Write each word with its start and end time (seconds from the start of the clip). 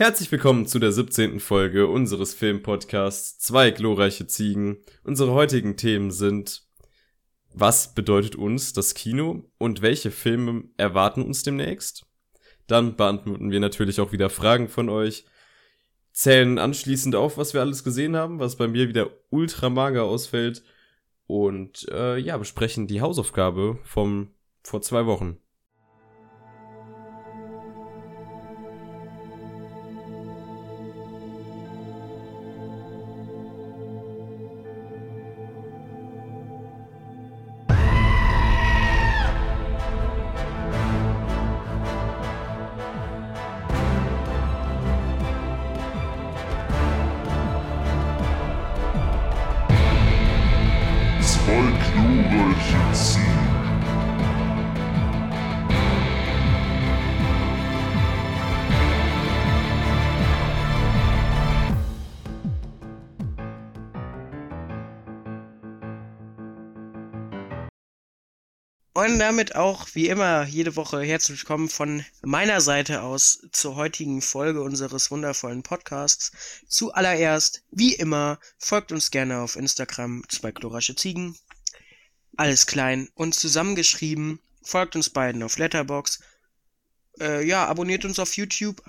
Herzlich 0.00 0.32
willkommen 0.32 0.64
zu 0.64 0.78
der 0.78 0.92
17. 0.92 1.40
Folge 1.40 1.86
unseres 1.86 2.32
Filmpodcasts 2.32 3.38
Zwei 3.38 3.70
glorreiche 3.70 4.26
Ziegen. 4.26 4.78
Unsere 5.04 5.32
heutigen 5.32 5.76
Themen 5.76 6.10
sind 6.10 6.62
Was 7.52 7.92
bedeutet 7.92 8.34
uns 8.34 8.72
das 8.72 8.94
Kino 8.94 9.44
und 9.58 9.82
welche 9.82 10.10
Filme 10.10 10.64
erwarten 10.78 11.20
uns 11.20 11.42
demnächst? 11.42 12.06
Dann 12.66 12.96
beantworten 12.96 13.50
wir 13.50 13.60
natürlich 13.60 14.00
auch 14.00 14.10
wieder 14.10 14.30
Fragen 14.30 14.70
von 14.70 14.88
euch, 14.88 15.26
zählen 16.14 16.58
anschließend 16.58 17.14
auf, 17.14 17.36
was 17.36 17.52
wir 17.52 17.60
alles 17.60 17.84
gesehen 17.84 18.16
haben, 18.16 18.38
was 18.38 18.56
bei 18.56 18.68
mir 18.68 18.88
wieder 18.88 19.10
ultra 19.28 19.68
mager 19.68 20.04
ausfällt 20.04 20.64
und 21.26 21.86
äh, 21.90 22.16
ja, 22.16 22.38
besprechen 22.38 22.86
die 22.86 23.02
Hausaufgabe 23.02 23.78
vom 23.84 24.30
vor 24.62 24.80
zwei 24.80 25.04
Wochen. 25.04 25.36
Damit 69.30 69.54
auch, 69.54 69.86
wie 69.92 70.08
immer, 70.08 70.42
jede 70.42 70.74
Woche 70.74 71.02
herzlich 71.02 71.38
willkommen 71.38 71.68
von 71.68 72.04
meiner 72.20 72.60
Seite 72.60 73.02
aus 73.02 73.46
zur 73.52 73.76
heutigen 73.76 74.22
Folge 74.22 74.60
unseres 74.60 75.12
wundervollen 75.12 75.62
Podcasts. 75.62 76.32
Zuallererst, 76.66 77.62
wie 77.70 77.94
immer, 77.94 78.40
folgt 78.58 78.90
uns 78.90 79.12
gerne 79.12 79.38
auf 79.38 79.54
Instagram, 79.54 80.24
zwei 80.28 80.50
chlorische 80.50 80.96
Ziegen. 80.96 81.36
Alles 82.36 82.66
klein 82.66 83.08
und 83.14 83.36
zusammengeschrieben. 83.36 84.40
Folgt 84.64 84.96
uns 84.96 85.10
beiden 85.10 85.44
auf 85.44 85.58
Letterbox. 85.58 86.18
Äh, 87.20 87.46
ja, 87.46 87.66
abonniert 87.66 88.04
uns 88.04 88.18
auf 88.18 88.36
YouTube. 88.36 88.82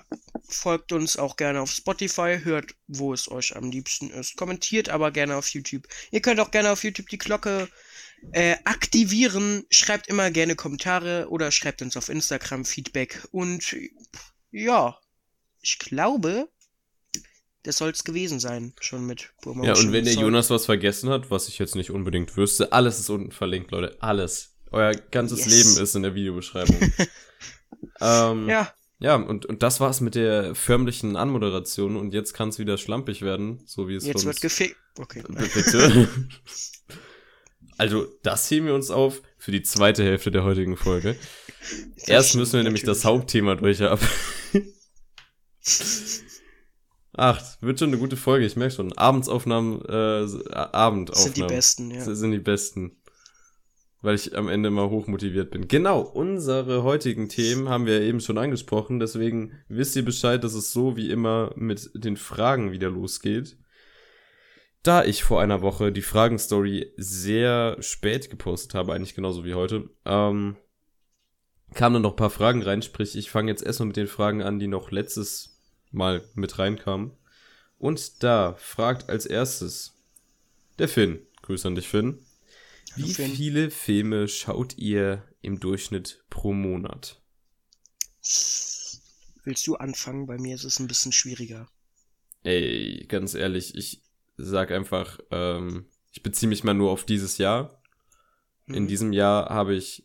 Folgt 0.48 0.90
uns 0.90 1.16
auch 1.16 1.36
gerne 1.36 1.60
auf 1.60 1.70
Spotify. 1.70 2.40
Hört, 2.42 2.74
wo 2.88 3.14
es 3.14 3.30
euch 3.30 3.54
am 3.54 3.70
liebsten 3.70 4.10
ist. 4.10 4.36
Kommentiert 4.36 4.88
aber 4.88 5.12
gerne 5.12 5.36
auf 5.36 5.46
YouTube. 5.50 5.86
Ihr 6.10 6.20
könnt 6.20 6.40
auch 6.40 6.50
gerne 6.50 6.72
auf 6.72 6.82
YouTube 6.82 7.10
die 7.10 7.18
Glocke 7.18 7.68
äh, 8.32 8.56
aktivieren. 8.64 9.64
Schreibt 9.70 10.06
immer 10.08 10.30
gerne 10.30 10.54
Kommentare 10.54 11.26
oder 11.28 11.50
schreibt 11.50 11.82
uns 11.82 11.96
auf 11.96 12.08
Instagram 12.08 12.64
Feedback. 12.64 13.26
Und 13.32 13.74
ja, 14.50 14.96
ich 15.60 15.78
glaube, 15.78 16.48
das 17.64 17.76
soll 17.78 17.90
es 17.90 18.04
gewesen 18.04 18.40
sein, 18.40 18.72
schon 18.80 19.06
mit 19.06 19.32
Promotion. 19.42 19.74
Ja, 19.74 19.80
und 19.80 19.92
wenn 19.92 20.04
der 20.04 20.14
Jonas 20.14 20.50
was 20.50 20.66
vergessen 20.66 21.10
hat, 21.10 21.30
was 21.30 21.48
ich 21.48 21.58
jetzt 21.58 21.76
nicht 21.76 21.90
unbedingt 21.90 22.36
wüsste, 22.36 22.72
alles 22.72 22.98
ist 22.98 23.10
unten 23.10 23.32
verlinkt, 23.32 23.70
Leute. 23.70 23.96
Alles. 24.00 24.50
Euer 24.70 24.94
ganzes 24.94 25.44
Yes. 25.44 25.48
Leben 25.48 25.82
ist 25.82 25.94
in 25.94 26.02
der 26.02 26.14
Videobeschreibung. 26.14 26.80
ähm, 28.00 28.48
ja. 28.48 28.72
Ja, 28.98 29.16
und, 29.16 29.46
und 29.46 29.64
das 29.64 29.80
war's 29.80 30.00
mit 30.00 30.14
der 30.14 30.54
förmlichen 30.54 31.16
Anmoderation 31.16 31.96
und 31.96 32.14
jetzt 32.14 32.34
kann 32.34 32.50
es 32.50 32.60
wieder 32.60 32.78
schlampig 32.78 33.20
werden, 33.22 33.60
so 33.66 33.88
wie 33.88 33.96
es 33.96 34.06
jetzt 34.06 34.24
wird 34.24 34.40
gefickt. 34.40 34.76
Okay. 34.96 35.24
B- 35.28 35.34
Bitte. 35.54 36.08
also, 37.78 38.06
das 38.22 38.50
heben 38.50 38.66
wir 38.66 38.74
uns 38.74 38.90
auf 38.90 39.22
für 39.38 39.50
die 39.50 39.62
zweite 39.62 40.04
Hälfte 40.04 40.30
der 40.30 40.44
heutigen 40.44 40.76
Folge. 40.76 41.16
Erst 42.06 42.34
müssen 42.36 42.54
wir 42.54 42.62
nämlich 42.64 42.82
das. 42.84 43.04
Hauptthema 43.04 43.54
durchhaben. 43.54 44.06
Ach, 47.14 47.42
wird 47.60 47.78
schon 47.78 47.88
eine 47.88 47.98
gute 47.98 48.16
Folge, 48.16 48.46
ich 48.46 48.56
merke 48.56 48.74
schon. 48.74 48.92
Abendsaufnahmen, 48.94 49.82
äh, 49.84 50.26
Abendaufnahmen. 50.52 51.14
Sind 51.14 51.36
die 51.36 51.42
besten, 51.42 51.90
ja. 51.90 52.04
Das 52.04 52.18
sind 52.18 52.32
die 52.32 52.38
besten. 52.38 52.96
Weil 54.00 54.16
ich 54.16 54.36
am 54.36 54.48
Ende 54.48 54.70
mal 54.70 54.90
hochmotiviert 54.90 55.50
bin. 55.50 55.68
Genau, 55.68 56.00
unsere 56.00 56.82
heutigen 56.82 57.28
Themen 57.28 57.68
haben 57.68 57.86
wir 57.86 58.00
eben 58.00 58.20
schon 58.20 58.38
angesprochen. 58.38 58.98
Deswegen 58.98 59.52
wisst 59.68 59.94
ihr 59.94 60.04
Bescheid, 60.04 60.42
dass 60.42 60.54
es 60.54 60.72
so 60.72 60.96
wie 60.96 61.10
immer 61.10 61.52
mit 61.54 61.90
den 61.94 62.16
Fragen 62.16 62.72
wieder 62.72 62.90
losgeht. 62.90 63.56
Da 64.82 65.04
ich 65.04 65.22
vor 65.22 65.40
einer 65.40 65.62
Woche 65.62 65.92
die 65.92 66.02
Fragenstory 66.02 66.92
sehr 66.96 67.76
spät 67.80 68.30
gepostet 68.30 68.74
habe, 68.74 68.92
eigentlich 68.92 69.14
genauso 69.14 69.44
wie 69.44 69.54
heute, 69.54 69.90
ähm, 70.04 70.56
kamen 71.74 71.94
dann 71.94 72.02
noch 72.02 72.12
ein 72.12 72.16
paar 72.16 72.30
Fragen 72.30 72.62
rein. 72.62 72.82
Sprich, 72.82 73.16
ich 73.16 73.30
fange 73.30 73.50
jetzt 73.50 73.62
erstmal 73.62 73.86
mit 73.86 73.96
den 73.96 74.08
Fragen 74.08 74.42
an, 74.42 74.58
die 74.58 74.66
noch 74.66 74.90
letztes 74.90 75.60
Mal 75.92 76.24
mit 76.34 76.58
reinkamen. 76.58 77.12
Und 77.78 78.22
da 78.22 78.54
fragt 78.54 79.08
als 79.08 79.24
erstes 79.26 79.94
der 80.78 80.88
Finn. 80.88 81.20
Grüße 81.42 81.68
an 81.68 81.74
dich, 81.74 81.88
Finn. 81.88 82.18
Wie 82.96 83.12
Finn. 83.12 83.32
viele 83.32 83.70
Filme 83.70 84.28
schaut 84.28 84.76
ihr 84.78 85.22
im 85.42 85.60
Durchschnitt 85.60 86.24
pro 86.28 86.52
Monat? 86.52 87.20
Willst 89.44 89.66
du 89.66 89.76
anfangen? 89.76 90.26
Bei 90.26 90.38
mir 90.38 90.54
ist 90.54 90.64
es 90.64 90.78
ein 90.78 90.88
bisschen 90.88 91.12
schwieriger. 91.12 91.68
Ey, 92.44 93.04
ganz 93.08 93.34
ehrlich, 93.34 93.74
ich 93.76 94.02
sag 94.42 94.70
einfach, 94.70 95.18
ähm, 95.30 95.86
ich 96.12 96.22
beziehe 96.22 96.48
mich 96.48 96.64
mal 96.64 96.74
nur 96.74 96.90
auf 96.90 97.04
dieses 97.04 97.38
Jahr. 97.38 97.82
In 98.66 98.74
Hm. 98.76 98.88
diesem 98.88 99.12
Jahr 99.12 99.48
habe 99.48 99.74
ich 99.74 100.04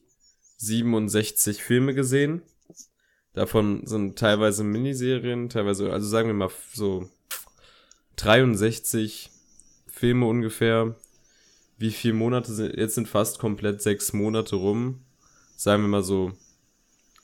67 0.58 1.64
Filme 1.64 1.94
gesehen. 1.94 2.42
Davon 3.34 3.86
sind 3.86 4.18
teilweise 4.18 4.64
Miniserien, 4.64 5.50
teilweise, 5.50 5.92
also 5.92 6.08
sagen 6.08 6.28
wir 6.30 6.34
mal 6.34 6.52
so 6.74 7.10
63 8.16 9.30
Filme 9.88 10.26
ungefähr. 10.26 10.96
Wie 11.78 11.92
viele 11.92 12.16
Monate 12.16 12.52
sind, 12.52 12.76
jetzt 12.76 12.96
sind 12.96 13.08
fast 13.08 13.38
komplett 13.38 13.82
sechs 13.82 14.14
Monate 14.14 14.56
rum. 14.56 15.06
Sagen 15.56 15.84
wir 15.84 15.90
mal 15.90 16.04
so 16.04 16.32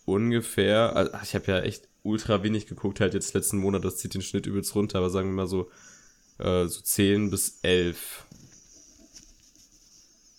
ungefähr, 0.06 0.96
also 0.96 1.12
ich 1.24 1.34
habe 1.34 1.52
ja 1.52 1.60
echt 1.62 1.88
ultra 2.04 2.44
wenig 2.44 2.68
geguckt, 2.68 3.00
halt 3.00 3.14
jetzt 3.14 3.34
letzten 3.34 3.58
Monat, 3.58 3.84
das 3.86 3.98
zieht 3.98 4.14
den 4.14 4.22
Schnitt 4.22 4.46
übelst 4.46 4.76
runter, 4.76 5.00
aber 5.00 5.10
sagen 5.10 5.30
wir 5.30 5.34
mal 5.36 5.48
so, 5.48 5.72
äh, 6.40 6.66
so 6.68 6.82
10 6.82 7.30
bis 7.30 7.60
11. 7.62 8.26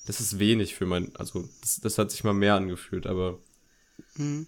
Das 0.06 0.20
ist 0.20 0.38
wenig 0.38 0.74
für 0.74 0.86
mein, 0.86 1.14
also 1.16 1.48
das, 1.62 1.80
das 1.80 1.98
hat 1.98 2.10
sich 2.10 2.24
mal 2.24 2.34
mehr 2.34 2.54
angefühlt, 2.54 3.06
aber 3.06 3.38
Hm. 4.16 4.46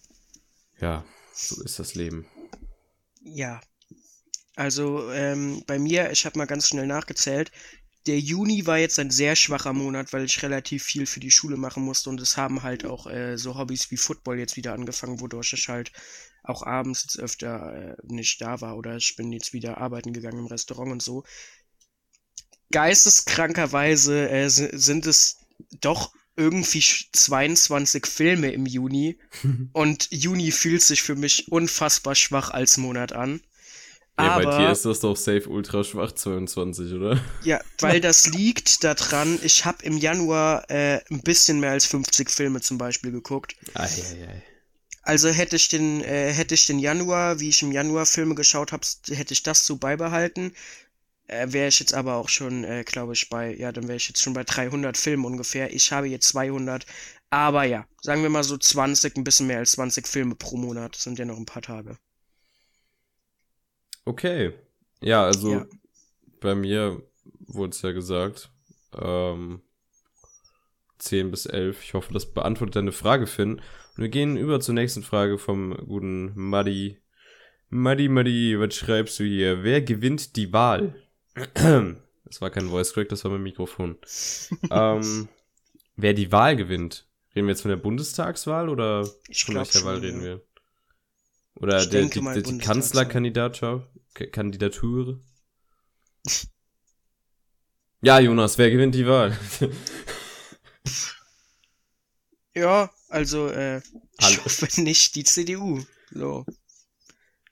ja, 0.81 1.05
so 1.33 1.63
ist 1.63 1.79
das 1.79 1.95
Leben. 1.95 2.27
Ja. 3.23 3.61
Also 4.55 5.11
ähm, 5.13 5.63
bei 5.67 5.79
mir, 5.79 6.11
ich 6.11 6.25
habe 6.25 6.39
mal 6.39 6.47
ganz 6.47 6.69
schnell 6.69 6.87
nachgezählt. 6.87 7.53
Der 8.07 8.19
Juni 8.21 8.67
war 8.67 8.79
jetzt 8.79 8.99
ein 8.99 9.11
sehr 9.11 9.37
schwacher 9.37 9.73
Monat, 9.73 10.13
weil 10.13 10.25
ich 10.25 10.43
relativ 10.43 10.85
viel 10.85 11.07
für 11.07 11.21
die 11.21 11.31
Schule 11.31 11.57
machen 11.59 11.83
musste 11.83 12.09
und 12.11 12.21
es 12.21 12.37
haben 12.37 12.63
halt 12.63 12.85
auch 12.87 13.07
äh, 13.07 13.37
so 13.37 13.57
Hobbys 13.59 13.91
wie 13.91 13.97
Football 13.99 14.39
jetzt 14.39 14.57
wieder 14.57 14.73
angefangen, 14.75 15.21
wodurch 15.21 15.53
ich 15.53 15.69
halt 15.69 15.93
auch 16.45 16.63
abends 16.63 17.03
jetzt 17.03 17.19
öfter 17.19 17.75
äh, 17.75 17.97
nicht 18.05 18.41
da 18.41 18.61
war 18.61 18.77
oder 18.77 18.97
ich 18.97 19.17
bin 19.17 19.33
jetzt 19.33 19.53
wieder 19.53 19.79
arbeiten 19.79 20.13
gegangen 20.13 20.39
im 20.39 20.47
Restaurant 20.47 20.93
und 20.93 21.03
so. 21.03 21.25
Geisteskrankerweise 22.73 24.29
äh, 24.31 24.49
si- 24.49 24.69
sind 24.73 25.07
es 25.07 25.39
doch 25.81 26.13
irgendwie 26.37 26.81
sch- 26.81 27.07
22 27.13 28.07
Filme 28.07 28.53
im 28.53 28.67
Juni 28.67 29.19
und 29.73 30.09
Juni 30.13 30.53
fühlt 30.53 30.83
sich 30.83 31.03
für 31.03 31.15
mich 31.17 31.51
unfassbar 31.51 32.15
schwach 32.15 32.51
als 32.51 32.77
Monat 32.77 33.13
an. 33.13 33.41
Ja, 34.19 34.31
bei 34.31 34.47
Aber 34.47 34.47
dir 34.47 34.71
ist 34.71 34.85
das 34.85 35.01
doch 35.01 35.17
safe 35.17 35.49
ultra 35.49 35.85
schwach 35.85 36.13
22, 36.13 36.93
oder? 36.95 37.23
ja, 37.41 37.61
weil 37.81 38.01
das 38.01 38.27
liegt 38.27 38.83
daran, 38.83 39.39
ich 39.43 39.65
habe 39.67 39.85
im 39.85 39.99
Januar 39.99 40.65
äh, 40.71 41.01
ein 41.11 41.23
bisschen 41.23 41.61
mehr 41.61 41.73
als 41.73 41.87
50 41.87 42.31
Filme 42.31 42.61
zum 42.63 42.79
Beispiel 42.79 43.13
geguckt. 43.13 43.57
Eieiei. 43.75 44.43
Also 45.03 45.29
hätte 45.31 45.57
ich 45.57 45.69
den, 45.69 46.03
äh, 46.03 46.33
hätte 46.33 46.55
ich 46.55 46.67
den 46.67 46.79
Januar, 46.81 47.39
wie 47.41 47.49
ich 47.51 47.63
im 47.63 47.73
Januar 47.73 48.07
Filme 48.07 48.35
geschaut 48.35 48.73
habe, 48.73 48.87
hätte 49.09 49.35
ich 49.35 49.43
das 49.43 49.65
so 49.67 49.77
beibehalten. 49.77 50.53
Äh, 51.29 51.53
wäre 51.53 51.69
ich 51.69 51.81
jetzt 51.81 51.95
aber 51.95 52.17
auch 52.17 52.29
schon, 52.29 52.65
äh, 52.65 52.85
glaube 52.85 53.13
ich, 53.15 53.29
bei, 53.29 53.55
ja, 53.55 53.73
dann 53.73 53.89
wäre 53.89 53.97
ich 53.97 54.09
jetzt 54.09 54.23
schon 54.23 54.35
bei 54.35 54.45
300 54.45 54.97
Filmen 54.97 55.25
ungefähr. 55.25 55.73
Ich 55.75 55.93
habe 55.93 56.09
jetzt 56.09 56.29
200. 56.29 56.87
Aber 57.31 57.65
ja, 57.65 57.87
sagen 58.03 58.23
wir 58.23 58.31
mal 58.31 58.45
so 58.45 58.57
20, 58.59 59.17
ein 59.17 59.25
bisschen 59.25 59.47
mehr 59.49 59.59
als 59.59 59.73
20 59.73 60.07
Filme 60.09 60.35
pro 60.37 60.57
Monat. 60.57 60.95
Das 60.97 61.03
sind 61.05 61.19
ja 61.19 61.25
noch 61.25 61.37
ein 61.37 61.47
paar 61.47 61.63
Tage. 61.63 61.99
Okay. 64.07 64.53
Ja, 65.03 65.25
also 65.25 65.53
Ja. 65.53 65.67
bei 66.41 66.55
mir 66.55 67.03
wurde 67.47 67.71
es 67.71 67.83
ja 67.83 67.93
gesagt, 67.93 68.51
ähm, 68.99 69.61
10 70.99 71.31
bis 71.31 71.45
11. 71.47 71.83
Ich 71.83 71.93
hoffe, 71.95 72.13
das 72.15 72.33
beantwortet 72.33 72.77
deine 72.77 72.93
Frage, 72.93 73.27
Finn. 73.27 73.57
Und 73.57 73.99
wir 73.99 74.09
gehen 74.09 74.37
über 74.39 74.61
zur 74.61 74.75
nächsten 74.75 75.03
Frage 75.03 75.37
vom 75.39 75.77
guten 75.87 76.33
Muddy. 76.35 76.99
Muddy, 77.69 78.09
Muddy, 78.09 78.59
was 78.59 78.75
schreibst 78.75 79.19
du 79.19 79.25
hier? 79.25 79.63
Wer 79.65 79.83
gewinnt 79.83 80.37
die 80.37 80.53
Wahl? 80.53 80.95
Das 82.29 82.41
war 82.41 82.51
kein 82.51 82.69
Voice 82.71 82.93
Crack, 82.93 83.09
das 83.09 83.23
war 83.23 83.31
mein 83.31 83.45
Mikrofon. 83.45 83.99
ähm, 84.73 85.29
wer 85.95 86.13
die 86.13 86.33
Wahl 86.33 86.57
gewinnt? 86.57 87.07
Reden 87.37 87.47
wir 87.47 87.53
jetzt 87.53 87.63
von 87.63 87.69
der 87.69 87.77
Bundestagswahl 87.77 88.69
oder 88.69 89.09
Ich 89.29 89.45
von 89.45 89.55
welcher 89.55 89.79
schon, 89.79 89.85
Wahl 89.87 89.95
ja. 89.97 90.01
reden 90.01 90.23
wir? 90.25 90.43
Oder 91.57 91.83
Ich 91.83 91.89
der, 91.89 92.01
denke 92.03 92.19
die, 92.19 92.25
mal 92.25 92.41
die. 92.43 92.59
Kanzlerkandidatur? 92.59 93.89
Ja, 98.03 98.21
Jonas, 98.21 98.59
wer 98.59 98.71
gewinnt 98.71 98.95
die 98.95 99.07
Wahl? 99.07 99.37
Ja, 102.57 102.91
also, 103.09 103.49
äh, 103.49 103.83
ich 104.19 104.43
hoffe 104.43 104.81
nicht 104.81 105.15
die 105.15 105.25
CDU. 105.25 105.85
So. 106.11 106.47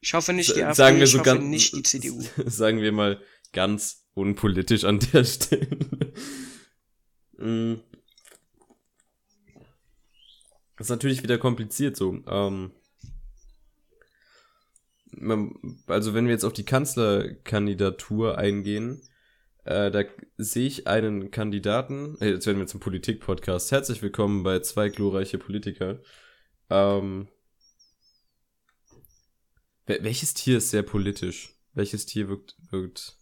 Ich 0.00 0.14
hoffe 0.14 0.32
nicht 0.32 0.56
die 0.56 0.64
AfD, 0.64 0.76
sagen 0.76 0.96
wir 0.96 1.04
ich 1.04 1.10
so 1.10 1.18
hoffe 1.18 1.30
ganz, 1.30 1.44
nicht 1.44 1.74
die 1.74 1.82
CDU. 1.82 2.22
sagen 2.46 2.80
wir 2.80 2.90
mal 2.90 3.20
ganz 3.52 4.06
unpolitisch 4.14 4.84
an 4.84 5.00
der 5.00 5.24
Stelle. 5.24 6.12
Mm. 7.36 7.74
Das 10.78 10.86
ist 10.86 10.90
natürlich 10.90 11.22
wieder 11.22 11.36
kompliziert 11.36 11.96
so. 11.96 12.22
Ähm, 12.26 12.72
also 15.86 16.14
wenn 16.14 16.26
wir 16.26 16.32
jetzt 16.32 16.44
auf 16.44 16.52
die 16.52 16.64
Kanzlerkandidatur 16.64 18.38
eingehen, 18.38 19.02
äh, 19.64 19.90
da 19.90 20.02
sehe 20.36 20.66
ich 20.66 20.86
einen 20.86 21.30
Kandidaten, 21.30 22.16
äh, 22.20 22.30
jetzt 22.30 22.46
werden 22.46 22.58
wir 22.58 22.66
zum 22.66 22.80
Politik-Podcast. 22.80 23.72
Herzlich 23.72 24.02
willkommen 24.02 24.42
bei 24.42 24.60
zwei 24.60 24.88
glorreiche 24.88 25.38
Politiker. 25.38 26.00
Ähm, 26.70 27.28
wel- 29.86 30.02
welches 30.02 30.34
Tier 30.34 30.58
ist 30.58 30.70
sehr 30.70 30.82
politisch? 30.82 31.54
Welches 31.72 32.06
Tier 32.06 32.28
wirkt, 32.28 32.56
wirkt 32.70 33.16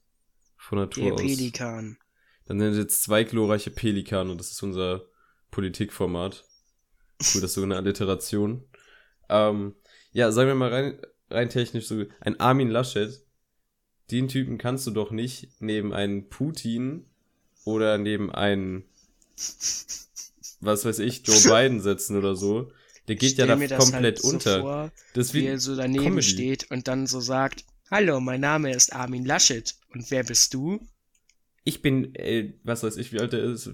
von 0.57 0.79
Natur 0.79 1.05
Der 1.05 1.13
aus? 1.15 1.21
Pelikan. 1.21 1.99
Dann 2.47 2.59
sind 2.59 2.73
es 2.73 2.79
jetzt 2.79 3.03
zwei 3.03 3.25
glorreiche 3.25 3.71
Pelikane, 3.71 4.37
das 4.37 4.51
ist 4.51 4.63
unser 4.63 5.07
Politikformat. 5.51 6.45
Cool, 7.21 7.41
das 7.41 7.51
ist 7.51 7.55
so 7.55 7.63
eine 7.63 7.77
Alliteration. 7.77 8.65
Ähm, 9.29 9.77
ja, 10.13 10.33
sagen 10.33 10.49
wir 10.49 10.55
mal 10.57 10.71
rein, 10.73 11.01
rein 11.33 11.49
technisch 11.49 11.87
so, 11.87 12.05
ein 12.21 12.39
Armin 12.41 12.69
Laschet, 12.69 13.21
den 14.11 14.29
Typen 14.29 14.59
kannst 14.59 14.87
du 14.87 14.91
doch 14.91 15.11
nicht 15.11 15.49
neben 15.61 15.93
einen 15.93 16.29
Putin 16.29 17.07
oder 17.65 17.99
neben 17.99 18.31
einen, 18.31 18.85
was 20.61 20.85
weiß 20.85 20.99
ich, 21.01 21.27
Joe 21.27 21.37
Biden 21.45 21.81
setzen 21.81 22.17
oder 22.17 22.37
so. 22.37 22.71
Der 23.09 23.17
geht 23.17 23.37
ja 23.37 23.47
da 23.47 23.57
komplett 23.57 23.93
halt 23.93 24.19
so 24.21 24.29
unter. 24.29 24.61
vor, 24.61 24.93
das 25.15 25.35
wie 25.35 25.45
er 25.45 25.59
so 25.59 25.75
daneben 25.75 26.05
Comedy. 26.05 26.23
steht 26.23 26.71
und 26.71 26.87
dann 26.87 27.07
so 27.07 27.21
sagt, 27.21 27.65
Hallo, 27.91 28.21
mein 28.21 28.41
Name 28.41 28.73
ist 28.73 28.95
Armin 28.95 29.27
Laschet. 29.27 29.75
Und 29.93 30.11
wer 30.11 30.25
bist 30.25 30.55
du? 30.55 30.81
Ich 31.63 31.83
bin, 31.83 32.15
äh, 32.15 32.55
was 32.65 32.83
weiß 32.83 32.97
ich, 32.97 33.13
wie 33.13 33.21
alt 33.21 33.35
er 33.35 33.43
ist, 33.43 33.71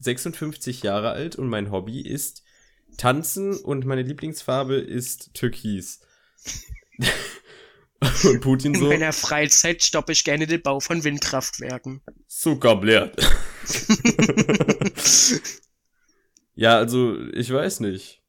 56 0.00 0.82
Jahre 0.82 1.10
alt 1.10 1.36
und 1.36 1.48
mein 1.48 1.70
Hobby 1.70 2.00
ist 2.00 2.42
Tanzen 2.96 3.56
und 3.56 3.86
meine 3.86 4.02
Lieblingsfarbe 4.02 4.74
ist 4.74 5.34
Türkis. 5.34 6.00
Und 8.24 8.40
Putin 8.40 8.74
In 8.74 8.80
so, 8.80 8.86
meiner 8.86 9.12
Freizeit 9.12 9.82
stoppe 9.82 10.12
ich 10.12 10.24
gerne 10.24 10.46
den 10.46 10.62
Bau 10.62 10.80
von 10.80 11.04
Windkraftwerken. 11.04 12.00
Zucker 12.26 12.76
blärt. 12.76 13.16
ja, 16.54 16.76
also, 16.76 17.20
ich 17.32 17.52
weiß 17.52 17.80
nicht. 17.80 18.22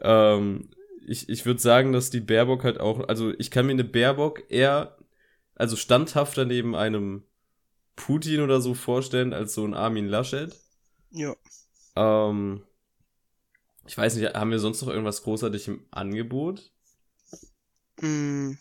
Ähm, 0.00 0.70
ich 1.06 1.28
ich 1.28 1.46
würde 1.46 1.60
sagen, 1.60 1.92
dass 1.92 2.10
die 2.10 2.20
Baerbock 2.20 2.64
halt 2.64 2.80
auch, 2.80 3.08
also 3.08 3.32
ich 3.38 3.50
kann 3.50 3.66
mir 3.66 3.72
eine 3.72 3.84
Baerbock 3.84 4.44
eher, 4.48 4.96
also 5.54 5.76
standhafter 5.76 6.44
neben 6.44 6.76
einem 6.76 7.24
Putin 7.96 8.40
oder 8.40 8.60
so 8.60 8.74
vorstellen, 8.74 9.32
als 9.32 9.54
so 9.54 9.64
ein 9.64 9.74
Armin 9.74 10.06
Laschet. 10.06 10.54
Ja. 11.10 11.34
Ähm, 11.96 12.62
ich 13.86 13.96
weiß 13.96 14.16
nicht, 14.16 14.34
haben 14.34 14.50
wir 14.50 14.60
sonst 14.60 14.82
noch 14.82 14.88
irgendwas 14.88 15.22
großartig 15.22 15.68
im 15.68 15.84
Angebot? 15.90 16.70
Mm, 18.00 18.52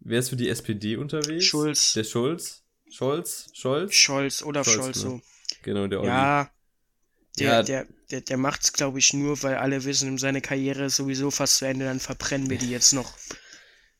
Wer 0.00 0.18
ist 0.20 0.30
für 0.30 0.36
die 0.36 0.48
SPD 0.48 0.96
unterwegs? 0.96 1.44
Schulz. 1.44 1.92
Der 1.94 2.04
Schulz? 2.04 2.62
Scholz? 2.90 3.50
Scholz? 3.52 3.94
Scholz, 3.94 4.42
Olaf 4.42 4.66
Scholz, 4.66 4.78
Scholz, 4.78 4.96
ne? 4.96 5.02
so. 5.02 5.20
Genau, 5.62 5.86
der 5.86 6.00
Olli. 6.00 6.08
Ja. 6.08 6.50
Der, 7.38 7.46
Ja. 7.46 7.62
der, 7.62 7.86
der, 8.10 8.20
der 8.22 8.36
macht's, 8.36 8.72
glaube 8.72 8.98
ich, 8.98 9.12
nur, 9.12 9.42
weil 9.42 9.56
alle 9.56 9.84
wissen, 9.84 10.16
seine 10.18 10.40
Karriere 10.40 10.86
ist 10.86 10.96
sowieso 10.96 11.30
fast 11.30 11.58
zu 11.58 11.66
Ende, 11.66 11.84
dann 11.84 12.00
verbrennen 12.00 12.48
wir 12.48 12.58
die 12.58 12.70
jetzt 12.70 12.92
noch. 12.92 13.12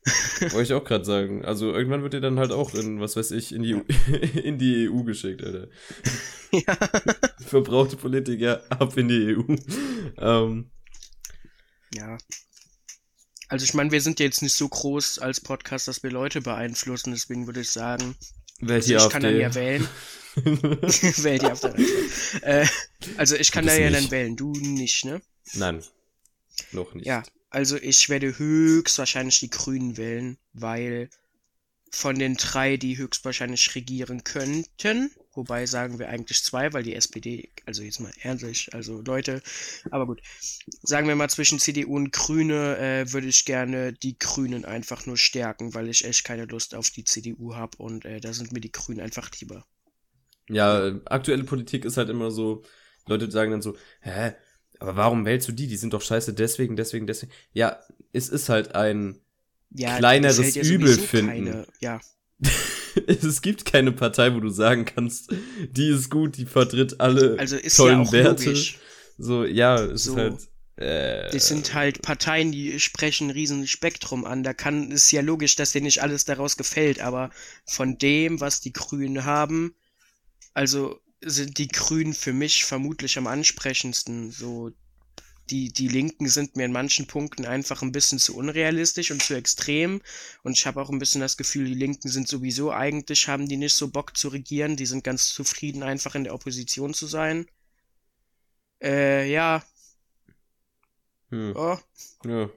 Wollte 0.40 0.62
ich 0.62 0.72
auch 0.72 0.84
gerade 0.84 1.04
sagen. 1.04 1.44
Also 1.44 1.72
irgendwann 1.72 2.02
wird 2.02 2.14
er 2.14 2.20
dann 2.20 2.38
halt 2.38 2.52
auch 2.52 2.74
in, 2.74 3.00
was 3.00 3.16
weiß 3.16 3.32
ich, 3.32 3.52
in 3.52 3.62
die, 3.62 3.72
in 4.42 4.58
die 4.58 4.88
EU 4.88 5.02
geschickt, 5.02 5.42
Alter. 5.44 5.68
ja. 6.52 6.76
Verbrauchte 7.46 7.96
Politiker 7.96 8.62
ab 8.70 8.96
in 8.96 9.08
die 9.08 9.36
EU. 9.36 9.56
Ähm, 10.16 10.70
Ja. 11.94 12.16
Also 13.48 13.64
ich 13.64 13.74
meine, 13.74 13.90
wir 13.90 14.00
sind 14.00 14.20
jetzt 14.20 14.42
nicht 14.42 14.54
so 14.54 14.68
groß 14.68 15.18
als 15.18 15.40
Podcast, 15.40 15.88
dass 15.88 16.02
wir 16.02 16.10
Leute 16.10 16.40
beeinflussen, 16.40 17.12
deswegen 17.12 17.46
würde 17.46 17.60
ich 17.60 17.70
sagen, 17.70 18.14
wer 18.60 18.76
also 18.76 18.96
ich 18.96 19.08
kann 19.08 19.22
dann 19.22 19.34
AfD? 19.34 19.42
ja 19.42 19.54
wählen. 19.54 19.88
Wähl 20.44 21.38
die 21.38 21.46
AfD. 21.46 21.68
äh, 22.42 22.66
also 23.16 23.36
ich 23.36 23.50
kann 23.50 23.66
da 23.66 23.74
ja 23.74 23.90
nicht. 23.90 24.04
dann 24.04 24.10
wählen, 24.10 24.36
du 24.36 24.52
nicht, 24.52 25.04
ne? 25.04 25.20
Nein. 25.54 25.82
Noch 26.72 26.94
nicht. 26.94 27.06
Ja, 27.06 27.22
also 27.50 27.76
ich 27.76 28.08
werde 28.08 28.38
höchstwahrscheinlich 28.38 29.40
die 29.40 29.50
Grünen 29.50 29.96
wählen, 29.96 30.36
weil 30.52 31.08
von 31.90 32.18
den 32.18 32.36
drei, 32.36 32.76
die 32.76 32.98
höchstwahrscheinlich 32.98 33.74
regieren 33.74 34.24
könnten, 34.24 35.10
wobei 35.38 35.66
sagen 35.66 35.98
wir 36.00 36.08
eigentlich 36.08 36.42
zwei, 36.42 36.72
weil 36.72 36.82
die 36.82 36.96
SPD, 36.96 37.48
also 37.64 37.82
jetzt 37.82 38.00
mal 38.00 38.12
ehrlich, 38.22 38.74
also 38.74 39.00
Leute, 39.00 39.40
aber 39.90 40.04
gut, 40.04 40.20
sagen 40.82 41.06
wir 41.06 41.14
mal 41.14 41.30
zwischen 41.30 41.60
CDU 41.60 41.94
und 41.94 42.12
Grüne 42.12 42.76
äh, 42.76 43.12
würde 43.12 43.28
ich 43.28 43.44
gerne 43.44 43.92
die 43.92 44.18
Grünen 44.18 44.64
einfach 44.64 45.06
nur 45.06 45.16
stärken, 45.16 45.74
weil 45.74 45.88
ich 45.88 46.04
echt 46.04 46.24
keine 46.24 46.44
Lust 46.44 46.74
auf 46.74 46.90
die 46.90 47.04
CDU 47.04 47.54
habe 47.54 47.78
und 47.78 48.04
äh, 48.04 48.20
da 48.20 48.32
sind 48.32 48.52
mir 48.52 48.60
die 48.60 48.72
Grünen 48.72 49.00
einfach 49.00 49.30
lieber. 49.40 49.64
Ja, 50.50 50.92
aktuelle 51.04 51.44
Politik 51.44 51.84
ist 51.84 51.96
halt 51.96 52.08
immer 52.08 52.32
so, 52.32 52.64
Leute 53.06 53.30
sagen 53.30 53.52
dann 53.52 53.62
so, 53.62 53.76
hä, 54.00 54.32
aber 54.80 54.96
warum 54.96 55.24
wählst 55.24 55.46
du 55.46 55.52
die? 55.52 55.68
Die 55.68 55.76
sind 55.76 55.92
doch 55.92 56.02
scheiße 56.02 56.34
deswegen, 56.34 56.74
deswegen, 56.74 57.06
deswegen. 57.06 57.32
Ja, 57.52 57.80
es 58.12 58.28
ist 58.28 58.48
halt 58.48 58.74
ein, 58.74 59.20
Ja, 59.70 59.98
Kleineres 59.98 60.56
Übel 60.56 60.98
finden. 60.98 61.28
Keine, 61.28 61.66
ja, 61.80 62.00
es 63.06 63.42
gibt 63.42 63.64
keine 63.64 63.92
Partei, 63.92 64.34
wo 64.34 64.40
du 64.40 64.48
sagen 64.50 64.84
kannst, 64.84 65.30
die 65.70 65.88
ist 65.88 66.10
gut, 66.10 66.36
die 66.36 66.46
vertritt 66.46 67.00
alle 67.00 67.38
also 67.38 67.56
ist 67.56 67.76
tollen 67.76 68.02
ja 68.02 68.08
auch 68.08 68.12
Werte. 68.12 68.44
logisch. 68.44 68.78
So, 69.18 69.44
ja, 69.44 69.76
es 69.84 70.04
So. 70.04 70.12
ist 70.12 70.16
halt, 70.16 70.48
äh, 70.76 71.30
Das 71.30 71.48
sind 71.48 71.74
halt 71.74 72.02
Parteien, 72.02 72.52
die 72.52 72.78
sprechen 72.80 73.28
ein 73.28 73.30
riesen 73.32 73.66
Spektrum 73.66 74.24
an. 74.24 74.42
Da 74.42 74.54
kann, 74.54 74.90
ist 74.90 75.10
ja 75.10 75.20
logisch, 75.22 75.56
dass 75.56 75.72
denen 75.72 75.84
nicht 75.86 76.02
alles 76.02 76.24
daraus 76.24 76.56
gefällt, 76.56 77.00
aber 77.00 77.30
von 77.64 77.98
dem, 77.98 78.40
was 78.40 78.60
die 78.60 78.72
Grünen 78.72 79.24
haben, 79.24 79.74
also 80.54 81.00
sind 81.20 81.58
die 81.58 81.68
Grünen 81.68 82.14
für 82.14 82.32
mich 82.32 82.64
vermutlich 82.64 83.18
am 83.18 83.26
ansprechendsten. 83.26 84.30
So, 84.30 84.70
die, 85.50 85.72
die 85.72 85.88
Linken 85.88 86.28
sind 86.28 86.56
mir 86.56 86.64
in 86.66 86.72
manchen 86.72 87.06
Punkten 87.06 87.44
einfach 87.46 87.82
ein 87.82 87.92
bisschen 87.92 88.18
zu 88.18 88.36
unrealistisch 88.36 89.10
und 89.10 89.22
zu 89.22 89.34
extrem. 89.34 90.00
Und 90.42 90.52
ich 90.58 90.66
habe 90.66 90.80
auch 90.80 90.90
ein 90.90 90.98
bisschen 90.98 91.20
das 91.20 91.36
Gefühl, 91.36 91.64
die 91.66 91.74
Linken 91.74 92.08
sind 92.08 92.28
sowieso 92.28 92.72
eigentlich, 92.72 93.26
haben 93.28 93.48
die 93.48 93.56
nicht 93.56 93.74
so 93.74 93.88
Bock 93.88 94.16
zu 94.16 94.28
regieren. 94.28 94.76
Die 94.76 94.86
sind 94.86 95.04
ganz 95.04 95.28
zufrieden, 95.32 95.82
einfach 95.82 96.14
in 96.14 96.24
der 96.24 96.34
Opposition 96.34 96.94
zu 96.94 97.06
sein. 97.06 97.46
Äh, 98.82 99.30
ja, 99.30 99.62
hm, 101.30 101.52
oh, 101.56 101.78
ja. 102.24 102.48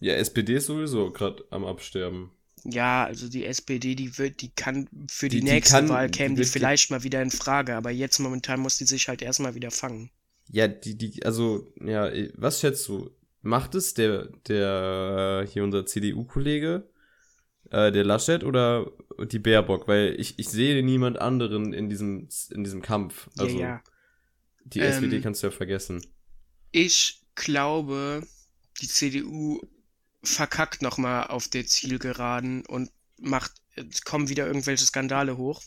Ja, 0.00 0.14
SPD 0.14 0.54
ist 0.54 0.66
sowieso 0.66 1.10
gerade 1.12 1.44
am 1.50 1.64
Absterben. 1.64 2.30
Ja, 2.64 3.04
also 3.04 3.28
die 3.28 3.44
SPD, 3.44 3.94
die 3.94 4.16
wird, 4.18 4.42
die 4.42 4.50
kann 4.50 4.88
für 5.10 5.28
die, 5.28 5.36
Die- 5.40 5.44
die 5.44 5.50
nächste 5.50 5.74
kann- 5.74 5.88
Wahl 5.88 6.08
die 6.10 6.16
käme 6.18 6.34
die 6.36 6.44
vielleicht 6.44 6.90
mal 6.90 7.02
wieder 7.02 7.20
in 7.22 7.30
Frage, 7.30 7.74
aber 7.76 7.90
jetzt 7.90 8.18
momentan 8.20 8.60
muss 8.60 8.78
die 8.78 8.84
sich 8.86 9.08
halt 9.08 9.22
erstmal 9.22 9.54
wieder 9.54 9.70
fangen. 9.70 10.10
Ja, 10.50 10.68
die, 10.68 10.96
die, 10.96 11.24
also, 11.24 11.72
ja, 11.80 12.10
was 12.34 12.60
schätzt 12.60 12.88
du? 12.88 13.10
Macht 13.42 13.74
es 13.74 13.94
der, 13.94 14.28
der, 14.48 15.46
hier 15.50 15.62
unser 15.62 15.86
CDU-Kollege, 15.86 16.88
äh, 17.70 17.92
der 17.92 18.04
Laschet 18.04 18.42
oder 18.44 18.90
die 19.30 19.38
Baerbock? 19.38 19.86
Weil 19.88 20.18
ich, 20.18 20.38
ich 20.38 20.48
sehe 20.48 20.82
niemand 20.82 21.20
anderen 21.20 21.72
in 21.72 21.88
diesem, 21.88 22.28
in 22.50 22.64
diesem 22.64 22.82
Kampf. 22.82 23.28
Also, 23.36 23.58
ja, 23.58 23.66
ja. 23.66 23.82
die 24.64 24.80
Ähm, 24.80 24.86
SPD 24.86 25.20
kannst 25.20 25.42
du 25.42 25.48
ja 25.48 25.50
vergessen. 25.50 26.04
Ich 26.72 27.22
glaube, 27.34 28.26
die 28.80 28.88
CDU 28.88 29.60
verkackt 30.22 30.82
nochmal 30.82 31.28
auf 31.28 31.48
der 31.48 31.66
Zielgeraden 31.66 32.66
und 32.66 32.90
macht, 33.18 33.52
es 33.76 34.02
kommen 34.02 34.28
wieder 34.28 34.46
irgendwelche 34.46 34.84
Skandale 34.84 35.36
hoch. 35.36 35.62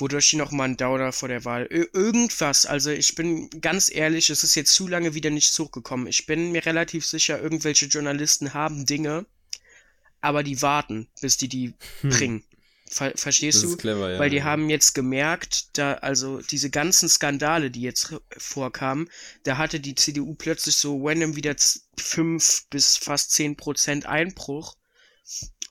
Wodurch 0.00 0.30
die 0.30 0.36
nochmal 0.36 0.66
einen 0.66 0.76
Downer 0.76 1.12
vor 1.12 1.28
der 1.28 1.44
Wahl. 1.44 1.66
Ir 1.70 1.88
irgendwas, 1.94 2.66
also 2.66 2.90
ich 2.90 3.14
bin 3.14 3.48
ganz 3.60 3.90
ehrlich, 3.90 4.30
es 4.30 4.42
ist 4.44 4.54
jetzt 4.54 4.74
zu 4.74 4.88
lange 4.88 5.14
wieder 5.14 5.30
nichts 5.30 5.58
hochgekommen. 5.58 6.06
Ich 6.06 6.26
bin 6.26 6.52
mir 6.52 6.64
relativ 6.66 7.06
sicher, 7.06 7.40
irgendwelche 7.40 7.86
Journalisten 7.86 8.54
haben 8.54 8.86
Dinge, 8.86 9.26
aber 10.20 10.42
die 10.42 10.60
warten, 10.62 11.08
bis 11.20 11.36
die 11.36 11.48
die 11.48 11.74
Hm. 12.00 12.10
bringen. 12.10 12.44
Ver 12.92 13.12
verstehst 13.14 13.58
Das 13.58 13.62
du? 13.62 13.70
ist 13.76 13.78
clever, 13.78 14.12
ja. 14.14 14.18
Weil 14.18 14.30
die 14.30 14.42
haben 14.42 14.68
jetzt 14.68 14.94
gemerkt, 14.96 15.78
da, 15.78 15.94
also 15.94 16.40
diese 16.40 16.70
ganzen 16.70 17.08
Skandale, 17.08 17.70
die 17.70 17.82
jetzt 17.82 18.16
vorkamen, 18.36 19.08
da 19.44 19.58
hatte 19.58 19.78
die 19.78 19.94
CDU 19.94 20.34
plötzlich 20.34 20.74
so 20.74 21.06
random 21.06 21.36
wieder 21.36 21.56
z- 21.56 21.82
fünf 21.96 22.64
bis 22.68 22.96
fast 22.96 23.30
zehn 23.30 23.56
Prozent 23.56 24.06
Einbruch. 24.06 24.74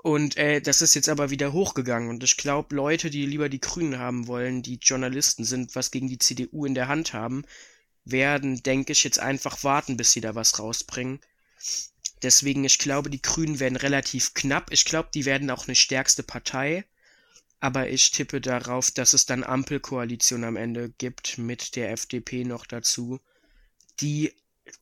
Und 0.02 0.38
äh, 0.38 0.62
das 0.62 0.82
ist 0.82 0.96
jetzt 0.96 1.10
aber 1.10 1.30
wieder 1.30 1.52
hochgegangen. 1.52 2.10
Und 2.10 2.24
ich 2.24 2.38
glaube, 2.38 2.74
Leute, 2.74 3.10
die 3.10 3.26
lieber 3.26 3.50
die 3.50 3.60
Grünen 3.60 4.00
haben 4.00 4.28
wollen, 4.28 4.64
die 4.64 4.80
Journalisten 4.82 5.44
sind, 5.44 5.76
was 5.76 5.92
gegen 5.92 6.08
die 6.08 6.20
CDU 6.20 6.66
in 6.66 6.74
der 6.74 6.88
Hand 6.88 7.14
haben, 7.14 7.44
werden, 8.06 8.64
denke 8.64 8.94
ich, 8.94 9.04
jetzt 9.04 9.20
einfach 9.20 9.64
warten, 9.66 9.98
bis 9.98 10.14
sie 10.14 10.22
da 10.22 10.36
was 10.36 10.58
rausbringen. 10.58 11.20
Deswegen, 12.22 12.64
ich 12.64 12.78
glaube, 12.78 13.10
die 13.10 13.22
Grünen 13.22 13.60
werden 13.60 13.76
relativ 13.76 14.34
knapp. 14.34 14.72
Ich 14.72 14.86
glaube, 14.86 15.10
die 15.14 15.26
werden 15.26 15.50
auch 15.50 15.68
eine 15.68 15.76
stärkste 15.76 16.24
Partei. 16.24 16.86
Aber 17.60 17.90
ich 17.90 18.12
tippe 18.12 18.40
darauf, 18.40 18.92
dass 18.92 19.12
es 19.12 19.26
dann 19.26 19.44
Ampelkoalition 19.44 20.46
am 20.46 20.56
Ende 20.56 20.92
gibt 20.98 21.38
mit 21.38 21.76
der 21.76 21.92
FDP 21.92 22.46
noch 22.46 22.66
dazu, 22.66 23.20
die, 24.00 24.34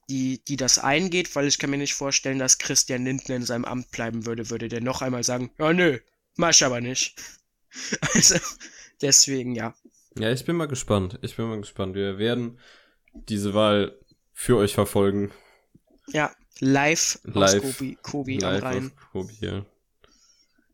die, 0.10 0.44
die 0.46 0.58
das 0.58 0.80
eingeht, 0.80 1.36
weil 1.36 1.48
ich 1.48 1.60
kann 1.60 1.70
mir 1.70 1.78
nicht 1.78 1.94
vorstellen, 1.94 2.40
dass 2.40 2.58
Christian 2.58 3.06
Lindner 3.06 3.36
in 3.36 3.46
seinem 3.46 3.66
Amt 3.66 3.92
bleiben 3.92 4.26
würde, 4.26 4.50
würde 4.50 4.68
der 4.68 4.82
noch 4.82 5.02
einmal 5.02 5.24
sagen, 5.24 5.52
ja 5.58 5.74
nö, 5.74 6.00
mach 6.36 6.52
ich 6.52 6.64
aber 6.64 6.82
nicht. 6.82 7.16
Also, 8.14 8.40
deswegen, 9.02 9.54
ja. 9.54 9.76
Ja, 10.18 10.32
ich 10.32 10.46
bin 10.46 10.56
mal 10.56 10.68
gespannt. 10.68 11.20
Ich 11.22 11.36
bin 11.36 11.48
mal 11.48 11.60
gespannt. 11.60 11.94
Wir 11.94 12.18
werden 12.18 12.60
diese 13.14 13.54
Wahl 13.54 14.00
für 14.34 14.58
euch 14.58 14.74
verfolgen. 14.74 15.32
Ja, 16.08 16.32
live, 16.60 17.20
Live. 17.24 17.56
aus 17.56 17.62
Kobi, 17.62 17.98
Kobi 18.02 18.44
am 18.44 18.54
Live 18.54 18.64
Rhein. 18.64 18.86
auf 18.96 19.12
Kobi, 19.12 19.34
ja. 19.42 19.66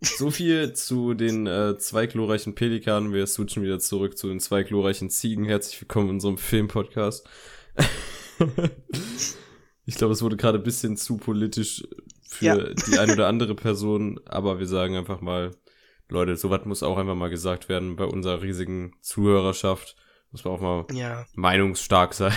So 0.02 0.32
viel 0.32 0.74
zu 0.74 1.14
den 1.14 1.48
äh, 1.48 1.78
zwei 1.78 2.08
glorreichen 2.08 2.56
Pelikanen. 2.56 3.14
Wir 3.14 3.26
switchen 3.26 3.64
wieder 3.64 3.80
zurück 3.80 4.18
zu 4.18 4.28
den 4.28 4.40
zwei 4.40 4.64
glorreichen 4.64 5.10
Ziegen. 5.10 5.46
Herzlich 5.46 5.82
willkommen 5.82 6.10
in 6.10 6.16
unserem 6.16 6.38
Filmpodcast. 6.38 7.28
ich 9.86 9.96
glaube, 9.96 10.14
es 10.14 10.22
wurde 10.22 10.38
gerade 10.38 10.58
ein 10.60 10.64
bisschen 10.64 10.98
zu 10.98 11.18
politisch 11.18 11.84
für 12.28 12.70
Ja. 12.70 12.74
die 12.74 12.98
eine 13.00 13.14
oder 13.14 13.28
andere 13.28 13.56
Person, 13.56 14.20
aber 14.26 14.60
wir 14.60 14.68
sagen 14.68 14.96
einfach 14.96 15.22
mal, 15.22 15.52
Leute, 16.10 16.36
sowas 16.38 16.66
muss 16.66 16.84
auch 16.84 16.98
einfach 16.98 17.16
mal 17.16 17.30
gesagt 17.30 17.70
werden 17.70 17.96
bei 17.96 18.06
unserer 18.06 18.42
riesigen 18.42 18.94
Zuhörerschaft. 19.02 19.96
Muss 20.32 20.44
man 20.44 20.54
auch 20.54 20.62
mal 20.62 20.88
Ja, 20.96 21.26
meinungsstark 21.34 22.14
sein. 22.14 22.34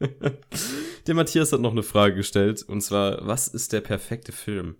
der 1.06 1.14
Matthias 1.14 1.52
hat 1.52 1.60
noch 1.60 1.72
eine 1.72 1.82
Frage 1.82 2.14
gestellt, 2.16 2.62
und 2.62 2.80
zwar, 2.82 3.26
was 3.26 3.48
ist 3.48 3.72
der 3.72 3.80
perfekte 3.80 4.32
Film? 4.32 4.76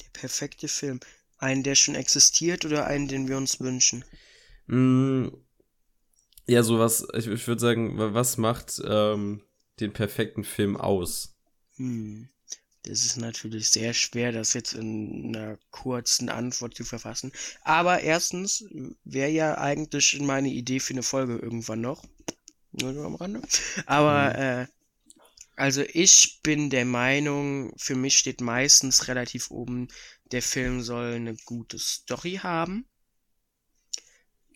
der 0.00 0.10
perfekte 0.20 0.66
Film. 0.66 0.98
Einen, 1.38 1.62
der 1.62 1.74
schon 1.76 1.94
existiert 1.94 2.64
oder 2.64 2.86
einen, 2.86 3.06
den 3.06 3.28
wir 3.28 3.36
uns 3.36 3.60
wünschen? 3.60 4.04
Mm, 4.66 5.28
ja, 6.48 6.62
sowas, 6.62 7.06
ich, 7.16 7.26
ich 7.28 7.46
würde 7.46 7.60
sagen, 7.60 7.98
wa- 7.98 8.14
was 8.14 8.36
macht 8.38 8.80
ähm, 8.84 9.42
den 9.80 9.92
perfekten 9.92 10.44
Film 10.44 10.76
aus? 10.76 11.36
Hm. 11.76 12.28
Das 12.84 13.04
ist 13.04 13.16
natürlich 13.18 13.68
sehr 13.70 13.94
schwer, 13.94 14.32
das 14.32 14.54
jetzt 14.54 14.74
in 14.74 15.36
einer 15.36 15.58
kurzen 15.70 16.30
Antwort 16.30 16.74
zu 16.76 16.84
verfassen. 16.84 17.32
Aber 17.62 18.00
erstens 18.02 18.64
wäre 19.04 19.30
ja 19.30 19.58
eigentlich 19.58 20.20
meine 20.20 20.48
Idee 20.50 20.80
für 20.80 20.94
eine 20.94 21.02
Folge 21.04 21.38
irgendwann 21.38 21.82
noch. 21.82 22.04
Nur 22.72 23.04
am 23.06 23.16
Rande. 23.16 23.42
Aber, 23.86 24.34
äh, 24.36 24.66
also 25.56 25.82
ich 25.92 26.40
bin 26.42 26.70
der 26.70 26.86
Meinung, 26.86 27.72
für 27.78 27.96
mich 27.96 28.18
steht 28.18 28.40
meistens 28.42 29.08
relativ 29.08 29.50
oben, 29.50 29.88
der 30.32 30.42
Film 30.42 30.82
soll 30.82 31.14
eine 31.14 31.36
gute 31.46 31.78
Story 31.78 32.40
haben. 32.42 32.86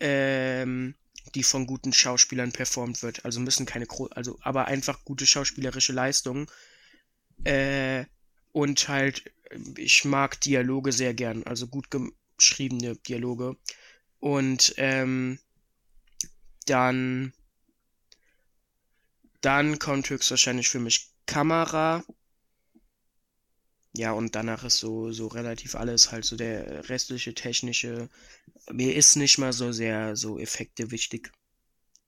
Ähm, 0.00 0.94
die 1.34 1.42
von 1.42 1.66
guten 1.66 1.92
Schauspielern 1.92 2.52
performt 2.52 3.02
wird. 3.02 3.24
Also 3.24 3.40
müssen 3.40 3.66
keine, 3.66 3.86
gro 3.86 4.06
also, 4.06 4.38
aber 4.42 4.66
einfach 4.66 5.04
gute 5.04 5.26
schauspielerische 5.26 5.92
Leistungen. 5.92 6.46
Äh, 7.44 8.04
und 8.52 8.88
halt, 8.88 9.32
ich 9.76 10.04
mag 10.04 10.40
Dialoge 10.40 10.92
sehr 10.92 11.14
gern, 11.14 11.42
also 11.44 11.66
gut 11.68 11.88
geschriebene 12.36 12.96
Dialoge. 12.96 13.56
Und 14.18 14.74
ähm, 14.76 15.38
dann, 16.66 17.32
dann 19.40 19.78
kommt 19.78 20.10
höchstwahrscheinlich 20.10 20.68
für 20.68 20.78
mich 20.78 21.10
Kamera. 21.26 22.04
Ja, 23.94 24.12
und 24.12 24.34
danach 24.34 24.64
ist 24.64 24.78
so, 24.78 25.12
so 25.12 25.26
relativ 25.26 25.74
alles 25.74 26.12
halt 26.12 26.24
so 26.24 26.36
der 26.36 26.88
restliche 26.88 27.34
technische. 27.34 28.08
Mir 28.70 28.94
ist 28.96 29.16
nicht 29.16 29.38
mal 29.38 29.52
so 29.52 29.70
sehr 29.72 30.16
so 30.16 30.38
Effekte 30.38 30.90
wichtig. 30.90 31.30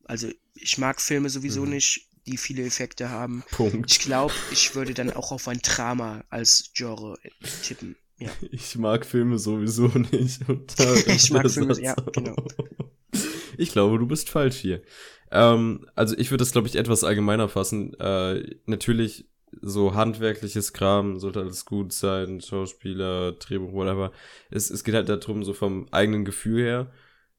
Also 0.05 0.29
ich 0.55 0.79
mag 0.79 1.01
Filme 1.01 1.29
sowieso 1.29 1.63
Mhm. 1.65 1.71
nicht, 1.71 2.09
die 2.27 2.37
viele 2.39 2.65
Effekte 2.65 3.11
haben. 3.11 3.45
Punkt. 3.51 3.91
Ich 3.93 3.99
glaube, 3.99 4.33
ich 4.51 4.75
würde 4.75 4.95
dann 4.95 5.11
auch 5.13 5.31
auf 5.31 5.47
ein 5.49 5.59
Drama 5.61 6.25
als 6.31 6.71
Genre 6.75 7.19
tippen. 7.63 7.97
Ja. 8.19 8.31
Ich 8.51 8.77
mag 8.77 9.05
Filme 9.05 9.39
sowieso 9.39 9.89
nicht. 9.89 10.41
Ich 11.07 11.31
mag 11.31 11.51
Filme- 11.51 11.81
ja, 11.83 11.97
auch. 11.99 12.13
genau. 12.13 12.37
Ich 13.59 13.71
glaube, 13.71 13.99
du 13.99 14.07
bist 14.07 14.31
falsch 14.31 14.57
hier. 14.57 14.83
Ähm, 15.31 15.87
also 15.95 16.17
ich 16.19 16.31
würde 16.31 16.43
das, 16.43 16.51
glaube 16.53 16.67
ich, 16.67 16.75
etwas 16.77 17.05
allgemeiner 17.05 17.49
fassen. 17.49 17.95
Äh, 18.01 18.57
natürlich, 18.67 19.27
so 19.63 19.95
handwerkliches 19.95 20.73
Kram 20.73 21.19
sollte 21.19 21.41
alles 21.41 21.65
gut 21.65 21.93
sein, 21.93 22.41
Schauspieler, 22.41 23.33
Drehbuch, 23.33 23.73
whatever. 23.73 24.13
Es, 24.51 24.71
es 24.71 24.85
geht 24.85 24.95
halt 24.95 25.09
darum, 25.09 25.45
so 25.45 25.53
vom 25.55 25.87
eigenen 25.91 26.25
Gefühl 26.25 26.63
her. 26.63 26.93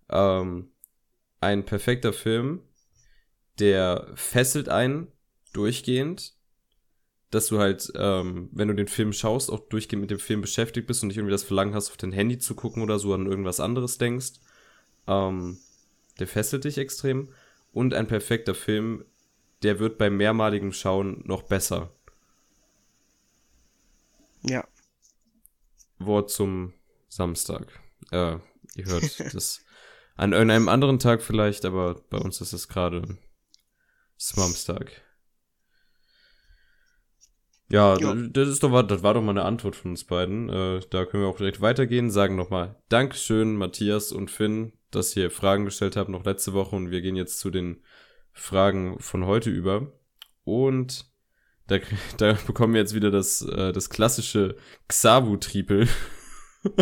Ähm, 0.09 0.69
ein 1.41 1.65
perfekter 1.65 2.13
Film, 2.13 2.61
der 3.59 4.11
fesselt 4.15 4.69
einen 4.69 5.07
durchgehend, 5.53 6.33
dass 7.31 7.47
du 7.47 7.59
halt, 7.59 7.91
ähm, 7.95 8.49
wenn 8.51 8.67
du 8.67 8.75
den 8.75 8.87
Film 8.87 9.13
schaust, 9.13 9.51
auch 9.51 9.67
durchgehend 9.67 10.01
mit 10.01 10.11
dem 10.11 10.19
Film 10.19 10.41
beschäftigt 10.41 10.87
bist 10.87 11.03
und 11.03 11.07
nicht 11.07 11.17
irgendwie 11.17 11.31
das 11.31 11.43
Verlangen 11.43 11.73
hast, 11.73 11.89
auf 11.89 11.97
dein 11.97 12.11
Handy 12.11 12.39
zu 12.39 12.55
gucken 12.55 12.83
oder 12.83 12.99
so 12.99 13.13
an 13.13 13.25
irgendwas 13.25 13.59
anderes 13.59 13.97
denkst. 13.97 14.33
Ähm, 15.07 15.57
der 16.19 16.27
fesselt 16.27 16.63
dich 16.63 16.77
extrem. 16.77 17.29
Und 17.73 17.93
ein 17.93 18.07
perfekter 18.07 18.55
Film, 18.55 19.03
der 19.63 19.79
wird 19.79 19.97
beim 19.97 20.17
mehrmaligen 20.17 20.71
Schauen 20.71 21.23
noch 21.25 21.43
besser. 21.43 21.94
Ja. 24.47 24.67
Wort 25.99 26.29
zum 26.29 26.73
Samstag. 27.07 27.79
Äh, 28.11 28.37
ihr 28.75 28.85
hört 28.85 29.19
das 29.33 29.63
an 30.15 30.33
irgendeinem 30.33 30.69
anderen 30.69 30.99
Tag 30.99 31.21
vielleicht, 31.21 31.65
aber 31.65 32.01
bei 32.09 32.17
uns 32.17 32.41
ist 32.41 32.53
es 32.53 32.67
gerade 32.67 33.17
Samstag. 34.17 34.91
Ja, 37.67 37.97
Ja. 37.97 38.13
das 38.13 38.47
ist 38.47 38.61
doch 38.63 38.71
war, 38.71 38.83
das 38.83 39.01
war 39.01 39.13
doch 39.15 39.21
mal 39.21 39.31
eine 39.31 39.43
Antwort 39.43 39.75
von 39.75 39.91
uns 39.91 40.03
beiden. 40.03 40.49
Äh, 40.49 40.81
da 40.89 41.05
können 41.05 41.23
wir 41.23 41.29
auch 41.29 41.37
direkt 41.37 41.61
weitergehen. 41.61 42.11
Sagen 42.11 42.35
nochmal 42.35 42.81
Dankeschön, 42.89 43.55
Matthias 43.55 44.11
und 44.11 44.29
Finn, 44.29 44.73
dass 44.91 45.15
ihr 45.15 45.31
Fragen 45.31 45.65
gestellt 45.65 45.95
habt 45.95 46.09
noch 46.09 46.25
letzte 46.25 46.53
Woche 46.53 46.75
und 46.75 46.91
wir 46.91 47.01
gehen 47.01 47.15
jetzt 47.15 47.39
zu 47.39 47.49
den 47.49 47.83
Fragen 48.31 48.99
von 48.99 49.25
heute 49.25 49.49
über. 49.49 49.91
Und 50.43 51.09
da, 51.67 51.79
da 52.17 52.37
bekommen 52.45 52.73
wir 52.73 52.81
jetzt 52.81 52.95
wieder 52.95 53.11
das, 53.11 53.41
äh, 53.41 53.71
das 53.71 53.89
klassische 53.89 54.55
Xavu-Tripel. 54.87 55.87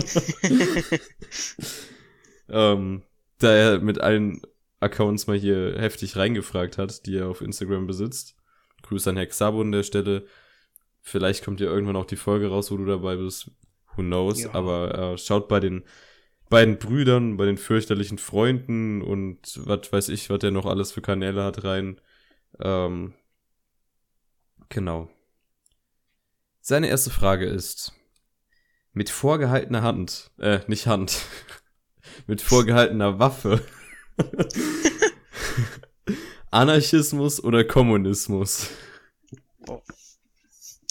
ähm, 2.50 3.04
da 3.40 3.54
er 3.54 3.80
mit 3.80 4.00
allen 4.00 4.42
Accounts 4.80 5.28
mal 5.28 5.38
hier 5.38 5.76
heftig 5.78 6.16
reingefragt 6.16 6.78
hat, 6.78 7.06
die 7.06 7.18
er 7.18 7.30
auf 7.30 7.42
Instagram 7.42 7.88
besitzt. 7.88 8.36
Grüß 8.84 9.08
an 9.08 9.18
Herr 9.18 9.26
Xabu 9.26 9.62
an 9.62 9.72
der 9.72 9.84
Stelle. 9.84 10.26
Vielleicht 11.02 11.44
kommt 11.44 11.60
ja 11.60 11.68
irgendwann 11.68 11.96
auch 11.96 12.06
die 12.06 12.16
Folge 12.16 12.48
raus, 12.48 12.72
wo 12.72 12.78
du 12.78 12.86
dabei 12.86 13.16
bist. 13.16 13.52
Who 13.96 14.02
knows? 14.02 14.44
Ja. 14.44 14.54
Aber 14.54 15.14
äh, 15.14 15.18
schaut 15.18 15.48
bei 15.48 15.60
den 15.60 15.84
beiden 16.50 16.78
Brüdern, 16.78 17.38
bei 17.38 17.46
den 17.46 17.58
fürchterlichen 17.58 18.18
Freunden 18.18 19.02
und 19.02 19.60
was 19.66 19.92
weiß 19.92 20.10
ich, 20.10 20.30
was 20.30 20.40
der 20.40 20.52
noch 20.52 20.66
alles 20.66 20.92
für 20.92 21.02
Kanäle 21.02 21.44
hat 21.44 21.64
rein. 21.64 22.00
Ähm, 22.60 23.14
genau. 24.74 25.10
Seine 26.60 26.88
erste 26.88 27.10
Frage 27.10 27.46
ist, 27.46 27.94
mit 28.92 29.10
vorgehaltener 29.10 29.84
Hand, 29.84 30.32
äh, 30.40 30.60
nicht 30.68 30.88
Hand, 30.88 31.22
mit 32.28 32.42
vorgehaltener 32.42 33.20
Waffe, 33.20 33.66
Anarchismus 36.52 37.44
oder 37.44 37.64
Kommunismus? 37.64 38.70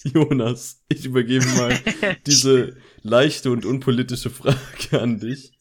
Jonas, 0.05 0.83
ich 0.89 1.05
übergebe 1.05 1.47
mal 1.47 1.79
diese 2.27 2.77
leichte 3.03 3.51
und 3.51 3.65
unpolitische 3.65 4.31
Frage 4.31 5.01
an 5.01 5.21
dich. 5.21 5.53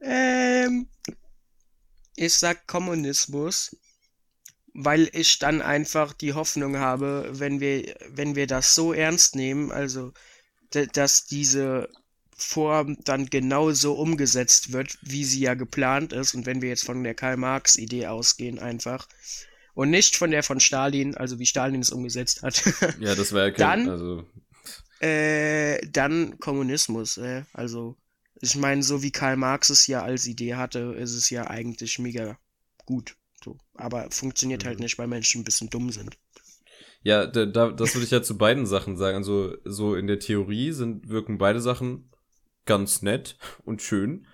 ähm, 0.00 0.88
ich 2.16 2.34
sag 2.34 2.66
Kommunismus, 2.66 3.74
weil 4.74 5.08
ich 5.12 5.38
dann 5.38 5.62
einfach 5.62 6.12
die 6.12 6.34
Hoffnung 6.34 6.76
habe, 6.78 7.28
wenn 7.32 7.60
wir, 7.60 7.94
wenn 8.08 8.34
wir 8.36 8.46
das 8.46 8.74
so 8.74 8.92
ernst 8.92 9.34
nehmen, 9.36 9.70
also 9.72 10.12
dass 10.92 11.26
diese 11.26 11.88
Form 12.36 12.96
dann 13.04 13.26
genauso 13.26 13.94
umgesetzt 13.94 14.72
wird, 14.72 14.96
wie 15.02 15.24
sie 15.24 15.40
ja 15.40 15.54
geplant 15.54 16.12
ist. 16.12 16.34
Und 16.34 16.46
wenn 16.46 16.62
wir 16.62 16.68
jetzt 16.68 16.84
von 16.84 17.02
der 17.02 17.14
Karl-Marx-Idee 17.14 18.06
ausgehen, 18.06 18.58
einfach. 18.58 19.08
Und 19.74 19.90
nicht 19.90 20.16
von 20.16 20.30
der 20.30 20.42
von 20.42 20.60
Stalin, 20.60 21.16
also 21.16 21.38
wie 21.38 21.46
Stalin 21.46 21.80
es 21.80 21.90
umgesetzt 21.90 22.42
hat. 22.42 22.62
Ja, 23.00 23.14
das 23.14 23.32
war 23.32 23.46
ja 23.46 23.50
kein, 23.50 23.84
Dann- 23.84 23.88
also, 23.90 24.24
Äh, 25.00 25.80
dann 25.88 26.38
Kommunismus, 26.38 27.16
äh, 27.16 27.44
also 27.54 27.96
ich 28.42 28.54
meine, 28.56 28.82
so 28.82 29.02
wie 29.02 29.10
Karl 29.10 29.36
Marx 29.36 29.70
es 29.70 29.86
ja 29.86 30.02
als 30.02 30.26
Idee 30.26 30.54
hatte, 30.54 30.94
ist 30.98 31.14
es 31.14 31.30
ja 31.30 31.46
eigentlich 31.48 31.98
mega 31.98 32.38
gut. 32.84 33.16
So. 33.42 33.56
Aber 33.74 34.10
funktioniert 34.10 34.64
halt 34.64 34.78
Mhm. 34.78 34.84
nicht, 34.84 34.98
weil 34.98 35.06
Menschen 35.06 35.40
ein 35.40 35.44
bisschen 35.44 35.70
dumm 35.70 35.90
sind. 35.90 36.16
ja, 37.02 37.26
da, 37.26 37.46
da, 37.46 37.70
das 37.70 37.94
würde 37.94 38.04
ich 38.04 38.10
ja 38.10 38.22
zu 38.22 38.36
beiden 38.36 38.66
Sachen 38.66 38.96
sagen. 38.96 39.16
Also, 39.16 39.54
so 39.64 39.94
in 39.94 40.06
der 40.06 40.18
Theorie 40.18 40.72
sind, 40.72 41.08
wirken 41.08 41.38
beide 41.38 41.60
Sachen 41.60 42.10
ganz 42.66 43.02
nett 43.02 43.38
und 43.64 43.82
schön. 43.82 44.26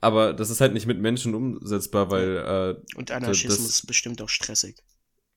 Aber 0.00 0.32
das 0.34 0.50
ist 0.50 0.60
halt 0.60 0.72
nicht 0.74 0.86
mit 0.86 0.98
Menschen 1.00 1.34
umsetzbar, 1.34 2.10
weil, 2.10 2.36
äh, 2.36 2.96
Und 2.96 3.10
Anarchismus 3.10 3.58
das- 3.58 3.68
ist 3.70 3.86
bestimmt 3.86 4.20
auch 4.22 4.28
stressig. 4.28 4.76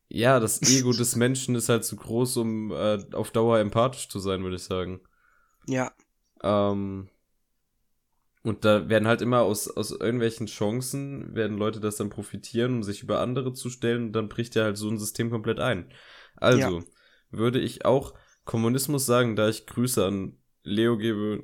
ja, 0.09 0.39
das 0.39 0.61
Ego 0.63 0.91
des 0.93 1.15
Menschen 1.15 1.55
ist 1.55 1.69
halt 1.69 1.83
zu 1.85 1.95
groß, 1.97 2.37
um 2.37 2.71
äh, 2.71 2.99
auf 3.13 3.31
Dauer 3.31 3.59
empathisch 3.59 4.07
zu 4.09 4.19
sein, 4.19 4.43
würde 4.43 4.55
ich 4.55 4.63
sagen. 4.63 5.01
Ja, 5.67 5.91
Ähm, 6.43 7.09
und 8.47 8.63
da 8.65 8.87
werden 8.89 9.07
halt 9.07 9.21
immer 9.21 9.41
aus, 9.41 9.67
aus 9.69 9.91
irgendwelchen 9.91 10.47
Chancen, 10.47 11.35
werden 11.35 11.57
Leute 11.57 11.79
das 11.79 11.97
dann 11.97 12.09
profitieren, 12.09 12.75
um 12.75 12.83
sich 12.83 13.03
über 13.03 13.19
andere 13.19 13.51
zu 13.53 13.69
stellen, 13.69 14.05
und 14.07 14.13
dann 14.13 14.29
bricht 14.29 14.55
ja 14.55 14.63
halt 14.63 14.77
so 14.77 14.89
ein 14.89 14.97
System 14.97 15.29
komplett 15.29 15.59
ein. 15.59 15.91
Also, 16.35 16.83
würde 17.29 17.59
ich 17.59 17.83
auch 17.85 18.13
Kommunismus 18.45 19.05
sagen, 19.05 19.35
da 19.35 19.49
ich 19.49 19.65
Grüße 19.65 20.05
an 20.05 20.37
Leo 20.63 20.97
gebe, 20.97 21.43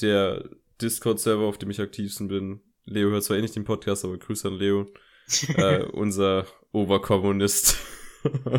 der 0.00 0.48
Discord-Server, 0.80 1.44
auf 1.44 1.58
dem 1.58 1.70
ich 1.70 1.80
aktivsten 1.80 2.28
bin. 2.28 2.60
Leo 2.84 3.10
hört 3.10 3.24
zwar 3.24 3.38
eh 3.38 3.40
nicht 3.42 3.56
den 3.56 3.64
Podcast, 3.64 4.04
aber 4.04 4.18
Grüße 4.18 4.48
an 4.48 4.54
Leo, 4.54 4.86
äh, 5.56 5.84
unser 5.84 6.46
Oberkommunist. 6.72 7.78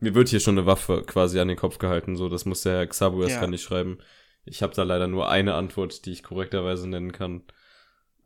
Mir 0.00 0.14
wird 0.14 0.28
hier 0.28 0.40
schon 0.40 0.58
eine 0.58 0.66
Waffe 0.66 1.02
quasi 1.06 1.38
an 1.38 1.48
den 1.48 1.56
Kopf 1.56 1.78
gehalten, 1.78 2.16
so, 2.16 2.28
das 2.28 2.46
muss 2.46 2.62
der 2.62 2.78
Herr 2.78 2.86
Xabu 2.86 3.22
erst 3.22 3.34
Ja. 3.34 3.40
gar 3.42 3.48
nicht 3.48 3.62
schreiben. 3.62 3.98
Ich 4.44 4.62
habe 4.62 4.74
da 4.74 4.82
leider 4.82 5.06
nur 5.06 5.28
eine 5.28 5.54
Antwort, 5.54 6.04
die 6.04 6.12
ich 6.12 6.22
korrekterweise 6.22 6.88
nennen 6.88 7.12
kann. 7.12 7.42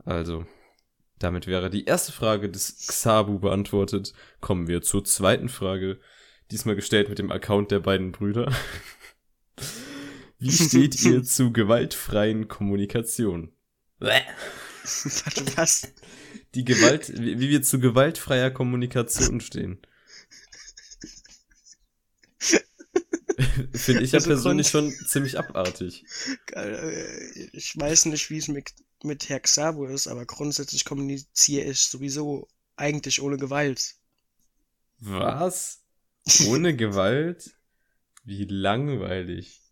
Also, 0.05 0.47
damit 1.19 1.47
wäre 1.47 1.71
die 1.71 1.85
erste 1.85 2.13
Frage 2.13 2.51
des 2.51 2.87
Xabu 2.87 3.39
beantwortet. 3.39 4.15
Kommen 4.41 4.69
wir 4.69 4.83
zur 4.83 5.05
zweiten 5.05 5.49
Frage, 5.49 6.01
diesmal 6.51 6.77
gestellt 6.77 7.09
mit 7.09 7.19
dem 7.19 7.33
Account 7.33 7.71
der 7.71 7.81
beiden 7.81 8.13
Brüder. 8.13 8.53
Wie 10.39 10.53
steht 10.53 11.03
ihr 11.03 11.23
zu 11.23 11.53
gewaltfreien 11.53 12.49
Kommunikation? 12.49 13.53
was? 15.57 15.93
Die 16.55 16.65
Gewalt, 16.65 17.11
wie 17.17 17.49
wir 17.49 17.63
zu 17.63 17.81
gewaltfreier 17.81 18.51
Kommunikation 18.51 19.41
stehen. 19.41 19.79
Finde 23.75 24.05
ich 24.05 24.13
ja 24.13 24.21
Also 24.21 24.31
persönlich 24.31 24.69
schon 24.69 25.01
ziemlich 25.05 25.39
abartig. 25.39 26.07
Äh, 26.53 27.49
Ich 27.53 27.79
weiß 27.79 28.07
nicht, 28.07 28.31
wie 28.31 28.39
es 28.39 28.49
mit, 28.49 28.73
mit 29.03 29.29
Herr 29.29 29.41
Xabo 29.41 29.87
ist, 29.87 30.07
aber 30.09 30.25
grundsätzlich 30.27 30.85
kommuniziere 30.85 31.71
ich 31.71 31.81
sowieso 31.81 32.49
eigentlich 32.77 33.21
ohne 33.23 33.37
Gewalt. 33.37 33.97
Was? 35.01 35.85
Ohne 36.37 36.75
Gewalt? 36.77 37.57
Wie 38.25 38.45
langweilig. 38.45 39.63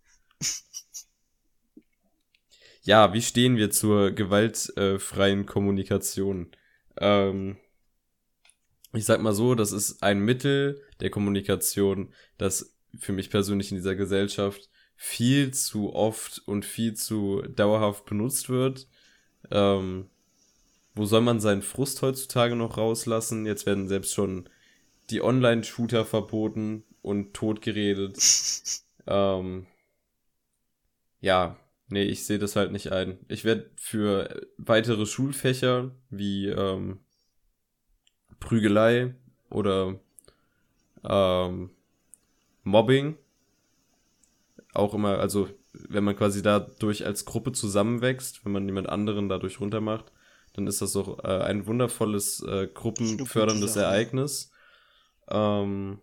Ja, 2.83 3.12
wie 3.12 3.22
stehen 3.22 3.57
wir 3.57 3.70
zur 3.70 4.11
gewaltfreien 4.12 5.46
Kommunikation? 5.46 6.51
Ähm, 6.96 7.57
ich 8.92 9.05
sag 9.05 9.20
mal 9.22 9.35
so, 9.35 9.55
das 9.55 9.72
ist 9.72 10.03
ein 10.03 10.20
Mittel 10.20 10.83
der 11.01 11.11
Kommunikation, 11.11 12.12
das 12.38 12.75
für 12.98 13.12
mich 13.12 13.31
persönlich 13.31 13.70
in 13.70 13.76
dieser 13.76 13.94
Gesellschaft 13.94 14.68
viel 14.96 15.52
zu 15.52 15.94
oft 15.94 16.42
und 16.46 16.64
viel 16.64 16.94
zu 16.94 17.42
dauerhaft 17.42 18.05
benutzt 18.05 18.48
wird. 18.48 18.87
Ähm, 19.50 20.09
wo 20.94 21.07
soll 21.07 21.22
man 21.22 21.40
seinen 21.40 21.62
Frust 21.62 22.02
heutzutage 22.02 22.55
noch 22.55 22.76
rauslassen? 22.76 23.46
Jetzt 23.46 23.66
werden 23.66 23.88
selbst 23.88 24.14
schon 24.14 24.48
die 25.11 25.22
Online-Shooter 25.22 26.05
verboten 26.05 26.85
und 27.00 27.35
totgeredet. 27.35 28.16
ähm, 29.07 29.66
ja, 31.20 31.57
nee, 31.88 32.05
ich 32.05 32.24
sehe 32.26 32.38
das 32.38 32.57
halt 32.57 32.72
nicht 32.72 32.92
ein. 32.92 33.18
Ich 33.28 33.44
werde 33.44 33.70
für 33.76 34.46
weitere 34.59 35.07
Schulfächer 35.07 35.90
wie 36.11 36.48
ähm, 36.48 37.00
Prügelei 38.38 39.14
oder 39.50 39.98
ähm, 41.05 41.70
Mobbing 42.62 43.16
auch 44.75 44.94
immer, 44.94 45.18
also 45.18 45.48
wenn 45.72 46.05
man 46.05 46.16
quasi 46.16 46.42
dadurch 46.42 47.05
als 47.07 47.25
Gruppe 47.25 47.53
zusammenwächst, 47.53 48.44
wenn 48.44 48.53
man 48.53 48.66
jemand 48.66 48.88
anderen 48.88 49.29
dadurch 49.29 49.61
runtermacht, 49.61 50.12
dann 50.55 50.66
ist 50.66 50.83
das 50.83 50.92
doch 50.92 51.25
äh, 51.25 51.42
ein 51.44 51.66
wundervolles 51.66 52.42
äh, 52.42 52.68
gruppenförderndes. 52.72 53.77
Ereignis. 53.77 54.51
Ähm, 55.29 56.01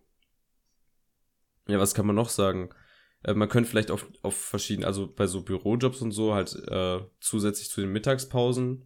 ja, 1.67 1.79
was 1.79 1.93
kann 1.93 2.07
man 2.07 2.15
noch 2.15 2.29
sagen? 2.29 2.69
Äh, 3.23 3.35
man 3.35 3.49
könnte 3.49 3.69
vielleicht 3.69 3.91
auf, 3.91 4.07
auf 4.23 4.35
verschiedene, 4.35 4.87
also 4.87 5.07
bei 5.07 5.27
so 5.27 5.41
Bürojobs 5.41 6.01
und 6.01 6.11
so 6.11 6.33
halt 6.33 6.55
äh, 6.67 6.99
zusätzlich 7.19 7.69
zu 7.69 7.81
den 7.81 7.91
Mittagspausen 7.91 8.85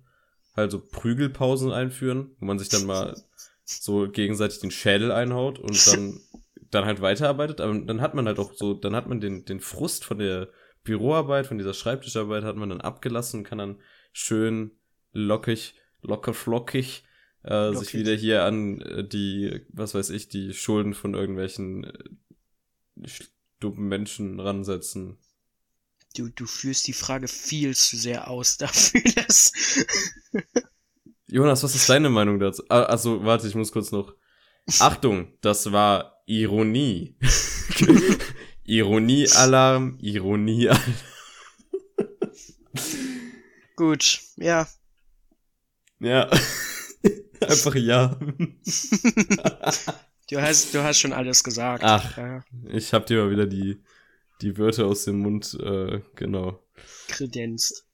halt 0.55 0.71
so 0.71 0.79
Prügelpausen 0.79 1.71
einführen, 1.71 2.36
wo 2.39 2.45
man 2.45 2.59
sich 2.59 2.69
dann 2.69 2.86
mal 2.86 3.15
so 3.63 4.09
gegenseitig 4.09 4.59
den 4.59 4.71
Schädel 4.71 5.12
einhaut 5.12 5.59
und 5.59 5.88
dann 5.88 6.19
dann 6.73 6.86
halt 6.86 7.01
weiterarbeitet, 7.01 7.62
aber 7.62 7.77
dann 7.79 8.01
hat 8.01 8.13
man 8.13 8.27
halt 8.27 8.39
auch 8.39 8.53
so, 8.53 8.73
dann 8.73 8.95
hat 8.95 9.07
man 9.07 9.21
den, 9.21 9.45
den 9.45 9.59
Frust 9.59 10.05
von 10.05 10.17
der 10.17 10.49
Büroarbeit, 10.83 11.47
von 11.47 11.57
dieser 11.57 11.73
Schreibtischarbeit 11.73 12.43
hat 12.43 12.55
man 12.55 12.69
dann 12.69 12.81
abgelassen 12.81 13.39
und 13.39 13.43
kann 13.45 13.57
dann 13.57 13.81
schön 14.12 14.71
lockig, 15.13 15.75
locker 16.01 16.33
flockig 16.33 17.03
äh, 17.43 17.73
sich 17.73 17.93
wieder 17.93 18.13
hier 18.13 18.43
an 18.43 18.81
äh, 18.81 19.07
die, 19.07 19.65
was 19.69 19.93
weiß 19.93 20.09
ich, 20.09 20.29
die 20.29 20.53
Schulden 20.53 20.93
von 20.93 21.13
irgendwelchen 21.13 21.83
äh, 21.83 23.09
dummen 23.59 23.88
Menschen 23.88 24.39
ransetzen. 24.39 25.17
Du, 26.15 26.29
du 26.29 26.45
führst 26.45 26.88
die 26.88 26.93
Frage 26.93 27.27
viel 27.27 27.75
zu 27.75 27.97
sehr 27.97 28.29
aus 28.29 28.57
dafür, 28.57 29.01
dass. 29.15 29.51
Jonas, 31.27 31.63
was 31.63 31.75
ist 31.75 31.89
deine 31.89 32.09
Meinung 32.09 32.39
dazu? 32.39 32.63
Ah, 32.69 32.83
also, 32.83 33.23
warte, 33.23 33.47
ich 33.47 33.55
muss 33.55 33.71
kurz 33.71 33.91
noch. 33.91 34.13
Achtung, 34.79 35.33
das 35.41 35.71
war 35.71 36.12
Ironie. 36.25 37.15
Ironie-Alarm, 38.65 39.97
Ironie-Alarm. 39.99 40.95
Gut, 43.75 44.21
ja. 44.38 44.67
Ja. 45.99 46.29
Einfach 47.41 47.75
ja. 47.75 48.17
Du 50.29 50.41
hast, 50.41 50.73
du 50.73 50.81
hast 50.81 50.99
schon 50.99 51.12
alles 51.12 51.43
gesagt. 51.43 51.83
Ach. 51.83 52.17
Ja, 52.17 52.43
Ich 52.69 52.93
hab 52.93 53.05
dir 53.05 53.23
mal 53.23 53.29
wieder 53.29 53.45
die, 53.45 53.83
die 54.41 54.57
Wörter 54.57 54.86
aus 54.86 55.03
dem 55.03 55.19
Mund, 55.19 55.55
äh, 55.62 55.99
genau. 56.15 56.63
kredenzt. 57.09 57.86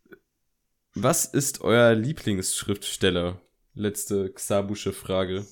Was 0.94 1.26
ist 1.26 1.62
euer 1.62 1.96
Lieblingsschriftsteller? 1.96 3.42
Letzte 3.74 4.32
Xabusche 4.32 4.94
Frage. 4.94 5.48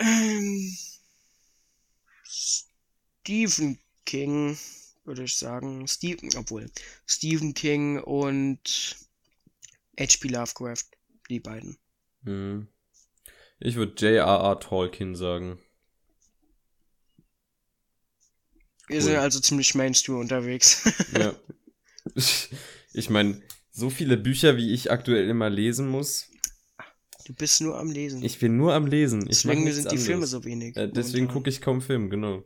Ähm, 0.00 0.76
Stephen 2.24 3.78
King, 4.06 4.58
würde 5.04 5.24
ich 5.24 5.36
sagen. 5.36 5.86
Stephen, 5.86 6.30
obwohl. 6.36 6.70
Stephen 7.06 7.54
King 7.54 7.98
und 8.00 8.96
H.P. 9.98 10.28
Lovecraft. 10.28 10.84
Die 11.28 11.40
beiden. 11.40 11.78
Hm. 12.24 12.66
Ich 13.60 13.76
würde 13.76 13.94
J.R.R. 13.94 14.58
Tolkien 14.58 15.14
sagen. 15.14 15.60
Wir 18.88 18.96
Cool. 18.96 19.02
sind 19.02 19.16
also 19.16 19.38
ziemlich 19.38 19.74
Mainstream 19.74 20.18
unterwegs. 20.18 20.82
Ja. 21.16 21.34
Ich 22.92 23.10
meine, 23.10 23.40
so 23.70 23.90
viele 23.90 24.16
Bücher, 24.16 24.56
wie 24.56 24.72
ich 24.72 24.90
aktuell 24.90 25.28
immer 25.28 25.48
lesen 25.50 25.88
muss. 25.88 26.29
Du 27.30 27.36
bist 27.36 27.60
nur 27.60 27.78
am 27.78 27.92
Lesen. 27.92 28.24
Ich 28.24 28.40
bin 28.40 28.56
nur 28.56 28.74
am 28.74 28.86
Lesen. 28.88 29.20
Ich 29.22 29.42
Deswegen 29.42 29.70
sind 29.72 29.92
die 29.92 29.98
Filme 29.98 30.14
anderes. 30.14 30.30
so 30.30 30.44
wenig. 30.44 30.76
Äh, 30.76 30.90
deswegen 30.90 31.28
gucke 31.28 31.48
ich 31.48 31.60
kaum 31.60 31.80
Film, 31.80 32.10
genau. 32.10 32.42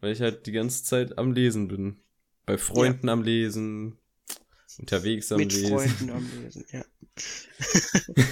Weil 0.00 0.12
ich 0.12 0.20
halt 0.20 0.46
die 0.46 0.52
ganze 0.52 0.84
Zeit 0.84 1.18
am 1.18 1.32
Lesen 1.32 1.66
bin. 1.66 1.96
bei 2.46 2.56
Freunden 2.56 3.08
am 3.08 3.24
Lesen, 3.24 3.98
unterwegs 4.78 5.32
am 5.32 5.38
Mit 5.38 5.52
Lesen. 5.52 5.70
Freunden 5.76 6.10
am 6.10 6.30
Lesen, 6.40 6.64
ja. 6.70 6.84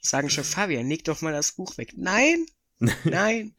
Sagen 0.00 0.30
schon, 0.30 0.42
Fabian, 0.42 0.88
leg 0.88 1.04
doch 1.04 1.20
mal 1.20 1.34
das 1.34 1.52
Buch 1.52 1.76
weg. 1.76 1.92
Nein, 1.98 2.46
nein. 3.04 3.54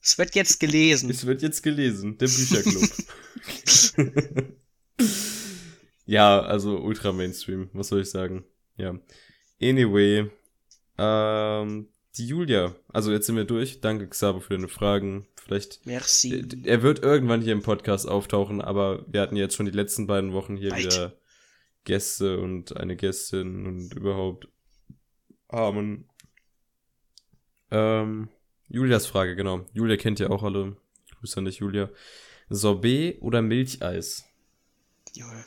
Es 0.00 0.16
wird 0.18 0.36
jetzt 0.36 0.60
gelesen. 0.60 1.10
Es 1.10 1.26
wird 1.26 1.42
jetzt 1.42 1.64
gelesen, 1.64 2.16
der 2.16 2.26
Bücherclub. 2.28 2.90
ja, 6.06 6.40
also 6.42 6.78
ultra 6.78 7.10
Mainstream, 7.12 7.70
was 7.72 7.88
soll 7.88 8.02
ich 8.02 8.10
sagen? 8.10 8.44
Ja. 8.76 8.96
Anyway, 9.60 10.30
ähm, 10.98 11.88
die 12.16 12.26
Julia, 12.26 12.74
also 12.92 13.10
jetzt 13.10 13.26
sind 13.26 13.36
wir 13.36 13.44
durch. 13.44 13.80
Danke, 13.80 14.08
Xaver, 14.08 14.40
für 14.40 14.54
deine 14.54 14.68
Fragen. 14.68 15.26
Vielleicht, 15.36 15.84
Merci. 15.84 16.46
er 16.64 16.82
wird 16.82 17.00
irgendwann 17.02 17.42
hier 17.42 17.52
im 17.52 17.62
Podcast 17.62 18.08
auftauchen, 18.08 18.60
aber 18.60 19.04
wir 19.06 19.20
hatten 19.20 19.36
jetzt 19.36 19.56
schon 19.56 19.66
die 19.66 19.72
letzten 19.72 20.06
beiden 20.06 20.32
Wochen 20.32 20.56
hier 20.56 20.70
Weit. 20.70 20.84
wieder 20.84 21.12
Gäste 21.84 22.40
und 22.40 22.76
eine 22.76 22.96
Gästin 22.96 23.66
und 23.66 23.94
überhaupt 23.94 24.48
Amen. 25.48 26.08
Ähm, 27.70 28.28
Julias 28.68 29.06
Frage, 29.06 29.36
genau. 29.36 29.66
Julia 29.72 29.96
kennt 29.96 30.18
ja 30.18 30.30
auch 30.30 30.42
alle. 30.42 30.76
Grüße 31.18 31.38
an 31.38 31.44
dich, 31.44 31.58
Julia. 31.58 31.90
Sorbet 32.48 33.20
oder 33.22 33.40
Milcheis? 33.40 34.24
Junge. 35.12 35.44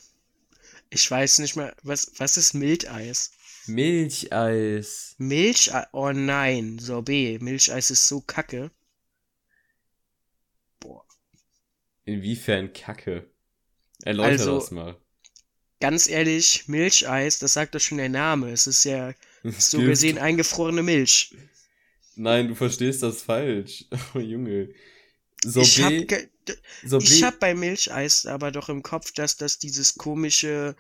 Ich 0.90 1.10
weiß 1.12 1.40
nicht 1.40 1.58
mehr, 1.58 1.76
was, 1.84 2.14
was 2.18 2.38
ist 2.38 2.54
Mildeis? 2.54 3.32
Milcheis. 3.68 5.16
Milcheis? 5.18 5.88
Oh 5.92 6.12
nein, 6.12 6.80
Sorbet. 6.80 7.42
Milcheis 7.42 7.92
ist 7.92 8.08
so 8.08 8.22
kacke. 8.22 8.72
Boah. 10.80 11.04
Inwiefern 12.06 12.72
Kacke? 12.74 13.30
Erläuter 14.04 14.32
Also- 14.32 14.60
das 14.60 14.72
mal. 14.72 14.98
Ganz 15.80 16.08
ehrlich, 16.10 16.68
Milcheis, 16.68 17.38
das 17.38 17.54
sagt 17.54 17.76
doch 17.76 17.80
schon 17.80 18.00
der 18.00 18.10
Name. 18.10 18.50
Es 18.52 18.66
ist 18.66 18.84
ja 18.84 19.14
so 19.44 19.78
gesehen 19.80 20.18
eingefrorene 20.18 20.82
Milch. 20.82 21.36
Nein, 22.16 22.48
du 22.48 22.56
verstehst 22.56 23.04
das 23.04 23.22
falsch. 23.22 23.86
Oh, 24.16 24.20
Junge. 24.20 24.70
Sorbet, 25.44 26.30
ich 27.00 27.24
hab 27.24 27.40
bei 27.40 27.54
Milcheis 27.54 28.26
aber 28.26 28.52
doch 28.52 28.70
im 28.70 28.82
Kopf, 28.82 29.12
dass 29.12 29.38
das 29.38 29.60
dieses 29.60 29.94
komische, 29.96 30.76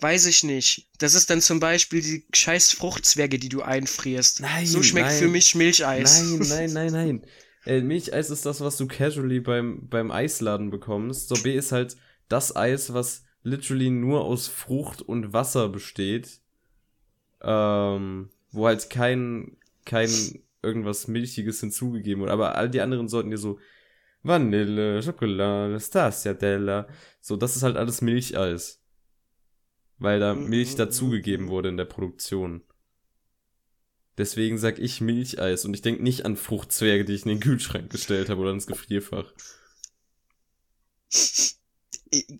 weiß 0.00 0.26
ich 0.26 0.44
nicht. 0.44 0.88
Das 0.98 1.14
ist 1.14 1.30
dann 1.30 1.40
zum 1.40 1.60
Beispiel 1.60 2.02
die 2.02 2.26
scheiß 2.32 2.72
Fruchtzwerge, 2.72 3.38
die 3.38 3.48
du 3.48 3.62
einfrierst. 3.62 4.40
Nein, 4.40 4.66
so 4.66 4.82
schmeckt 4.82 5.08
nein. 5.08 5.18
für 5.18 5.28
mich 5.28 5.54
Milcheis. 5.54 6.22
Nein, 6.22 6.38
nein, 6.48 6.72
nein, 6.72 6.92
nein. 6.92 7.26
Äh, 7.64 7.80
Milcheis 7.80 8.30
ist 8.30 8.46
das, 8.46 8.60
was 8.60 8.76
du 8.76 8.86
casually 8.86 9.40
beim, 9.40 9.88
beim 9.88 10.10
Eisladen 10.10 10.70
bekommst. 10.70 11.28
Sorbet 11.28 11.56
ist 11.56 11.72
halt 11.72 11.96
das 12.28 12.54
Eis, 12.54 12.92
was 12.92 13.24
literally 13.42 13.90
nur 13.90 14.24
aus 14.24 14.48
Frucht 14.48 15.02
und 15.02 15.32
Wasser 15.32 15.68
besteht. 15.68 16.40
Ähm, 17.42 18.30
wo 18.50 18.66
halt 18.66 18.88
kein, 18.90 19.56
kein 19.84 20.10
irgendwas 20.62 21.08
Milchiges 21.08 21.60
hinzugegeben 21.60 22.22
wurde. 22.22 22.32
Aber 22.32 22.56
all 22.56 22.70
die 22.70 22.80
anderen 22.80 23.08
Sorten 23.08 23.30
dir 23.30 23.38
so 23.38 23.58
Vanille, 24.22 25.02
Schokolade, 25.02 25.78
Stracciatella. 25.78 26.88
So, 27.20 27.36
das 27.36 27.56
ist 27.56 27.62
halt 27.62 27.76
alles 27.76 28.00
Milcheis. 28.00 28.82
Weil 29.98 30.20
da 30.20 30.34
Mm, 30.34 30.48
Milch 30.48 30.74
mm, 30.74 30.76
dazugegeben 30.76 31.46
mm. 31.46 31.48
wurde 31.48 31.68
in 31.70 31.76
der 31.76 31.84
Produktion. 31.84 32.62
Deswegen 34.18 34.58
sag 34.58 34.78
ich 34.78 35.00
Milcheis 35.00 35.64
und 35.64 35.74
ich 35.74 35.82
denk 35.82 36.00
nicht 36.00 36.24
an 36.24 36.36
Fruchtzwerge, 36.36 37.04
die 37.04 37.14
ich 37.14 37.22
in 37.22 37.28
den 37.28 37.40
Kühlschrank 37.40 37.90
gestellt 37.90 38.28
habe 38.30 38.40
oder 38.40 38.52
ins 38.52 38.66
Gefrierfach. 38.66 39.32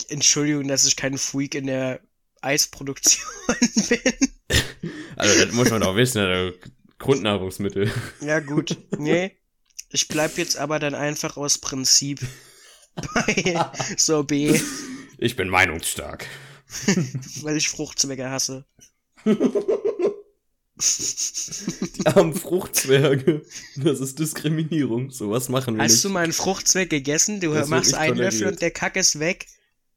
Entschuldigung, 0.08 0.68
dass 0.68 0.86
ich 0.86 0.96
kein 0.96 1.18
Freak 1.18 1.54
in 1.54 1.66
der 1.66 2.00
Eisproduktion 2.40 3.26
bin. 3.88 4.00
Also 5.16 5.44
das 5.44 5.54
muss 5.54 5.70
man 5.70 5.80
doch 5.80 5.96
wissen, 5.96 6.18
also 6.18 6.56
Grundnahrungsmittel. 6.98 7.90
Ja, 8.20 8.40
gut. 8.40 8.76
Nee. 8.98 9.36
Ich 9.90 10.08
bleib 10.08 10.36
jetzt 10.36 10.58
aber 10.58 10.78
dann 10.78 10.94
einfach 10.94 11.36
aus 11.36 11.58
Prinzip 11.58 12.20
bei 12.94 13.58
Sorbet, 13.96 14.62
Ich 15.18 15.34
bin 15.36 15.48
meinungsstark. 15.48 16.26
weil 17.42 17.56
ich 17.56 17.68
Fruchtzwecke 17.68 18.30
hasse. 18.30 18.64
Die 20.78 22.06
armen 22.06 22.34
Fruchtzwerge. 22.34 23.42
Das 23.76 24.00
ist 24.00 24.18
Diskriminierung. 24.18 25.10
So 25.10 25.30
was 25.30 25.48
machen 25.48 25.76
wir 25.76 25.82
Hast 25.82 25.92
nicht. 25.92 26.04
du 26.04 26.10
meinen 26.10 26.32
Fruchtzweck 26.34 26.90
gegessen? 26.90 27.40
Du 27.40 27.52
Das 27.54 27.68
machst 27.68 27.94
einen 27.94 28.16
Löffel 28.16 28.46
und 28.48 28.60
der 28.60 28.70
Kack 28.70 28.96
ist 28.96 29.18
weg. 29.18 29.46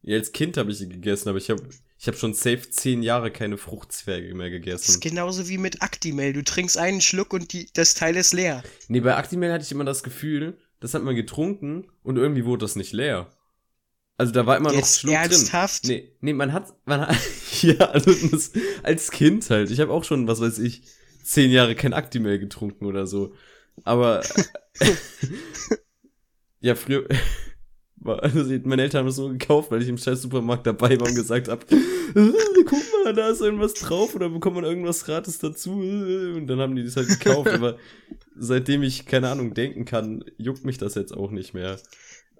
Ja, 0.01 0.15
als 0.17 0.31
Kind 0.31 0.55
habe 0.55 0.71
ich 0.71 0.77
sie 0.77 0.87
gegessen, 0.87 1.27
aber 1.27 1.37
ich 1.37 1.49
habe 1.49 1.61
ich 1.97 2.07
hab 2.07 2.15
schon 2.15 2.33
safe 2.33 2.69
zehn 2.69 3.03
Jahre 3.03 3.29
keine 3.31 3.57
Fruchtzwerge 3.57 4.33
mehr 4.33 4.49
Das 4.49 4.55
ist 4.55 4.63
gegessen. 4.63 4.99
genauso 5.01 5.49
wie 5.49 5.57
mit 5.57 5.81
Actimel. 5.81 6.31
Du 6.31 6.41
trinkst 6.45 6.77
einen 6.77 7.01
Schluck 7.01 7.33
und 7.33 7.51
die, 7.51 7.67
das 7.73 7.93
Teil 7.95 8.15
ist 8.15 8.31
leer. 8.33 8.63
Nee, 8.87 9.01
bei 9.01 9.17
Actimel 9.17 9.51
hatte 9.51 9.65
ich 9.65 9.71
immer 9.73 9.83
das 9.83 10.01
Gefühl, 10.03 10.57
das 10.79 10.93
hat 10.93 11.03
man 11.03 11.15
getrunken 11.15 11.87
und 12.03 12.15
irgendwie 12.15 12.45
wurde 12.45 12.63
das 12.63 12.77
nicht 12.77 12.93
leer. 12.93 13.29
Also 14.19 14.33
da 14.33 14.45
war 14.45 14.57
immer 14.57 14.73
noch 14.73 14.85
Schluck 14.85 15.13
ernsthaft? 15.13 15.87
drin. 15.87 15.95
Nee, 15.95 16.11
nee, 16.19 16.33
man 16.33 16.51
hat, 16.51 16.73
man 16.83 17.07
hat, 17.07 17.15
ja, 17.61 17.77
also 17.77 18.11
das, 18.29 18.51
als 18.83 19.11
Kind 19.11 19.49
halt. 19.49 19.71
Ich 19.71 19.79
habe 19.79 19.93
auch 19.93 20.03
schon, 20.03 20.27
was 20.27 20.41
weiß 20.41 20.59
ich, 20.59 20.81
zehn 21.23 21.51
Jahre 21.51 21.73
kein 21.73 21.93
Actimel 21.93 22.37
getrunken 22.37 22.85
oder 22.85 23.07
so. 23.07 23.33
Aber, 23.85 24.21
ja, 26.59 26.75
früher, 26.75 27.07
war, 27.95 28.21
also 28.21 28.43
meine 28.65 28.81
Eltern 28.81 28.99
haben 28.99 29.05
das 29.05 29.15
so 29.15 29.29
gekauft, 29.29 29.71
weil 29.71 29.81
ich 29.81 29.87
im 29.87 29.97
scheiß 29.97 30.21
Supermarkt 30.21 30.67
dabei 30.67 30.99
war 30.99 31.07
und 31.07 31.15
gesagt 31.15 31.47
habe, 31.47 31.65
guck 31.69 32.83
mal, 33.05 33.13
da 33.13 33.29
ist 33.29 33.39
irgendwas 33.39 33.73
drauf 33.75 34.15
oder 34.15 34.27
bekommt 34.27 34.57
man 34.57 34.65
irgendwas 34.65 35.05
gratis 35.05 35.39
dazu 35.39 35.79
und 35.79 36.45
dann 36.47 36.59
haben 36.59 36.75
die 36.75 36.83
das 36.83 36.97
halt 36.97 37.07
gekauft, 37.07 37.47
aber 37.51 37.77
seitdem 38.35 38.83
ich, 38.83 39.05
keine 39.05 39.29
Ahnung, 39.29 39.53
denken 39.53 39.85
kann, 39.85 40.25
juckt 40.37 40.65
mich 40.65 40.77
das 40.77 40.95
jetzt 40.95 41.15
auch 41.15 41.31
nicht 41.31 41.53
mehr. 41.53 41.79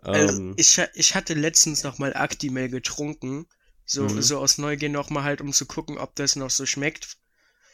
Also, 0.02 0.38
Ähm, 0.38 0.56
ich, 0.56 0.80
ich 0.94 1.16
hatte 1.16 1.34
letztens 1.34 1.84
noch 1.84 1.98
mal 2.00 2.14
Actimel 2.16 2.70
getrunken. 2.70 3.48
So, 3.86 4.08
Mhm. 4.08 4.22
so 4.22 4.40
aus 4.40 4.58
Neugier 4.58 4.90
noch 4.90 5.10
mal 5.10 5.24
halt, 5.24 5.42
um 5.42 5.52
zu 5.54 5.66
gucken, 5.66 5.98
ob 5.98 6.16
das 6.16 6.36
noch 6.36 6.50
so 6.52 6.66
schmeckt. 6.66 7.18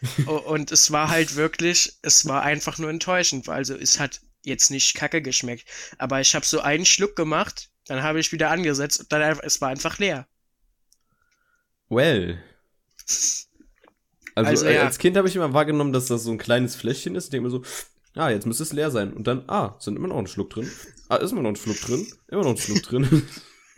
Und 0.25 0.71
es 0.71 0.91
war 0.91 1.09
halt 1.09 1.35
wirklich, 1.35 1.97
es 2.03 2.25
war 2.27 2.43
einfach 2.43 2.77
nur 2.79 2.89
enttäuschend. 2.91 3.49
Also 3.49 3.75
es 3.75 3.99
hat 3.99 4.21
jetzt 4.43 4.71
nicht 4.71 4.95
kacke 4.95 5.21
geschmeckt. 5.21 5.67
Aber 5.99 6.21
ich 6.21 6.35
habe 6.35 6.45
so 6.45 6.61
einen 6.61 6.85
Schluck 6.85 7.15
gemacht, 7.15 7.69
dann 7.87 8.03
habe 8.03 8.19
ich 8.19 8.31
wieder 8.33 8.51
angesetzt 8.51 8.99
und 9.01 9.11
dann 9.13 9.21
einfach, 9.23 9.43
es 9.43 9.61
war 9.61 9.69
einfach 9.69 9.99
leer. 9.99 10.27
Well. 11.89 12.37
Also, 14.35 14.55
Also, 14.55 14.65
äh, 14.65 14.75
ja. 14.75 14.83
als 14.83 14.97
Kind 14.97 15.15
habe 15.17 15.27
ich 15.27 15.35
immer 15.35 15.53
wahrgenommen, 15.53 15.93
dass 15.93 16.07
das 16.07 16.23
so 16.23 16.31
ein 16.31 16.37
kleines 16.37 16.75
Fläschchen 16.75 17.15
ist. 17.15 17.25
Ich 17.25 17.29
denke 17.31 17.45
mir 17.45 17.51
so, 17.51 17.63
ah, 18.15 18.29
jetzt 18.29 18.45
müsste 18.45 18.63
es 18.63 18.73
leer 18.73 18.91
sein. 18.91 19.13
Und 19.13 19.27
dann, 19.27 19.43
ah, 19.49 19.75
sind 19.79 19.95
immer 19.95 20.07
noch 20.09 20.17
ein 20.17 20.27
Schluck 20.27 20.49
drin. 20.49 20.71
Ah, 21.09 21.17
ist 21.17 21.31
immer 21.31 21.41
noch 21.41 21.49
ein 21.51 21.55
Schluck 21.55 21.79
drin. 21.81 22.07
Immer 22.29 22.43
noch 22.43 22.51
ein 22.51 22.57
Schluck 22.57 22.81
drin. 22.83 23.27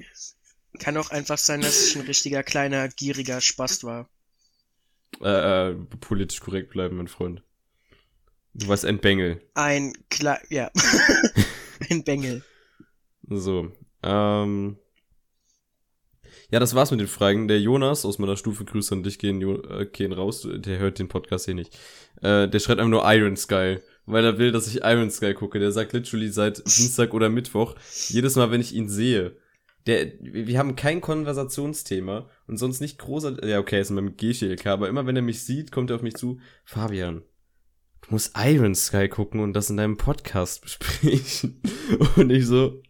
Kann 0.79 0.97
auch 0.97 1.09
einfach 1.09 1.37
sein, 1.37 1.61
dass 1.61 1.87
ich 1.87 1.95
ein 1.97 2.05
richtiger 2.05 2.43
kleiner, 2.43 2.87
gieriger 2.89 3.41
Spast 3.41 3.83
war. 3.83 4.09
äh, 5.21 5.71
äh, 5.71 5.75
politisch 5.99 6.39
korrekt 6.39 6.69
bleiben, 6.69 6.97
mein 6.97 7.07
Freund. 7.07 7.43
Du 8.53 8.67
warst 8.67 8.85
ein 8.85 8.99
Bengel. 8.99 9.41
Ein 9.55 9.93
kle 10.09 10.37
ja. 10.49 10.71
ein 11.89 12.03
Bengel. 12.03 12.43
So. 13.29 13.71
Ähm. 14.03 14.77
Ja, 16.49 16.59
das 16.59 16.75
war's 16.75 16.91
mit 16.91 16.99
den 16.99 17.07
Fragen. 17.07 17.47
Der 17.47 17.59
Jonas 17.59 18.05
aus 18.05 18.19
meiner 18.19 18.37
Stufe, 18.37 18.63
Grüße 18.63 18.95
an 18.95 19.03
dich, 19.03 19.19
gehen, 19.19 19.41
Jo- 19.41 19.61
äh, 19.63 19.85
gehen 19.85 20.13
raus. 20.13 20.47
Der 20.49 20.79
hört 20.79 20.97
den 20.99 21.07
Podcast 21.09 21.45
hier 21.45 21.55
nicht. 21.55 21.77
Äh, 22.21 22.47
der 22.47 22.59
schreibt 22.59 22.79
einfach 22.79 22.89
nur 22.89 23.03
Iron 23.13 23.35
Sky, 23.35 23.79
weil 24.07 24.25
er 24.25 24.39
will, 24.39 24.51
dass 24.51 24.67
ich 24.67 24.83
Iron 24.83 25.11
Sky 25.11 25.33
gucke. 25.33 25.59
Der 25.59 25.71
sagt 25.71 25.93
literally 25.93 26.29
seit 26.29 26.57
Dienstag 26.77 27.13
oder 27.13 27.29
Mittwoch, 27.29 27.75
jedes 28.07 28.35
Mal, 28.35 28.49
wenn 28.49 28.61
ich 28.61 28.73
ihn 28.73 28.89
sehe. 28.89 29.37
Der, 29.85 30.11
wir 30.19 30.57
haben 30.57 30.75
kein 30.75 30.99
Konversationsthema 30.99 32.27
und 32.47 32.57
sonst 32.57 32.81
nicht 32.81 32.97
großer, 32.97 33.45
ja 33.47 33.59
okay, 33.59 33.79
ist 33.79 33.91
mit 33.91 34.17
GCLK, 34.17 34.65
aber 34.67 34.89
immer 34.89 35.05
wenn 35.05 35.15
er 35.15 35.21
mich 35.21 35.43
sieht, 35.43 35.71
kommt 35.71 35.91
er 35.91 35.95
auf 35.95 36.01
mich 36.01 36.15
zu, 36.15 36.39
Fabian, 36.65 37.23
du 38.01 38.07
musst 38.09 38.33
Iron 38.37 38.75
Sky 38.75 39.07
gucken 39.07 39.39
und 39.39 39.53
das 39.53 39.69
in 39.69 39.77
deinem 39.77 39.95
Podcast 39.95 40.61
besprechen. 40.61 41.61
Und 42.17 42.31
ich 42.31 42.45
so, 42.47 42.81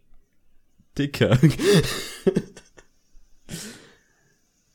Dicker. 0.96 1.38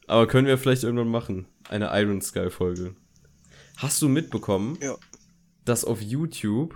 Aber 0.08 0.28
können 0.28 0.48
wir 0.48 0.58
vielleicht 0.58 0.84
irgendwann 0.84 1.10
machen. 1.10 1.48
Eine 1.68 1.90
Iron 1.94 2.22
Sky 2.22 2.50
Folge. 2.50 2.96
Hast 3.78 4.02
du 4.02 4.08
mitbekommen, 4.08 4.78
Ja. 4.82 4.96
Dass 5.66 5.86
auf 5.86 6.02
YouTube 6.02 6.76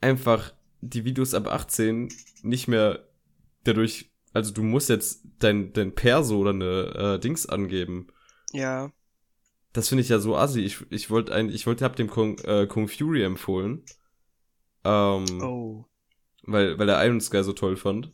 einfach 0.00 0.52
die 0.80 1.04
Videos 1.04 1.34
ab 1.34 1.46
18 1.48 2.08
nicht 2.42 2.68
mehr 2.68 3.06
dadurch, 3.64 4.10
also 4.32 4.52
du 4.52 4.62
musst 4.62 4.88
jetzt 4.90 5.22
dein, 5.38 5.72
dein 5.72 5.94
Perso 5.94 6.38
oder 6.38 6.50
eine 6.50 7.14
äh, 7.14 7.18
Dings 7.18 7.46
angeben. 7.46 8.08
Ja. 8.52 8.92
Das 9.72 9.88
finde 9.88 10.02
ich 10.02 10.08
ja 10.08 10.18
so 10.18 10.36
assi. 10.36 10.60
Ich, 10.60 10.84
ich 10.90 11.10
wollte 11.10 11.34
ein, 11.34 11.48
ich 11.48 11.66
wollte, 11.66 11.84
hab 11.84 11.96
dem 11.96 12.08
Kung, 12.08 12.38
äh, 12.40 12.66
Kung 12.66 12.88
Fury 12.88 13.22
empfohlen. 13.24 13.82
Ähm, 14.84 15.24
Oh. 15.42 15.84
weil, 16.42 16.78
weil 16.78 16.88
er 16.88 17.04
Iron 17.06 17.20
Sky 17.20 17.42
so 17.42 17.52
toll 17.54 17.76
fand. 17.76 18.12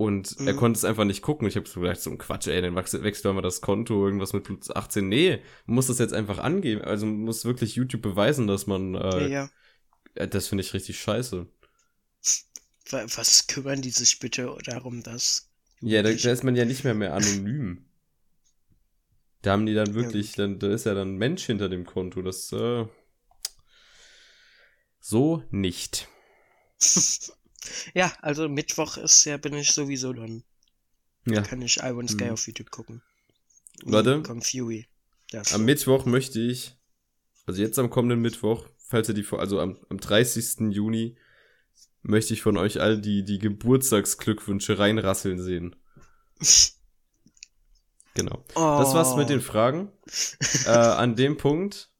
Und 0.00 0.34
er 0.46 0.54
Mhm. 0.54 0.56
konnte 0.56 0.78
es 0.78 0.84
einfach 0.86 1.04
nicht 1.04 1.20
gucken. 1.20 1.46
Ich 1.46 1.56
habe 1.56 1.68
so 1.68 1.78
gedacht, 1.78 2.00
so 2.00 2.08
ein 2.10 2.16
Quatsch, 2.16 2.46
ey, 2.46 2.62
dann 2.62 2.74
wechsel- 2.74 3.02
wechselst 3.02 3.26
du 3.26 3.34
mal 3.34 3.42
das 3.42 3.60
Konto, 3.60 4.06
irgendwas 4.06 4.32
mit 4.32 4.44
plus 4.44 4.70
18. 4.70 5.06
Nee, 5.10 5.42
man 5.66 5.74
muss 5.74 5.88
das 5.88 5.98
jetzt 5.98 6.14
einfach 6.14 6.38
angeben. 6.38 6.80
Also 6.80 7.04
man 7.04 7.20
muss 7.20 7.44
wirklich 7.44 7.74
YouTube 7.76 8.00
beweisen, 8.00 8.46
dass 8.46 8.66
man, 8.66 8.94
Ja, 8.94 9.18
äh, 9.18 9.30
ja. 9.30 9.50
äh, 10.14 10.26
das 10.26 10.48
finde 10.48 10.64
ich 10.64 10.72
richtig 10.72 10.98
scheiße. 10.98 11.46
Wa- 12.88 13.06
Was 13.14 13.46
kümmern 13.46 13.82
die 13.82 13.90
sich 13.90 14.18
bitte 14.20 14.56
darum, 14.64 15.02
dass. 15.02 15.50
Ja, 15.82 16.02
da, 16.02 16.10
da 16.10 16.32
ist 16.32 16.44
man 16.44 16.56
ja 16.56 16.64
nicht 16.64 16.82
mehr 16.84 16.94
mehr 16.94 17.12
anonym. 17.14 17.84
Da 19.42 19.52
haben 19.52 19.66
die 19.66 19.74
dann 19.74 19.92
wirklich, 19.92 20.32
dann, 20.32 20.58
da 20.58 20.72
ist 20.72 20.86
ja 20.86 20.94
dann 20.94 21.14
ein 21.14 21.18
Mensch 21.18 21.44
hinter 21.44 21.68
dem 21.68 21.84
Konto. 21.84 22.22
Das, 22.22 22.50
äh, 22.52 22.86
so 24.98 25.42
nicht. 25.50 26.08
Ja, 27.94 28.12
also 28.20 28.48
Mittwoch 28.48 28.96
ist 28.96 29.24
ja, 29.24 29.36
bin 29.36 29.54
ich 29.54 29.72
sowieso 29.72 30.12
dann. 30.12 30.42
Ja. 31.26 31.42
Kann 31.42 31.60
ich 31.62 31.78
I 31.78 31.94
Want 31.94 32.10
Sky 32.10 32.24
Mhm. 32.24 32.30
auf 32.30 32.46
YouTube 32.46 32.70
gucken. 32.70 33.02
Warte. 33.84 34.22
Kong 34.22 34.42
Fury. 34.42 34.86
Das. 35.30 35.52
Am 35.54 35.64
Mittwoch 35.64 36.06
möchte 36.06 36.40
ich, 36.40 36.76
also 37.46 37.60
jetzt 37.62 37.78
am 37.78 37.90
kommenden 37.90 38.20
Mittwoch, 38.20 38.66
falls 38.78 39.08
ihr 39.08 39.14
die, 39.14 39.22
vor- 39.22 39.40
also 39.40 39.60
am, 39.60 39.78
am 39.90 39.98
30. 39.98 40.72
Juni, 40.72 41.16
möchte 42.02 42.32
ich 42.34 42.42
von 42.42 42.56
euch 42.56 42.80
all 42.80 43.00
die, 43.00 43.24
die 43.24 43.38
Geburtstagsglückwünsche 43.38 44.78
reinrasseln 44.78 45.40
sehen. 45.42 45.76
Genau. 48.14 48.44
Das 48.54 48.92
war's 48.92 49.14
mit 49.16 49.26
Oh. 49.26 49.28
den 49.28 49.40
Fragen. 49.40 49.92
äh, 50.66 50.70
an 50.70 51.14
dem 51.14 51.36
Punkt 51.36 51.90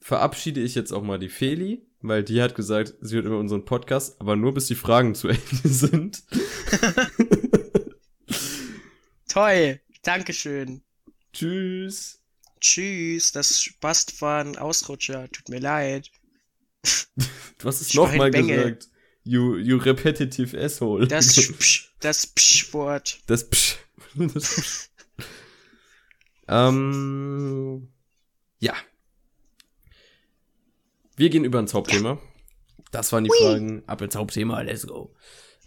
verabschiede 0.00 0.60
ich 0.60 0.74
jetzt 0.76 0.92
auch 0.92 1.02
mal 1.02 1.18
die 1.18 1.28
Feli, 1.28 1.86
weil 2.02 2.24
die 2.24 2.40
hat 2.42 2.54
gesagt, 2.54 2.94
sie 3.00 3.16
hört 3.16 3.26
immer 3.26 3.38
unseren 3.38 3.64
Podcast, 3.64 4.20
aber 4.20 4.36
nur 4.36 4.54
bis 4.54 4.66
die 4.66 4.74
Fragen 4.74 5.14
zu 5.14 5.28
Ende 5.28 5.68
sind. 5.68 6.22
Toll. 9.28 9.80
Dankeschön. 10.02 10.82
Tschüss. 11.32 12.20
Tschüss. 12.60 13.32
Das 13.32 13.62
Spast 13.62 14.20
war 14.20 14.42
ein 14.44 14.56
Ausrutscher. 14.56 15.30
Tut 15.30 15.48
mir 15.48 15.60
leid. 15.60 16.10
Du 17.58 17.68
hast 17.68 17.80
es 17.80 17.94
nochmal 17.94 18.30
gesagt. 18.30 18.88
You, 19.22 19.56
you 19.58 19.76
repetitive 19.76 20.58
asshole. 20.58 21.06
Das 21.06 21.34
Psch, 21.58 21.92
das 22.00 22.26
Psch-Wort. 22.26 23.20
Das 23.26 23.48
Psch. 23.48 23.76
Das 24.34 24.44
Psch. 24.56 24.88
ähm, 26.48 27.88
ja. 28.58 28.74
Wir 31.20 31.28
gehen 31.28 31.44
über 31.44 31.60
ins 31.60 31.74
Hauptthema. 31.74 32.18
Das 32.92 33.12
waren 33.12 33.24
die 33.24 33.30
Fragen. 33.42 33.82
Ab 33.86 34.00
ins 34.00 34.16
Hauptthema. 34.16 34.62
Let's 34.62 34.86
go. 34.86 35.14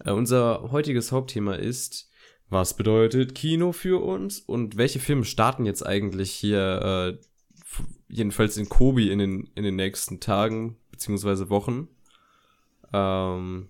Äh, 0.03 0.09
unser 0.09 0.71
heutiges 0.71 1.11
Hauptthema 1.11 1.53
ist, 1.53 2.09
was 2.49 2.75
bedeutet 2.75 3.35
Kino 3.35 3.71
für 3.71 4.03
uns 4.03 4.39
und 4.39 4.77
welche 4.77 4.99
Filme 4.99 5.25
starten 5.25 5.67
jetzt 5.67 5.85
eigentlich 5.85 6.31
hier, 6.31 7.19
äh, 7.19 7.83
jedenfalls 8.07 8.57
in 8.57 8.67
Kobi 8.67 9.11
in 9.11 9.19
den, 9.19 9.51
in 9.53 9.63
den 9.63 9.75
nächsten 9.75 10.19
Tagen 10.19 10.77
beziehungsweise 10.89 11.51
Wochen. 11.51 11.87
Ähm, 12.91 13.69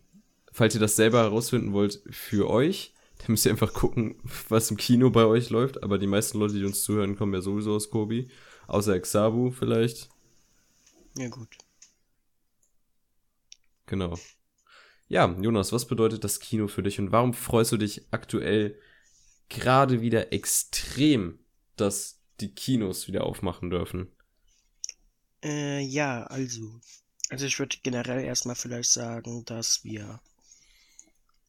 falls 0.53 0.75
ihr 0.75 0.79
das 0.79 0.95
selber 0.95 1.23
herausfinden 1.23 1.73
wollt 1.73 2.01
für 2.11 2.49
euch, 2.49 2.93
dann 3.17 3.31
müsst 3.31 3.45
ihr 3.45 3.51
einfach 3.51 3.73
gucken, 3.73 4.21
was 4.47 4.71
im 4.71 4.77
Kino 4.77 5.09
bei 5.09 5.25
euch 5.25 5.49
läuft. 5.49 5.83
Aber 5.83 5.97
die 5.97 6.07
meisten 6.07 6.39
Leute, 6.39 6.53
die 6.53 6.63
uns 6.63 6.81
zuhören, 6.81 7.17
kommen 7.17 7.33
ja 7.33 7.41
sowieso 7.41 7.75
aus 7.75 7.89
Kobi. 7.89 8.29
Außer 8.67 8.95
Exabu 8.95 9.51
vielleicht. 9.51 10.07
Ja, 11.17 11.27
gut. 11.27 11.62
Genau. 13.85 14.17
Ja, 15.07 15.29
Jonas, 15.39 15.71
was 15.71 15.87
bedeutet 15.87 16.23
das 16.23 16.39
Kino 16.39 16.67
für 16.67 16.83
dich 16.83 16.99
und 16.99 17.11
warum 17.11 17.33
freust 17.33 17.71
du 17.71 17.77
dich 17.77 18.07
aktuell 18.11 18.79
gerade 19.49 20.01
wieder 20.01 20.33
extrem, 20.33 21.39
dass 21.75 22.21
die 22.39 22.53
Kinos 22.53 23.07
wieder 23.07 23.23
aufmachen 23.25 23.69
dürfen? 23.69 24.11
Äh, 25.43 25.81
ja, 25.81 26.23
also. 26.23 26.79
Also 27.29 27.45
ich 27.45 27.59
würde 27.59 27.77
generell 27.83 28.23
erstmal 28.23 28.55
vielleicht 28.55 28.91
sagen, 28.91 29.43
dass 29.45 29.83
wir 29.83 30.21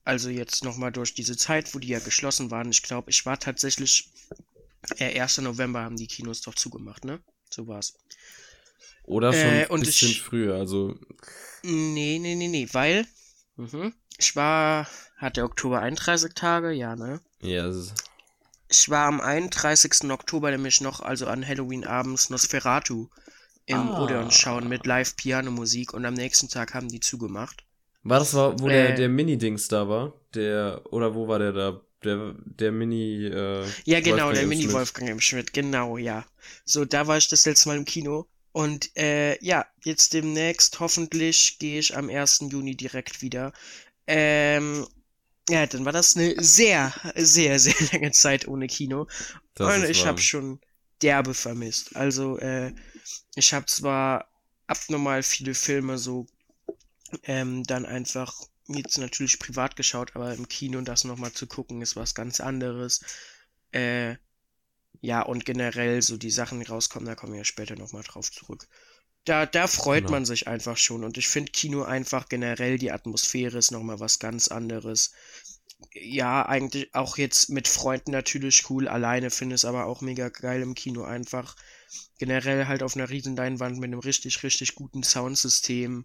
also 0.05 0.29
jetzt 0.29 0.65
nochmal 0.65 0.93
durch 0.93 1.15
diese 1.15 1.37
Zeit, 1.37 1.75
wo 1.75 1.79
die 1.79 1.89
ja 1.89 1.99
geschlossen 1.99 2.51
waren, 2.51 2.71
ich 2.71 2.83
glaube, 2.83 3.11
ich 3.11 3.25
war 3.25 3.39
tatsächlich, 3.39 4.11
äh, 4.99 5.19
1. 5.19 5.39
November 5.39 5.83
haben 5.83 5.97
die 5.97 6.07
Kinos 6.07 6.43
doch 6.43 6.55
zugemacht, 6.55 7.05
ne? 7.05 7.23
So 7.51 7.67
war's. 7.67 7.95
Oder 9.05 9.33
schon 9.33 9.43
Äh, 9.51 9.67
ein 9.71 9.81
bisschen 9.81 10.11
ich- 10.11 10.23
früher, 10.23 10.55
also 10.55 10.95
Nee, 11.63 12.19
nee, 12.21 12.35
nee, 12.35 12.49
nee, 12.49 12.69
weil, 12.73 13.07
mhm, 13.57 13.95
ich 14.19 14.37
war, 14.37 14.87
hat 15.17 15.37
der 15.37 15.45
Oktober 15.45 15.81
31 15.81 16.35
Tage, 16.35 16.71
ja, 16.73 16.95
ne? 16.97 17.21
ja, 17.41 17.67
es 17.67 17.77
ist, 17.77 17.95
Ich 18.69 18.89
war 18.89 19.07
am 19.07 19.21
31. 19.21 20.11
Oktober 20.11 20.51
nämlich 20.51 20.81
noch, 20.81 21.01
also 21.01 21.27
an 21.27 21.47
Halloween 21.47 21.85
abends, 21.85 22.29
Nosferatu 22.31 23.09
im 23.67 23.91
Ah. 23.93 24.03
Odeon 24.03 24.31
schauen 24.31 24.69
mit 24.69 24.85
Live-Piano-Musik 24.87 25.95
und 25.95 26.05
am 26.05 26.15
nächsten 26.15 26.49
Tag 26.49 26.75
haben 26.75 26.89
die 26.89 27.01
zugemacht. 27.01 27.65
war 28.03 28.19
das 28.19 28.35
war, 28.35 28.59
wo 28.61 28.69
der 28.69 28.91
Äh. 28.91 28.95
der 28.97 29.09
Mini-Dings 29.09 29.69
da 29.69 29.89
war, 29.89 30.13
der 30.35 30.83
oder 30.91 31.15
wo 31.15 31.29
war 31.29 31.39
der 31.39 31.53
da, 31.53 31.81
der 32.03 32.35
der 32.45 32.73
Mini 32.73 33.27
äh, 33.27 33.65
Ja, 33.87 34.01
genau, 34.01 34.27
Wolfgang 34.27 34.35
der 34.35 34.43
M. 34.43 34.49
Mini 34.51 34.63
Schmidt. 34.65 34.75
Wolfgang 34.75 35.11
im 35.11 35.21
Schmidt, 35.21 35.53
genau, 35.55 35.97
ja. 35.97 36.27
So, 36.67 36.85
da 36.85 37.07
war 37.07 37.17
ich 37.17 37.29
das 37.29 37.47
letzte 37.47 37.69
Mal 37.71 37.79
im 37.79 37.87
Kino. 37.87 38.27
Und 38.55 38.97
äh, 38.97 39.37
ja, 39.45 39.67
jetzt 39.83 40.13
demnächst 40.13 40.79
hoffentlich 40.79 41.59
gehe 41.59 41.81
ich 41.81 41.97
am 41.97 42.09
1. 42.09 42.45
Juni 42.53 42.77
direkt 42.77 43.21
wieder. 43.21 43.53
Ähm, 44.07 44.87
ja, 45.49 45.67
dann 45.67 45.85
war 45.85 45.91
das 45.91 46.17
eine 46.17 46.37
sehr, 46.39 46.95
sehr, 47.17 47.59
sehr 47.59 47.75
lange 47.93 48.13
Zeit 48.13 48.47
ohne 48.47 48.69
Kino. 48.69 49.09
Das 49.55 49.75
Und 49.75 49.91
ich 49.91 50.07
habe 50.07 50.21
schon 50.21 50.61
derbe 51.03 51.35
vermisst. 51.35 51.97
Also, 51.97 52.39
äh, 52.39 52.73
ich 53.35 53.53
habe 53.53 53.67
zwar 53.67 54.31
abnormal 54.69 55.25
viele 55.25 55.55
Filme 55.55 55.99
so 55.99 56.29
ähm, 57.25 57.65
dann 57.65 57.85
einfach 57.85 58.33
jetzt 58.69 58.99
natürlich 58.99 59.41
privat 59.41 59.75
geschaut, 59.75 60.15
aber 60.15 60.33
im 60.33 60.47
Kino 60.47 60.81
das 60.83 61.03
nochmal 61.03 61.33
zu 61.33 61.49
gucken, 61.49 61.83
ist 61.83 61.97
was 61.97 62.15
ganz 62.15 62.39
anderes. 62.39 63.01
Äh, 63.73 64.15
ja, 65.05 65.21
und 65.23 65.45
generell 65.45 66.01
so 66.03 66.17
die 66.17 66.31
Sachen, 66.31 66.63
rauskommen, 66.63 67.07
da 67.07 67.15
kommen 67.15 67.33
wir 67.33 67.41
ja 67.41 67.45
später 67.45 67.77
nochmal 67.77 68.03
drauf 68.05 68.31
zurück. 68.33 68.67
Da, 69.25 69.47
da 69.47 69.67
freut 69.67 70.07
Genau. 70.07 70.13
man 70.13 70.25
sich 70.25 70.49
einfach 70.49 70.77
schon. 70.79 71.05
Und 71.05 71.19
ich 71.19 71.29
finde 71.29 71.53
Kino 71.53 71.83
einfach 71.83 72.29
generell, 72.29 72.79
die 72.79 72.93
Atmosphäre 72.93 73.59
ist 73.59 73.71
nochmal 73.71 74.01
was 74.01 74.19
ganz 74.19 74.49
anderes. 74.49 75.13
Ja, 75.95 76.47
eigentlich 76.47 76.95
auch 76.95 77.19
jetzt 77.19 77.51
mit 77.51 77.69
Freunden 77.69 78.13
natürlich 78.13 78.71
cool. 78.71 78.89
Alleine 78.89 79.31
finde 79.31 79.55
ich 79.57 79.61
es 79.61 79.65
aber 79.65 79.87
auch 79.87 80.01
mega 80.01 80.29
geil 80.31 80.63
im 80.63 80.75
Kino 80.75 81.05
einfach. 81.05 81.57
Generell 82.19 82.67
halt 82.67 82.83
auf 82.83 82.97
einer 82.97 83.11
riesen 83.11 83.37
Leinwand 83.37 83.77
mit 83.79 83.89
einem 83.89 84.01
richtig, 84.01 84.43
richtig 84.43 84.75
guten 84.75 85.03
Soundsystem. 85.03 86.05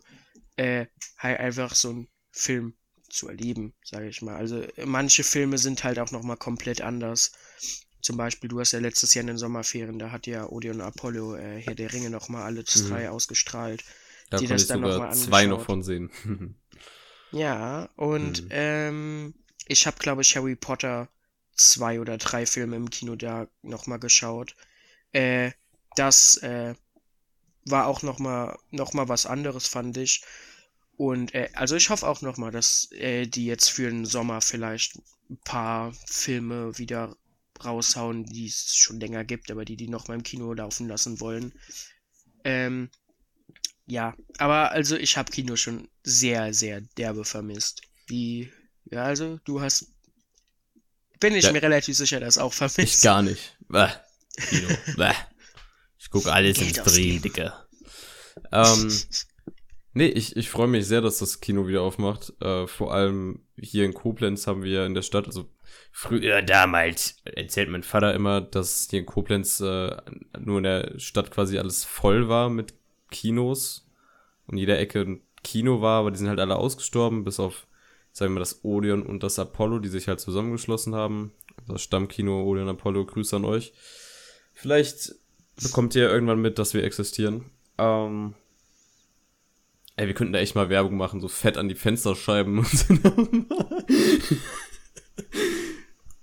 Äh, 0.57 0.88
halt 1.17 1.39
einfach 1.39 1.75
so 1.75 1.89
einen 1.91 2.07
Film 2.31 2.75
zu 3.09 3.29
erleben, 3.29 3.73
sage 3.83 4.09
ich 4.09 4.21
mal. 4.21 4.35
Also 4.35 4.65
manche 4.85 5.23
Filme 5.23 5.57
sind 5.57 5.83
halt 5.83 5.99
auch 5.99 6.12
nochmal 6.12 6.38
komplett 6.38 6.81
anders. 6.81 7.31
Zum 8.01 8.17
Beispiel, 8.17 8.49
du 8.49 8.59
hast 8.59 8.71
ja 8.73 8.79
letztes 8.79 9.13
Jahr 9.13 9.21
in 9.21 9.27
den 9.27 9.38
Sommerferien, 9.38 9.99
da 9.99 10.12
hat 10.12 10.27
ja 10.27 10.47
Odeon 10.49 10.81
Apollo 10.81 11.35
äh, 11.38 11.62
Herr 11.62 11.75
der 11.75 11.93
Ringe 11.93 12.09
nochmal 12.09 12.43
alle 12.43 12.63
Mhm. 12.75 12.83
drei 12.89 13.09
ausgestrahlt. 13.09 13.83
da 14.29 14.39
die 14.39 14.47
konnte 14.47 14.47
das 14.47 14.63
ich 14.63 14.69
dann 14.69 14.81
noch 14.81 14.93
sogar 14.93 14.95
mal 14.95 15.15
zwei 15.15 15.45
noch 15.47 15.62
von 15.62 15.83
sehen. 15.83 16.09
Ja, 17.31 17.89
und 17.95 18.43
Mhm. 18.43 18.47
ähm, 18.49 19.33
ich 19.67 19.85
habe, 19.88 19.97
glaube 19.99 20.21
ich, 20.21 20.35
Harry 20.35 20.55
Potter 20.55 21.09
zwei 21.55 21.99
oder 21.99 22.17
drei 22.17 22.45
Filme 22.45 22.75
im 22.75 22.89
Kino 22.89 23.15
da 23.15 23.47
nochmal 23.62 23.99
geschaut. 23.99 24.55
Äh, 25.13 25.51
das 25.95 26.38
äh, 26.38 26.75
war 27.65 27.88
auch 27.88 28.03
nochmal 28.03 28.57
noch 28.71 28.93
mal 28.93 29.09
was 29.09 29.25
anderes, 29.25 29.67
fand 29.67 29.97
ich. 29.97 30.23
Und 30.97 31.33
äh, 31.35 31.49
also 31.53 31.75
ich 31.75 31.89
hoffe 31.89 32.07
auch 32.07 32.21
nochmal, 32.21 32.51
dass 32.51 32.91
äh, 32.93 33.27
die 33.27 33.45
jetzt 33.47 33.69
für 33.69 33.89
den 33.89 34.05
Sommer 34.05 34.41
vielleicht 34.41 34.97
ein 35.29 35.38
paar 35.45 35.93
Filme 36.07 36.77
wieder 36.77 37.15
raushauen, 37.63 38.25
die 38.25 38.47
es 38.47 38.75
schon 38.75 38.99
länger 38.99 39.23
gibt, 39.25 39.51
aber 39.51 39.65
die 39.65 39.75
die 39.75 39.87
nochmal 39.87 40.17
im 40.17 40.23
Kino 40.23 40.53
laufen 40.53 40.87
lassen 40.87 41.19
wollen. 41.19 41.53
Ähm, 42.43 42.89
ja, 43.85 44.15
aber 44.37 44.71
also 44.71 44.95
ich 44.95 45.17
habe 45.17 45.31
Kino 45.31 45.55
schon 45.55 45.89
sehr, 46.03 46.53
sehr 46.53 46.81
derbe 46.81 47.25
vermisst. 47.25 47.81
Wie, 48.07 48.51
ja, 48.91 49.03
also 49.03 49.39
du 49.45 49.61
hast, 49.61 49.87
bin 51.19 51.35
ich 51.35 51.45
Ja. 51.45 51.51
mir 51.51 51.61
relativ 51.61 51.97
sicher, 51.97 52.19
das 52.19 52.37
auch 52.37 52.53
vermisst. 52.53 52.79
Ich 52.79 53.01
gar 53.01 53.21
nicht. 53.21 53.57
Bäh. 53.67 53.89
Kino. 54.49 54.69
Bäh. 54.95 55.13
Ich 55.97 56.09
gucke 56.09 56.31
alles 56.31 56.57
Geld 56.57 56.71
Stream, 56.77 56.85
ausgeben. 56.85 57.21
Dicker. 57.21 57.67
Ähm, 58.51 58.89
nee, 59.99 60.07
ich, 60.07 60.38
ich 60.38 60.49
freue 60.49 60.67
mich 60.67 60.88
sehr, 60.88 61.01
dass 61.01 61.19
das 61.19 61.41
Kino 61.41 61.67
wieder 61.67 61.81
aufmacht. 61.81 62.33
Äh, 62.41 62.67
vor 62.67 62.93
allem 62.93 63.41
hier 63.59 63.83
in 63.83 63.93
Koblenz 63.93 64.47
haben 64.47 64.63
wir 64.63 64.85
in 64.85 64.93
der 64.93 65.01
Stadt, 65.01 65.27
also 65.27 65.45
früher 65.91 66.41
damals, 66.41 67.17
erzählt 67.25 67.69
mein 67.69 67.83
Vater 67.83 68.13
immer, 68.13 68.39
dass 68.39 68.88
hier 68.89 68.99
in 68.99 69.05
Koblenz 69.05 69.59
äh, 69.59 69.97
nur 70.39 70.57
in 70.59 70.63
der 70.63 70.97
Stadt 70.99 71.31
quasi 71.31 71.59
alles 71.59 71.83
voll 71.83 72.29
war 72.29 72.49
mit 72.49 72.73
Kinos 73.12 73.89
und 74.47 74.57
jeder 74.57 74.79
Ecke 74.79 75.01
ein 75.01 75.21
Kino 75.43 75.81
war, 75.81 75.99
aber 75.99 76.12
die 76.12 76.17
sind 76.17 76.29
halt 76.29 76.39
alle 76.39 76.55
ausgestorben, 76.55 77.25
bis 77.25 77.39
auf 77.39 77.67
sagen 78.12 78.33
wir 78.33 78.39
das 78.39 78.63
Odeon 78.63 79.03
und 79.03 79.21
das 79.21 79.38
Apollo, 79.38 79.79
die 79.79 79.89
sich 79.89 80.07
halt 80.07 80.19
zusammengeschlossen 80.19 80.95
haben. 80.95 81.31
Das 81.67 81.81
Stammkino 81.83 82.43
Odeon 82.43 82.69
Apollo, 82.69 83.05
Grüße 83.05 83.35
an 83.35 83.45
euch. 83.45 83.73
Vielleicht 84.53 85.13
bekommt 85.62 85.93
ihr 85.95 86.09
irgendwann 86.09 86.41
mit, 86.41 86.57
dass 86.57 86.73
wir 86.73 86.83
existieren. 86.83 87.51
Ähm, 87.77 88.33
ey, 89.99 90.07
wir 90.07 90.13
könnten 90.13 90.31
da 90.33 90.39
echt 90.39 90.55
mal 90.55 90.69
Werbung 90.69 90.95
machen, 90.95 91.19
so 91.19 91.27
fett 91.27 91.57
an 91.57 91.67
die 91.67 91.75
Fensterscheiben 91.75 92.59
und 92.59 92.67
so. 92.67 92.93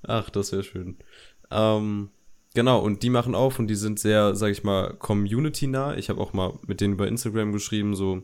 Ach, 0.03 0.31
das 0.31 0.53
wäre 0.53 0.65
schön. 0.65 0.97
Ähm, 1.51 2.11
genau, 2.55 2.81
und 2.81 3.03
die 3.03 3.11
machen 3.11 3.35
auf 3.35 3.59
und 3.59 3.67
die 3.69 3.75
sind 3.75 3.99
sehr, 3.99 4.35
sag 4.35 4.51
ich 4.51 4.65
mal, 4.65 4.95
community-nah. 4.95 5.97
Ich 5.97 6.09
habe 6.09 6.21
auch 6.21 6.33
mal 6.33 6.59
mit 6.67 6.81
denen 6.81 6.95
über 6.95 7.07
Instagram 7.09 7.53
geschrieben, 7.53 7.95
so, 7.95 8.23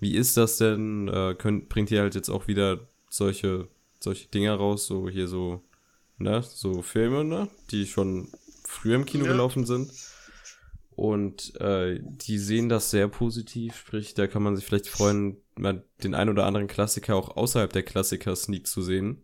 wie 0.00 0.16
ist 0.16 0.36
das 0.36 0.56
denn? 0.58 1.08
Äh, 1.08 1.34
könnt, 1.38 1.68
bringt 1.68 1.90
ihr 1.90 2.00
halt 2.00 2.14
jetzt 2.14 2.28
auch 2.30 2.48
wieder 2.48 2.88
solche, 3.08 3.68
solche 4.00 4.28
Dinger 4.28 4.54
raus, 4.54 4.86
so 4.86 5.08
hier 5.08 5.28
so, 5.28 5.62
ne, 6.18 6.42
so 6.42 6.82
Filme, 6.82 7.24
ne, 7.24 7.48
die 7.70 7.86
schon 7.86 8.28
früher 8.64 8.96
im 8.96 9.04
Kino 9.06 9.26
Ja. 9.26 9.32
gelaufen 9.32 9.64
sind. 9.64 9.90
Und 10.98 11.54
äh, 11.60 12.00
die 12.02 12.38
sehen 12.38 12.68
das 12.68 12.90
sehr 12.90 13.06
positiv, 13.06 13.76
sprich, 13.76 14.14
da 14.14 14.26
kann 14.26 14.42
man 14.42 14.56
sich 14.56 14.64
vielleicht 14.64 14.88
freuen, 14.88 15.36
mal 15.54 15.84
den 16.02 16.12
ein 16.12 16.28
oder 16.28 16.44
anderen 16.44 16.66
Klassiker 16.66 17.14
auch 17.14 17.36
außerhalb 17.36 17.72
der 17.72 17.84
Klassiker-Sneak 17.84 18.66
zu 18.66 18.82
sehen. 18.82 19.22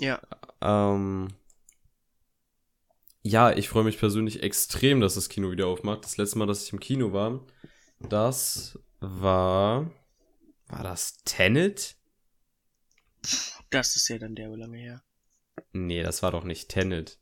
Ja, 0.00 0.22
Ähm, 0.62 1.28
ja, 3.22 3.52
ich 3.52 3.68
freue 3.68 3.84
mich 3.84 3.98
persönlich 3.98 4.42
extrem, 4.42 5.02
dass 5.02 5.16
das 5.16 5.28
Kino 5.28 5.50
wieder 5.50 5.66
aufmacht. 5.66 6.04
Das 6.04 6.16
letzte 6.16 6.38
Mal, 6.38 6.46
dass 6.46 6.64
ich 6.64 6.72
im 6.72 6.80
Kino 6.80 7.12
war, 7.12 7.44
das 7.98 8.78
war. 9.00 9.90
War 10.68 10.82
das 10.82 11.18
Tenet? 11.24 11.96
das 13.68 13.96
ist 13.96 14.08
ja 14.08 14.18
dann 14.18 14.34
der 14.34 14.48
lange 14.48 14.78
her. 14.78 15.02
Nee, 15.72 16.02
das 16.02 16.22
war 16.22 16.30
doch 16.30 16.44
nicht 16.44 16.70
Tenet. 16.70 17.18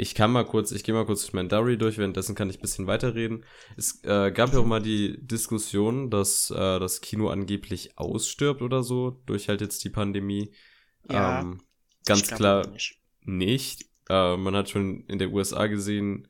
Ich 0.00 0.14
kann 0.14 0.30
mal 0.30 0.44
kurz, 0.44 0.70
ich 0.70 0.84
gehe 0.84 0.94
mal 0.94 1.04
kurz 1.04 1.22
durch 1.22 1.32
mein 1.32 1.48
Diary 1.48 1.76
durch, 1.76 1.98
währenddessen 1.98 2.36
kann 2.36 2.48
ich 2.48 2.58
ein 2.58 2.62
bisschen 2.62 2.86
weiterreden. 2.86 3.44
Es 3.76 4.04
äh, 4.04 4.30
gab 4.30 4.52
ja 4.52 4.60
auch 4.60 4.64
mal 4.64 4.80
die 4.80 5.18
Diskussion, 5.20 6.08
dass 6.08 6.52
äh, 6.52 6.78
das 6.78 7.00
Kino 7.00 7.30
angeblich 7.30 7.98
ausstirbt 7.98 8.62
oder 8.62 8.84
so, 8.84 9.20
durch 9.26 9.48
halt 9.48 9.60
jetzt 9.60 9.82
die 9.82 9.90
Pandemie. 9.90 10.52
Ja, 11.10 11.40
ähm, 11.40 11.62
ganz 12.06 12.28
klar 12.28 12.68
nicht. 12.68 13.00
nicht. 13.24 13.86
Äh, 14.08 14.36
man 14.36 14.54
hat 14.54 14.70
schon 14.70 15.04
in 15.08 15.18
der 15.18 15.32
USA 15.32 15.66
gesehen, 15.66 16.28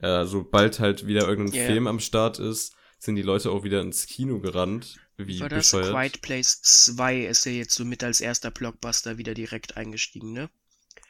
äh, 0.00 0.24
sobald 0.24 0.80
halt 0.80 1.06
wieder 1.06 1.28
irgendein 1.28 1.60
Ja. 1.60 1.66
Film 1.66 1.86
am 1.86 2.00
Start 2.00 2.38
ist, 2.38 2.74
sind 2.98 3.16
die 3.16 3.22
Leute 3.22 3.50
auch 3.50 3.62
wieder 3.62 3.82
ins 3.82 4.06
Kino 4.06 4.40
gerannt. 4.40 5.00
Wie 5.18 5.38
War 5.40 5.50
das 5.50 5.70
bescheuert. 5.70 5.92
Quiet 5.92 6.22
Place 6.22 6.62
2 6.62 7.26
ist 7.26 7.44
ja 7.44 7.52
jetzt 7.52 7.74
so 7.74 7.84
mit 7.84 8.02
als 8.02 8.22
erster 8.22 8.50
Blockbuster 8.50 9.18
wieder 9.18 9.34
direkt 9.34 9.76
eingestiegen, 9.76 10.32
ne? 10.32 10.48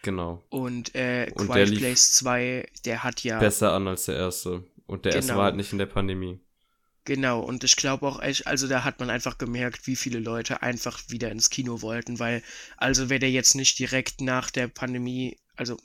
Genau. 0.03 0.43
Und, 0.51 0.95
äh, 0.95 1.31
Und 1.35 1.49
Quiet 1.49 1.79
Place 1.79 2.12
2, 2.12 2.67
der 2.85 3.05
hat 3.05 3.23
ja. 3.23 3.38
Besser 3.38 3.73
an 3.73 3.87
als 3.88 4.05
der 4.07 4.17
erste. 4.17 4.65
Und 4.87 5.05
der 5.05 5.15
erste 5.15 5.29
Genau. 5.31 5.38
war 5.38 5.45
halt 5.47 5.57
nicht 5.57 5.73
in 5.73 5.79
der 5.79 5.87
Pandemie. 5.87 6.41
Genau, 7.05 7.41
und 7.41 7.65
ich 7.65 7.75
glaube 7.77 8.07
auch 8.07 8.23
echt, 8.23 8.47
also 8.47 8.69
da 8.69 8.85
hat 8.85 9.01
man 9.01 9.11
einfach 9.11 9.37
gemerkt, 9.38 9.87
wie 9.88 9.97
viele 9.97 10.21
Leute 10.21 10.62
einfach 10.62 11.01
wieder 11.09 11.33
ins 11.33 11.51
Kino 11.51 11.83
wollten, 11.83 12.21
weil, 12.21 12.43
also 12.77 13.11
wäre 13.11 13.19
der 13.21 13.31
jetzt 13.31 13.57
nicht 13.57 13.77
direkt 13.79 14.21
nach 14.21 14.51
der 14.53 14.69
Pandemie, 14.69 15.37
also 15.57 15.77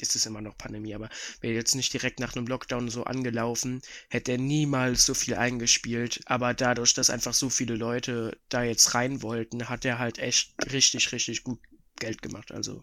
es 0.00 0.16
ist 0.16 0.26
immer 0.26 0.40
noch 0.40 0.58
Pandemie, 0.58 0.92
aber 0.94 1.08
wäre 1.40 1.54
jetzt 1.54 1.76
nicht 1.76 1.92
direkt 1.92 2.18
nach 2.18 2.34
einem 2.34 2.48
Lockdown 2.48 2.88
so 2.88 3.04
angelaufen, 3.04 3.82
hätte 4.08 4.32
er 4.32 4.38
niemals 4.38 5.06
so 5.06 5.14
viel 5.14 5.34
eingespielt, 5.34 6.20
aber 6.26 6.54
dadurch, 6.54 6.92
dass 6.94 7.08
einfach 7.10 7.34
so 7.34 7.50
viele 7.50 7.76
Leute 7.76 8.36
da 8.48 8.64
jetzt 8.64 8.94
rein 8.94 9.22
wollten, 9.22 9.68
hat 9.68 9.84
er 9.84 10.00
halt 10.00 10.18
echt 10.18 10.54
richtig, 10.72 11.12
richtig 11.12 11.44
gut 11.44 11.60
Geld 12.00 12.20
gemacht, 12.20 12.50
also. 12.50 12.82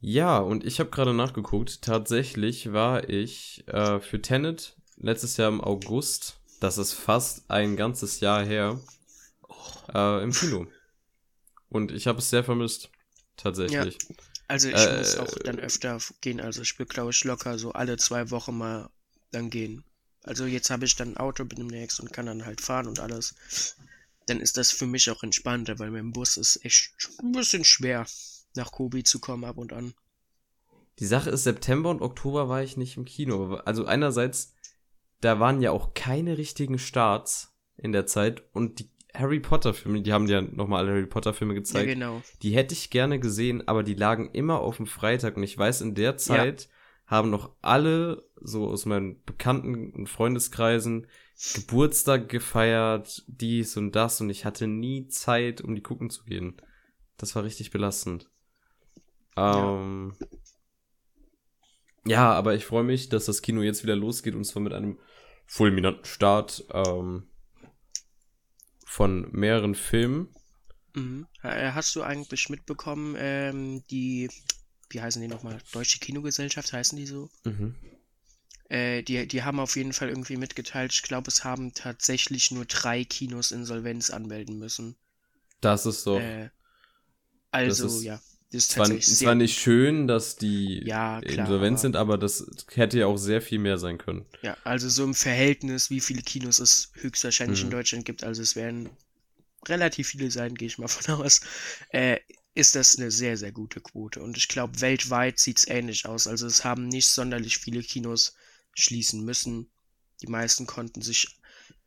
Ja, 0.00 0.38
und 0.38 0.64
ich 0.64 0.80
habe 0.80 0.90
gerade 0.90 1.12
nachgeguckt. 1.14 1.82
Tatsächlich 1.82 2.72
war 2.72 3.08
ich 3.08 3.64
äh, 3.68 4.00
für 4.00 4.20
Tenet 4.22 4.76
letztes 4.96 5.36
Jahr 5.36 5.48
im 5.48 5.60
August, 5.60 6.40
das 6.60 6.78
ist 6.78 6.92
fast 6.94 7.48
ein 7.50 7.76
ganzes 7.76 8.20
Jahr 8.20 8.44
her, 8.44 8.80
äh, 9.94 10.22
im 10.22 10.32
Kino. 10.32 10.66
Und 11.70 11.92
ich 11.92 12.06
habe 12.06 12.18
es 12.18 12.30
sehr 12.30 12.44
vermisst. 12.44 12.90
Tatsächlich. 13.36 13.98
Also 14.48 14.68
ich 14.68 14.76
Äh, 14.76 14.96
muss 14.98 15.16
auch 15.16 15.38
dann 15.44 15.58
öfter 15.58 15.98
gehen, 16.20 16.40
also 16.40 16.62
ich 16.62 16.78
will 16.78 16.86
glaube 16.86 17.10
ich 17.10 17.24
locker 17.24 17.58
so 17.58 17.72
alle 17.72 17.96
zwei 17.98 18.30
Wochen 18.30 18.56
mal 18.58 18.90
dann 19.30 19.50
gehen. 19.50 19.84
Also 20.22 20.46
jetzt 20.46 20.70
habe 20.70 20.84
ich 20.86 20.96
dann 20.96 21.10
ein 21.12 21.16
Auto 21.18 21.44
bin 21.44 21.58
demnächst 21.58 22.00
und 22.00 22.12
kann 22.12 22.26
dann 22.26 22.44
halt 22.46 22.60
fahren 22.60 22.86
und 22.86 22.98
alles. 23.00 23.34
Dann 24.26 24.40
ist 24.40 24.56
das 24.56 24.70
für 24.72 24.86
mich 24.86 25.10
auch 25.10 25.22
entspannter, 25.22 25.78
weil 25.78 25.90
mit 25.90 26.00
dem 26.00 26.12
Bus 26.12 26.36
ist 26.36 26.64
echt 26.64 26.92
ein 27.22 27.32
bisschen 27.32 27.64
schwer, 27.64 28.06
nach 28.58 28.72
Kobi 28.72 29.02
zu 29.02 29.18
kommen 29.20 29.44
ab 29.44 29.56
und 29.56 29.72
an. 29.72 29.94
Die 30.98 31.06
Sache 31.06 31.30
ist, 31.30 31.44
September 31.44 31.90
und 31.90 32.02
Oktober 32.02 32.48
war 32.48 32.62
ich 32.62 32.76
nicht 32.76 32.96
im 32.96 33.04
Kino. 33.04 33.54
Also 33.64 33.86
einerseits, 33.86 34.54
da 35.20 35.40
waren 35.40 35.62
ja 35.62 35.70
auch 35.70 35.94
keine 35.94 36.36
richtigen 36.36 36.78
Starts 36.78 37.56
in 37.76 37.92
der 37.92 38.06
Zeit 38.06 38.42
und 38.52 38.80
die 38.80 38.90
Harry 39.14 39.40
Potter 39.40 39.72
Filme, 39.72 40.02
die 40.02 40.12
haben 40.12 40.26
ja 40.26 40.42
nochmal 40.42 40.80
alle 40.84 40.92
Harry 40.92 41.06
Potter 41.06 41.32
Filme 41.32 41.54
Ja, 41.54 41.60
gezeigt. 41.60 41.88
genau. 41.88 42.22
Die 42.42 42.54
hätte 42.54 42.74
ich 42.74 42.90
gerne 42.90 43.18
gesehen, 43.18 43.66
aber 43.66 43.82
die 43.82 43.94
lagen 43.94 44.30
immer 44.32 44.60
auf 44.60 44.76
dem 44.76 44.86
Freitag 44.86 45.36
und 45.36 45.42
ich 45.44 45.56
weiß, 45.56 45.80
in 45.80 45.94
der 45.94 46.16
Zeit 46.18 46.68
haben 47.06 47.30
noch 47.30 47.52
alle 47.62 48.28
so 48.40 48.68
aus 48.68 48.84
meinen 48.84 49.22
Bekannten 49.24 49.92
und 49.92 50.08
Freundeskreisen 50.08 51.06
Geburtstag 51.54 52.28
gefeiert, 52.28 53.24
dies 53.28 53.76
und 53.76 53.92
das 53.92 54.20
und 54.20 54.28
ich 54.28 54.44
hatte 54.44 54.66
nie 54.66 55.06
Zeit, 55.08 55.60
um 55.60 55.74
die 55.74 55.82
gucken 55.82 56.10
zu 56.10 56.24
gehen. 56.24 56.60
Das 57.16 57.34
war 57.36 57.44
richtig 57.44 57.70
belastend. 57.70 58.28
Ja. 59.38 59.80
Ähm, 59.80 60.16
ja, 62.04 62.32
aber 62.32 62.54
ich 62.54 62.64
freue 62.64 62.84
mich, 62.84 63.08
dass 63.08 63.26
das 63.26 63.42
Kino 63.42 63.62
jetzt 63.62 63.82
wieder 63.82 63.96
losgeht 63.96 64.34
und 64.34 64.44
zwar 64.44 64.62
mit 64.62 64.72
einem 64.72 64.98
fulminanten 65.46 66.04
Start 66.04 66.64
ähm, 66.72 67.28
von 68.86 69.30
mehreren 69.32 69.74
Filmen. 69.74 70.34
Mhm. 70.94 71.26
Äh, 71.42 71.72
Hast 71.72 71.94
du 71.96 72.02
eigentlich 72.02 72.48
mitbekommen, 72.48 73.14
ähm, 73.18 73.84
die, 73.90 74.28
wie 74.90 75.00
heißen 75.00 75.20
die 75.22 75.28
nochmal? 75.28 75.58
Deutsche 75.72 75.98
Kinogesellschaft 75.98 76.72
heißen 76.72 76.96
die 76.96 77.06
so? 77.06 77.30
Mhm. 77.44 77.74
Äh, 78.68 79.02
die, 79.02 79.26
die 79.26 79.42
haben 79.44 79.60
auf 79.60 79.76
jeden 79.76 79.92
Fall 79.92 80.08
irgendwie 80.08 80.36
mitgeteilt, 80.36 80.92
ich 80.92 81.02
glaube, 81.02 81.28
es 81.28 81.44
haben 81.44 81.72
tatsächlich 81.72 82.50
nur 82.50 82.64
drei 82.64 83.04
Kinos 83.04 83.50
Insolvenz 83.50 84.10
anmelden 84.10 84.58
müssen. 84.58 84.96
Das 85.60 85.86
ist 85.86 86.06
doch. 86.06 86.20
Äh, 86.20 86.50
also, 87.50 87.86
ist 87.86 88.02
ja, 88.02 88.20
ist 88.50 88.70
zwar, 88.70 88.88
tatsächlich 88.88 89.18
zwar 89.18 89.34
nicht 89.34 89.58
schön, 89.58 90.06
dass 90.06 90.36
die 90.36 90.88
Ja, 90.88 91.22
klar, 91.22 91.48
insolvent 91.48 91.78
sind, 91.80 91.96
aber 91.96 92.18
das 92.18 92.46
hätte 92.74 92.98
ja 92.98 93.06
auch 93.06 93.16
sehr 93.16 93.42
viel 93.42 93.58
mehr 93.58 93.78
sein 93.78 93.98
können. 93.98 94.26
ja, 94.40 94.56
also 94.64 94.88
so 94.88 95.04
im 95.04 95.14
Verhältnis, 95.14 95.90
wie 95.90 96.00
viele 96.00 96.22
Kinos 96.22 96.58
es 96.58 96.90
höchstwahrscheinlich 96.94 97.62
in 97.64 97.70
Mhm. 97.70 97.70
Deutschland 97.70 98.04
gibt, 98.04 98.24
also 98.24 98.42
es 98.42 98.56
werden 98.56 98.90
relativ 99.68 100.08
viele 100.08 100.30
sein, 100.30 100.54
gehe 100.56 100.68
ich 100.68 100.78
mal 100.78 100.88
von 100.88 101.14
aus, 101.16 101.40
äh, 101.90 102.18
ist 102.54 102.74
das 102.76 102.96
eine 102.98 103.10
sehr, 103.12 103.36
sehr 103.38 103.52
gute 103.52 103.80
Quote. 103.80 104.22
Und 104.22 104.36
ich 104.36 104.48
glaube, 104.48 104.80
weltweit 104.80 105.38
sieht 105.40 105.58
es 105.60 105.68
ähnlich 105.68 106.06
aus. 106.06 106.26
Also 106.26 106.46
es 106.46 106.64
haben 106.64 106.88
nicht 106.88 107.08
sonderlich 107.08 107.58
viele 107.58 107.82
Kinos 107.82 108.34
schließen 108.74 109.24
müssen. 109.24 109.70
Die 110.22 110.28
meisten 110.28 110.66
konnten 110.66 111.02
sich 111.02 111.28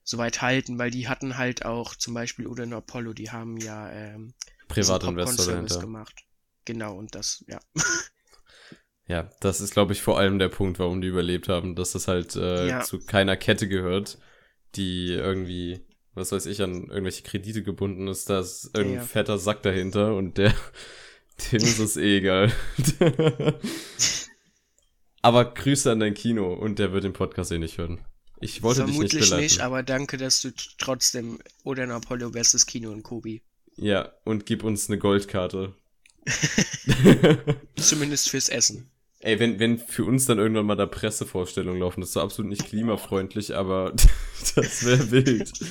soweit 0.04 0.42
halten, 0.42 0.80
weil 0.80 0.92
die 0.92 1.08
hatten 1.10 1.38
halt 1.38 1.66
auch 1.66 1.96
zum 1.96 2.14
Beispiel 2.16 2.48
Udon 2.48 2.74
Apollo, 2.74 3.14
die 3.14 3.32
haben 3.32 3.58
ja 3.58 3.92
ähm, 3.92 4.34
Privatinvestor 4.68 5.80
gemacht. 5.80 6.24
Genau, 6.66 6.96
und 6.98 7.16
das, 7.16 7.44
ja. 7.48 7.60
Ja, 9.08 9.30
das 9.42 9.60
ist, 9.62 9.74
glaube 9.74 9.94
ich, 9.94 10.02
vor 10.02 10.18
allem 10.20 10.40
der 10.40 10.50
Punkt, 10.50 10.80
warum 10.80 11.02
die 11.02 11.08
überlebt 11.08 11.50
haben, 11.50 11.76
dass 11.76 11.92
das 11.92 12.08
halt 12.08 12.36
äh, 12.36 12.68
Ja. 12.68 12.82
zu 12.82 13.00
keiner 13.00 13.36
Kette 13.36 13.68
gehört, 13.68 14.20
die 14.76 15.08
irgendwie, 15.08 15.86
was 16.14 16.32
weiß 16.32 16.46
ich, 16.46 16.62
an 16.62 16.84
irgendwelche 16.88 17.24
Kredite 17.24 17.64
gebunden 17.64 18.08
ist. 18.08 18.30
Da 18.30 18.40
ist 18.40 18.72
irgendein 18.74 19.02
Ja. 19.02 19.08
fetter 19.08 19.38
Sack 19.38 19.64
dahinter 19.64 20.16
und 20.16 20.38
der, 20.38 20.54
dem 21.52 21.58
ist 21.62 21.80
es 21.80 21.98
eh 21.98 22.18
egal. 22.20 22.52
Aber 25.22 25.54
Grüße 25.54 25.92
an 25.92 26.00
dein 26.00 26.14
Kino 26.14 26.54
und 26.54 26.80
der 26.80 26.94
wird 26.94 27.04
den 27.04 27.14
Podcast 27.14 27.52
eh 27.52 27.60
nicht 27.60 27.78
hören. 27.78 28.04
Ich 28.40 28.64
wollte 28.64 28.86
dich 28.86 28.96
Vermutlich 28.96 29.22
nicht 29.22 29.32
nicht, 29.40 29.56
beleiten. 29.58 29.62
aber 29.62 29.84
danke, 29.84 30.18
dass 30.18 30.42
du 30.42 30.52
trotzdem 30.80 31.40
Udon 31.64 31.92
Apollo 31.92 32.32
bestes 32.32 32.66
Kino 32.66 32.92
in 32.92 33.04
Kobi. 33.04 33.44
ja, 33.76 34.12
und 34.26 34.46
gib 34.48 34.64
uns 34.64 34.90
eine 34.90 34.98
Goldkarte. 34.98 35.76
Zumindest 37.78 38.30
fürs 38.30 38.50
Essen. 38.50 38.90
Ey, 39.20 39.40
wenn, 39.40 39.60
wenn 39.60 39.78
für 39.78 40.04
uns 40.04 40.26
dann 40.26 40.40
irgendwann 40.40 40.66
mal 40.66 40.76
da 40.76 40.88
Pressevorstellungen 40.88 41.80
laufen, 41.80 42.02
das 42.02 42.10
ist 42.10 42.14
so 42.14 42.22
absolut 42.22 42.50
nicht 42.50 42.66
klimafreundlich, 42.66 43.56
aber 43.56 43.94
das 44.56 44.84
wäre 44.86 45.12
wild. 45.12 45.52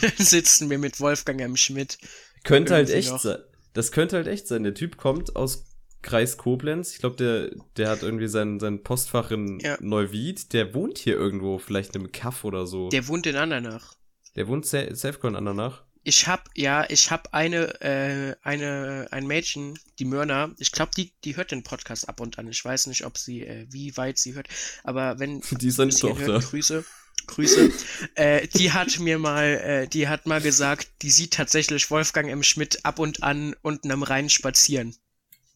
Dann 0.00 0.12
sitzen 0.16 0.70
wir 0.70 0.78
mit 0.78 0.98
Wolfgang 1.00 1.40
M. 1.40 1.56
Schmidt. 1.56 1.98
Könnte 2.42 2.74
halt 2.74 2.90
echt 2.90 3.10
noch. 3.10 3.20
sein. 3.20 3.38
Das 3.74 3.92
könnte 3.92 4.16
halt 4.16 4.26
echt 4.26 4.48
sein. 4.48 4.62
Der 4.64 4.74
Typ 4.74 4.96
kommt 4.96 5.36
aus 5.36 5.66
Kreis 6.02 6.36
Koblenz. 6.36 6.92
Ich 6.92 6.98
glaube, 7.00 7.16
der, 7.16 7.50
der 7.76 7.90
hat 7.90 8.02
irgendwie 8.02 8.28
sein, 8.28 8.58
sein 8.60 8.82
Postfach 8.82 9.30
in 9.30 9.60
Ja. 9.60 9.76
Neuwied. 9.80 10.52
Der 10.52 10.74
wohnt 10.74 10.98
hier 10.98 11.16
irgendwo, 11.16 11.58
vielleicht 11.58 11.94
im 11.96 12.12
Kaff 12.12 12.44
oder 12.44 12.66
so. 12.66 12.88
Der 12.88 13.06
wohnt 13.08 13.26
in 13.26 13.36
Andernach. 13.36 13.94
Der 14.36 14.48
wohnt 14.48 14.66
Sa 14.66 14.94
Safecon 14.94 15.36
an 15.36 15.44
danach. 15.44 15.84
Ich 16.08 16.26
hab, 16.26 16.48
ja, 16.56 16.86
ich 16.88 17.10
hab 17.10 17.34
eine, 17.34 17.82
äh, 17.82 18.34
eine, 18.40 19.08
ein 19.10 19.26
Mädchen, 19.26 19.78
die 19.98 20.06
Mörner, 20.06 20.54
ich 20.56 20.72
glaube, 20.72 20.90
die, 20.96 21.12
die 21.22 21.36
hört 21.36 21.50
den 21.50 21.62
Podcast 21.62 22.08
ab 22.08 22.20
und 22.20 22.38
an. 22.38 22.48
Ich 22.48 22.64
weiß 22.64 22.86
nicht, 22.86 23.04
ob 23.04 23.18
sie, 23.18 23.42
äh, 23.42 23.66
wie 23.68 23.94
weit 23.98 24.16
sie 24.16 24.32
hört, 24.34 24.48
aber 24.84 25.18
wenn 25.18 25.42
Die 25.60 25.66
ihn 25.68 25.90
Tochter. 25.90 26.18
hört, 26.18 26.44
Grüße, 26.44 26.82
Grüße. 27.26 27.70
äh, 28.14 28.48
die 28.48 28.72
hat 28.72 28.98
mir 29.00 29.18
mal, 29.18 29.44
äh, 29.44 29.86
die 29.86 30.08
hat 30.08 30.24
mal 30.24 30.40
gesagt, 30.40 30.88
die 31.02 31.10
sieht 31.10 31.34
tatsächlich 31.34 31.90
Wolfgang 31.90 32.30
M. 32.30 32.42
Schmidt 32.42 32.86
ab 32.86 33.00
und 33.00 33.22
an 33.22 33.54
unten 33.60 33.90
am 33.90 34.02
Rhein 34.02 34.30
spazieren. 34.30 34.96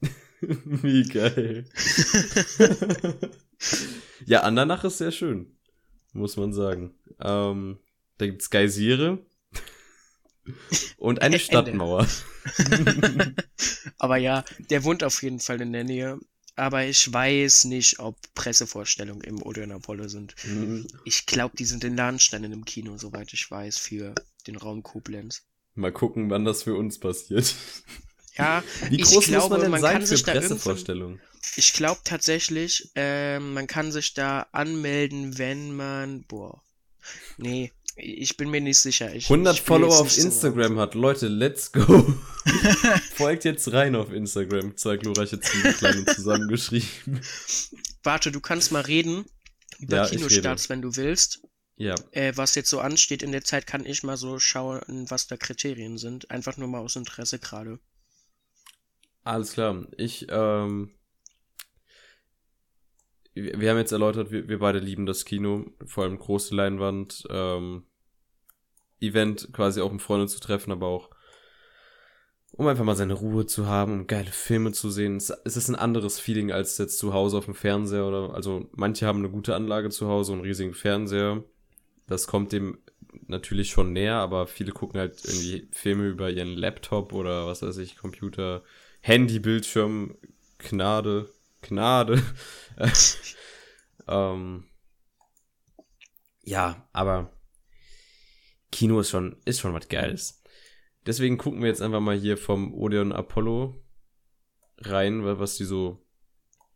Wie 0.42 1.04
geil. 1.04 1.64
ja, 4.26 4.42
Andernach 4.42 4.84
ist 4.84 4.98
sehr 4.98 5.12
schön. 5.12 5.56
Muss 6.12 6.36
man 6.36 6.52
sagen. 6.52 6.92
Ähm, 7.22 7.78
da 8.18 8.26
gibt's 8.26 8.50
Geysire. 8.50 9.18
Und 10.96 11.22
eine. 11.22 11.38
Stadtmauer. 11.40 12.06
Aber 13.98 14.16
ja, 14.16 14.44
der 14.70 14.84
wohnt 14.84 15.04
auf 15.04 15.22
jeden 15.22 15.40
Fall 15.40 15.60
in 15.60 15.72
der 15.72 15.84
Nähe. 15.84 16.18
Aber 16.54 16.84
ich 16.84 17.10
weiß 17.10 17.64
nicht, 17.64 17.98
ob 17.98 18.16
Pressevorstellungen 18.34 19.22
im 19.22 19.42
Odeon 19.42 19.72
Apollo 19.72 20.08
sind. 20.08 20.34
Mhm. 20.44 20.86
Ich 21.04 21.24
glaube, 21.24 21.56
die 21.56 21.64
sind 21.64 21.82
in 21.82 21.96
Lahnstein 21.96 22.44
im 22.44 22.64
Kino, 22.64 22.98
soweit 22.98 23.32
ich 23.32 23.50
weiß, 23.50 23.78
für 23.78 24.14
den 24.46 24.56
Raum 24.56 24.82
Koblenz. 24.82 25.44
Mal 25.74 25.92
gucken, 25.92 26.28
wann 26.28 26.44
das 26.44 26.64
für 26.64 26.74
uns 26.74 26.98
passiert. 26.98 27.54
Ja, 28.36 28.62
Wie 28.90 28.96
ich 28.96 29.04
groß 29.04 29.26
glaube, 29.26 29.42
muss 29.42 29.50
man 29.50 29.60
denn 29.62 29.70
man 29.70 29.80
sein 29.80 30.06
für 30.06 30.22
Pressevorstellungen? 30.22 31.20
ich 31.56 31.72
glaube 31.72 32.00
tatsächlich, 32.04 32.90
ähm, 32.94 33.54
man 33.54 33.66
kann 33.66 33.90
sich 33.90 34.14
da 34.14 34.46
anmelden, 34.52 35.38
wenn 35.38 35.74
man, 35.74 36.24
boah, 36.24 36.62
nee, 37.36 37.72
ich 37.96 38.36
bin 38.36 38.50
mir 38.50 38.60
nicht 38.60 38.78
sicher. 38.78 39.14
Ich, 39.14 39.24
100 39.24 39.54
ich 39.56 39.62
Follower 39.62 39.94
auf 40.00 40.04
nicht 40.04 40.14
so- 40.20 40.26
Instagram 40.28 40.78
hat. 40.78 40.94
Leute, 40.94 41.28
let's 41.28 41.70
go. 41.72 42.14
Folgt 43.14 43.44
jetzt 43.44 43.72
rein 43.72 43.94
auf 43.94 44.10
Instagram. 44.12 44.76
Zwei 44.76 44.96
glorreiche 44.96 45.38
Ziele, 45.40 45.72
klein 45.74 45.98
und 45.98 46.10
zusammengeschrieben. 46.10 47.20
Warte, 48.02 48.32
du 48.32 48.40
kannst 48.40 48.72
mal 48.72 48.80
reden 48.82 49.24
über 49.78 49.96
Ja, 49.96 50.08
Kinostarts, 50.08 50.68
wenn 50.68 50.82
du 50.82 50.96
willst. 50.96 51.42
Ja, 51.76 51.94
Äh, 52.12 52.32
was 52.36 52.54
jetzt 52.54 52.70
so 52.70 52.80
ansteht 52.80 53.22
in 53.22 53.32
der 53.32 53.44
Zeit, 53.44 53.66
kann 53.66 53.84
ich 53.86 54.02
mal 54.02 54.16
so 54.16 54.38
schauen, 54.38 54.80
was 55.08 55.26
da 55.26 55.36
Kriterien 55.36 55.98
sind. 55.98 56.30
Einfach 56.30 56.56
nur 56.56 56.68
mal 56.68 56.80
aus 56.80 56.96
Interesse 56.96 57.38
gerade. 57.38 57.78
alles 59.24 59.52
klar. 59.52 59.86
Ich, 59.96 60.26
ähm, 60.30 60.90
wir 63.34 63.70
haben 63.70 63.78
jetzt 63.78 63.92
erläutert, 63.92 64.30
wir, 64.30 64.48
wir 64.48 64.58
beide 64.58 64.78
lieben 64.78 65.06
das 65.06 65.24
Kino, 65.24 65.66
vor 65.86 66.04
allem 66.04 66.18
große 66.18 66.54
Leinwand, 66.54 67.24
ähm, 67.30 67.84
Event 69.00 69.48
quasi 69.52 69.80
auch 69.80 69.90
um 69.90 70.00
Freunde 70.00 70.26
zu 70.26 70.40
treffen, 70.40 70.72
aber 70.72 70.86
auch 70.86 71.10
um 72.52 72.66
einfach 72.66 72.84
mal 72.84 72.96
seine 72.96 73.14
Ruhe 73.14 73.46
zu 73.46 73.66
haben, 73.66 73.92
um 73.92 74.06
geile 74.06 74.30
Filme 74.30 74.72
zu 74.72 74.90
sehen. 74.90 75.16
Es, 75.16 75.30
es 75.30 75.56
ist 75.56 75.68
ein 75.68 75.74
anderes 75.74 76.20
Feeling 76.20 76.52
als 76.52 76.76
jetzt 76.78 76.98
zu 76.98 77.14
Hause 77.14 77.38
auf 77.38 77.46
dem 77.46 77.54
Fernseher 77.54 78.06
oder, 78.06 78.34
also 78.34 78.68
manche 78.72 79.06
haben 79.06 79.20
eine 79.20 79.30
gute 79.30 79.54
Anlage 79.54 79.88
zu 79.88 80.06
Hause 80.06 80.32
und 80.32 80.38
einen 80.38 80.46
riesigen 80.46 80.74
Fernseher. 80.74 81.42
Das 82.06 82.26
kommt 82.26 82.52
dem 82.52 82.78
natürlich 83.26 83.70
schon 83.70 83.92
näher, 83.92 84.16
aber 84.16 84.46
viele 84.46 84.72
gucken 84.72 85.00
halt 85.00 85.24
irgendwie 85.24 85.68
Filme 85.72 86.08
über 86.08 86.30
ihren 86.30 86.54
Laptop 86.56 87.12
oder 87.12 87.46
was 87.46 87.62
weiß 87.62 87.78
ich, 87.78 87.96
Computer, 87.96 88.62
Handy, 89.00 89.38
Bildschirm, 89.38 90.16
Gnade, 90.58 91.30
Gnade. 91.62 92.22
ähm, 94.08 94.64
ja, 96.42 96.88
aber 96.92 97.32
Kino 98.70 99.00
ist 99.00 99.10
schon, 99.10 99.36
ist 99.44 99.60
schon 99.60 99.74
was 99.74 99.88
Geiles. 99.88 100.42
Deswegen 101.06 101.38
gucken 101.38 101.60
wir 101.60 101.68
jetzt 101.68 101.82
einfach 101.82 102.00
mal 102.00 102.16
hier 102.16 102.36
vom 102.36 102.74
Odeon 102.74 103.12
Apollo 103.12 103.82
rein, 104.78 105.24
wa- 105.24 105.38
was 105.38 105.56
die 105.56 105.64
so 105.64 106.04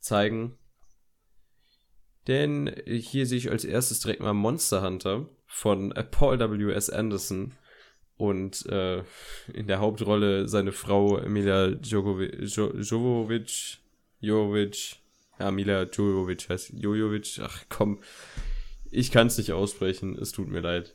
zeigen. 0.00 0.58
Denn 2.26 2.74
hier 2.86 3.26
sehe 3.26 3.38
ich 3.38 3.50
als 3.50 3.64
erstes 3.64 4.00
direkt 4.00 4.20
mal 4.20 4.32
Monster 4.32 4.82
Hunter 4.82 5.28
von 5.46 5.92
äh, 5.92 6.02
Paul 6.02 6.40
W.S. 6.40 6.90
Anderson 6.90 7.54
und 8.16 8.66
äh, 8.66 9.04
in 9.52 9.68
der 9.68 9.78
Hauptrolle 9.78 10.48
seine 10.48 10.72
Frau 10.72 11.18
Emilia 11.18 11.68
Jovovic, 11.68 13.78
jo 14.20 14.42
Jovovic, 14.42 14.66
Jovovic, 14.74 14.96
ja, 15.38 15.50
Mila 15.50 15.82
Jojovic 15.84 16.48
heißt 16.48 16.72
Jojovic, 16.74 17.40
ach 17.42 17.64
komm, 17.68 17.98
ich 18.90 19.10
kann 19.10 19.26
es 19.26 19.38
nicht 19.38 19.52
aussprechen, 19.52 20.16
es 20.18 20.32
tut 20.32 20.48
mir 20.48 20.60
leid. 20.60 20.94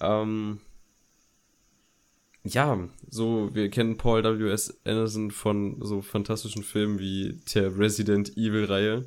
Ähm, 0.00 0.60
ja, 2.44 2.88
so, 3.08 3.54
wir 3.54 3.70
kennen 3.70 3.96
Paul 3.96 4.24
W.S. 4.24 4.80
Anderson 4.84 5.30
von 5.30 5.80
so 5.80 6.02
fantastischen 6.02 6.62
Filmen 6.62 6.98
wie 6.98 7.40
der 7.54 7.78
Resident 7.78 8.36
Evil-Reihe. 8.36 9.06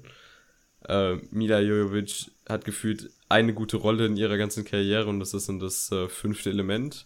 Äh, 0.88 1.16
Mila 1.32 1.60
Jojovic 1.60 2.32
hat 2.48 2.66
gefühlt 2.66 3.12
eine 3.28 3.54
gute 3.54 3.78
Rolle 3.78 4.06
in 4.06 4.18
ihrer 4.18 4.38
ganzen 4.38 4.64
Karriere 4.64 5.08
und 5.08 5.20
das 5.20 5.34
ist 5.34 5.50
in 5.50 5.60
das 5.60 5.92
äh, 5.92 6.08
fünfte 6.08 6.50
Element. 6.50 7.06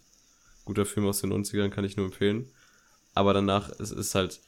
Guter 0.66 0.86
Film 0.86 1.08
aus 1.08 1.22
den 1.22 1.34
90ern, 1.34 1.70
kann 1.70 1.86
ich 1.86 1.98
nur 1.98 2.06
empfehlen. 2.06 2.52
Aber 3.16 3.34
danach 3.34 3.70
es 3.80 3.92
ist 3.92 4.14
halt, 4.14 4.40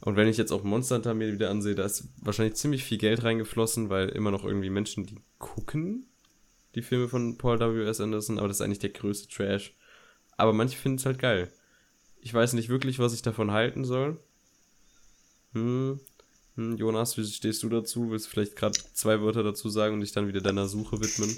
und 0.00 0.16
wenn 0.16 0.28
ich 0.28 0.36
jetzt 0.36 0.52
auch 0.52 0.62
Monster 0.62 0.96
Hunter 0.96 1.14
mir 1.14 1.32
wieder 1.32 1.50
ansehe, 1.50 1.74
da 1.74 1.84
ist 1.84 2.08
wahrscheinlich 2.18 2.56
ziemlich 2.56 2.84
viel 2.84 2.98
Geld 2.98 3.22
reingeflossen, 3.22 3.88
weil 3.88 4.10
immer 4.10 4.30
noch 4.30 4.44
irgendwie 4.44 4.70
Menschen, 4.70 5.06
die 5.06 5.18
gucken, 5.38 6.06
die 6.74 6.82
Filme 6.82 7.08
von 7.08 7.38
Paul 7.38 7.58
W.S. 7.58 8.00
Anderson, 8.00 8.38
aber 8.38 8.48
das 8.48 8.58
ist 8.58 8.60
eigentlich 8.60 8.78
der 8.78 8.90
größte 8.90 9.28
Trash. 9.28 9.74
Aber 10.36 10.52
manche 10.52 10.76
finden 10.76 10.98
es 10.98 11.06
halt 11.06 11.18
geil. 11.18 11.50
Ich 12.20 12.32
weiß 12.32 12.52
nicht 12.52 12.68
wirklich, 12.68 12.98
was 12.98 13.14
ich 13.14 13.22
davon 13.22 13.52
halten 13.52 13.84
soll. 13.84 14.20
Hm. 15.52 15.98
Hm, 16.56 16.76
Jonas, 16.76 17.16
wie 17.16 17.24
stehst 17.24 17.62
du 17.62 17.68
dazu? 17.68 18.10
Willst 18.10 18.26
du 18.26 18.30
vielleicht 18.30 18.56
gerade 18.56 18.78
zwei 18.92 19.20
Wörter 19.20 19.42
dazu 19.42 19.70
sagen 19.70 19.94
und 19.94 20.00
dich 20.00 20.12
dann 20.12 20.28
wieder 20.28 20.40
deiner 20.40 20.68
Suche 20.68 21.00
widmen? 21.00 21.34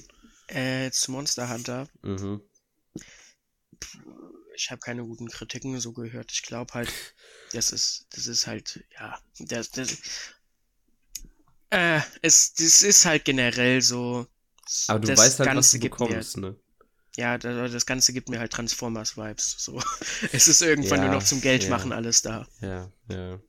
Äh, 0.48 0.90
zu 0.90 1.12
Monster 1.12 1.52
Hunter. 1.52 1.88
Mhm. 2.02 2.40
Ich 4.58 4.70
habe 4.70 4.80
keine 4.80 5.04
guten 5.04 5.28
Kritiken 5.28 5.78
so 5.80 5.92
gehört. 5.92 6.32
Ich 6.32 6.42
glaube 6.42 6.74
halt, 6.74 6.92
das 7.52 7.70
ist, 7.70 8.06
das 8.10 8.26
ist 8.26 8.46
halt, 8.46 8.84
ja, 8.98 9.18
das, 9.38 9.70
das, 9.70 9.98
äh, 11.70 12.00
es, 12.22 12.54
das 12.54 12.82
ist 12.82 13.04
halt 13.04 13.24
generell 13.24 13.80
so. 13.82 14.26
Aber 14.88 15.00
du 15.00 15.16
weißt 15.16 15.40
halt, 15.40 15.54
was 15.54 15.70
du 15.70 15.78
gibt 15.78 16.00
mir, 16.00 16.08
bekommst, 16.08 16.36
ne? 16.38 16.56
ja, 17.16 17.38
das, 17.38 17.72
das 17.72 17.86
Ganze 17.86 18.12
gibt 18.12 18.28
mir 18.28 18.38
halt 18.38 18.52
Transformers-Vibes. 18.52 19.56
So, 19.58 19.82
es 20.32 20.48
ist 20.48 20.62
irgendwann 20.62 21.00
Ja, 21.00 21.08
nur 21.08 21.10
noch 21.10 21.22
zum 21.24 21.40
Geld 21.40 21.64
ja. 21.64 21.70
machen 21.70 21.92
alles 21.92 22.22
da. 22.22 22.46
Ja, 22.60 22.92
ja. 23.08 23.40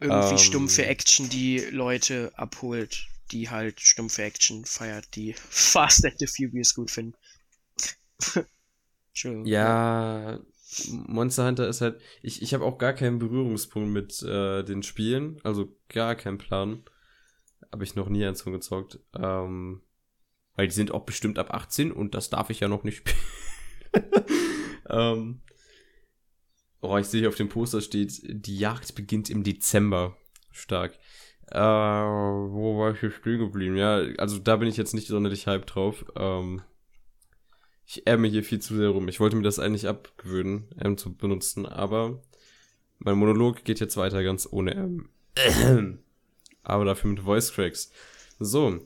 Irgendwie 0.00 0.34
Ähm. 0.34 0.38
stumpfe 0.38 0.86
Action, 0.86 1.28
die 1.28 1.58
Leute 1.58 2.32
abholt, 2.36 3.06
die 3.30 3.50
halt 3.50 3.80
stumpfe 3.80 4.22
Action 4.22 4.64
feiert, 4.64 5.14
die 5.14 5.34
Fast 5.50 6.04
and 6.04 6.18
the 6.18 6.26
Furious 6.26 6.74
gut 6.74 6.90
finden. 6.90 7.16
Entschuldigung. 9.16 9.46
Ja, 9.46 10.40
Monster 11.06 11.46
Hunter 11.46 11.66
ist 11.68 11.80
halt. 11.80 12.02
Ich, 12.20 12.42
ich 12.42 12.52
habe 12.52 12.64
auch 12.64 12.76
gar 12.76 12.92
keinen 12.92 13.18
Berührungspunkt 13.18 13.88
mit 13.88 14.22
äh, 14.22 14.62
den 14.62 14.82
Spielen, 14.82 15.40
also 15.42 15.74
gar 15.88 16.14
keinen 16.16 16.36
Plan. 16.36 16.82
Habe 17.72 17.84
ich 17.84 17.94
noch 17.94 18.10
nie 18.10 18.26
eins 18.26 18.42
von 18.42 18.52
gezockt. 18.52 19.00
Ähm, 19.18 19.80
weil 20.54 20.68
die 20.68 20.74
sind 20.74 20.90
auch 20.92 21.06
bestimmt 21.06 21.38
ab 21.38 21.54
18 21.54 21.92
und 21.92 22.14
das 22.14 22.28
darf 22.28 22.50
ich 22.50 22.60
ja 22.60 22.68
noch 22.68 22.84
nicht 22.84 22.98
spielen. 22.98 24.04
ähm, 24.90 25.40
oh, 26.82 26.98
ich 26.98 27.06
sehe 27.06 27.26
auf 27.26 27.36
dem 27.36 27.48
Poster 27.48 27.80
steht, 27.80 28.20
die 28.22 28.58
Jagd 28.58 28.94
beginnt 28.94 29.30
im 29.30 29.44
Dezember. 29.44 30.18
Stark. 30.50 30.98
Äh, 31.50 31.58
wo 31.58 32.78
war 32.78 32.92
ich 32.92 33.00
hier 33.00 33.10
stehen 33.10 33.38
geblieben? 33.38 33.76
Ja, 33.76 33.96
also 34.18 34.38
da 34.38 34.56
bin 34.56 34.68
ich 34.68 34.76
jetzt 34.76 34.94
nicht 34.94 35.06
sonderlich 35.06 35.46
hype 35.46 35.66
drauf. 35.66 36.04
Ähm, 36.16 36.60
ich 37.86 38.06
ärme 38.06 38.28
hier 38.28 38.42
viel 38.42 38.58
zu 38.58 38.76
sehr 38.76 38.88
rum. 38.88 39.08
Ich 39.08 39.20
wollte 39.20 39.36
mir 39.36 39.42
das 39.42 39.58
eigentlich 39.58 39.86
abgewöhnen, 39.86 40.68
M 40.78 40.98
zu 40.98 41.14
benutzen, 41.14 41.66
aber 41.66 42.20
mein 42.98 43.16
Monolog 43.16 43.64
geht 43.64 43.80
jetzt 43.80 43.96
weiter 43.96 44.22
ganz 44.22 44.48
ohne 44.50 44.74
M. 44.74 45.08
aber 46.62 46.84
dafür 46.84 47.10
mit 47.10 47.20
Voice 47.20 47.52
Cracks. 47.52 47.92
So. 48.38 48.80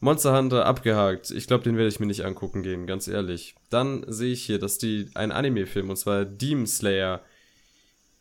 Monster 0.00 0.36
Hunter 0.36 0.66
abgehakt. 0.66 1.30
Ich 1.30 1.46
glaube, 1.46 1.64
den 1.64 1.76
werde 1.76 1.88
ich 1.88 1.98
mir 1.98 2.06
nicht 2.06 2.26
angucken 2.26 2.62
gehen, 2.62 2.86
ganz 2.86 3.08
ehrlich. 3.08 3.54
Dann 3.70 4.04
sehe 4.06 4.32
ich 4.32 4.44
hier, 4.44 4.58
dass 4.58 4.76
die 4.76 5.08
ein 5.14 5.32
Anime-Film, 5.32 5.88
und 5.88 5.96
zwar 5.96 6.26
Demon 6.26 6.66
Slayer 6.66 7.22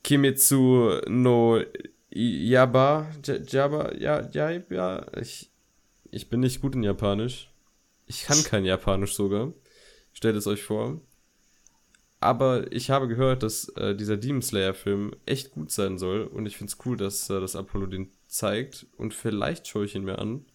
Kimetsu 0.04 1.02
no 1.08 1.62
Yaba, 2.12 3.08
Jaba, 3.48 3.94
ja, 3.96 4.30
ja, 4.32 4.52
ja, 4.70 5.06
ich, 5.20 5.50
ich 6.12 6.30
bin 6.30 6.42
nicht 6.42 6.62
gut 6.62 6.76
in 6.76 6.84
Japanisch. 6.84 7.52
Ich 8.06 8.24
kann 8.24 8.42
kein 8.44 8.66
Japanisch 8.66 9.14
sogar. 9.14 9.52
Stellt 10.24 10.38
es 10.38 10.48
euch 10.48 10.64
vor. 10.64 11.02
Aber 12.22 12.72
ich 12.72 12.90
habe 12.90 13.10
gehört, 13.10 13.44
dass 13.44 13.68
äh, 13.76 13.94
dieser 13.94 14.16
Demon 14.16 14.42
Slayer-Film 14.42 15.14
echt 15.26 15.52
gut 15.52 15.70
sein 15.70 15.98
soll. 15.98 16.24
Und 16.24 16.46
ich 16.46 16.56
finde 16.56 16.72
es 16.72 16.86
cool, 16.86 16.96
dass 16.96 17.30
äh, 17.30 17.42
das 17.42 17.58
Apollo 17.58 17.88
den 17.88 18.10
zeigt. 18.28 18.86
Und 18.96 19.14
vielleicht 19.14 19.68
schaue 19.68 19.84
ich 19.84 19.96
ihn 19.96 20.06
mir 20.06 20.20
an. 20.20 20.46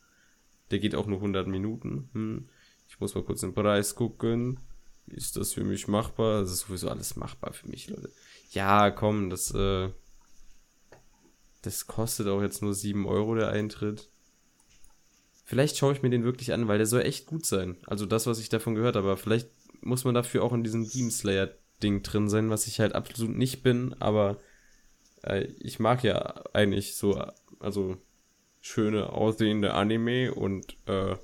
Der 0.70 0.78
geht 0.78 0.94
auch 0.94 1.04
nur 1.04 1.18
100 1.18 1.46
Minuten. 1.48 2.08
Hm. 2.14 2.48
Ich 2.88 2.98
muss 2.98 3.14
mal 3.14 3.22
kurz 3.22 3.42
den 3.42 3.52
Preis 3.52 3.94
gucken. 3.94 4.58
ist 5.06 5.36
das 5.36 5.52
für 5.52 5.64
mich 5.64 5.86
machbar? 5.86 6.40
Das 6.40 6.50
ist 6.50 6.60
sowieso 6.60 6.88
alles 6.88 7.16
machbar 7.16 7.52
für 7.52 7.68
mich, 7.68 7.90
Leute. 7.90 8.10
Ja, 8.52 8.90
komm, 8.90 9.28
das, 9.28 9.52
äh, 9.52 9.90
das 11.60 11.86
kostet 11.86 12.26
auch 12.28 12.40
jetzt 12.40 12.62
nur 12.62 12.72
7 12.72 13.04
Euro 13.04 13.34
der 13.34 13.50
Eintritt. 13.50 14.08
Vielleicht 15.48 15.78
schaue 15.78 15.94
ich 15.94 16.02
mir 16.02 16.10
den 16.10 16.24
wirklich 16.24 16.52
an, 16.52 16.68
weil 16.68 16.76
der 16.76 16.86
soll 16.86 17.00
echt 17.00 17.24
gut 17.24 17.46
sein. 17.46 17.78
Also 17.86 18.04
das, 18.04 18.26
was 18.26 18.38
ich 18.38 18.50
davon 18.50 18.74
gehört 18.74 18.96
habe. 18.96 19.16
Vielleicht 19.16 19.48
muss 19.80 20.04
man 20.04 20.14
dafür 20.14 20.42
auch 20.42 20.52
in 20.52 20.64
diesem 20.64 20.88
Demon 20.88 21.10
Slayer-Ding 21.10 22.02
drin 22.02 22.28
sein, 22.28 22.50
was 22.50 22.66
ich 22.66 22.80
halt 22.80 22.94
absolut 22.94 23.36
nicht 23.36 23.62
bin. 23.62 23.94
Aber 24.00 24.38
äh, 25.22 25.44
ich 25.58 25.78
mag 25.78 26.02
ja 26.04 26.44
eigentlich 26.52 26.96
so, 26.96 27.22
also 27.60 27.96
schöne 28.60 29.12
aussehende 29.12 29.74
Anime 29.74 30.34
und 30.34 30.76
äh, 30.86 31.16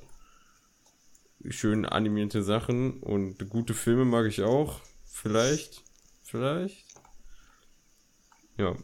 schön 1.50 1.84
animierte 1.84 2.42
Sachen 2.42 3.00
und 3.00 3.48
gute 3.50 3.74
Filme 3.74 4.04
mag 4.04 4.26
ich 4.26 4.42
auch. 4.42 4.80
Vielleicht. 5.04 5.82
Vielleicht. 6.22 6.84
Ja. 8.56 8.76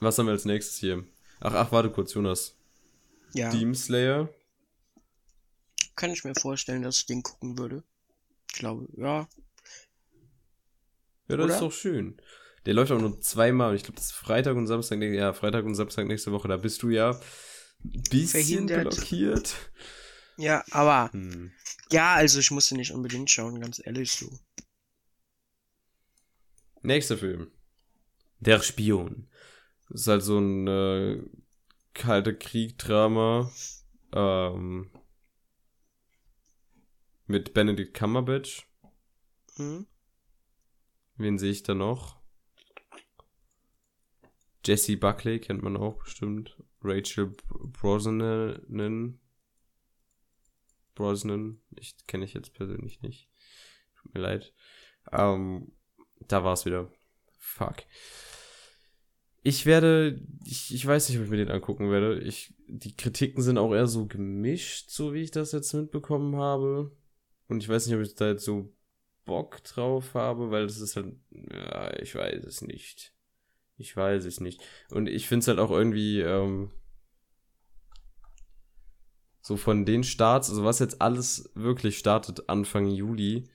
Was 0.00 0.18
haben 0.18 0.26
wir 0.26 0.32
als 0.32 0.44
nächstes 0.44 0.76
hier? 0.78 1.04
Ach, 1.40 1.54
ach, 1.54 1.72
warte 1.72 1.90
kurz, 1.90 2.14
Jonas. 2.14 2.56
Ja, 3.32 3.50
Demon 3.50 3.74
Slayer. 3.74 4.28
kann 5.96 6.10
ich 6.12 6.24
mir 6.24 6.34
vorstellen, 6.34 6.82
dass 6.82 6.98
ich 6.98 7.06
den 7.06 7.22
gucken 7.22 7.58
würde. 7.58 7.82
Ich 8.48 8.58
glaube, 8.58 8.86
ja. 8.96 9.28
Ja, 11.28 11.36
das 11.36 11.44
Oder? 11.44 11.54
ist 11.54 11.60
doch 11.60 11.72
schön. 11.72 12.20
Der 12.66 12.74
läuft 12.74 12.90
auch 12.92 13.00
nur 13.00 13.20
zweimal. 13.20 13.74
Ich 13.74 13.82
glaube, 13.82 13.96
das 13.96 14.06
ist 14.06 14.12
Freitag 14.12 14.56
und 14.56 14.66
Samstag. 14.66 15.00
Ja, 15.00 15.32
Freitag 15.32 15.64
und 15.64 15.74
Samstag 15.74 16.06
nächste 16.06 16.32
Woche. 16.32 16.48
Da 16.48 16.56
bist 16.56 16.82
du 16.82 16.90
ja 16.90 17.10
ein 17.84 18.02
bisschen 18.10 18.28
Verhindert. 18.28 18.90
blockiert. 18.94 19.54
Ja, 20.36 20.64
aber 20.70 21.10
Hm. 21.12 21.52
ja, 21.90 22.14
also 22.14 22.38
ich 22.40 22.50
musste 22.50 22.76
nicht 22.76 22.92
unbedingt 22.92 23.30
schauen, 23.30 23.60
ganz 23.60 23.80
ehrlich 23.84 24.12
so. 24.12 24.30
Nächster 26.82 27.18
Film. 27.18 27.50
Der 28.40 28.60
Spion. 28.62 29.28
Das 29.88 30.02
ist 30.02 30.06
halt 30.06 30.22
so 30.22 30.38
ein 30.38 30.66
äh, 30.68 31.22
kalter 31.94 32.34
Krieg-Drama. 32.34 33.50
Ähm, 34.12 34.90
mit 37.28 37.54
Benedict 37.54 37.94
Cumberbatch. 37.94 38.66
Hm? 39.56 39.86
Wen 41.16 41.38
sehe 41.38 41.50
ich 41.50 41.62
da 41.62 41.74
noch? 41.74 42.18
Jesse 44.64 44.96
Buckley 44.96 45.38
kennt 45.38 45.62
man 45.62 45.76
auch 45.76 46.02
bestimmt. 46.02 46.62
Rachel 46.82 47.32
Brosnan. 47.48 49.18
Brosnan. 50.94 51.60
Ich 51.76 51.94
kenne 52.06 52.24
ich 52.24 52.34
jetzt 52.34 52.54
persönlich 52.54 53.02
nicht. 53.02 53.28
Tut 53.96 54.14
mir 54.14 54.20
leid. 54.20 54.52
Ähm, 55.12 55.72
da 56.26 56.44
war's 56.44 56.66
wieder. 56.66 56.90
Fuck. 57.38 57.84
Ich 59.42 59.64
werde, 59.64 60.20
ich, 60.44 60.74
ich 60.74 60.84
weiß 60.84 61.08
nicht, 61.08 61.18
ob 61.18 61.24
ich 61.24 61.30
mir 61.30 61.36
den 61.38 61.50
angucken 61.50 61.90
werde. 61.90 62.20
Ich, 62.20 62.54
die 62.66 62.96
Kritiken 62.96 63.42
sind 63.42 63.56
auch 63.56 63.72
eher 63.72 63.86
so 63.86 64.06
gemischt, 64.06 64.90
so 64.90 65.14
wie 65.14 65.22
ich 65.22 65.30
das 65.30 65.52
jetzt 65.52 65.72
mitbekommen 65.72 66.36
habe. 66.36 66.92
Und 67.48 67.62
ich 67.62 67.68
weiß 67.68 67.86
nicht, 67.86 67.96
ob 67.96 68.02
ich 68.02 68.14
da 68.14 68.28
jetzt 68.28 68.44
so 68.44 68.72
Bock 69.24 69.62
drauf 69.64 70.14
habe, 70.14 70.50
weil 70.50 70.66
das 70.66 70.80
ist 70.80 70.96
halt, 70.96 71.14
ja, 71.30 71.98
ich 72.00 72.14
weiß 72.14 72.44
es 72.44 72.62
nicht. 72.62 73.12
Ich 73.76 73.96
weiß 73.96 74.24
es 74.24 74.40
nicht. 74.40 74.62
Und 74.90 75.08
ich 75.08 75.28
finde 75.28 75.42
es 75.42 75.48
halt 75.48 75.58
auch 75.58 75.70
irgendwie, 75.70 76.20
ähm, 76.20 76.70
so 79.40 79.56
von 79.56 79.86
den 79.86 80.04
Starts, 80.04 80.50
also 80.50 80.64
was 80.64 80.78
jetzt 80.78 81.00
alles 81.00 81.50
wirklich 81.54 81.96
startet 81.96 82.50
Anfang 82.50 82.86
Juli, 82.86 83.48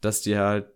dass 0.00 0.20
die 0.20 0.36
halt 0.36 0.68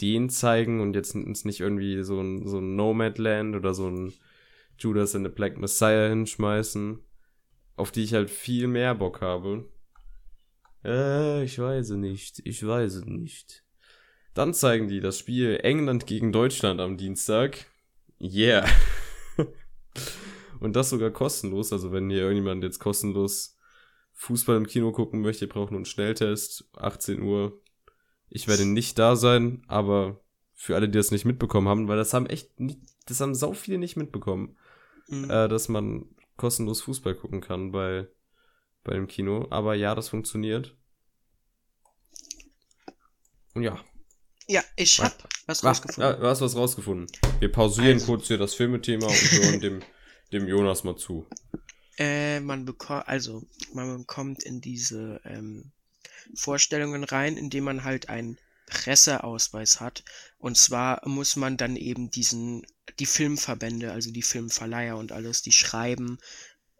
den 0.00 0.30
zeigen 0.30 0.80
und 0.80 0.94
jetzt 0.94 1.14
uns 1.14 1.44
nicht 1.44 1.60
irgendwie 1.60 2.02
so 2.02 2.20
ein, 2.20 2.46
so 2.48 2.58
ein 2.58 2.76
Nomadland 2.76 3.54
oder 3.54 3.74
so 3.74 3.88
ein 3.88 4.12
Judas 4.78 5.14
and 5.14 5.26
the 5.26 5.32
Black 5.32 5.58
Messiah 5.58 6.08
hinschmeißen, 6.08 6.98
auf 7.76 7.92
die 7.92 8.02
ich 8.02 8.14
halt 8.14 8.30
viel 8.30 8.68
mehr 8.68 8.94
Bock 8.94 9.20
habe. 9.20 9.68
Äh, 10.84 11.44
ich 11.44 11.58
weiß 11.58 11.90
es 11.90 11.96
nicht. 11.96 12.40
Ich 12.44 12.66
weiß 12.66 12.94
es 12.94 13.04
nicht. 13.04 13.64
Dann 14.34 14.54
zeigen 14.54 14.88
die 14.88 15.00
das 15.00 15.18
Spiel 15.18 15.58
England 15.62 16.06
gegen 16.06 16.32
Deutschland 16.32 16.80
am 16.80 16.96
Dienstag. 16.96 17.66
Yeah. 18.20 18.66
Und 20.60 20.76
das 20.76 20.90
sogar 20.90 21.10
kostenlos. 21.10 21.72
Also 21.72 21.92
wenn 21.92 22.08
hier 22.08 22.22
irgendjemand 22.22 22.64
jetzt 22.64 22.78
kostenlos 22.78 23.58
Fußball 24.14 24.56
im 24.56 24.66
Kino 24.66 24.92
gucken 24.92 25.20
möchte, 25.20 25.44
ihr 25.44 25.48
braucht 25.48 25.70
nur 25.70 25.78
einen 25.78 25.84
Schnelltest. 25.84 26.70
18 26.76 27.22
Uhr. 27.22 27.60
Ich 28.28 28.48
werde 28.48 28.64
nicht 28.64 28.98
da 28.98 29.16
sein, 29.16 29.62
aber 29.66 30.20
für 30.54 30.76
alle, 30.76 30.88
die 30.88 30.96
das 30.96 31.10
nicht 31.10 31.24
mitbekommen 31.24 31.68
haben, 31.68 31.88
weil 31.88 31.96
das 31.96 32.14
haben 32.14 32.26
echt 32.26 32.58
nicht, 32.60 32.78
das 33.06 33.20
haben 33.20 33.34
sau 33.34 33.52
viele 33.52 33.78
nicht 33.78 33.96
mitbekommen, 33.96 34.56
Hm. 35.08 35.28
äh, 35.28 35.48
dass 35.48 35.68
man 35.68 36.06
kostenlos 36.36 36.80
Fußball 36.82 37.14
gucken 37.14 37.40
kann 37.40 37.72
bei, 37.72 38.06
bei 38.84 38.94
dem 38.94 39.06
Kino. 39.06 39.46
Aber 39.50 39.74
ja, 39.74 39.94
das 39.94 40.08
funktioniert. 40.08 40.76
Und 43.54 43.62
ja, 43.62 43.82
Ja, 44.48 44.62
ich 44.76 44.98
Was? 44.98 45.04
hab 45.12 45.28
was 45.46 45.64
Ah, 45.64 45.68
rausgefunden. 45.68 46.02
ja, 46.12 46.18
du 46.18 46.26
hast 46.26 46.40
was 46.40 46.56
rausgefunden. 46.56 47.06
Wir 47.38 47.50
pausieren 47.52 47.94
Also- 47.94 48.06
kurz 48.06 48.26
hier 48.28 48.38
das 48.38 48.54
Filmethema 48.54 49.06
und 49.06 49.14
hören 49.14 49.60
dem, 49.60 49.82
dem 50.32 50.48
Jonas 50.48 50.84
mal 50.84 50.96
zu. 50.96 51.26
Äh, 51.98 52.40
man 52.40 52.64
bekommt, 52.64 53.06
also, 53.08 53.44
man 53.74 53.98
bekommt 53.98 54.42
in 54.42 54.60
diese 54.60 55.20
ähm, 55.24 55.72
Vorstellungen 56.34 57.04
rein, 57.04 57.36
indem 57.36 57.64
man 57.64 57.84
halt 57.84 58.08
einen 58.08 58.38
Presseausweis 58.66 59.80
hat. 59.80 60.02
Und 60.38 60.56
zwar 60.56 61.06
muss 61.06 61.36
man 61.36 61.56
dann 61.56 61.76
eben 61.76 62.10
diesen, 62.10 62.66
die 62.98 63.06
Filmverbände, 63.06 63.92
also 63.92 64.10
die 64.10 64.22
Filmverleiher 64.22 64.96
und 64.96 65.12
alles, 65.12 65.42
die 65.42 65.52
schreiben, 65.52 66.18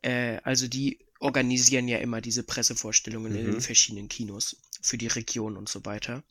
äh, 0.01 0.39
also 0.45 0.67
die 0.69 1.05
organisieren 1.23 1.89
ja 1.89 1.99
immer 1.99 2.20
diese 2.20 2.43
Pressevorstellungen 2.43 3.35
in 3.35 3.45
Mhm. 3.45 3.51
den 3.53 3.61
verschiedenen 3.61 4.09
Kinos 4.09 4.57
für 4.83 4.99
die 4.99 5.07
Region 5.09 5.57
und 5.57 5.68
so 5.68 5.85
weiter. 5.85 6.23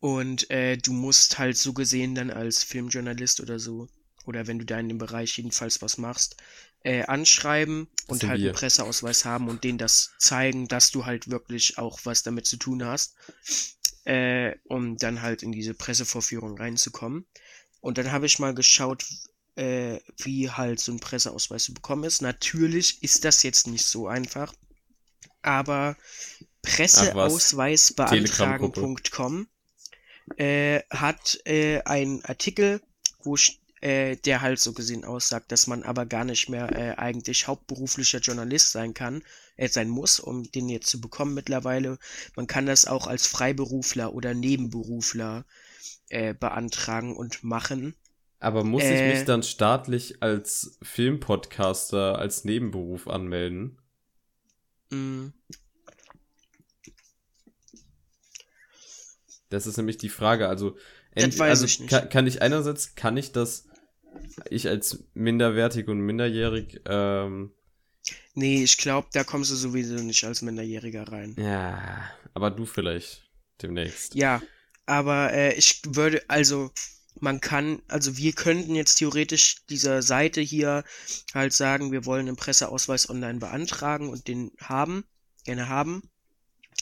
Und 0.00 0.50
äh, 0.50 0.76
du 0.78 0.92
musst 0.92 1.38
halt 1.38 1.56
so 1.58 1.72
gesehen 1.72 2.14
dann 2.14 2.30
als 2.30 2.62
Filmjournalist 2.64 3.40
oder 3.40 3.58
so, 3.58 3.88
oder 4.24 4.46
wenn 4.46 4.58
du 4.58 4.64
da 4.64 4.78
in 4.78 4.88
dem 4.88 4.98
Bereich 4.98 5.36
jedenfalls 5.36 5.82
was 5.82 5.98
machst, 5.98 6.36
äh, 6.84 7.02
anschreiben 7.04 7.88
und 8.06 8.24
halt 8.24 8.40
wir. 8.40 8.50
einen 8.50 8.52
Presseausweis 8.52 9.24
haben 9.24 9.48
und 9.48 9.64
denen 9.64 9.78
das 9.78 10.12
zeigen, 10.18 10.68
dass 10.68 10.90
du 10.90 11.04
halt 11.06 11.30
wirklich 11.30 11.78
auch 11.78 12.00
was 12.04 12.22
damit 12.22 12.46
zu 12.46 12.56
tun 12.56 12.84
hast, 12.84 13.14
äh, 14.04 14.54
um 14.64 14.96
dann 14.96 15.22
halt 15.22 15.42
in 15.42 15.52
diese 15.52 15.74
Pressevorführung 15.74 16.56
reinzukommen. 16.58 17.26
Und 17.80 17.98
dann 17.98 18.12
habe 18.12 18.26
ich 18.26 18.38
mal 18.38 18.54
geschaut, 18.54 19.04
äh, 19.56 19.98
wie 20.18 20.50
halt 20.50 20.78
so 20.80 20.92
ein 20.92 21.00
Presseausweis 21.00 21.64
zu 21.64 21.74
bekommen 21.74 22.04
ist. 22.04 22.22
Natürlich 22.22 23.02
ist 23.02 23.24
das 23.24 23.42
jetzt 23.42 23.66
nicht 23.66 23.86
so 23.86 24.06
einfach, 24.06 24.54
aber 25.42 25.96
presseausweisbeantragen.com 26.62 29.48
äh, 30.36 30.80
hat 30.90 31.40
äh, 31.46 31.80
einen 31.82 32.24
Artikel, 32.24 32.80
wo 33.22 33.36
äh, 33.80 34.16
der 34.16 34.40
halt 34.40 34.58
so 34.58 34.72
gesehen 34.72 35.04
aussagt, 35.04 35.52
dass 35.52 35.66
man 35.66 35.82
aber 35.82 36.06
gar 36.06 36.24
nicht 36.24 36.48
mehr 36.48 36.74
äh, 36.74 36.94
eigentlich 36.96 37.46
hauptberuflicher 37.46 38.20
Journalist 38.20 38.72
sein 38.72 38.94
kann, 38.94 39.22
äh, 39.56 39.68
sein 39.68 39.88
muss, 39.88 40.18
um 40.18 40.50
den 40.50 40.68
jetzt 40.68 40.88
zu 40.88 41.00
bekommen 41.00 41.34
mittlerweile. 41.34 41.98
Man 42.34 42.46
kann 42.46 42.66
das 42.66 42.86
auch 42.86 43.06
als 43.06 43.26
Freiberufler 43.26 44.12
oder 44.12 44.34
Nebenberufler 44.34 45.44
äh, 46.08 46.34
beantragen 46.34 47.16
und 47.16 47.44
machen. 47.44 47.94
Aber 48.38 48.64
muss 48.64 48.82
Äh. 48.84 48.94
ich 48.94 49.04
mich 49.04 49.24
dann 49.24 49.42
staatlich 49.42 50.22
als 50.22 50.78
Filmpodcaster 50.82 52.18
als 52.18 52.44
Nebenberuf 52.44 53.08
anmelden? 53.08 53.78
Mm, 54.92 55.32
Das 59.48 59.66
ist 59.66 59.76
nämlich 59.76 59.98
die 59.98 60.08
Frage. 60.08 60.48
Also, 60.48 60.76
weiß 61.16 61.40
also 61.40 61.64
ich. 61.64 61.86
Kann, 61.86 62.08
kann 62.08 62.26
ich 62.26 62.42
einerseits, 62.42 62.94
kann 62.94 63.16
ich 63.16 63.32
das, 63.32 63.66
ich 64.50 64.68
als 64.68 65.04
minderwertig 65.14 65.88
und 65.88 66.00
minderjährig, 66.00 66.80
ähm, 66.86 67.52
nee, 68.34 68.62
ich 68.62 68.76
glaube, 68.78 69.08
da 69.12 69.24
kommst 69.24 69.50
du 69.50 69.56
sowieso 69.56 69.94
nicht 69.96 70.22
als 70.24 70.42
Minderjähriger 70.42 71.08
rein. 71.10 71.36
ja, 71.36 72.10
aber 72.34 72.50
du 72.50 72.66
vielleicht 72.66 73.22
demnächst. 73.62 74.14
Ja, 74.14 74.42
aber 74.86 75.32
äh, 75.32 75.54
ich 75.54 75.82
würde, 75.86 76.22
also 76.28 76.70
man 77.20 77.40
kann, 77.40 77.82
also 77.88 78.16
wir 78.16 78.32
könnten 78.32 78.74
jetzt 78.74 78.96
theoretisch 78.96 79.64
dieser 79.70 80.02
Seite 80.02 80.40
hier 80.40 80.84
halt 81.34 81.52
sagen, 81.52 81.92
wir 81.92 82.04
wollen 82.06 82.28
einen 82.28 82.36
Presseausweis 82.36 83.08
online 83.10 83.38
beantragen 83.40 84.08
und 84.10 84.28
den 84.28 84.52
haben, 84.60 85.04
gerne 85.44 85.68
haben. 85.68 86.02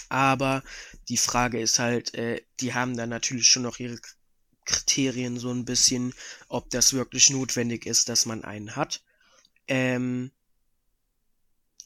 Aber 0.08 0.62
die 1.08 1.16
Frage 1.18 1.60
ist 1.60 1.78
halt, 1.78 2.14
äh, 2.14 2.42
die 2.60 2.74
haben 2.74 2.96
dann 2.96 3.10
natürlich 3.10 3.48
schon 3.48 3.62
noch 3.64 3.78
ihre 3.80 3.98
Kriterien 4.66 5.38
so 5.38 5.50
ein 5.52 5.64
bisschen, 5.64 6.14
ob 6.48 6.70
das 6.70 6.92
wirklich 6.92 7.30
notwendig 7.30 7.86
ist, 7.86 8.08
dass 8.08 8.26
man 8.26 8.44
einen 8.44 8.76
hat. 8.76 9.02
Ähm, 9.68 10.32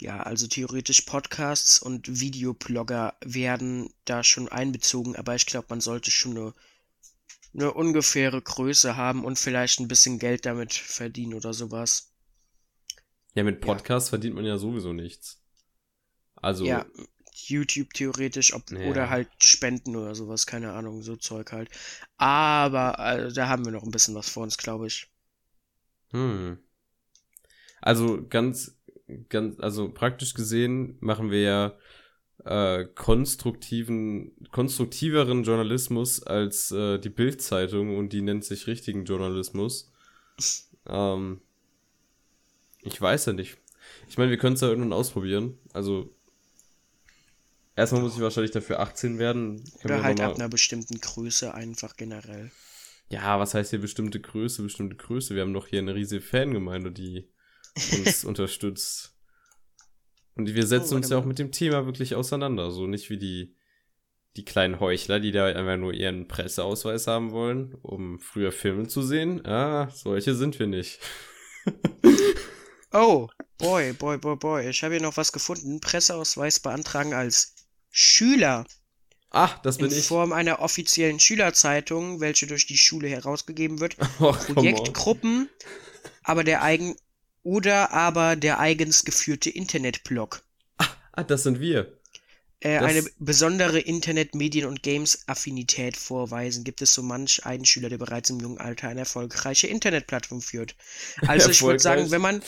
Ja, 0.01 0.20
also 0.22 0.46
theoretisch 0.49 1.03
Podcasts 1.03 1.78
und 1.80 2.20
Videoblogger 2.20 3.16
werden 3.20 3.92
da 4.05 4.22
schon 4.24 4.49
einbezogen, 4.49 5.14
aber 5.16 5.34
ich 5.36 5.46
glaube, 5.46 5.66
man 5.70 5.80
sollte 5.80 6.11
schon 6.11 6.36
eine, 6.36 6.55
eine 7.59 7.74
ungefähre 7.74 8.40
Größe 8.40 8.96
haben 8.96 9.24
und 9.24 9.38
vielleicht 9.38 9.80
ein 9.80 9.88
bisschen 9.88 10.18
Geld 10.18 10.46
damit 10.46 10.72
verdienen 10.72 11.34
oder 11.34 11.52
sowas. 11.52 12.11
Ja, 13.34 13.42
mit 13.44 13.61
Podcasts 13.62 14.11
verdient 14.11 14.34
man 14.34 14.44
ja 14.44 14.59
sowieso 14.59 14.92
nichts. 14.92 15.42
Also, 16.36 16.66
Ja, 16.66 16.86
YouTube 17.34 17.92
theoretisch, 17.94 18.52
ob, 18.54 18.70
Ja. 18.70 18.78
oder 18.80 19.11
halt 19.11 19.28
Spenden 19.42 19.96
oder 19.96 20.14
sowas, 20.14 20.46
keine 20.46 20.72
Ahnung, 20.72 21.02
so 21.02 21.16
Zeug 21.16 21.50
halt. 21.52 21.68
Aber 22.16 22.98
also, 23.00 23.34
da 23.34 23.48
haben 23.48 23.64
wir 23.64 23.72
noch 23.72 23.82
ein 23.84 23.90
bisschen 23.90 24.14
was 24.14 24.28
vor 24.28 24.42
uns, 24.44 24.56
glaube 24.59 24.86
ich. 24.86 25.09
hm. 26.12 26.59
Also 27.80 28.26
ganz, 28.28 28.76
ganz, 29.28 29.59
also 29.61 29.92
praktisch 29.92 30.34
gesehen 30.34 30.96
machen 31.00 31.30
wir 31.30 31.42
ja 31.42 31.78
äh, 32.45 32.84
konstruktiven, 32.95 34.32
konstruktiveren 34.51 35.43
Journalismus 35.43 36.22
als 36.22 36.70
äh, 36.70 36.99
die 36.99 37.11
Bild-Zeitung 37.11 37.97
und 37.97 38.12
die 38.12 38.22
nennt 38.22 38.45
sich 38.45 38.66
richtigen 38.66 39.05
Journalismus. 39.05 39.93
Ähm, 40.86 41.41
ich 42.82 43.01
weiß 43.01 43.26
ja 43.26 43.32
nicht. 43.32 43.59
Ich 44.09 44.18
meine, 44.18 44.30
wir 44.30 44.39
können 44.39 44.55
es 44.55 44.61
ja 44.61 44.68
irgendwann 44.68 44.93
ausprobieren. 44.93 45.59
Also 45.72 46.14
erstmal 47.76 48.03
muss 48.03 48.14
ich 48.14 48.20
wahrscheinlich 48.20 48.53
dafür 48.53 48.80
18 48.80 49.18
werden. 49.18 49.64
Können 49.80 49.95
Oder 49.95 50.03
halt 50.03 50.20
ab 50.20 50.36
einer 50.36 50.49
bestimmten 50.49 51.01
Größe 51.01 51.53
einfach 51.55 51.97
generell. 51.97 52.51
Ja, 53.11 53.41
was 53.41 53.55
heißt 53.55 53.70
hier 53.70 53.80
bestimmte 53.80 54.20
Größe, 54.20 54.62
bestimmte 54.62 54.97
Größe? 54.97 55.34
Wir 55.34 55.43
haben 55.43 55.55
doch 55.55 55.66
hier 55.66 55.78
eine 55.78 55.95
riesige 55.95 56.20
Fangemeinde, 56.20 56.93
die 56.93 57.28
uns 57.97 58.24
unterstützt. 58.24 59.14
Und 60.39 60.55
wir 60.55 60.66
setzen 60.66 60.95
Oh, 60.95 60.97
uns 60.97 61.11
ja 61.11 61.18
auch 61.18 61.24
mit 61.24 61.39
dem 61.39 61.51
Thema 61.53 61.84
wirklich 61.84 62.14
auseinander. 62.14 62.70
So 62.70 62.86
nicht 62.86 63.11
wie 63.11 63.18
die, 63.18 63.57
die 64.36 64.45
kleinen 64.45 64.78
Heuchler, 64.78 65.18
die 65.18 65.32
da 65.32 65.47
einfach 65.47 65.76
nur 65.76 65.93
ihren 65.93 66.28
Presseausweis 66.28 67.09
haben 67.09 67.32
wollen, 67.32 67.74
um 67.82 68.20
früher 68.20 68.53
Filme 68.53 68.86
zu 68.86 69.03
sehen. 69.03 69.45
Ah, 69.45 69.91
solche 69.91 70.34
sind 70.34 70.59
wir 70.61 70.68
nicht. 70.68 71.01
Oh, 72.93 73.28
boy, 73.59 73.93
boy, 73.93 74.16
boy, 74.16 74.36
boy. 74.36 74.68
Ich 74.70 74.82
habe 74.82 74.95
hier 74.95 75.03
noch 75.03 75.16
was 75.16 75.32
gefunden. 75.32 75.80
Presseausweis 75.80 76.61
beantragen 76.61 77.12
als 77.12 77.55
Schüler 77.91 78.64
Ach, 79.30 79.59
das 79.59 79.76
in 79.76 79.89
bin 79.89 79.99
ich. 79.99 80.07
Form 80.07 80.32
einer 80.32 80.61
offiziellen 80.61 81.20
Schülerzeitung, 81.20 82.20
welche 82.20 82.47
durch 82.47 82.66
die 82.66 82.78
Schule 82.78 83.09
herausgegeben 83.09 83.80
wird. 83.80 83.97
Oh. 84.20 84.32
Projektgruppen, 84.32 85.49
aber 86.22 86.45
der 86.45 86.62
eigen 86.62 86.97
oder 87.49 87.92
aber 87.92 88.36
der 88.36 88.61
eigens 88.61 89.05
geführte 89.05 89.49
Internetblog. 89.49 90.42
Ah, 91.12 91.24
das 91.24 91.44
sind 91.44 91.61
wir. 91.61 91.94
Äh, 92.61 92.78
Das- 92.80 92.90
eine 92.90 93.05
besondere 93.18 93.78
Internet-, 93.78 94.34
Medien- 94.34 94.66
und 94.66 94.82
Games-Affinität 94.82 95.96
vorweisen, 95.96 96.62
gibt 96.64 96.82
es 96.82 96.92
so 96.92 97.03
manch 97.03 97.46
einen 97.46 97.64
Schüler, 97.64 97.88
der 97.88 97.99
bereits 97.99 98.30
im 98.30 98.38
jungen 98.40 98.59
Alter 98.59 98.88
eine 98.88 99.01
erfolgreiche 99.01 99.66
Internetplattform 99.68 100.42
führt. 100.42 100.74
Also 101.26 101.51
ich 101.51 101.62
würde 101.62 101.78
sagen, 101.78 102.11
wenn 102.11 102.20
man 102.20 102.42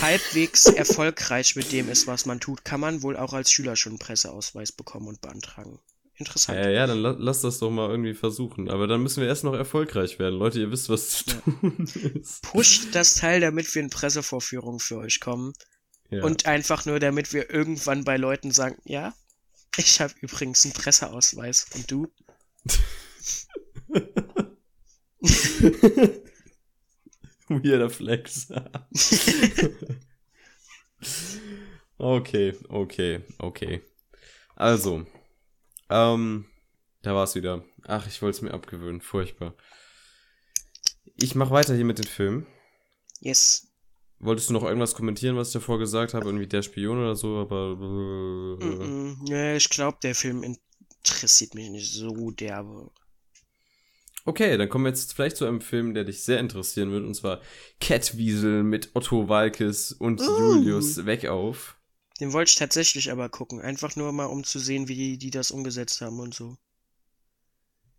halbwegs 0.00 0.66
erfolgreich 0.66 1.54
mit 1.54 1.70
dem 1.70 1.88
ist, 1.88 2.06
was 2.06 2.26
man 2.26 2.40
tut, 2.40 2.64
kann 2.64 2.80
man 2.80 3.02
wohl 3.02 3.16
auch 3.16 3.32
als 3.34 3.52
Schüler 3.52 3.76
schon 3.76 3.92
einen 3.92 3.98
Presseausweis 3.98 4.72
bekommen 4.72 5.06
und 5.08 5.20
beantragen. 5.20 5.78
Interessant. 6.22 6.56
Ja, 6.56 6.70
ja, 6.70 6.86
dann 6.86 6.98
la 6.98 7.16
lass 7.18 7.40
das 7.40 7.58
doch 7.58 7.70
mal 7.70 7.90
irgendwie 7.90 8.14
versuchen. 8.14 8.70
Aber 8.70 8.86
dann 8.86 9.02
müssen 9.02 9.20
wir 9.20 9.28
erst 9.28 9.42
noch 9.42 9.54
erfolgreich 9.54 10.20
werden. 10.20 10.38
Leute, 10.38 10.60
ihr 10.60 10.70
wisst, 10.70 10.88
was 10.88 11.08
zu 11.08 11.24
tun 11.24 11.74
ist. 12.14 12.42
Pusht 12.42 12.94
das 12.94 13.16
Teil, 13.16 13.40
damit 13.40 13.74
wir 13.74 13.82
in 13.82 13.90
Pressevorführungen 13.90 14.78
für 14.78 14.98
euch 14.98 15.18
kommen. 15.18 15.52
Ja. 16.10 16.22
Und 16.22 16.46
einfach 16.46 16.86
nur, 16.86 17.00
damit 17.00 17.32
wir 17.32 17.50
irgendwann 17.50 18.04
bei 18.04 18.18
Leuten 18.18 18.52
sagen, 18.52 18.76
ja, 18.84 19.14
ich 19.76 20.00
habe 20.00 20.14
übrigens 20.20 20.64
einen 20.64 20.74
Presseausweis. 20.74 21.66
Und 21.74 21.90
du? 21.90 22.06
Weirder 27.48 27.90
Flex. 27.90 28.46
okay, 31.98 32.56
okay, 32.68 33.22
okay. 33.38 33.82
Also, 34.54 35.04
ähm, 35.90 36.46
da 37.02 37.14
war's 37.14 37.34
wieder. 37.34 37.64
Ach, 37.86 38.06
ich 38.06 38.22
wollte 38.22 38.36
es 38.36 38.42
mir 38.42 38.54
abgewöhnen. 38.54 39.00
Furchtbar. 39.00 39.54
Ich 41.16 41.34
mach 41.34 41.50
weiter 41.50 41.74
hier 41.74 41.84
mit 41.84 41.98
den 41.98 42.06
Filmen. 42.06 42.46
Yes. 43.20 43.68
Wolltest 44.18 44.50
du 44.50 44.52
noch 44.52 44.62
irgendwas 44.62 44.94
kommentieren, 44.94 45.36
was 45.36 45.48
ich 45.48 45.54
davor 45.54 45.78
gesagt 45.78 46.14
habe? 46.14 46.26
Irgendwie 46.26 46.46
der 46.46 46.62
Spion 46.62 46.98
oder 46.98 47.16
so, 47.16 47.38
aber. 47.38 47.72
Äh, 47.72 48.64
Mm 48.64 49.16
-mm. 49.20 49.28
Ja, 49.30 49.56
ich 49.56 49.68
glaube, 49.68 49.98
der 50.02 50.14
Film 50.14 50.44
interessiert 50.44 51.54
mich 51.54 51.70
nicht 51.70 51.92
so 51.92 52.30
derbe. 52.30 52.90
Okay, 54.24 54.56
dann 54.56 54.68
kommen 54.68 54.84
wir 54.84 54.90
jetzt 54.90 55.14
vielleicht 55.14 55.36
zu 55.36 55.44
einem 55.44 55.60
Film, 55.60 55.94
der 55.94 56.04
dich 56.04 56.22
sehr 56.22 56.38
interessieren 56.38 56.92
wird, 56.92 57.04
und 57.04 57.14
zwar 57.14 57.40
Catwiesel 57.80 58.62
mit 58.62 58.90
Otto 58.94 59.28
Walkes 59.28 59.92
und 59.92 60.20
Uh. 60.20 60.38
Julius 60.38 61.04
Weckauf. 61.04 61.76
Den 62.22 62.32
wollte 62.32 62.50
ich 62.50 62.54
tatsächlich 62.54 63.10
aber 63.10 63.28
gucken. 63.28 63.60
Einfach 63.60 63.96
nur 63.96 64.12
mal, 64.12 64.26
um 64.26 64.44
zu 64.44 64.60
sehen, 64.60 64.86
wie 64.86 64.94
die, 64.94 65.18
die 65.18 65.32
das 65.32 65.50
umgesetzt 65.50 66.00
haben 66.02 66.20
und 66.20 66.32
so. 66.32 66.56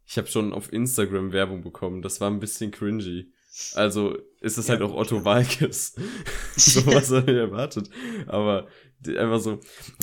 Ich 0.06 0.18
habe 0.18 0.30
schon 0.30 0.54
auf 0.54 0.72
Instagram 0.72 1.34
Werbung 1.34 1.62
bekommen. 1.62 2.02
Das 2.02 2.22
war 2.22 2.32
ein 2.32 2.40
bisschen 2.40 2.72
cringy. 2.72 3.34
Also 3.74 4.18
ist 4.40 4.58
es 4.58 4.70
halt 4.70 4.82
auch 4.82 4.94
Otto 4.94 5.26
Walkes. 5.26 5.96
so 6.56 6.86
was 6.86 7.12
habe 7.12 7.32
ich 7.32 7.38
erwartet. 7.38 7.90
Aber 8.28 8.70
einfach 9.06 9.42
so, 9.42 9.60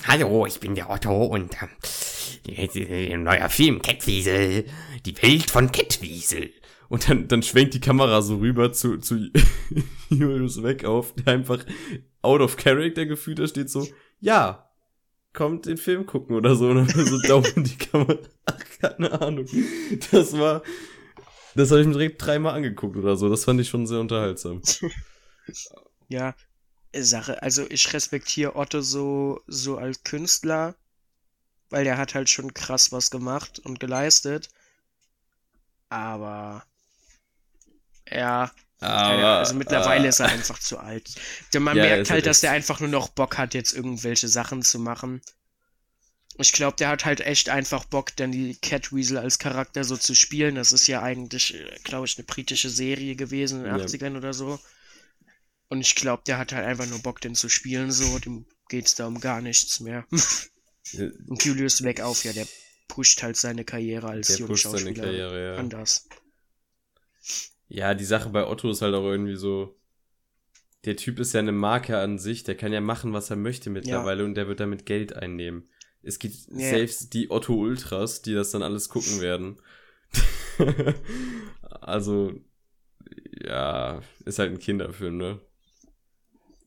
Hallo, 0.06 0.44
ich 0.44 0.60
bin 0.60 0.74
der 0.74 0.90
Otto 0.90 1.24
und 1.24 1.56
äh, 2.46 3.14
ein 3.14 3.22
neuer 3.22 3.48
Film, 3.48 3.80
Kettwiesel. 3.80 4.66
Die 5.06 5.22
Welt 5.22 5.50
von 5.50 5.72
Kettwiesel. 5.72 6.50
und 6.90 7.08
dann, 7.08 7.26
dann 7.26 7.42
schwenkt 7.42 7.72
die 7.72 7.80
Kamera 7.80 8.20
so 8.20 8.36
rüber 8.36 8.70
zu, 8.70 8.98
zu 8.98 9.30
Julius 10.10 10.62
Weckauf, 10.62 11.14
der 11.14 11.32
einfach 11.32 11.64
out 12.20 12.42
of 12.42 12.58
character 12.58 13.06
gefühlt 13.06 13.38
da 13.38 13.46
steht 13.46 13.70
so, 13.70 13.88
ja, 14.20 14.70
kommt 15.32 15.66
den 15.66 15.78
Film 15.78 16.06
gucken 16.06 16.36
oder 16.36 16.54
so. 16.54 16.68
Und 16.68 16.76
dann 16.94 17.06
so 17.06 17.20
daumen 17.22 17.64
die 17.64 17.76
Kamera. 17.76 18.18
Ach, 18.46 18.64
keine 18.80 19.20
Ahnung. 19.20 19.46
Das 20.10 20.38
war, 20.38 20.62
das 21.54 21.70
habe 21.70 21.80
ich 21.80 21.86
mir 21.86 21.94
direkt 21.94 22.24
dreimal 22.24 22.54
angeguckt 22.54 22.96
oder 22.96 23.16
so. 23.16 23.28
Das 23.28 23.44
fand 23.44 23.60
ich 23.60 23.68
schon 23.68 23.86
sehr 23.86 24.00
unterhaltsam. 24.00 24.62
Ja, 26.12 26.34
Sache. 26.94 27.42
Also 27.42 27.66
ich 27.70 27.92
respektiere 27.92 28.56
Otto 28.56 28.80
so, 28.80 29.40
so 29.46 29.78
als 29.78 30.02
Künstler, 30.02 30.74
weil 31.70 31.84
der 31.84 31.98
hat 31.98 32.14
halt 32.14 32.28
schon 32.28 32.52
krass 32.52 32.90
was 32.90 33.10
gemacht 33.10 33.60
und 33.60 33.78
geleistet. 33.78 34.48
Aber 35.88 36.64
ja, 38.10 38.50
keine, 38.81 39.26
also 39.26 39.55
mittlerweile 39.55 40.09
ist 40.09 40.20
er 40.20 40.28
einfach 40.28 40.59
zu 40.59 40.78
alt. 40.78 41.11
Denn 41.53 41.62
man 41.62 41.76
Ja, 41.76 41.85
er 41.85 41.97
merkt 41.97 42.11
halt, 42.11 42.26
dass 42.26 42.41
der 42.41 42.53
einfach 42.53 42.81
nur 42.81 42.89
noch 42.89 43.09
Bock 43.09 43.39
hat, 43.39 43.55
jetzt 43.55 43.72
irgendwelche 43.72 44.28
Sachen 44.28 44.62
zu 44.62 44.78
machen. 44.78 45.20
Ich 46.39 46.53
glaube, 46.53 46.76
der 46.78 46.89
hat 46.89 47.05
halt 47.05 47.20
echt 47.20 47.51
einfach 47.51 47.85
Bock, 47.85 48.16
dann 48.16 48.33
die 48.33 48.57
Catweasel 48.57 49.18
als 49.18 49.39
Charakter 49.39 49.85
so 49.85 49.97
zu 49.97 50.14
spielen. 50.14 50.55
Das 50.55 50.72
ist 50.72 50.87
ja 50.87 51.03
eigentlich, 51.03 51.55
glaube 51.85 52.07
ich, 52.07 52.16
eine 52.16 52.24
britische 52.26 52.70
Serie 52.70 53.14
gewesen 53.16 53.59
in 53.59 53.64
den 53.64 53.78
Ja. 53.78 53.85
80ern 53.85 54.16
oder 54.16 54.33
so. 54.33 54.59
Und 55.68 55.83
ich 55.83 55.95
glaube, 55.95 56.22
der 56.26 56.39
hat 56.39 56.53
halt 56.53 56.64
einfach 56.66 56.87
nur 56.87 57.01
Bock, 57.01 57.20
den 57.20 57.35
zu 57.35 57.49
spielen, 57.49 57.93
so. 57.93 58.18
Dem 58.18 58.47
geht's 58.68 58.95
da 58.95 59.07
um 59.07 59.20
gar 59.20 59.43
nichts 59.43 59.81
mehr. 59.81 60.07
Und 61.28 61.45
Julius 61.45 61.85
Weckauf, 61.85 62.24
ja, 62.24 62.33
der 62.33 62.47
pusht 62.89 63.22
halt 63.22 63.37
seine 63.37 63.64
Karriere 63.64 64.09
als 64.09 64.28
Der 64.28 64.39
Jungschauspieler 64.39 65.05
Karriere, 65.05 65.45
ja. 65.53 65.57
anders. 65.57 66.09
Ja, 67.70 67.94
die 67.94 68.04
Sache 68.04 68.30
bei 68.30 68.46
Otto 68.46 68.68
ist 68.70 68.82
halt 68.82 68.94
auch 68.94 69.04
irgendwie 69.04 69.36
so. 69.36 69.76
Der 70.84 70.96
Typ 70.96 71.20
ist 71.20 71.32
ja 71.34 71.40
eine 71.40 71.52
Marke 71.52 71.98
an 71.98 72.18
sich, 72.18 72.42
der 72.42 72.56
kann 72.56 72.72
ja 72.72 72.80
machen, 72.80 73.12
was 73.12 73.30
er 73.30 73.36
möchte 73.36 73.70
mittlerweile 73.70 74.24
und 74.24 74.34
der 74.34 74.48
wird 74.48 74.60
damit 74.60 74.86
Geld 74.86 75.14
einnehmen. 75.14 75.68
Es 76.02 76.18
gibt 76.18 76.34
Ja. 76.48 76.70
selbst 76.70 77.14
die 77.14 77.30
Otto 77.30 77.54
Ultras, 77.54 78.22
die 78.22 78.34
das 78.34 78.50
dann 78.50 78.62
alles 78.62 78.88
gucken 78.88 79.20
werden. 79.20 79.60
also, 81.80 82.32
ja, 83.44 84.00
ist 84.24 84.38
halt 84.38 84.50
ein 84.52 84.58
Kinderfilm, 84.58 85.16
ne? 85.16 85.40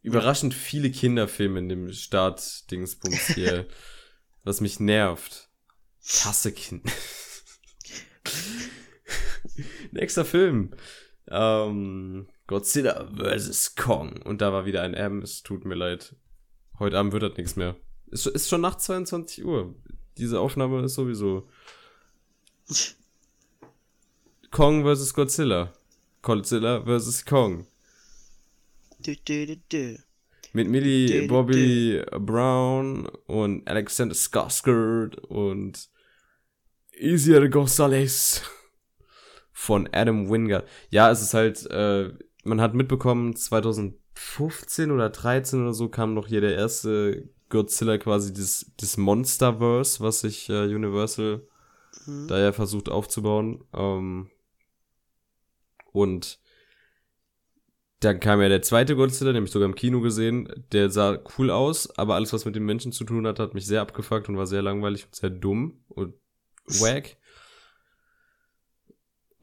Überraschend 0.03 0.53
viele 0.53 0.91
Kinderfilme 0.91 1.59
in 1.59 1.69
dem 1.69 1.91
Start-Dingsbums 1.91 3.33
hier, 3.33 3.67
was 4.43 4.61
mich 4.61 4.79
nervt. 4.79 5.49
Ich 6.05 6.23
hasse 6.23 6.53
Kinder. 6.53 6.89
Nächster 9.91 10.25
Film. 10.25 10.71
Ähm, 11.27 12.27
Godzilla 12.47 13.09
vs. 13.15 13.75
Kong. 13.75 14.21
Und 14.23 14.41
da 14.41 14.51
war 14.51 14.65
wieder 14.65 14.81
ein 14.81 14.93
M. 14.93 15.21
Es 15.21 15.43
tut 15.43 15.65
mir 15.65 15.75
leid. 15.75 16.15
Heute 16.79 16.97
Abend 16.97 17.13
wird 17.13 17.23
das 17.23 17.37
nichts 17.37 17.55
mehr. 17.55 17.75
Ist, 18.11 18.27
ist 18.27 18.49
schon 18.49 18.61
nach 18.61 18.75
22 18.75 19.45
Uhr. 19.45 19.75
Diese 20.17 20.39
Aufnahme 20.39 20.83
ist 20.83 20.95
sowieso. 20.95 21.47
Kong 24.51 24.83
vs. 24.83 25.13
Godzilla. 25.13 25.73
Godzilla 26.21 26.83
vs. 26.85 27.25
Kong. 27.25 27.67
Dü, 28.99 29.15
dü, 29.15 29.45
dü, 29.47 29.59
dü. 29.71 29.97
Mit 30.53 30.67
Millie 30.67 31.27
Bobby 31.27 32.03
Brown 32.19 33.07
und 33.25 33.67
Alexander 33.67 34.13
Skarsgård 34.13 35.17
und 35.17 35.89
Isier 36.91 37.49
Gonzalez 37.49 38.43
von 39.53 39.87
Adam 39.93 40.29
Wingard. 40.29 40.67
Ja, 40.89 41.09
es 41.11 41.21
ist 41.21 41.33
halt, 41.33 41.69
äh, 41.71 42.11
man 42.43 42.59
hat 42.59 42.73
mitbekommen, 42.73 43.35
2015 43.35 44.91
oder 44.91 45.09
13 45.09 45.61
oder 45.61 45.73
so 45.73 45.87
kam 45.89 46.13
noch 46.13 46.27
hier 46.27 46.41
der 46.41 46.55
erste 46.55 47.29
Godzilla 47.49 47.97
quasi, 47.97 48.33
das, 48.33 48.71
das 48.77 48.97
Monsterverse, 48.97 50.01
was 50.01 50.21
sich 50.21 50.49
äh, 50.49 50.63
Universal 50.73 51.47
Mhm. 52.05 52.27
da 52.27 52.39
ja 52.39 52.51
versucht 52.51 52.89
aufzubauen. 52.89 53.63
Ähm, 53.73 54.29
und 55.91 56.39
dann 57.99 58.19
kam 58.19 58.41
ja 58.41 58.49
der 58.49 58.61
zweite 58.61 58.95
Godzilla, 58.95 59.31
den 59.31 59.41
hab 59.41 59.45
ich 59.45 59.51
sogar 59.51 59.67
im 59.69 59.75
Kino 59.75 60.01
gesehen. 60.01 60.49
Der 60.71 60.89
sah 60.89 61.19
cool 61.37 61.49
aus, 61.49 61.97
aber 61.97 62.15
alles, 62.15 62.33
was 62.33 62.45
mit 62.45 62.55
den 62.55 62.65
Menschen 62.65 62.91
zu 62.91 63.05
tun 63.05 63.25
hat, 63.25 63.39
hat 63.39 63.53
mich 63.53 63.65
sehr 63.65 63.81
abgefuckt 63.81 64.27
und 64.27 64.37
war 64.37 64.47
sehr 64.47 64.61
langweilig 64.61 65.05
und 65.05 65.15
sehr 65.15 65.29
dumm 65.29 65.83
und 65.87 66.15
wack. 66.65 67.15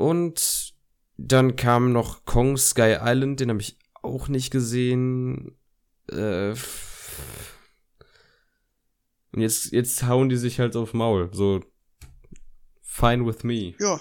Und 0.01 0.73
dann 1.19 1.57
kam 1.57 1.93
noch 1.93 2.25
Kong 2.25 2.57
Sky 2.57 2.97
Island, 3.03 3.39
den 3.41 3.51
habe 3.51 3.61
ich 3.61 3.77
auch 4.01 4.29
nicht 4.29 4.51
gesehen. 4.51 5.59
Äh, 6.09 6.55
und 9.33 9.43
jetzt, 9.43 9.73
jetzt 9.73 10.03
hauen 10.05 10.31
die 10.31 10.39
sich 10.39 10.59
halt 10.59 10.75
auf 10.75 10.95
Maul. 10.95 11.29
So, 11.35 11.61
fine 12.81 13.27
with 13.27 13.45
me. 13.45 13.75
Ja, 13.79 14.01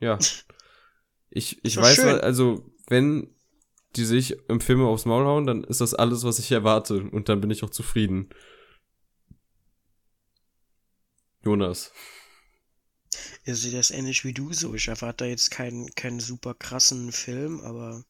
Ja. 0.00 0.18
Ich, 1.32 1.64
ich 1.64 1.76
weiß, 1.76 1.94
schön. 1.94 2.20
also, 2.20 2.68
wenn 2.88 3.32
die 3.94 4.04
sich 4.04 4.36
im 4.48 4.60
Film 4.60 4.82
aufs 4.82 5.04
Maul 5.04 5.24
hauen, 5.24 5.46
dann 5.46 5.62
ist 5.62 5.80
das 5.80 5.94
alles, 5.94 6.24
was 6.24 6.40
ich 6.40 6.50
erwarte. 6.50 7.04
Und 7.04 7.28
dann 7.28 7.40
bin 7.40 7.52
ich 7.52 7.62
auch 7.62 7.70
zufrieden. 7.70 8.30
Jonas. 11.44 11.92
Ihr 13.44 13.54
seht 13.56 13.74
das 13.74 13.90
ähnlich 13.90 14.24
wie 14.24 14.32
du 14.32 14.52
so. 14.54 14.74
Ich 14.74 14.88
erwarte 14.88 15.24
da 15.24 15.30
jetzt 15.30 15.50
keinen, 15.50 15.94
keinen 15.94 16.20
super 16.20 16.54
krassen 16.54 17.12
Film, 17.12 17.60
aber 17.60 18.04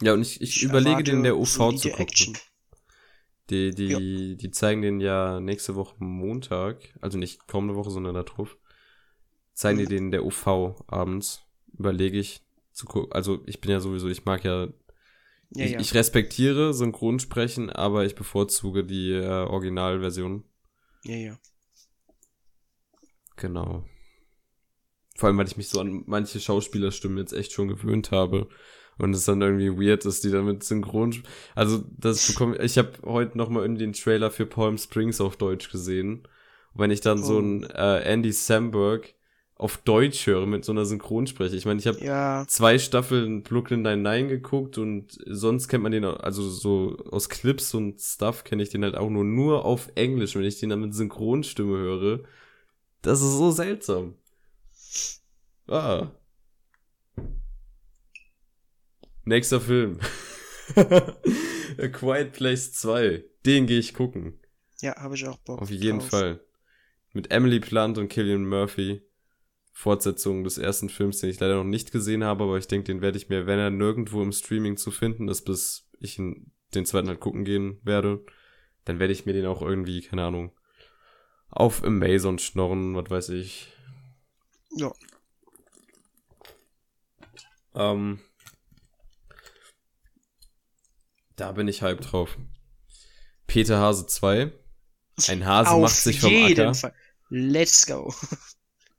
Ja, 0.00 0.14
und 0.14 0.22
ich, 0.22 0.40
ich, 0.40 0.56
ich 0.56 0.62
überlege, 0.62 1.04
den 1.04 1.16
in 1.18 1.22
der 1.22 1.36
UV 1.36 1.72
solide 1.72 1.76
zu 1.76 1.90
gucken. 1.90 2.30
Action. 2.30 2.38
Die, 3.50 3.70
die, 3.72 4.36
die 4.36 4.50
zeigen 4.50 4.82
den 4.82 5.00
ja 5.00 5.38
nächste 5.40 5.76
Woche 5.76 5.94
Montag, 5.98 6.78
also 7.00 7.16
nicht 7.16 7.46
kommende 7.46 7.76
Woche, 7.76 7.90
sondern 7.90 8.14
da 8.14 8.24
drauf. 8.24 8.56
Zeigen 9.54 9.78
die 9.78 9.86
Mhm. 9.86 9.88
den 9.88 10.06
in 10.06 10.10
der 10.12 10.24
UV 10.24 10.76
abends. 10.88 11.42
Überlege 11.78 12.18
ich 12.18 12.42
zu 12.72 12.86
gucken. 12.86 13.12
Also 13.12 13.42
ich 13.46 13.60
bin 13.60 13.70
ja 13.72 13.80
sowieso, 13.80 14.08
ich 14.08 14.24
mag 14.24 14.44
ja, 14.44 14.68
Ja, 15.50 15.64
ich, 15.64 15.78
ja. 15.78 15.80
ich 15.80 15.94
respektiere 15.94 16.74
Synchronsprechen, 16.74 17.70
aber 17.70 18.06
ich 18.06 18.16
bevorzuge 18.16 18.84
die 18.84 19.12
äh, 19.12 19.26
Originalversion. 19.26 20.44
ja, 21.04 21.16
ja. 21.16 21.38
Genau. 23.36 23.84
Vor 25.16 25.28
allem, 25.28 25.38
weil 25.38 25.46
ich 25.46 25.56
mich 25.56 25.68
so 25.68 25.80
an 25.80 26.02
manche 26.06 26.40
Schauspielerstimmen 26.40 27.18
jetzt 27.18 27.32
echt 27.32 27.52
schon 27.52 27.68
gewöhnt 27.68 28.10
habe. 28.10 28.48
Und 28.98 29.14
es 29.14 29.26
dann 29.26 29.42
irgendwie 29.42 29.70
weird 29.72 30.06
ist, 30.06 30.24
die 30.24 30.30
dann 30.30 30.46
mit 30.46 30.64
Synchron... 30.64 31.14
Also, 31.54 31.84
das 31.98 32.26
bekomme 32.28 32.56
ich... 32.62 32.78
habe 32.78 32.92
heute 33.04 33.36
noch 33.36 33.50
mal 33.50 33.60
irgendwie 33.62 33.84
den 33.84 33.92
Trailer 33.92 34.30
für 34.30 34.46
Palm 34.46 34.78
Springs 34.78 35.20
auf 35.20 35.36
Deutsch 35.36 35.70
gesehen. 35.70 36.26
Und 36.72 36.80
wenn 36.80 36.90
ich 36.90 37.02
dann 37.02 37.22
so 37.22 37.34
Oh. 37.34 37.38
einen 37.38 37.64
äh, 37.64 38.00
Andy 38.04 38.32
Samberg 38.32 39.14
auf 39.54 39.78
Deutsch 39.78 40.26
höre 40.26 40.46
mit 40.46 40.64
so 40.66 40.72
einer 40.72 40.84
Synchronspreche. 40.84 41.56
Ich 41.56 41.64
meine, 41.64 41.80
ich 41.80 41.86
habe 41.86 42.02
Ja, 42.04 42.44
zwei 42.46 42.78
Staffeln 42.78 43.42
Brooklyn 43.42 43.80
Nine-Nine 43.82 44.28
geguckt 44.28 44.76
und 44.76 45.18
sonst 45.26 45.68
kennt 45.68 45.82
man 45.82 45.92
den, 45.92 46.04
auch- 46.04 46.20
also 46.20 46.46
so 46.48 46.96
aus 47.10 47.30
Clips 47.30 47.72
und 47.74 48.00
Stuff 48.00 48.44
kenne 48.44 48.62
ich 48.62 48.68
den 48.68 48.82
halt 48.84 48.96
auch 48.96 49.08
nur, 49.08 49.24
nur 49.24 49.64
auf 49.64 49.90
Englisch, 49.94 50.34
wenn 50.36 50.44
ich 50.44 50.60
den 50.60 50.68
dann 50.70 50.80
mit 50.82 50.94
Synchronstimme 50.94 51.76
höre. 51.76 52.20
Das 53.06 53.22
ist 53.22 53.34
so 53.38 53.52
seltsam. 53.52 54.16
Ah. 55.68 56.10
Nächster 59.24 59.60
Film. 59.60 60.00
A 60.76 61.86
Quiet 61.86 62.32
Place 62.32 62.72
2. 62.72 63.24
Den 63.46 63.68
gehe 63.68 63.78
ich 63.78 63.94
gucken. 63.94 64.40
ja, 64.80 64.96
habe 64.96 65.14
ich 65.14 65.24
auch 65.28 65.38
Bock. 65.38 65.62
Auf 65.62 65.70
jeden 65.70 66.00
drauf. 66.00 66.08
Fall. 66.08 66.44
Mit 67.12 67.30
Emily 67.30 67.60
Blunt 67.60 67.96
und 67.96 68.08
Killian 68.08 68.44
Murphy. 68.44 69.02
Fortsetzung 69.70 70.42
des 70.42 70.58
ersten 70.58 70.88
Films, 70.88 71.18
den 71.18 71.30
ich 71.30 71.38
leider 71.38 71.54
noch 71.54 71.62
nicht 71.62 71.92
gesehen 71.92 72.24
habe, 72.24 72.42
aber 72.42 72.58
ich 72.58 72.66
denke, 72.66 72.86
den 72.86 73.02
werde 73.02 73.18
ich 73.18 73.28
mir, 73.28 73.46
wenn 73.46 73.60
er 73.60 73.70
nirgendwo 73.70 74.20
im 74.20 74.32
Streaming 74.32 74.76
zu 74.76 74.90
finden 74.90 75.28
ist, 75.28 75.42
bis 75.42 75.88
ich 76.00 76.16
den 76.16 76.86
zweiten 76.86 77.06
halt 77.06 77.20
gucken 77.20 77.44
gehen 77.44 77.78
werde, 77.84 78.24
dann 78.84 78.98
werde 78.98 79.12
ich 79.12 79.26
mir 79.26 79.32
den 79.32 79.46
auch 79.46 79.62
irgendwie, 79.62 80.00
keine 80.00 80.24
Ahnung, 80.24 80.56
auf 81.56 81.82
Amazon 81.84 82.38
schnorren, 82.38 82.94
was 82.94 83.10
weiß 83.10 83.28
ich. 83.30 83.68
Ja, 84.76 84.92
Ähm, 87.76 88.20
da 91.36 91.52
bin 91.52 91.68
ich 91.68 91.82
hype 91.82 92.00
drauf. 92.00 92.36
Peter 93.46 93.78
Hase 93.78 94.06
2. 94.06 94.52
Ein 95.28 95.46
Hase 95.46 95.70
auf 95.70 95.82
macht 95.82 95.94
sich 95.94 96.20
vom 96.20 96.30
jeden 96.30 96.60
Acker. 96.60 96.74
Fall. 96.74 96.94
Let's 97.28 97.86
go. 97.86 98.12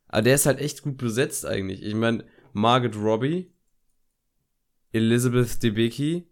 Aber 0.07 0.21
der 0.21 0.35
ist 0.35 0.45
halt 0.45 0.59
echt 0.59 0.83
gut 0.83 0.97
besetzt 0.97 1.45
eigentlich. 1.45 1.81
Ich 1.81 1.95
meine, 1.95 2.25
Margaret 2.53 2.95
Robbie, 2.95 3.51
Elizabeth 4.91 5.61
Debicki 5.61 6.29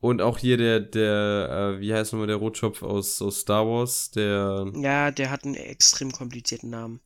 und 0.00 0.20
auch 0.22 0.38
hier 0.38 0.56
der, 0.56 0.80
der, 0.80 1.74
äh, 1.78 1.80
wie 1.80 1.92
heißt 1.94 2.12
nochmal 2.12 2.26
der 2.28 2.36
Rotschopf 2.36 2.82
aus, 2.82 3.20
aus 3.22 3.40
Star 3.40 3.66
Wars, 3.66 4.10
der, 4.12 4.72
Ja, 4.72 5.12
der 5.12 5.30
hat 5.30 5.44
einen 5.44 5.54
extrem 5.54 6.10
komplizierten 6.10 6.70
Namen. 6.70 7.00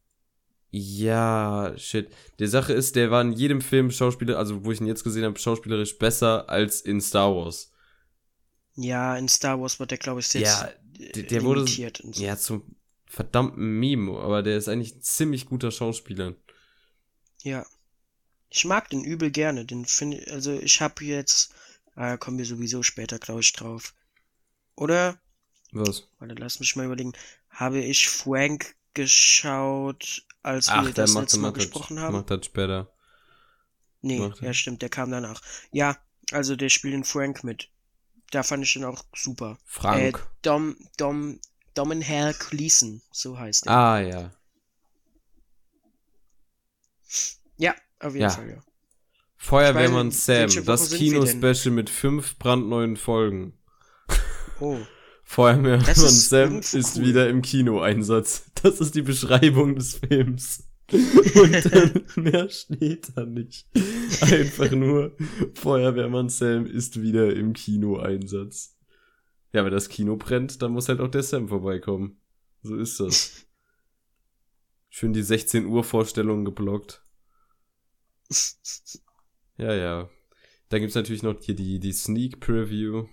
ja, 0.70 1.72
shit. 1.76 2.10
Die 2.40 2.46
Sache 2.46 2.72
ist, 2.72 2.96
der 2.96 3.10
war 3.10 3.22
in 3.22 3.32
jedem 3.32 3.60
Film 3.60 3.90
Schauspieler, 3.90 4.38
also 4.38 4.64
wo 4.64 4.72
ich 4.72 4.80
ihn 4.80 4.86
jetzt 4.86 5.04
gesehen 5.04 5.24
habe, 5.24 5.38
schauspielerisch 5.38 5.98
besser 5.98 6.48
als 6.48 6.80
in 6.80 7.00
Star 7.00 7.34
Wars. 7.34 7.70
Ja, 8.76 9.16
in 9.16 9.28
Star 9.28 9.60
Wars 9.60 9.78
wird 9.80 9.90
der, 9.90 9.98
glaube 9.98 10.20
ich, 10.20 10.32
jetzt 10.32 10.42
Ja, 10.42 10.68
der, 11.14 11.22
der 11.24 11.42
wurde, 11.44 11.66
so. 11.66 12.22
ja, 12.22 12.36
zum 12.36 12.76
verdammten 13.06 13.78
Meme, 13.78 14.18
aber 14.18 14.42
der 14.42 14.56
ist 14.56 14.68
eigentlich 14.68 14.96
ein 14.96 15.02
ziemlich 15.02 15.46
guter 15.46 15.70
Schauspieler. 15.70 16.34
Ja. 17.42 17.64
Ich 18.50 18.64
mag 18.64 18.90
den 18.90 19.04
übel 19.04 19.30
gerne. 19.30 19.64
Den 19.66 19.84
finde 19.86 20.24
also 20.32 20.52
ich 20.54 20.80
habe 20.80 21.04
jetzt, 21.04 21.54
ah, 21.94 22.16
kommen 22.16 22.38
wir 22.38 22.46
sowieso 22.46 22.82
später, 22.82 23.18
glaube 23.18 23.40
ich, 23.40 23.52
drauf. 23.52 23.94
Oder, 24.76 25.18
Was? 25.72 26.08
warte, 26.18 26.34
lass 26.34 26.60
mich 26.60 26.76
mal 26.76 26.86
überlegen, 26.86 27.12
habe 27.50 27.78
ich 27.80 28.08
Frank 28.08 28.74
geschaut, 28.94 30.26
als 30.42 30.68
wir 30.68 30.74
Ach, 30.74 30.84
der 30.84 30.92
das 30.94 31.14
letzte 31.14 31.38
Mal 31.38 31.48
macht, 31.48 31.56
das, 31.56 31.64
gesprochen 31.64 32.00
haben? 32.00 32.12
macht 32.14 32.30
das 32.30 32.44
später. 32.46 32.90
Nee, 34.02 34.18
macht 34.18 34.40
ja 34.42 34.52
stimmt, 34.52 34.82
der 34.82 34.88
kam 34.90 35.10
danach. 35.10 35.40
Ja, 35.72 35.96
also 36.32 36.56
der 36.56 36.68
spielt 36.68 36.94
den 36.94 37.04
Frank 37.04 37.42
mit. 37.44 37.70
Da 38.30 38.42
fand 38.42 38.64
ich 38.64 38.72
den 38.72 38.84
auch 38.84 39.04
super. 39.14 39.58
Frank. 39.64 40.18
Äh, 40.18 40.38
Dom, 40.42 40.76
Dom, 40.96 41.40
Domhnall 41.74 42.34
Gleeson, 42.34 43.00
so 43.12 43.38
heißt 43.38 43.66
er. 43.66 43.72
ah, 43.72 44.00
ja. 44.00 44.30
Ja, 47.56 47.74
auf 48.00 48.14
jeden 48.14 48.22
Ja. 48.22 48.30
Fall, 48.30 48.50
ja. 48.50 48.62
Feuerwehrmann 49.44 50.10
Sam, 50.10 50.48
das? 50.64 50.90
Kinospecial 50.94 51.74
mit 51.74 51.90
fünf 51.90 52.38
brandneuen 52.38 52.96
Folgen. 52.96 53.52
Oh, 54.58 54.78
Feuerwehrmann 55.22 55.86
ist 55.86 56.30
Sam 56.30 56.60
ist 56.60 56.96
cool. 56.96 57.04
wieder 57.04 57.28
im 57.28 57.42
Kinoeinsatz. 57.42 58.50
Das 58.62 58.80
ist 58.80 58.94
die 58.94 59.02
Beschreibung 59.02 59.74
des 59.74 59.96
Films. 59.96 60.66
Und 60.90 61.74
dann 61.74 62.04
mehr 62.24 62.48
steht 62.48 63.12
da 63.14 63.26
nicht. 63.26 63.66
Einfach 64.22 64.70
nur, 64.70 65.14
Feuerwehrmann 65.52 66.30
Sam 66.30 66.64
ist 66.64 67.02
wieder 67.02 67.36
im 67.36 67.52
Kinoeinsatz. 67.52 68.78
Ja, 69.52 69.62
wenn 69.62 69.72
das 69.72 69.90
Kino 69.90 70.16
brennt, 70.16 70.62
dann 70.62 70.72
muss 70.72 70.88
halt 70.88 71.00
auch 71.00 71.10
der 71.10 71.22
Sam 71.22 71.48
vorbeikommen. 71.48 72.18
So 72.62 72.76
ist 72.76 72.98
das. 72.98 73.46
Schön 74.88 75.12
die 75.12 75.22
16 75.22 75.66
Uhr 75.66 75.84
Vorstellung 75.84 76.46
geblockt. 76.46 77.02
Ja, 79.56 79.72
ja. 79.74 80.08
Dann 80.68 80.80
gibt's 80.80 80.96
natürlich 80.96 81.22
noch 81.22 81.38
hier 81.40 81.54
die, 81.54 81.78
die 81.78 81.92
Sneak 81.92 82.40
Preview. 82.40 83.06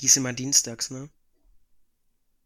die 0.00 0.06
ist 0.06 0.16
immer 0.16 0.32
dienstags, 0.32 0.90
ne? 0.90 1.10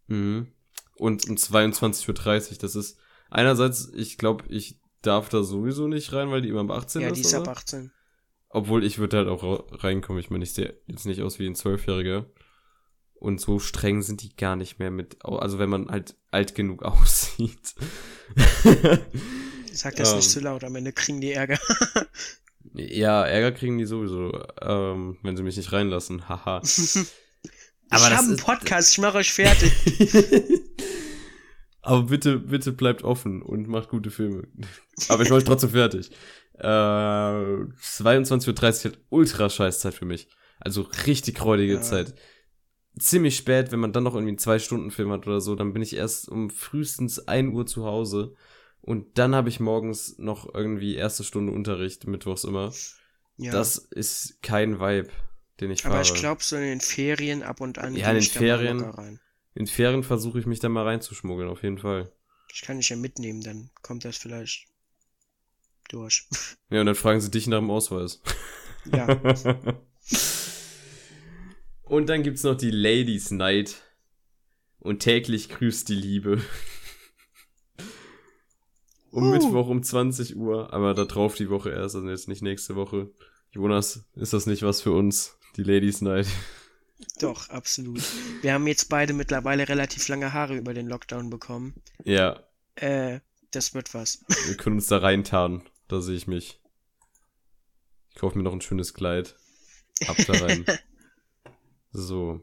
Mhm. 0.09 0.53
Und 0.97 1.29
um 1.29 1.37
22.30 1.37 2.51
Uhr. 2.53 2.59
Das 2.59 2.75
ist 2.75 2.99
einerseits, 3.31 3.91
ich 3.95 4.19
glaube, 4.19 4.45
ich 4.49 4.81
darf 5.03 5.29
da 5.29 5.43
sowieso 5.43 5.87
nicht 5.87 6.13
rein, 6.13 6.31
weil 6.31 6.43
die 6.43 6.49
immer 6.49 6.61
ab 6.63 6.71
18 6.71 7.03
Ja, 7.03 7.09
ist. 7.09 7.17
die 7.17 7.21
ist 7.21 7.35
ab 7.35 7.43
oder? 7.43 7.53
18. 7.53 7.93
Obwohl 8.51 8.85
ich 8.85 8.99
würde 8.99 9.19
halt 9.19 9.29
auch 9.29 9.67
reinkommen. 9.85 10.21
Ich 10.21 10.31
meine, 10.31 10.43
ich 10.45 10.53
sehe 10.55 10.81
jetzt 10.87 11.05
nicht 11.07 11.23
aus 11.23 11.39
wie 11.39 11.47
ein 11.47 11.55
Zwölfjähriger. 11.55 12.27
Und 13.15 13.41
so 13.41 13.59
streng 13.59 14.03
sind 14.03 14.23
die 14.23 14.35
gar 14.37 14.57
nicht 14.57 14.79
mehr 14.79 14.91
mit, 14.91 15.25
also 15.25 15.59
wenn 15.59 15.69
man 15.71 15.89
halt 15.89 16.17
alt 16.31 16.55
genug 16.55 16.83
aussieht. 16.85 17.75
Sag 19.73 19.97
das 19.97 20.11
Ähm. 20.11 20.17
nicht 20.17 20.31
zu 20.31 20.41
laut, 20.41 20.65
am 20.65 20.77
Ende 20.77 20.93
kriegen 20.93 21.21
die 21.21 21.33
Ärger. 21.33 21.59
Ja, 22.75 23.25
Ärger 23.25 23.53
kriegen 23.53 23.79
die 23.79 23.87
sowieso, 23.87 24.31
ähm, 24.61 25.17
wenn 25.23 25.37
sie 25.37 25.43
mich 25.43 25.57
nicht 25.57 25.73
reinlassen. 25.73 26.29
Haha. 26.29 26.61
ich 26.63 27.07
das 27.89 28.11
habe 28.11 28.17
einen 28.27 28.37
Podcast, 28.37 28.93
ich 28.93 28.99
mache 28.99 29.19
euch 29.19 29.33
fertig. 29.33 29.73
Aber 31.83 32.03
bitte, 32.05 32.39
bitte 32.39 32.73
bleibt 32.73 33.03
offen 33.03 33.41
und 33.43 33.69
macht 33.69 33.89
gute 33.89 34.11
Filme. 34.11 34.47
Aber 35.09 35.23
ich 35.23 35.31
mache 35.31 35.39
euch 35.39 35.45
trotzdem 35.45 35.71
fertig. 35.71 36.11
Äh, 36.55 36.67
22.30 36.67 38.49
Uhr 38.49 38.85
halt 38.85 39.01
ultra 39.09 39.49
scheiß 39.49 39.81
Zeit 39.81 39.95
für 39.95 40.05
mich. 40.05 40.29
Also 40.61 40.83
richtig 41.07 41.43
räudige 41.43 41.75
Ja. 41.75 41.81
Zeit. 41.83 42.15
Ziemlich 42.99 43.37
spät, 43.37 43.73
wenn 43.73 43.81
man 43.81 43.93
dann 43.93 44.03
noch 44.03 44.15
irgendwie 44.15 44.31
einen 44.33 44.39
Zwei-Stunden-Film 44.39 45.11
hat 45.13 45.27
oder 45.27 45.41
so, 45.41 45.55
dann 45.55 45.73
bin 45.73 45.83
ich 45.83 45.97
erst 45.97 46.29
um 46.29 46.51
frühestens 46.51 47.27
1 47.27 47.55
Uhr 47.55 47.65
zu 47.65 47.85
Hause. 47.87 48.35
Und 48.89 49.19
dann 49.19 49.35
habe 49.35 49.51
ich 49.51 49.61
morgens 49.61 50.17
noch 50.17 50.55
irgendwie 50.55 50.95
erste 50.95 51.23
Stunde 51.23 51.53
Unterricht, 51.53 52.07
mittwochs 52.07 52.45
immer. 52.45 52.73
Ja. 53.37 53.53
Das 53.53 53.77
ist 53.77 54.41
kein 54.41 54.81
Vibe, 54.81 55.11
den 55.61 55.71
ich 55.71 55.85
aber 55.85 55.97
fahre. 55.97 56.07
ich 56.07 56.15
glaube, 56.15 56.43
so 56.43 56.57
in 56.57 56.63
den 56.63 56.81
Ferien 56.81 57.43
ab 57.43 57.61
und 57.61 57.77
an. 57.77 57.95
Ja, 57.95 58.09
in 58.09 58.15
den 58.15 58.23
Ferien. 58.23 59.21
In 59.55 59.67
Ferien 59.67 60.03
versuche 60.03 60.39
ich 60.39 60.47
mich 60.47 60.61
da 60.61 60.71
mal 60.71 60.85
reinzuschmuggeln, 60.85 61.51
auf 61.51 61.63
jeden 61.63 61.77
Fall. 61.77 62.11
Ich 62.51 62.63
kann 62.63 62.79
dich 62.79 62.89
ja 62.89 62.97
mitnehmen, 62.97 63.43
dann 63.43 63.69
kommt 63.83 64.07
das 64.07 64.17
vielleicht 64.17 64.69
durch. 65.91 66.27
Ja, 66.71 66.81
und 66.81 66.87
dann 66.87 66.95
fragen 66.95 67.21
sie 67.21 67.31
dich 67.31 67.47
nach 67.47 67.59
dem 67.59 67.71
Ausweis. 67.71 68.23
ja. 68.91 69.07
Und 71.83 72.07
dann 72.09 72.23
gibt's 72.23 72.43
noch 72.43 72.57
die 72.57 72.71
Ladies 72.71 73.33
Night. 73.33 73.83
Und 74.79 75.01
täglich 75.01 75.51
grüßt 75.51 75.91
die 75.91 75.95
Liebe. 75.95 76.43
Um 79.11 79.25
Uh. 79.25 79.31
Mittwoch 79.31 79.69
um 79.69 79.83
20 79.83 80.37
Uhr, 80.37 80.73
aber 80.73 80.95
da 80.95 81.05
drauf 81.05 81.35
die 81.35 81.51
Woche 81.51 81.71
erst, 81.71 81.97
also 81.97 82.09
jetzt 82.09 82.29
nicht 82.29 82.43
nächste 82.43 82.77
Woche. 82.77 83.11
Jonas, 83.51 84.05
ist 84.15 84.33
das 84.33 84.47
nicht 84.47 84.63
was 84.63 84.83
für 84.83 84.93
uns? 84.93 85.39
Die 85.57 85.63
Ladies 85.63 86.03
Night. 86.03 86.27
Doch, 87.21 87.49
absolut. 87.49 88.03
Wir 88.43 88.53
haben 88.53 88.67
jetzt 88.67 88.89
beide 88.89 89.13
mittlerweile 89.13 89.69
relativ 89.69 90.09
lange 90.09 90.33
Haare 90.33 90.57
über 90.57 90.75
den 90.75 90.89
Lockdown 90.89 91.31
bekommen. 91.31 91.75
Ja, 92.05 92.41
Äh, 92.75 93.21
das 93.51 93.73
wird 93.75 93.95
was. 93.95 94.25
wir 94.47 94.57
können 94.57 94.77
uns 94.77 94.89
da 94.89 94.99
reintarnen. 94.99 95.63
Da 95.89 96.01
sehe 96.01 96.17
ich 96.17 96.27
mich. 96.27 96.61
Ich 98.11 98.17
kaufe 98.17 98.37
mir 98.37 98.45
noch 98.45 98.53
ein 98.53 98.61
schönes 98.61 98.95
Kleid. 98.95 99.37
Ab 100.07 100.17
da 100.27 100.33
rein. 100.35 100.65
So. 101.91 102.41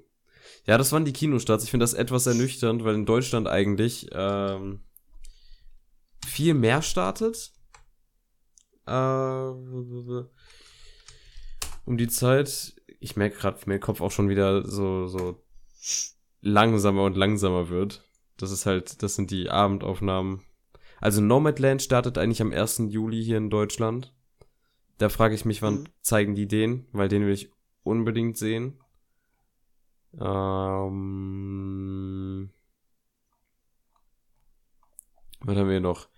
Ja, 0.65 0.77
das 0.79 0.91
waren 0.91 1.05
die 1.05 1.13
Kinostarts. 1.13 1.63
Ich 1.63 1.69
finde 1.69 1.83
das 1.83 1.93
etwas 1.93 2.25
ernüchternd, 2.25 2.83
weil 2.83 2.95
in 2.95 3.05
Deutschland 3.05 3.47
eigentlich 3.47 4.07
ähm, 4.11 4.81
viel 6.35 6.53
mehr 6.53 6.81
startet. 6.81 7.53
Äh, 8.85 8.91
um 11.85 11.97
die 11.97 12.09
Zeit. 12.09 12.75
Ich 12.99 13.15
merke 13.15 13.37
gerade, 13.37 13.61
wie 13.61 13.69
mein 13.69 13.79
Kopf 13.79 14.01
auch 14.01 14.11
schon 14.11 14.27
wieder 14.27 14.67
so, 14.67 15.07
so 15.07 15.41
langsamer 16.41 17.03
und 17.03 17.15
langsamer 17.15 17.69
wird. 17.69 18.03
Das 18.37 18.51
ist 18.51 18.65
halt, 18.65 19.01
das 19.01 19.15
sind 19.15 19.31
die 19.31 19.49
Abendaufnahmen. 19.49 20.41
Also 20.99 21.21
Nomadland 21.21 21.81
startet 21.81 22.17
eigentlich 22.17 22.41
am 22.41 22.51
1. 22.51 22.83
Juli 22.89 23.23
hier 23.23 23.37
in 23.37 23.49
Deutschland. 23.49 24.13
Da 24.97 25.09
frage 25.09 25.35
ich 25.35 25.45
mich, 25.45 25.61
wann 25.61 25.81
Mhm. 25.81 25.87
zeigen 26.01 26.35
die 26.35 26.47
den, 26.47 26.87
weil 26.91 27.07
den 27.07 27.25
will 27.25 27.33
ich 27.33 27.49
unbedingt 27.83 28.37
sehen. 28.37 28.79
Ähm, 31.15 32.49
was 35.41 35.57
haben 35.57 35.69
wir 35.69 35.79
noch? 35.79 36.09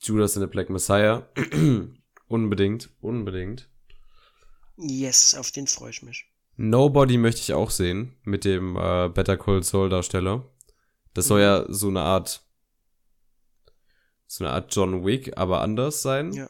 Judas 0.00 0.36
in 0.36 0.42
the 0.42 0.48
Black 0.48 0.70
Messiah. 0.70 1.26
unbedingt, 2.28 2.90
unbedingt. 3.00 3.68
Yes, 4.76 5.34
auf 5.34 5.50
den 5.50 5.66
freue 5.66 5.90
ich 5.90 6.02
mich. 6.02 6.26
Nobody 6.56 7.16
möchte 7.18 7.40
ich 7.40 7.52
auch 7.52 7.70
sehen 7.70 8.16
mit 8.22 8.44
dem 8.44 8.76
äh, 8.76 9.08
Better 9.08 9.36
Call 9.36 9.62
Saul 9.62 9.88
Darsteller. 9.88 10.44
Das 11.12 11.26
soll 11.26 11.38
Mhm. 11.40 11.44
ja 11.44 11.64
so 11.68 11.88
eine 11.88 12.00
Art 12.00 12.40
so 14.26 14.44
eine 14.44 14.52
Art 14.54 14.74
John 14.74 15.04
Wick, 15.04 15.36
aber 15.36 15.60
anders 15.60 16.02
sein. 16.02 16.32
Ja. 16.32 16.48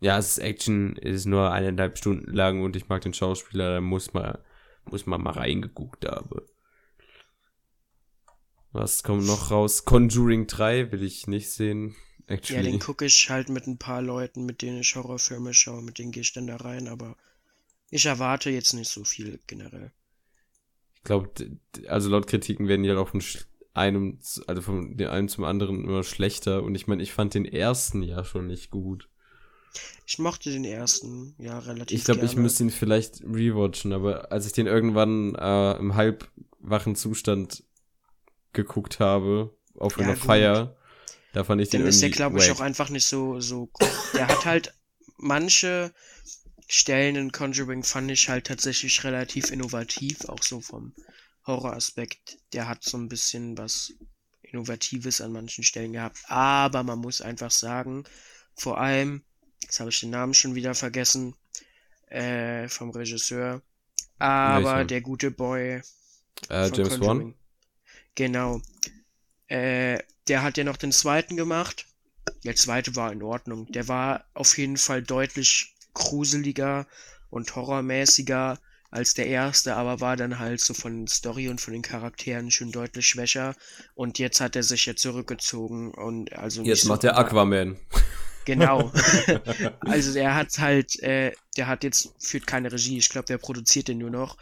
Ja, 0.00 0.18
es 0.18 0.30
ist 0.30 0.38
Action, 0.38 0.96
es 0.98 1.16
ist 1.16 1.26
nur 1.26 1.50
eineinhalb 1.50 1.98
Stunden 1.98 2.32
lang 2.32 2.62
und 2.62 2.76
ich 2.76 2.88
mag 2.88 3.02
den 3.02 3.14
Schauspieler, 3.14 3.74
da 3.74 3.80
muss 3.80 4.12
man 4.14 4.38
muss 4.86 5.06
man 5.06 5.22
mal 5.22 5.32
reingeguckt 5.32 6.06
haben. 6.06 6.40
Was 8.74 9.04
kommt 9.04 9.24
noch 9.24 9.52
raus? 9.52 9.84
Conjuring 9.84 10.48
3 10.48 10.90
will 10.90 11.04
ich 11.04 11.28
nicht 11.28 11.48
sehen. 11.48 11.94
Ja, 12.28 12.34
Actually. 12.34 12.72
den 12.72 12.80
gucke 12.80 13.04
ich 13.04 13.30
halt 13.30 13.48
mit 13.48 13.68
ein 13.68 13.78
paar 13.78 14.02
Leuten, 14.02 14.44
mit 14.46 14.62
denen 14.62 14.80
ich 14.80 14.96
Horrorfilme 14.96 15.54
schaue, 15.54 15.80
mit 15.80 15.98
denen 15.98 16.10
gehe 16.10 16.22
ich 16.22 16.32
dann 16.32 16.48
da 16.48 16.56
rein, 16.56 16.88
aber 16.88 17.16
ich 17.90 18.06
erwarte 18.06 18.50
jetzt 18.50 18.72
nicht 18.72 18.90
so 18.90 19.04
viel 19.04 19.38
generell. 19.46 19.92
Ich 20.96 21.04
glaube, 21.04 21.30
also 21.86 22.10
laut 22.10 22.26
Kritiken 22.26 22.66
werden 22.66 22.82
die 22.82 22.88
halt 22.88 22.98
auch 22.98 23.10
von 23.10 23.22
einem, 23.74 24.18
also 24.48 24.62
von 24.62 24.96
dem 24.96 25.08
einen 25.08 25.28
zum 25.28 25.44
anderen 25.44 25.84
immer 25.84 26.02
schlechter. 26.02 26.64
Und 26.64 26.74
ich 26.74 26.88
meine, 26.88 27.02
ich 27.02 27.12
fand 27.12 27.34
den 27.34 27.44
ersten 27.44 28.02
ja 28.02 28.24
schon 28.24 28.48
nicht 28.48 28.70
gut. 28.72 29.08
Ich 30.04 30.18
mochte 30.18 30.50
den 30.50 30.64
ersten, 30.64 31.36
ja, 31.38 31.60
relativ 31.60 31.96
Ich 31.96 32.04
glaube, 32.04 32.24
ich 32.24 32.34
müsste 32.34 32.64
ihn 32.64 32.70
vielleicht 32.70 33.22
rewatchen, 33.22 33.92
aber 33.92 34.32
als 34.32 34.46
ich 34.46 34.52
den 34.52 34.66
irgendwann 34.66 35.36
äh, 35.36 35.76
im 35.76 35.94
halbwachen 35.94 36.96
Zustand 36.96 37.62
geguckt 38.54 39.00
habe, 39.00 39.54
auf 39.78 39.98
Ja, 39.98 40.04
einer 40.04 40.16
gut. 40.16 40.20
Feier, 40.26 40.76
da 41.32 41.44
fand 41.44 41.60
ich 41.62 41.70
den 41.70 41.80
Dann 41.80 41.86
ist 41.86 42.00
der, 42.02 42.10
glaube 42.10 42.38
ich, 42.38 42.50
auch 42.50 42.60
einfach 42.60 42.88
nicht 42.90 43.06
so, 43.06 43.40
so. 43.40 43.70
Der 44.14 44.28
hat 44.28 44.44
halt 44.44 44.74
manche 45.16 45.92
Stellen 46.68 47.16
in 47.16 47.32
Conjuring 47.32 47.84
fand 47.84 48.10
ich 48.10 48.28
halt 48.28 48.46
tatsächlich 48.46 49.04
relativ 49.04 49.50
innovativ, 49.50 50.26
auch 50.26 50.42
so 50.42 50.60
vom 50.60 50.94
Horroraspekt. 51.46 52.38
Der 52.52 52.68
hat 52.68 52.84
so 52.84 52.96
ein 52.98 53.08
bisschen 53.08 53.58
was 53.58 53.92
Innovatives 54.42 55.20
an 55.20 55.32
manchen 55.32 55.64
Stellen 55.64 55.92
gehabt. 55.94 56.18
Aber 56.28 56.82
man 56.84 57.00
muss 57.00 57.20
einfach 57.20 57.50
sagen, 57.50 58.04
vor 58.56 58.80
allem, 58.80 59.24
jetzt 59.62 59.80
habe 59.80 59.90
ich 59.90 60.00
den 60.00 60.10
Namen 60.10 60.34
schon 60.34 60.54
wieder 60.54 60.74
vergessen, 60.74 61.34
äh, 62.08 62.68
vom 62.68 62.90
Regisseur. 62.90 63.62
Aber 64.18 64.84
Welcher? 64.84 64.84
der 64.84 65.02
gute 65.02 65.30
Boy 65.30 65.82
äh, 66.48 66.70
James 66.72 67.00
Wan? 67.00 67.34
Genau. 68.14 68.60
Äh, 69.48 69.98
der 70.28 70.42
hat 70.42 70.56
ja 70.56 70.64
noch 70.64 70.76
den 70.76 70.92
zweiten 70.92 71.36
gemacht. 71.36 71.86
Der 72.44 72.56
zweite 72.56 72.96
war 72.96 73.12
in 73.12 73.22
Ordnung. 73.22 73.70
Der 73.72 73.88
war 73.88 74.24
auf 74.34 74.56
jeden 74.56 74.76
Fall 74.76 75.02
deutlich 75.02 75.74
gruseliger 75.92 76.86
und 77.30 77.54
horrormäßiger 77.54 78.58
als 78.90 79.14
der 79.14 79.26
erste, 79.26 79.74
aber 79.74 80.00
war 80.00 80.16
dann 80.16 80.38
halt 80.38 80.60
so 80.60 80.72
von 80.72 81.08
Story 81.08 81.48
und 81.48 81.60
von 81.60 81.72
den 81.72 81.82
Charakteren 81.82 82.50
schon 82.52 82.70
deutlich 82.70 83.08
schwächer. 83.08 83.54
Und 83.94 84.18
jetzt 84.20 84.40
hat 84.40 84.54
er 84.54 84.62
sich 84.62 84.86
ja 84.86 84.94
zurückgezogen 84.94 85.92
und 85.92 86.32
also 86.34 86.62
Jetzt 86.62 86.82
so 86.82 86.88
macht 86.90 87.02
der 87.02 87.12
über- 87.12 87.20
Aquaman. 87.20 87.76
Genau. 88.44 88.92
also 89.80 90.12
der 90.12 90.34
hat 90.34 90.58
halt, 90.58 91.02
äh, 91.02 91.32
der 91.56 91.66
hat 91.66 91.82
jetzt, 91.82 92.10
führt 92.18 92.46
keine 92.46 92.70
Regie, 92.70 92.98
ich 92.98 93.08
glaube, 93.08 93.26
der 93.26 93.38
produziert 93.38 93.88
den 93.88 93.98
nur 93.98 94.10
noch. 94.10 94.36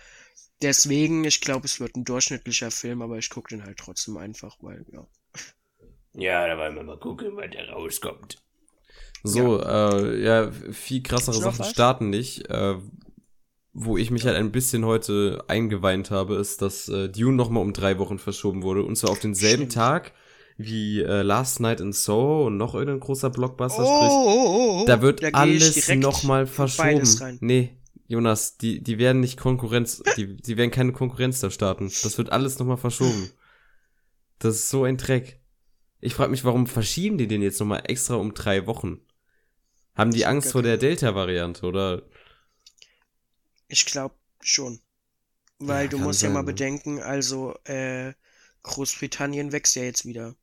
Deswegen, 0.63 1.25
ich 1.25 1.41
glaube, 1.41 1.67
es 1.67 1.81
wird 1.81 1.97
ein 1.97 2.05
durchschnittlicher 2.05 2.71
Film, 2.71 3.03
aber 3.03 3.19
ich 3.19 3.31
gucke 3.31 3.55
den 3.55 3.65
halt 3.65 3.79
trotzdem 3.79 4.17
einfach, 4.17 4.57
weil, 4.61 4.85
ja. 4.93 5.07
Ja, 6.15 6.47
da 6.47 6.59
wollen 6.59 6.77
wir 6.77 6.85
mal 6.85 6.99
gucken, 6.99 7.37
was 7.37 7.51
da 7.53 7.73
rauskommt. 7.73 8.37
So, 9.25 9.61
ja, 9.61 9.99
äh, 9.99 10.23
ja 10.23 10.53
viel 10.73 11.03
krassere 11.03 11.37
Sachen 11.37 11.61
was? 11.61 11.71
starten 11.71 12.11
nicht. 12.11 12.49
Äh, 12.51 12.77
wo 13.75 13.97
ich 13.97 14.11
mich 14.11 14.27
halt 14.27 14.37
ein 14.37 14.53
bisschen 14.53 14.85
heute 14.85 15.45
eingeweint 15.49 16.11
habe, 16.11 16.37
ist, 16.37 16.61
dass 16.61 16.89
äh, 16.89 17.09
Dune 17.09 17.37
nochmal 17.37 17.63
um 17.63 17.73
drei 17.73 17.99
Wochen 17.99 18.19
verschoben 18.19 18.63
wurde. 18.63 18.83
Und 18.83 18.97
zwar 18.97 19.11
auf 19.11 19.21
denselben 19.21 19.63
Stimmt. 19.63 19.75
Tag 19.75 20.13
wie 20.59 21.01
äh, 21.01 21.23
Last 21.23 21.61
Night 21.61 21.81
in 21.81 21.93
Soho 21.93 22.47
und 22.47 22.59
noch 22.59 22.75
irgendein 22.75 23.01
großer 23.01 23.31
Blockbuster. 23.31 23.83
Oh, 23.83 23.87
oh, 23.87 24.27
oh, 24.27 24.83
oh, 24.83 24.85
Da 24.87 25.01
wird 25.01 25.23
da 25.23 25.29
alles 25.29 25.89
nochmal 25.95 26.47
verschoben. 26.47 27.03
rein. 27.19 27.39
Nee, 27.41 27.79
Jonas, 28.13 28.59
die, 28.59 28.83
die 28.83 28.99
werden 28.99 29.21
nicht 29.21 29.39
Konkurrenz, 29.39 30.03
die, 30.17 30.37
die 30.37 30.57
werden 30.57 30.71
keine 30.71 30.93
Konkurrenz 30.93 31.41
da 31.41 31.51
starten. 31.51 31.97
Das 32.03 32.19
wird 32.19 32.31
alles 32.31 32.59
nochmal 32.59 32.77
verschoben. 32.77 33.33
Das 34.39 34.57
ist 34.57 34.71
so 34.71 34.85
ein 34.85 34.97
Dreck. 34.97 35.41
Ich 36.01 36.15
frage 36.15 36.31
mich, 36.31 36.45
warum 36.45 36.67
verschieben 36.67 37.19
die 37.19 37.29
den 37.29 37.43
jetzt 37.43 37.61
nochmal 37.61 37.85
extra 37.87 38.17
um 38.17 38.35
drei 38.35 38.67
Wochen? 38.67 39.01
Haben 39.97 40.15
die 40.15 40.27
Ich 40.27 40.27
Angst 40.27 40.53
vor 40.53 40.63
der 40.63 40.79
Delta-Variante, 40.79 41.67
oder? 41.67 42.05
Ich 43.67 43.87
glaube 43.87 44.15
schon. 44.41 44.81
Weil 45.61 45.89
Ja, 45.89 45.91
du 45.91 45.99
musst 45.99 46.23
ja 46.23 46.31
sein, 46.31 46.33
mal 46.33 46.45
ne? 46.45 46.45
bedenken, 46.45 47.01
also, 47.03 47.57
äh, 47.65 48.15
Großbritannien 48.65 49.53
wächst 49.53 49.77
ja 49.77 49.85
jetzt 49.85 50.07
wieder. 50.07 50.37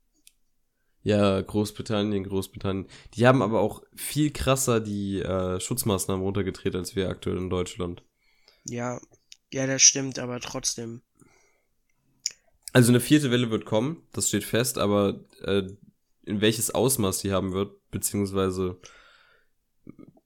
Ja, 1.04 1.40
Großbritannien, 1.42 2.24
Großbritannien. 2.26 2.88
Die 3.14 3.26
haben 3.26 3.42
aber 3.42 3.62
auch 3.62 3.84
viel 3.96 4.32
krasser 4.32 4.80
die 4.82 5.20
äh, 5.22 5.60
Schutzmaßnahmen 5.60 6.24
runtergedreht 6.24 6.76
als 6.76 6.96
wir 6.96 7.10
aktuell 7.10 7.38
in 7.38 7.50
Deutschland. 7.50 8.04
Ja, 8.66 9.00
ja, 9.52 9.66
das 9.66 9.82
stimmt, 9.82 10.20
aber 10.20 10.40
trotzdem. 10.40 11.02
Also 12.74 12.92
eine 12.92 13.00
vierte 13.00 13.32
Welle 13.32 13.50
wird 13.50 13.66
kommen, 13.66 14.04
das 14.12 14.28
steht 14.28 14.44
fest, 14.44 14.78
aber 14.78 15.20
äh, 15.42 15.64
in 16.26 16.42
welches 16.42 16.70
Ausmaß 16.70 17.20
die 17.20 17.32
haben 17.32 17.54
wird, 17.54 17.74
beziehungsweise 17.90 18.78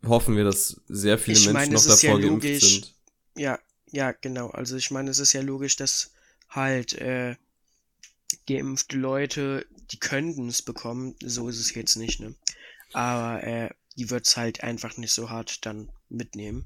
hoffen 0.05 0.35
wir, 0.35 0.43
dass 0.43 0.81
sehr 0.87 1.17
viele 1.17 1.37
Ich 1.37 1.45
Menschen 1.45 1.53
meine, 1.53 1.73
noch 1.75 1.85
ist 1.85 2.01
ja 2.01 2.11
davor 2.11 2.19
geimpft 2.19 2.45
logisch. 2.45 2.63
sind. 2.73 2.93
Ja, 3.37 3.59
ja, 3.91 4.11
genau. 4.11 4.49
Also 4.49 4.75
ich 4.75 4.91
meine, 4.91 5.09
es 5.11 5.19
ist 5.19 5.33
ja 5.33 5.41
logisch, 5.41 5.77
dass 5.77 6.11
halt 6.49 6.93
äh, 6.93 7.35
geimpfte 8.47 8.97
Leute, 8.97 9.65
die 9.91 9.99
könnten 9.99 10.47
es 10.47 10.61
bekommen, 10.61 11.15
so 11.21 11.47
ist 11.49 11.59
es 11.59 11.73
jetzt 11.73 11.95
nicht, 11.95 12.19
ne? 12.19 12.35
Aber 12.93 13.43
äh, 13.43 13.69
die 13.97 14.09
wird's 14.09 14.37
halt 14.37 14.63
einfach 14.63 14.97
nicht 14.97 15.13
so 15.13 15.29
hart 15.29 15.65
dann 15.65 15.89
mitnehmen. 16.09 16.65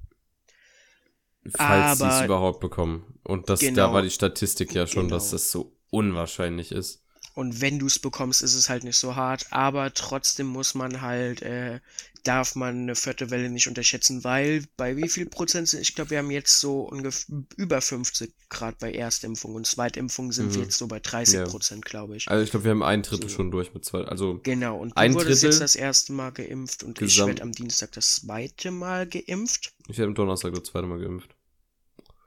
Falls 1.56 2.00
sie 2.00 2.06
es 2.08 2.22
überhaupt 2.26 2.60
bekommen. 2.60 3.20
Und 3.24 3.50
das, 3.50 3.62
da 3.62 3.68
Genau. 3.68 3.94
war 3.94 4.02
die 4.02 4.10
Statistik 4.10 4.74
ja 4.74 4.86
schon, 4.88 5.08
dass 5.08 5.26
Genau. 5.26 5.32
das 5.34 5.52
so 5.52 5.72
unwahrscheinlich 5.90 6.72
ist. 6.72 7.02
Und 7.34 7.62
wenn 7.62 7.80
du 7.80 7.86
es 7.86 8.00
bekommst, 8.00 8.42
ist 8.42 8.56
es 8.56 8.68
halt 8.68 8.84
nicht 8.84 8.98
so 8.98 9.16
hart. 9.16 9.46
Aber 9.52 9.94
trotzdem 9.94 10.48
muss 10.48 10.74
man 10.74 11.02
halt, 11.02 11.42
äh, 11.44 11.80
darf 12.28 12.56
man 12.56 12.82
eine 12.84 12.96
vierte 12.96 13.30
Welle 13.30 13.50
nicht 13.50 13.68
unterschätzen, 13.68 14.24
weil 14.24 14.64
bei 14.76 14.98
wie 14.98 15.08
viel 15.10 15.26
Prozent 15.28 15.70
sind, 15.70 15.82
ich 15.82 15.96
glaube, 15.96 16.10
wir 16.12 16.18
haben 16.20 16.32
jetzt 16.32 16.60
so 16.60 16.82
ungefähr 16.82 17.36
über 17.56 17.82
50 17.82 18.32
Grad 18.50 18.78
bei 18.80 18.92
Erstimpfung 18.92 19.56
und 19.56 19.66
Zweitimpfung 19.66 20.32
sind 20.32 20.52
wir 20.52 20.58
Mhm. 20.60 20.64
jetzt 20.66 20.78
so 20.78 20.88
bei 20.88 21.00
30 21.00 21.36
Ja. 21.36 21.46
Prozent, 21.46 21.86
glaube 21.86 22.18
ich. 22.18 22.28
Also 22.30 22.44
ich 22.44 22.52
glaube, 22.52 22.66
wir 22.66 22.72
haben 22.72 22.84
ein 22.84 23.02
Drittel 23.04 23.30
So. 23.30 23.36
schon 23.38 23.52
durch 23.52 23.74
mit 23.74 23.86
zwei. 23.86 24.02
Also 24.04 24.40
Genau, 24.44 24.78
und 24.78 24.90
du 24.92 24.98
Ein 24.98 25.14
wurdest 25.14 25.42
Drittel 25.44 25.52
jetzt 25.52 25.62
das 25.62 25.76
erste 25.76 26.14
Mal 26.14 26.32
geimpft 26.32 26.84
und 26.84 27.02
ich 27.02 27.18
werde 27.18 27.42
am 27.42 27.52
Dienstag 27.52 27.92
das 27.94 28.16
zweite 28.16 28.72
Mal 28.72 29.08
geimpft. 29.08 29.74
ich 29.88 29.98
werde 29.98 30.10
am 30.10 30.16
Donnerstag 30.16 30.54
das 30.54 30.64
zweite 30.64 30.88
Mal 30.88 31.00
geimpft. 31.00 31.30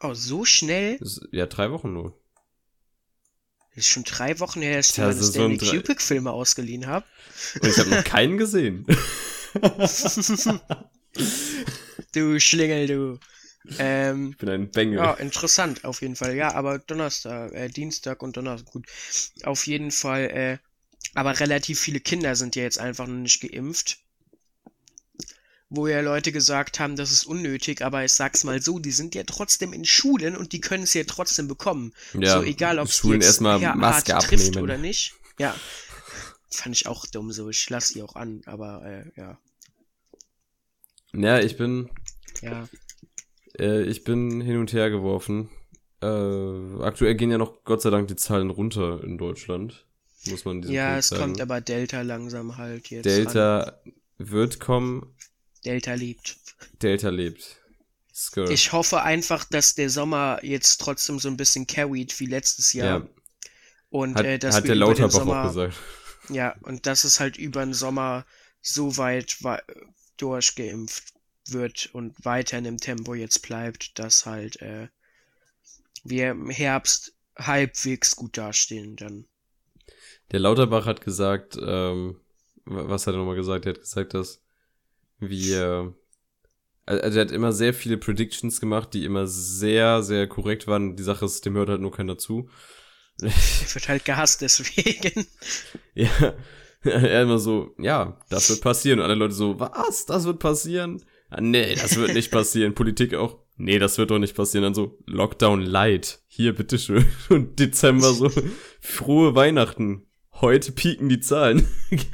Oh, 0.02 0.14
so 0.14 0.44
schnell? 0.46 0.96
Ist, 0.96 1.20
ja, 1.30 1.44
drei 1.46 1.70
Wochen 1.70 1.92
nur. 1.92 2.16
Das 3.74 3.84
ist 3.84 3.88
schon 3.90 4.04
drei 4.04 4.38
Wochen 4.40 4.62
her, 4.62 4.76
dass 4.78 4.90
ich 4.90 4.98
meine 4.98 5.10
das 5.14 5.26
so 5.26 5.32
Stanley 5.32 5.58
Kubrick-Filme 5.58 6.30
ausgeliehen 6.32 6.86
habe. 6.86 7.04
Und 7.62 7.68
ich 7.68 7.78
habe 7.78 7.90
noch 7.90 8.04
keinen 8.04 8.36
gesehen. 8.38 8.84
Du 12.14 12.38
Schlingel, 12.40 12.86
du. 12.86 13.18
Ähm, 13.78 14.30
Ich 14.32 14.38
bin 14.38 14.48
ein 14.48 14.70
Bengel. 14.70 14.98
Ja, 14.98 15.12
interessant, 15.14 15.84
auf 15.84 16.00
jeden 16.02 16.16
Fall. 16.16 16.34
Ja, 16.34 16.54
aber 16.54 16.78
Donnerstag, 16.78 17.52
äh, 17.52 17.68
Dienstag 17.68 18.22
und 18.22 18.36
Donnerstag, 18.36 18.72
gut. 18.72 18.86
Auf 19.44 19.66
jeden 19.66 19.90
Fall, 19.90 20.30
äh, 20.30 20.58
aber 21.14 21.38
relativ 21.40 21.78
viele 21.78 22.00
Kinder 22.00 22.34
sind 22.36 22.56
ja 22.56 22.62
jetzt 22.62 22.78
einfach 22.78 23.06
noch 23.06 23.14
nicht 23.14 23.40
geimpft. 23.40 23.98
Wo 25.68 25.86
ja 25.86 26.00
Leute 26.00 26.32
gesagt 26.32 26.80
haben, 26.80 26.96
das 26.96 27.12
ist 27.12 27.24
unnötig, 27.24 27.82
aber 27.82 28.04
ich 28.04 28.12
sag's 28.12 28.42
mal 28.42 28.60
so, 28.60 28.80
die 28.80 28.90
sind 28.90 29.14
ja 29.14 29.22
trotzdem 29.24 29.72
in 29.72 29.84
Schulen 29.84 30.36
und 30.36 30.52
die 30.52 30.60
können 30.60 30.82
es 30.82 30.94
ja 30.94 31.04
trotzdem 31.06 31.46
bekommen. 31.46 31.92
Ja, 32.14 32.38
so 32.38 32.42
egal, 32.42 32.80
ob 32.80 32.88
es 32.88 32.96
Schulen 32.96 33.20
jetzt 33.20 33.26
erstmal 33.26 33.60
Maske 33.76 34.14
hart 34.14 34.24
trifft 34.24 34.48
abnehmen. 34.48 34.64
oder 34.64 34.78
nicht. 34.78 35.14
Ja. 35.38 35.54
Fand 36.52 36.74
ich 36.76 36.86
auch 36.86 37.06
dumm 37.06 37.32
so. 37.32 37.48
Ich 37.48 37.68
lasse 37.70 37.92
sie 37.94 38.02
auch 38.02 38.16
an, 38.16 38.42
aber 38.46 38.84
äh, 38.84 39.20
ja. 39.20 39.38
Ja, 41.12 41.40
ich 41.40 41.56
bin, 41.56 41.90
Ja. 42.42 42.68
äh, 43.58 43.82
ich 43.82 44.04
bin 44.04 44.40
hin 44.40 44.58
und 44.58 44.72
her 44.72 44.90
geworfen. 44.90 45.50
Äh, 46.02 46.06
aktuell 46.82 47.14
gehen 47.14 47.30
ja 47.30 47.38
noch 47.38 47.64
Gott 47.64 47.82
sei 47.82 47.90
Dank 47.90 48.08
die 48.08 48.16
Zahlen 48.16 48.50
runter 48.50 49.02
in 49.04 49.18
Deutschland. 49.18 49.86
Muss 50.26 50.44
man 50.44 50.62
Ja, 50.62 50.86
Punkt 50.88 50.98
es 51.00 51.08
sagen. 51.08 51.22
kommt 51.22 51.40
aber 51.40 51.60
Delta 51.60 52.02
langsam 52.02 52.56
halt 52.56 52.90
jetzt. 52.90 53.06
An. 53.06 53.12
Delta 53.12 53.80
wird 54.18 54.60
kommen, 54.60 55.14
Delta 55.64 55.94
liebt. 55.94 56.36
Delta 56.82 57.08
lebt. 57.08 57.56
Skr. 58.14 58.50
Ich 58.50 58.72
hoffe 58.72 59.02
einfach, 59.02 59.44
dass 59.44 59.74
der 59.74 59.88
Sommer 59.88 60.40
jetzt 60.42 60.78
trotzdem 60.80 61.18
so 61.18 61.28
ein 61.28 61.36
bisschen 61.36 61.66
carried 61.66 62.18
wie 62.20 62.26
letztes 62.26 62.72
Jahr. 62.74 63.00
ja, 63.00 63.08
Und 63.88 64.14
hat, 64.16 64.26
äh, 64.26 64.38
dass 64.38 64.56
hat 64.56 64.64
wir 64.64 64.68
der 64.68 64.76
Lauterbach 64.76 65.10
Sommer, 65.10 65.40
auch 65.44 65.48
gesagt. 65.48 65.76
Ja, 66.32 66.56
und 66.62 66.86
dass 66.86 67.04
es 67.04 67.20
halt 67.20 67.36
über 67.38 67.64
den 67.64 67.74
Sommer 67.74 68.26
so 68.62 68.96
weit 68.96 69.38
durchgeimpft 70.18 71.14
wird 71.48 71.90
und 71.94 72.24
weiter 72.24 72.58
in 72.58 72.64
dem 72.64 72.78
Tempo 72.78 73.14
jetzt 73.14 73.42
bleibt, 73.42 73.98
dass 73.98 74.26
halt 74.26 74.60
äh, 74.62 74.88
wir 76.04 76.32
im 76.32 76.50
Herbst 76.50 77.14
halbwegs 77.38 78.14
gut 78.14 78.36
dastehen 78.36 78.96
dann. 78.96 79.24
Der 80.32 80.40
Lauterbach 80.40 80.86
hat 80.86 81.00
gesagt, 81.00 81.58
ähm, 81.60 82.16
wa- 82.64 82.88
was 82.88 83.06
hat 83.06 83.14
er 83.14 83.18
nochmal 83.18 83.36
gesagt? 83.36 83.66
Er 83.66 83.74
hat 83.74 83.80
gesagt, 83.80 84.14
dass 84.14 84.42
wir, 85.20 85.94
also 86.86 87.18
er 87.18 87.26
hat 87.26 87.32
immer 87.32 87.52
sehr 87.52 87.74
viele 87.74 87.98
Predictions 87.98 88.60
gemacht, 88.60 88.94
die 88.94 89.04
immer 89.04 89.26
sehr, 89.26 90.02
sehr 90.02 90.28
korrekt 90.28 90.66
waren. 90.66 90.96
Die 90.96 91.02
Sache 91.02 91.26
ist, 91.26 91.46
dem 91.46 91.54
hört 91.56 91.70
halt 91.70 91.80
nur 91.80 91.92
keiner 91.92 92.18
zu. 92.18 92.50
Er 93.28 93.74
wird 93.74 93.88
halt 93.88 94.04
gehasst 94.04 94.40
deswegen. 94.40 95.26
Ja, 95.94 96.34
er 96.82 97.22
immer 97.22 97.38
so, 97.38 97.74
ja, 97.78 98.18
das 98.30 98.48
wird 98.50 98.62
passieren. 98.62 99.00
Und 99.00 99.04
alle 99.04 99.14
Leute 99.14 99.34
so, 99.34 99.60
was, 99.60 100.06
das 100.06 100.24
wird 100.24 100.38
passieren? 100.38 101.02
Ah, 101.28 101.40
nee, 101.40 101.74
das 101.74 101.96
wird 101.96 102.14
nicht 102.14 102.30
passieren. 102.30 102.74
Politik 102.74 103.14
auch, 103.14 103.38
nee, 103.56 103.78
das 103.78 103.98
wird 103.98 104.10
doch 104.10 104.18
nicht 104.18 104.34
passieren. 104.34 104.64
Dann 104.64 104.74
so, 104.74 104.98
Lockdown 105.06 105.60
light, 105.62 106.20
hier, 106.26 106.54
bitteschön. 106.54 107.06
Und 107.28 107.58
Dezember 107.58 108.12
so, 108.12 108.30
frohe 108.80 109.34
Weihnachten. 109.34 110.06
Heute 110.40 110.72
pieken 110.72 111.08
die 111.08 111.20
Zahlen. 111.20 111.68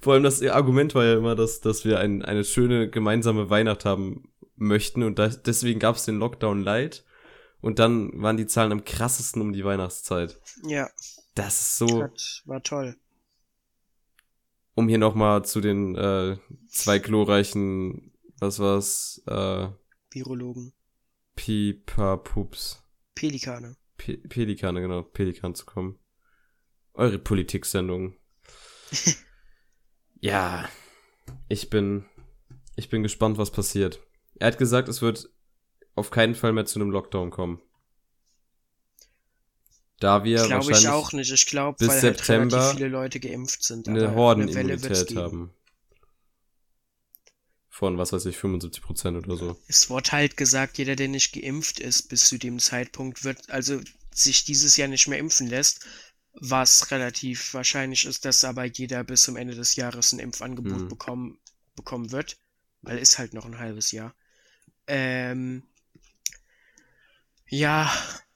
Vor 0.00 0.12
allem 0.12 0.24
das 0.24 0.42
Argument 0.42 0.94
war 0.94 1.04
ja 1.04 1.16
immer, 1.16 1.34
dass, 1.36 1.60
dass 1.60 1.84
wir 1.84 2.00
ein, 2.00 2.22
eine 2.22 2.44
schöne 2.44 2.90
gemeinsame 2.90 3.48
Weihnacht 3.48 3.84
haben 3.84 4.28
möchten 4.56 5.02
und 5.02 5.18
das, 5.18 5.42
deswegen 5.42 5.80
gab 5.80 5.96
es 5.96 6.04
den 6.04 6.18
Lockdown 6.18 6.62
light 6.62 7.04
und 7.64 7.78
dann 7.78 8.10
waren 8.20 8.36
die 8.36 8.46
Zahlen 8.46 8.72
am 8.72 8.84
krassesten 8.84 9.40
um 9.42 9.52
die 9.52 9.64
Weihnachtszeit. 9.64 10.40
ja, 10.66 10.88
Das 11.34 11.60
ist 11.60 11.76
so, 11.78 12.02
hat, 12.02 12.42
war 12.44 12.62
toll. 12.62 12.96
um 14.74 14.88
hier 14.88 14.98
nochmal 14.98 15.44
zu 15.44 15.60
den 15.60 15.94
äh, 15.96 16.36
zwei 16.68 16.98
glorreichen, 16.98 18.12
was 18.38 18.58
war's, 18.58 19.22
äh, 19.26 19.68
Virologen. 20.10 20.72
Pipa 21.36 22.16
Pups, 22.18 22.82
Pelikane. 23.14 23.76
Pe 23.96 24.16
Pelikane, 24.18 24.80
genau, 24.80 25.02
Pelikan 25.02 25.54
zu 25.54 25.64
kommen. 25.64 25.98
Eure 26.92 27.18
Politiksendung. 27.18 28.16
ja, 30.20 30.68
ich 31.48 31.70
bin, 31.70 32.04
ich 32.76 32.88
bin 32.88 33.02
gespannt, 33.02 33.38
was 33.38 33.50
passiert. 33.50 34.00
Er 34.36 34.48
hat 34.48 34.58
gesagt, 34.58 34.88
es 34.88 35.02
wird 35.02 35.28
auf 35.94 36.10
keinen 36.10 36.34
Fall 36.34 36.52
mehr 36.52 36.66
zu 36.66 36.80
einem 36.80 36.90
Lockdown 36.90 37.30
kommen. 37.30 37.60
Da 40.00 40.24
wir 40.24 40.38
Glaube 40.44 40.64
ich 40.64 40.68
wahrscheinlich 40.70 40.88
auch 40.88 41.12
nicht. 41.12 41.32
Ich 41.32 41.46
glaube, 41.46 41.78
bis 41.78 41.88
weil 41.88 42.00
September 42.00 42.42
halt 42.42 42.52
relativ 42.52 42.78
viele 42.78 42.88
Leute 42.88 43.20
geimpft 43.20 43.62
sind. 43.62 43.88
eine 43.88 44.14
Hordenimmunität 44.14 45.16
haben. 45.16 45.54
Von, 47.68 47.98
was 47.98 48.12
weiß 48.12 48.26
ich, 48.26 48.36
75 48.36 48.82
Prozent 48.82 49.16
oder 49.26 49.36
so. 49.36 49.56
Es 49.66 49.90
wurde 49.90 50.12
halt 50.12 50.36
gesagt, 50.36 50.78
jeder, 50.78 50.94
der 50.94 51.08
nicht 51.08 51.32
geimpft 51.32 51.80
ist 51.80 52.08
bis 52.08 52.28
zu 52.28 52.38
dem 52.38 52.58
Zeitpunkt, 52.58 53.24
wird 53.24 53.50
also 53.50 53.80
sich 54.12 54.44
dieses 54.44 54.76
Jahr 54.76 54.88
nicht 54.88 55.08
mehr 55.08 55.18
impfen 55.18 55.48
lässt, 55.48 55.84
was 56.34 56.90
relativ 56.92 57.54
wahrscheinlich 57.54 58.04
ist, 58.04 58.24
dass 58.24 58.44
aber 58.44 58.64
jeder 58.64 59.02
bis 59.04 59.22
zum 59.22 59.36
Ende 59.36 59.54
des 59.54 59.74
Jahres 59.74 60.12
ein 60.12 60.20
Impfangebot 60.20 60.82
Hm. 60.82 60.88
bekommen, 60.88 61.38
bekommen 61.74 62.12
wird, 62.12 62.36
weil 62.82 62.98
ist 62.98 63.18
halt 63.18 63.34
noch 63.34 63.44
ein 63.44 63.58
halbes 63.58 63.90
Jahr. 63.90 64.14
Ähm, 64.86 65.64
ja, 67.48 67.92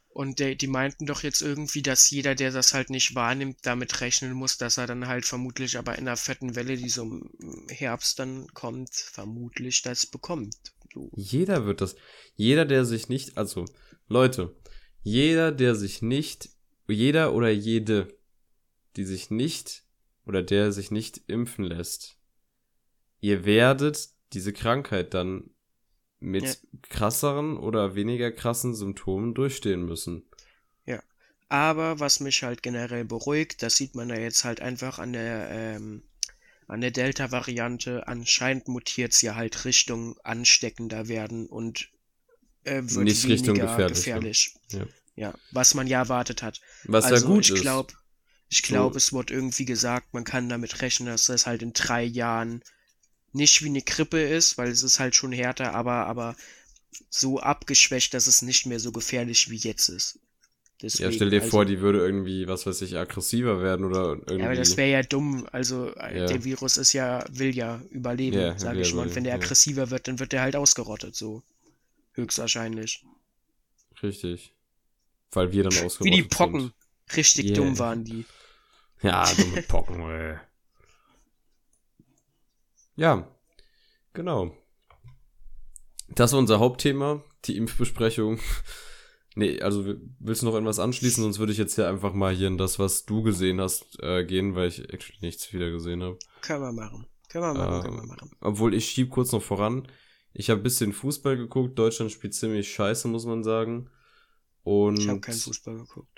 und 0.08 0.40
die 0.40 0.66
meinten 0.66 1.06
doch 1.06 1.22
jetzt 1.22 1.42
irgendwie, 1.42 1.80
dass 1.80 2.10
jeder, 2.10 2.34
der 2.34 2.50
das 2.50 2.74
halt 2.74 2.90
nicht 2.90 3.14
wahrnimmt, 3.14 3.58
damit 3.62 4.00
rechnen 4.00 4.32
muss, 4.32 4.58
dass 4.58 4.76
er 4.76 4.88
dann 4.88 5.06
halt 5.06 5.24
vermutlich 5.24 5.78
aber 5.78 5.96
in 5.96 6.08
einer 6.08 6.16
fetten 6.16 6.56
Welle, 6.56 6.76
die 6.76 6.88
so 6.88 7.02
im 7.02 7.30
Herbst 7.68 8.18
dann 8.18 8.48
kommt, 8.48 8.94
vermutlich 8.94 9.82
das 9.82 10.06
bekommt. 10.06 10.56
So. 10.92 11.10
Jeder 11.14 11.66
wird 11.66 11.80
das. 11.80 11.94
Jeder, 12.34 12.64
der 12.64 12.84
sich 12.84 13.08
nicht, 13.08 13.38
also, 13.38 13.64
Leute, 14.08 14.56
jeder, 15.02 15.52
der 15.52 15.76
sich 15.76 16.02
nicht, 16.02 16.50
jeder 16.88 17.32
oder 17.32 17.50
jede, 17.50 18.08
die 18.96 19.04
sich 19.04 19.30
nicht 19.30 19.84
oder 20.26 20.42
der 20.42 20.72
sich 20.72 20.90
nicht 20.90 21.22
impfen 21.28 21.64
lässt, 21.64 22.16
ihr 23.20 23.44
werdet 23.44 24.08
diese 24.32 24.52
Krankheit 24.52 25.14
dann 25.14 25.50
mit 26.20 26.44
Ja. 26.44 26.54
krasseren 26.90 27.56
oder 27.58 27.94
weniger 27.94 28.30
krassen 28.32 28.74
Symptomen 28.74 29.34
durchstehen 29.34 29.84
müssen. 29.84 30.24
Aber 31.50 31.98
was 31.98 32.20
mich 32.20 32.42
halt 32.42 32.62
generell 32.62 33.04
beruhigt, 33.04 33.62
das 33.62 33.76
sieht 33.76 33.94
man 33.94 34.10
ja 34.10 34.16
jetzt 34.18 34.44
halt 34.44 34.60
einfach 34.60 34.98
an 34.98 35.12
der, 35.14 35.48
ähm, 35.50 36.02
an 36.66 36.80
der 36.82 36.90
Delta-Variante. 36.90 38.06
Anscheinend 38.06 38.68
mutiert's 38.68 39.22
ja 39.22 39.34
halt 39.34 39.64
Richtung 39.64 40.18
ansteckender 40.24 41.08
werden 41.08 41.46
und 41.46 41.90
äh, 42.64 42.82
wird 42.84 43.04
Nicht 43.04 43.24
weniger 43.24 43.32
Richtung 43.34 43.54
gefährlich, 43.54 43.96
gefährlich. 43.96 44.54
ja. 44.72 44.86
Ja, 45.16 45.34
was 45.52 45.74
man 45.74 45.86
ja 45.86 45.98
erwartet 46.00 46.42
hat. 46.42 46.60
Was 46.84 47.04
also 47.06 47.26
ja 47.26 47.32
gut 47.34 47.44
ich 47.46 47.54
ist. 47.54 47.60
glaube, 47.62 47.94
ich 48.50 48.58
So. 48.58 48.66
glaube, 48.66 48.96
es 48.98 49.12
wurde 49.12 49.34
irgendwie 49.34 49.64
gesagt, 49.64 50.14
man 50.14 50.24
kann 50.24 50.48
damit 50.48 50.82
rechnen, 50.82 51.08
dass 51.08 51.26
das 51.26 51.46
halt 51.46 51.62
in 51.62 51.72
drei 51.72 52.04
Jahren 52.04 52.62
nicht 53.38 53.62
wie 53.64 53.68
eine 53.68 53.82
Grippe 53.82 54.20
ist, 54.20 54.58
weil 54.58 54.68
es 54.70 54.82
ist 54.82 55.00
halt 55.00 55.14
schon 55.16 55.32
härter, 55.32 55.74
aber, 55.74 56.06
aber 56.06 56.36
so 57.10 57.40
abgeschwächt, 57.40 58.14
dass 58.14 58.26
es 58.26 58.42
nicht 58.42 58.66
mehr 58.66 58.80
so 58.80 58.92
gefährlich 58.92 59.50
wie 59.50 59.56
jetzt 59.56 59.88
ist. 59.88 60.18
Deswegen, 60.82 61.10
Ja, 61.10 61.16
stell 61.16 61.30
dir 61.30 61.40
also, 61.42 61.50
vor, 61.50 61.64
die 61.64 61.80
würde 61.80 61.98
irgendwie, 62.00 62.46
was 62.48 62.66
weiß 62.66 62.82
ich, 62.82 62.96
aggressiver 62.96 63.62
werden 63.62 63.84
oder 63.86 64.10
irgendwie. 64.10 64.38
Ja, 64.38 64.46
aber 64.46 64.54
das 64.56 64.76
wäre 64.76 64.90
ja 64.90 65.02
dumm. 65.02 65.48
Also 65.52 65.88
Ja. 65.96 66.26
der 66.26 66.44
Virus 66.44 66.76
ist 66.76 66.92
ja, 66.92 67.24
will 67.30 67.56
ja 67.56 67.80
überleben, 67.90 68.38
Ja, 68.38 68.58
sage 68.58 68.80
ich 68.82 68.94
mal. 68.94 69.02
Und 69.08 69.16
wenn 69.16 69.24
der 69.24 69.34
aggressiver 69.34 69.90
wird, 69.90 70.08
dann 70.08 70.18
wird 70.20 70.32
der 70.32 70.42
halt 70.42 70.56
ausgerottet, 70.56 71.16
so. 71.16 71.42
Höchstwahrscheinlich. 72.14 73.04
Richtig. 74.02 74.52
Weil 75.32 75.52
wir 75.52 75.64
dann 75.64 75.72
ausgerottet 75.84 76.00
Wie 76.06 76.22
die 76.22 76.28
Pocken. 76.28 76.72
Richtig 77.16 77.46
Yeah. 77.46 77.56
dumm 77.56 77.78
waren 77.78 78.04
die. 78.04 78.12
Sind. 78.12 78.26
Ja, 79.02 79.32
dumme 79.34 79.62
Pocken, 79.62 80.00
ey. 80.10 80.38
Ja, 82.98 83.28
genau. 84.12 84.52
Das 86.08 86.32
war 86.32 86.40
unser 86.40 86.58
Hauptthema, 86.58 87.22
die 87.46 87.56
Impfbesprechung. 87.56 88.38
Nee, 89.34 89.60
also 89.60 89.84
willst 90.18 90.42
du 90.42 90.46
noch 90.46 90.54
irgendwas 90.54 90.80
anschließen? 90.80 91.22
Sonst 91.22 91.38
würde 91.38 91.52
ich 91.52 91.58
jetzt 91.58 91.76
ja 91.78 91.88
einfach 91.88 92.12
mal 92.12 92.34
hier 92.34 92.48
in 92.48 92.58
das, 92.58 92.80
was 92.80 93.04
du 93.04 93.22
gesehen 93.22 93.60
hast, 93.60 94.02
äh, 94.02 94.24
gehen, 94.24 94.56
weil 94.56 94.66
ich 94.66 94.92
actually 94.92 95.20
nichts 95.20 95.52
wieder 95.52 95.70
gesehen 95.70 96.02
habe. 96.02 96.18
Können 96.40 96.60
wir 96.62 96.72
machen. 96.72 97.06
Können 97.28 97.44
wir 97.44 97.54
machen, 97.54 97.74
Ähm, 97.76 97.82
können 97.82 97.96
wir 97.98 98.06
machen. 98.06 98.30
Obwohl 98.40 98.74
ich 98.74 98.88
schieb 98.88 99.10
kurz 99.10 99.30
noch 99.30 99.42
voran. 99.42 99.86
Ich 100.32 100.50
habe 100.50 100.58
ein 100.60 100.64
bisschen 100.64 100.92
Fußball 100.92 101.36
geguckt. 101.36 101.78
Deutschland 101.78 102.10
spielt 102.10 102.34
ziemlich 102.34 102.68
scheiße, 102.72 103.06
muss 103.06 103.26
man 103.26 103.44
sagen. 103.44 103.88
Und 104.64 104.98
Ich 104.98 105.08
habe 105.08 105.20
keinen 105.20 105.38
Fußball 105.38 105.76
geguckt. 105.76 106.17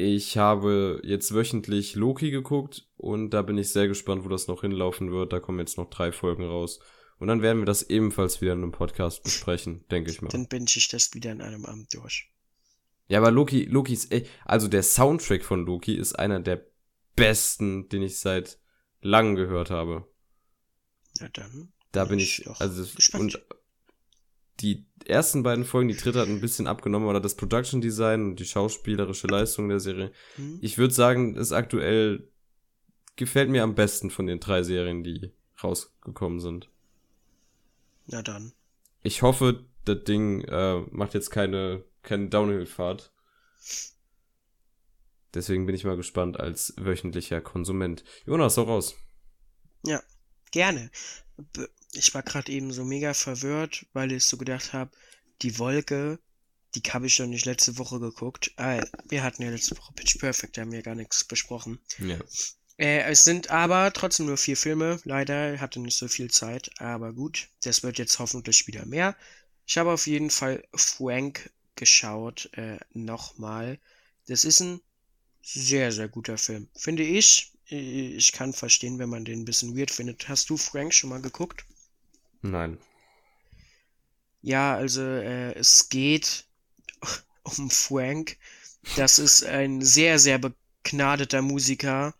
Ich 0.00 0.36
habe 0.38 1.00
jetzt 1.04 1.34
wöchentlich 1.34 1.94
Loki 1.94 2.30
geguckt 2.30 2.88
und 2.96 3.30
da 3.30 3.42
bin 3.42 3.58
ich 3.58 3.70
sehr 3.70 3.88
gespannt, 3.88 4.24
wo 4.24 4.28
das 4.28 4.48
noch 4.48 4.62
hinlaufen 4.62 5.10
wird. 5.12 5.32
Da 5.32 5.40
kommen 5.40 5.58
jetzt 5.58 5.76
noch 5.76 5.90
drei 5.90 6.12
Folgen 6.12 6.44
raus. 6.44 6.80
Und 7.18 7.28
dann 7.28 7.42
werden 7.42 7.58
wir 7.58 7.66
das 7.66 7.82
ebenfalls 7.82 8.40
wieder 8.40 8.54
in 8.54 8.62
einem 8.62 8.72
Podcast 8.72 9.22
besprechen, 9.22 9.84
denke 9.90 10.10
ich 10.10 10.22
mal. 10.22 10.30
Dann 10.30 10.48
binge 10.48 10.66
ich 10.68 10.88
das 10.88 11.12
wieder 11.14 11.32
in 11.32 11.42
einem 11.42 11.66
Abend 11.66 11.92
durch. 11.94 12.30
Ja, 13.08 13.18
aber 13.18 13.30
Loki, 13.30 13.64
Loki 13.64 13.92
ist, 13.92 14.10
ey, 14.12 14.26
also 14.44 14.68
der 14.68 14.82
Soundtrack 14.82 15.44
von 15.44 15.66
Loki 15.66 15.94
ist 15.94 16.18
einer 16.18 16.40
der 16.40 16.64
besten, 17.16 17.88
den 17.88 18.02
ich 18.02 18.18
seit 18.18 18.58
langem 19.02 19.36
gehört 19.36 19.70
habe. 19.70 20.06
Ja, 21.18 21.28
dann. 21.28 21.72
Da 21.92 22.04
bin 22.04 22.18
bin 22.18 22.20
ich 22.20 22.46
also 22.60 22.84
gespannt. 22.94 23.34
und 23.34 23.44
die 24.60 24.86
ersten 25.04 25.42
beiden 25.42 25.64
Folgen, 25.64 25.88
die 25.88 25.96
dritte 25.96 26.20
hat 26.20 26.28
ein 26.28 26.40
bisschen 26.40 26.66
abgenommen, 26.66 27.08
oder 27.08 27.20
das 27.20 27.36
Production 27.36 27.80
Design 27.80 28.22
und 28.24 28.40
die 28.40 28.44
schauspielerische 28.44 29.26
Leistung 29.26 29.68
der 29.68 29.80
Serie. 29.80 30.12
Hm? 30.36 30.58
Ich 30.60 30.78
würde 30.78 30.94
sagen, 30.94 31.36
ist 31.36 31.52
aktuell 31.52 32.28
gefällt 33.16 33.50
mir 33.50 33.62
am 33.62 33.74
besten 33.74 34.10
von 34.10 34.26
den 34.26 34.40
drei 34.40 34.62
Serien, 34.62 35.02
die 35.02 35.32
rausgekommen 35.62 36.40
sind. 36.40 36.70
Na 38.06 38.22
dann. 38.22 38.52
Ich 39.02 39.22
hoffe, 39.22 39.64
das 39.84 40.04
Ding 40.04 40.42
äh, 40.42 40.80
macht 40.90 41.14
jetzt 41.14 41.30
keine 41.30 41.84
keine 42.02 42.28
Downhill-Fahrt. 42.28 43.12
Deswegen 45.34 45.66
bin 45.66 45.74
ich 45.74 45.84
mal 45.84 45.96
gespannt 45.96 46.40
als 46.40 46.74
wöchentlicher 46.78 47.40
Konsument. 47.40 48.04
Jonas, 48.26 48.56
hau 48.56 48.62
raus. 48.62 48.96
Ja, 49.84 50.02
gerne. 50.50 50.90
B- 51.36 51.66
Ich 51.92 52.14
war 52.14 52.22
gerade 52.22 52.52
eben 52.52 52.72
so 52.72 52.84
mega 52.84 53.14
verwirrt, 53.14 53.86
weil 53.92 54.12
ich 54.12 54.24
so 54.24 54.36
gedacht 54.36 54.72
habe, 54.72 54.90
die 55.42 55.58
Wolke, 55.58 56.18
die 56.74 56.82
habe 56.90 57.06
ich 57.06 57.16
doch 57.16 57.26
nicht 57.26 57.46
letzte 57.46 57.78
Woche 57.78 57.98
geguckt. 58.00 58.52
Ah, 58.56 58.84
wir 59.08 59.22
hatten 59.22 59.42
ja 59.42 59.50
letzte 59.50 59.76
Woche 59.76 59.92
Pitch 59.94 60.18
Perfect, 60.18 60.56
da 60.56 60.62
haben 60.62 60.72
wir 60.72 60.82
gar 60.82 60.94
nichts 60.94 61.24
besprochen. 61.24 61.80
Ja. 61.98 62.18
Äh, 62.78 63.02
es 63.10 63.24
sind 63.24 63.50
aber 63.50 63.92
trotzdem 63.92 64.26
nur 64.26 64.36
vier 64.36 64.56
Filme. 64.56 65.00
Leider 65.04 65.60
hatte 65.60 65.80
nicht 65.80 65.98
so 65.98 66.08
viel 66.08 66.30
Zeit, 66.30 66.70
aber 66.80 67.12
gut. 67.12 67.48
Das 67.62 67.82
wird 67.82 67.98
jetzt 67.98 68.18
hoffentlich 68.18 68.66
wieder 68.66 68.86
mehr. 68.86 69.16
Ich 69.66 69.76
habe 69.78 69.92
auf 69.92 70.06
jeden 70.06 70.30
Fall 70.30 70.64
Frank 70.74 71.52
geschaut, 71.76 72.50
äh, 72.54 72.78
nochmal. 72.92 73.78
Das 74.26 74.44
ist 74.44 74.60
ein 74.60 74.80
sehr, 75.42 75.92
sehr 75.92 76.08
guter 76.08 76.38
Film. 76.38 76.68
Finde 76.76 77.02
ich. 77.02 77.52
Äh, 77.68 78.16
Ich 78.16 78.32
kann 78.32 78.52
verstehen, 78.52 78.98
wenn 78.98 79.08
man 79.10 79.24
den 79.24 79.40
ein 79.40 79.44
bisschen 79.44 79.76
weird 79.76 79.90
findet. 79.90 80.28
Hast 80.28 80.50
du 80.50 80.56
Frank 80.56 80.94
schon 80.94 81.10
mal 81.10 81.20
geguckt? 81.22 81.66
Nein. 82.42 82.78
Ja, 84.42 84.74
also 84.74 85.02
äh, 85.02 85.52
es 85.54 85.88
geht 85.88 86.46
um 87.42 87.70
Frank. 87.70 88.38
Das 88.96 89.18
ist 89.18 89.44
ein 89.44 89.82
sehr, 89.82 90.18
sehr 90.18 90.38
begnadeter 90.38 91.42
Musiker, 91.42 92.14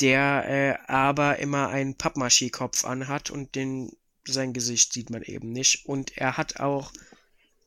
der 0.00 0.44
äh, 0.48 0.90
aber 0.90 1.38
immer 1.38 1.68
einen 1.68 1.96
Pappmaché-Kopf 1.96 2.84
anhat 2.84 3.30
und 3.30 3.54
den, 3.54 3.92
sein 4.26 4.52
Gesicht 4.52 4.92
sieht 4.92 5.10
man 5.10 5.22
eben 5.22 5.52
nicht. 5.52 5.86
Und 5.86 6.16
er 6.16 6.36
hat 6.36 6.58
auch 6.58 6.92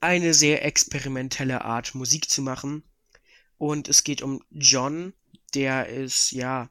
eine 0.01 0.33
sehr 0.33 0.65
experimentelle 0.65 1.63
Art, 1.63 1.95
Musik 1.95 2.29
zu 2.29 2.41
machen. 2.41 2.83
Und 3.57 3.87
es 3.87 4.03
geht 4.03 4.21
um 4.21 4.43
John, 4.51 5.13
der 5.53 5.87
ist, 5.87 6.31
ja, 6.31 6.69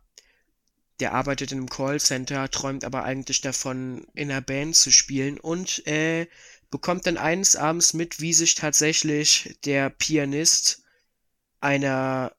der 1.01 1.13
arbeitet 1.13 1.53
in 1.53 1.59
einem 1.59 1.69
Callcenter, 1.69 2.51
träumt 2.51 2.85
aber 2.85 3.05
eigentlich 3.05 3.41
davon, 3.41 4.07
in 4.15 4.31
einer 4.31 4.41
Band 4.41 4.77
zu 4.77 4.91
spielen 4.91 5.39
und 5.39 5.87
äh, 5.87 6.27
bekommt 6.71 7.07
dann 7.07 7.19
eines 7.19 7.57
Abends 7.57 7.93
mit, 7.93 8.21
wie 8.21 8.33
sich 8.33 8.55
tatsächlich 8.55 9.59
der 9.65 9.91
Pianist 9.91 10.83
einer, 11.61 12.35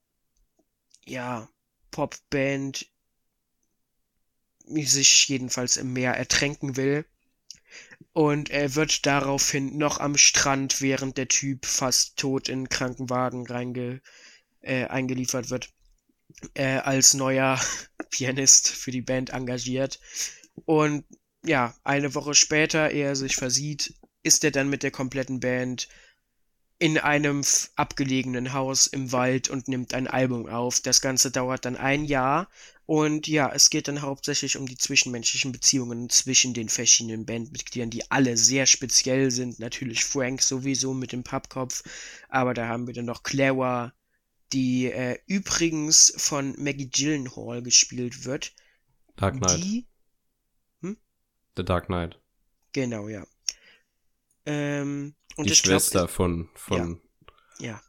ja, 1.05 1.49
Popband 1.91 2.88
sich 4.68 5.28
jedenfalls 5.28 5.78
im 5.78 5.93
Meer 5.93 6.16
ertränken 6.16 6.76
will. 6.76 7.05
Und 8.14 8.49
er 8.49 8.76
wird 8.76 9.05
daraufhin 9.05 9.78
noch 9.78 9.99
am 9.99 10.18
Strand, 10.18 10.82
während 10.82 11.18
der 11.18 11.28
Typ 11.28 11.66
fast 11.66 12.18
tot 12.18 12.49
in 12.49 12.68
Krankenwagen 12.68 13.45
reinge, 13.45 14.01
äh, 14.62 14.86
eingeliefert 14.86 15.49
wird, 15.49 15.70
äh, 16.53 16.77
als 16.77 17.13
neuer 17.13 17.59
Pianist 18.09 18.69
für 18.69 18.91
die 18.91 19.01
Band 19.01 19.31
engagiert. 19.31 19.99
Und 20.65 21.05
ja, 21.45 21.75
eine 21.83 22.13
Woche 22.15 22.33
später, 22.33 22.91
ehe 22.91 23.05
er 23.05 23.15
sich 23.15 23.35
versieht, 23.35 23.93
ist 24.23 24.43
er 24.43 24.51
dann 24.51 24.69
mit 24.69 24.83
der 24.83 24.91
kompletten 24.91 25.39
Band 25.39 25.88
in 26.79 26.99
einem 26.99 27.43
abgelegenen 27.75 28.53
Haus 28.53 28.85
im 28.85 29.11
Wald 29.11 29.49
und 29.49 29.67
nimmt 29.67 29.93
ein 29.93 30.07
Album 30.07 30.47
auf. 30.47 30.79
Das 30.79 31.01
Ganze 31.01 31.31
dauert 31.31 31.65
dann 31.65 31.75
ein 31.75 32.05
Jahr 32.05 32.49
und 32.85 33.27
ja, 33.27 33.51
es 33.53 33.69
geht 33.69 33.88
dann 33.88 34.01
hauptsächlich 34.01 34.57
um 34.57 34.67
die 34.67 34.77
zwischenmenschlichen 34.77 35.51
Beziehungen 35.51 36.09
zwischen 36.09 36.53
den 36.53 36.69
verschiedenen 36.69 37.25
Bandmitgliedern, 37.25 37.89
die 37.89 38.09
alle 38.11 38.38
sehr 38.38 38.65
speziell 38.65 39.31
sind. 39.31 39.59
Natürlich 39.59 40.05
Frank 40.05 40.41
sowieso 40.41 40.93
mit 40.93 41.11
dem 41.11 41.23
Pappkopf, 41.23 41.83
aber 42.29 42.53
da 42.53 42.67
haben 42.67 42.85
wir 42.85 42.93
dann 42.93 43.05
noch 43.05 43.23
Clara, 43.23 43.93
die 44.54 44.91
äh, 44.91 45.20
übrigens 45.26 46.14
von 46.18 46.56
Maggie 46.58 46.89
Gyllenhaal 46.89 47.62
gespielt 47.62 48.26
wird. 48.26 48.54
Dark 49.16 49.38
Knight. 49.38 49.64
Die 49.64 49.88
The 51.56 51.66
Dark 51.66 51.88
Knight. 51.88 52.20
Genau, 52.72 53.08
ja. 53.08 53.26
Ähm, 54.45 55.16
und 55.36 55.50
die 55.50 55.54
ich 55.54 55.64
glaub, 55.64 55.82
Schwester 55.82 56.08
von, 56.08 56.50
von 56.54 57.02
ja. 57.60 57.82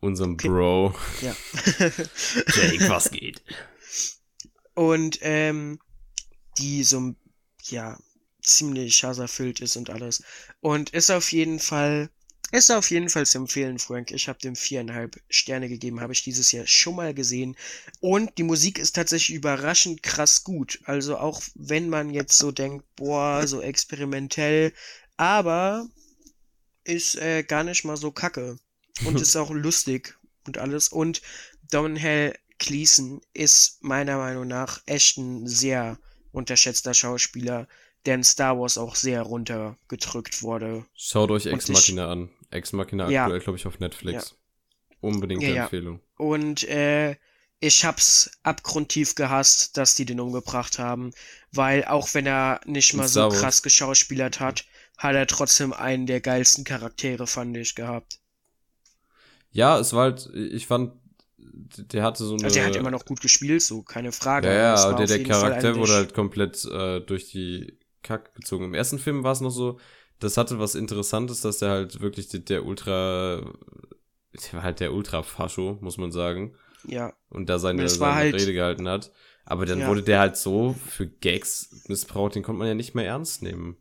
unserem 0.00 0.32
Okay. 0.32 0.48
Bro. 0.48 0.94
Ja. 1.20 1.36
Jake, 1.78 2.88
was 2.88 3.10
geht? 3.10 3.42
und 4.74 5.18
ähm, 5.22 5.78
die 6.58 6.82
so, 6.84 7.14
ja, 7.64 7.98
ziemlich 8.42 9.04
hasserfüllt 9.04 9.60
ist 9.60 9.76
und 9.76 9.90
alles. 9.90 10.22
Und 10.60 10.90
ist 10.90 11.10
auf 11.10 11.32
jeden 11.32 11.60
Fall, 11.60 12.10
ist 12.52 12.70
auf 12.70 12.90
jeden 12.90 13.08
Fall 13.08 13.26
zu 13.26 13.38
empfehlen, 13.38 13.78
Frank. 13.78 14.10
Ich 14.10 14.28
habe 14.28 14.38
dem 14.38 14.54
viereinhalb 14.54 15.20
Sterne 15.30 15.68
gegeben, 15.68 16.00
habe 16.00 16.12
ich 16.12 16.22
dieses 16.22 16.52
Jahr 16.52 16.66
schon 16.66 16.96
mal 16.96 17.14
gesehen. 17.14 17.56
Und 18.00 18.36
die 18.36 18.42
Musik 18.42 18.78
ist 18.78 18.94
tatsächlich 18.94 19.36
überraschend 19.36 20.02
krass 20.02 20.44
gut. 20.44 20.78
Also 20.84 21.16
auch 21.16 21.42
wenn 21.54 21.88
man 21.88 22.10
jetzt 22.10 22.36
so 22.36 22.52
denkt, 22.52 22.84
boah, 22.94 23.46
so 23.46 23.62
experimentell, 23.62 24.72
aber 25.16 25.88
ist 26.84 27.16
äh, 27.16 27.42
gar 27.42 27.64
nicht 27.64 27.84
mal 27.84 27.96
so 27.96 28.10
kacke. 28.10 28.58
Und 29.06 29.20
ist 29.20 29.34
auch 29.36 29.50
lustig 29.50 30.18
und 30.46 30.58
alles. 30.58 30.88
Und 30.88 31.22
Domhnall 31.70 32.34
Gleeson 32.58 33.22
ist 33.32 33.82
meiner 33.82 34.18
Meinung 34.18 34.46
nach 34.46 34.82
echt 34.84 35.16
ein 35.16 35.48
sehr 35.48 35.98
unterschätzter 36.32 36.92
Schauspieler, 36.92 37.66
der 38.04 38.16
in 38.16 38.24
Star 38.24 38.58
Wars 38.58 38.78
auch 38.78 38.94
sehr 38.94 39.22
runtergedrückt 39.22 40.42
wurde. 40.42 40.84
Schaut 40.94 41.30
euch 41.30 41.46
Ex 41.46 41.68
Machina 41.68 42.10
an. 42.10 42.30
Ex 42.52 42.72
Machina 42.72 43.08
Ja. 43.08 43.24
aktuell, 43.24 43.40
glaube 43.40 43.58
ich, 43.58 43.66
auf 43.66 43.80
Netflix. 43.80 44.36
Ja, 45.02 45.48
ja. 45.48 45.64
Empfehlung. 45.64 46.00
Und 46.16 46.64
äh, 46.64 47.16
ich 47.58 47.84
hab's 47.84 48.30
abgrundtief 48.42 49.14
gehasst, 49.14 49.76
dass 49.76 49.94
die 49.94 50.04
den 50.04 50.20
umgebracht 50.20 50.78
haben, 50.78 51.12
weil 51.52 51.84
auch 51.84 52.12
wenn 52.14 52.26
er 52.26 52.60
nicht 52.66 52.94
mal 52.94 53.08
so 53.08 53.28
krass 53.28 53.62
geschauspielert 53.62 54.40
hat, 54.40 54.64
hat 54.98 55.14
er 55.14 55.26
trotzdem 55.26 55.72
einen 55.72 56.06
der 56.06 56.20
geilsten 56.20 56.64
Charaktere, 56.64 57.26
fand 57.26 57.56
ich, 57.56 57.74
gehabt. 57.74 58.20
Ja, 59.50 59.78
es 59.78 59.92
war 59.92 60.04
halt, 60.04 60.30
ich 60.34 60.66
fand, 60.66 60.92
der 61.38 62.02
hatte 62.02 62.24
so 62.24 62.34
eine. 62.34 62.44
Also 62.44 62.58
er 62.58 62.66
hat 62.66 62.76
immer 62.76 62.90
noch 62.90 63.04
gut 63.04 63.20
gespielt, 63.20 63.62
so 63.62 63.82
keine 63.82 64.12
Frage. 64.12 64.48
Ja, 64.48 64.54
ja, 64.54 64.74
aber 64.74 65.04
der, 65.04 65.18
der 65.18 65.24
Charakter 65.24 65.76
wurde 65.76 65.92
halt 65.94 66.14
komplett 66.14 66.64
äh, 66.64 67.00
durch 67.00 67.30
die 67.30 67.78
Kack 68.02 68.34
gezogen. 68.34 68.64
Im 68.64 68.74
ersten 68.74 68.98
Film 68.98 69.22
war 69.22 69.32
es 69.32 69.40
noch 69.40 69.50
so, 69.50 69.78
das 70.22 70.36
hatte 70.36 70.58
was 70.58 70.74
Interessantes, 70.74 71.40
dass 71.40 71.58
der 71.58 71.70
halt 71.70 72.00
wirklich 72.00 72.28
der, 72.28 72.40
der 72.40 72.64
ultra 72.64 73.42
der 74.34 74.52
war 74.54 74.62
halt 74.62 74.80
der 74.80 74.92
Ultra-Fascho, 74.94 75.78
muss 75.80 75.98
man 75.98 76.10
sagen. 76.10 76.54
Ja. 76.84 77.12
Und 77.28 77.48
da 77.48 77.58
seine, 77.58 77.86
seine 77.88 78.14
halt- 78.14 78.34
Rede 78.34 78.52
gehalten 78.52 78.88
hat. 78.88 79.12
Aber 79.44 79.66
dann 79.66 79.80
Ja. 79.80 79.88
wurde 79.88 80.02
der 80.02 80.20
halt 80.20 80.36
so 80.36 80.74
für 80.88 81.06
Gags 81.06 81.84
missbraucht, 81.88 82.34
den 82.34 82.42
konnte 82.42 82.60
man 82.60 82.68
ja 82.68 82.74
nicht 82.74 82.94
mehr 82.94 83.04
ernst 83.06 83.42
nehmen. 83.42 83.76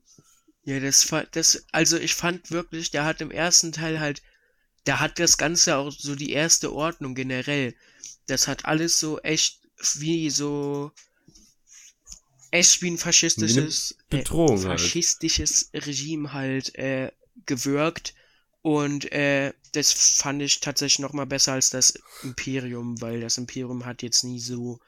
Ja, 0.64 0.80
das 0.80 1.12
war, 1.12 1.24
das, 1.32 1.66
also 1.72 1.98
ich 1.98 2.16
fand 2.16 2.52
wirklich, 2.52 2.92
der 2.92 3.06
hat 3.06 3.22
im 3.22 3.32
ersten 3.32 3.72
Teil 3.72 4.00
halt, 4.00 4.22
da 4.84 5.00
hat 5.00 5.20
das 5.20 5.38
Ganze 5.38 5.78
auch 5.78 5.92
so 5.92 6.16
die 6.16 6.32
erste 6.32 6.74
Ordnung 6.74 7.16
generell. 7.16 7.76
Das 8.28 8.48
hat 8.48 8.66
alles 8.66 9.00
so 9.00 9.20
echt 9.20 9.60
wie 9.96 10.30
so, 10.30 10.92
echt 12.52 12.82
wie 12.82 12.92
ein 12.92 12.98
faschistisches, 12.98 13.98
eine 14.12 14.20
Bedrohung 14.22 14.64
äh, 14.64 14.68
halt. 14.68 14.80
faschistisches 14.80 15.70
Regime 15.74 16.34
halt, 16.34 16.76
äh, 16.76 17.12
gewirkt. 17.46 18.14
Und, 18.62 19.12
äh, 19.12 19.54
das 19.74 19.94
fand 19.94 20.42
ich 20.42 20.60
tatsächlich 20.60 21.00
noch 21.00 21.14
mal 21.14 21.26
besser 21.26 21.54
als 21.54 21.70
das 21.70 21.94
Imperium, 22.24 23.02
weil 23.02 23.22
das 23.22 23.38
Imperium 23.38 23.86
hat 23.86 24.04
jetzt 24.04 24.24
nie 24.24 24.40
so 24.40 24.80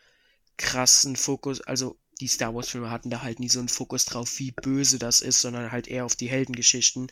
krassen 0.58 1.16
Fokus, 1.16 1.62
also 1.62 1.98
die 2.22 2.28
Star 2.28 2.54
Wars 2.56 2.70
Filme 2.70 2.92
hatten 2.92 3.10
da 3.10 3.22
halt 3.24 3.40
nie 3.40 3.50
so 3.50 3.60
einen 3.60 3.70
Fokus 3.70 4.06
drauf, 4.06 4.40
wie 4.40 4.52
böse 4.52 5.00
das 5.00 5.22
ist, 5.22 5.42
sondern 5.42 5.72
halt 5.72 5.88
eher 5.88 6.06
auf 6.06 6.16
die 6.16 6.30
Heldengeschichten. 6.30 7.08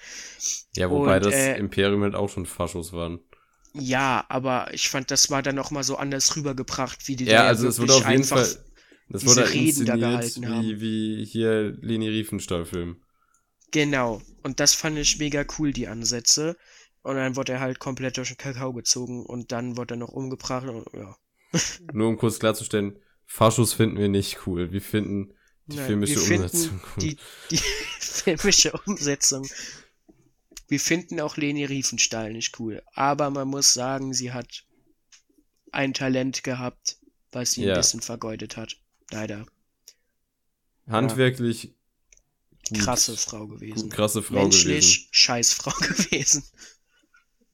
Ja, 0.75 0.89
wobei 0.89 1.17
Und, 1.17 1.25
das 1.25 1.33
äh, 1.35 1.55
Imperium 1.57 2.03
halt 2.03 2.15
auch 2.15 2.29
schon 2.29 2.45
Faschos 2.45 2.93
waren. 2.93 3.19
Ja, 3.73 4.25
aber 4.27 4.73
ich 4.73 4.89
fand, 4.89 5.11
das 5.11 5.29
war 5.29 5.41
dann 5.41 5.55
noch 5.55 5.71
mal 5.71 5.83
so 5.83 5.95
anders 5.95 6.35
rübergebracht, 6.35 7.07
wie 7.07 7.15
die 7.15 7.25
Ja, 7.25 7.43
da 7.43 7.47
also 7.47 7.67
es 7.67 7.79
wurde 7.79 7.93
wirklich 7.93 8.05
auf 8.05 8.09
jeden 8.09 8.21
einfach, 8.23 8.37
Fall, 8.37 8.65
das 9.13 9.21
diese 9.21 9.35
wurde 9.35 9.53
Reden 9.53 9.85
da 9.85 9.95
gehalten 9.95 10.49
haben. 10.49 10.63
wie, 10.63 10.81
wie 10.81 11.25
hier 11.25 11.77
Leni 11.81 12.07
Riefenstahl-Film. 12.09 13.01
Genau. 13.71 14.21
Und 14.43 14.59
das 14.59 14.73
fand 14.73 14.97
ich 14.97 15.17
mega 15.17 15.45
cool, 15.57 15.71
die 15.73 15.87
Ansätze. 15.87 16.57
Und 17.03 17.15
dann 17.15 17.35
wurde 17.35 17.53
er 17.53 17.59
halt 17.61 17.79
komplett 17.79 18.17
durch 18.17 18.29
den 18.29 18.37
Kakao 18.37 18.73
gezogen 18.73 19.25
und 19.25 19.51
dann 19.51 19.75
wurde 19.77 19.95
er 19.95 19.97
noch 19.97 20.09
umgebracht 20.09 20.67
und 20.67 20.85
ja. 20.93 21.17
Nur 21.93 22.07
um 22.09 22.17
kurz 22.17 22.39
klarzustellen, 22.39 22.99
Faschos 23.25 23.73
finden 23.73 23.97
wir 23.97 24.07
nicht 24.09 24.45
cool. 24.45 24.71
Wir 24.71 24.81
finden 24.81 25.33
die 25.65 25.77
Nein, 25.77 25.87
filmische 25.87 26.19
Umsetzung 26.21 26.81
cool. 26.95 27.01
Die, 27.03 27.17
die 27.49 27.57
filmische 27.99 28.73
Umsetzung. 28.85 29.47
Wir 30.67 30.79
finden 30.79 31.19
auch 31.19 31.37
Leni 31.37 31.65
Riefenstahl 31.65 32.31
nicht 32.31 32.59
cool. 32.59 32.81
Aber 32.93 33.29
man 33.29 33.47
muss 33.47 33.73
sagen, 33.73 34.13
sie 34.13 34.31
hat 34.31 34.63
ein 35.71 35.93
Talent 35.93 36.43
gehabt, 36.43 36.97
was 37.31 37.51
sie 37.53 37.63
Ja. 37.63 37.73
ein 37.73 37.79
bisschen 37.79 38.01
vergeudet 38.01 38.57
hat. 38.57 38.77
Leider. 39.11 39.45
Handwerklich 40.87 41.73
gut. 42.69 42.79
Krasse 42.79 43.17
Frau 43.17 43.47
gewesen. 43.47 43.83
Gut, 43.83 43.91
krasse 43.91 44.23
Frau 44.23 44.47
gewesen. 44.47 44.69
Menschlich 44.69 45.09
Scheißfrau 45.11 45.71
gewesen. 45.79 46.43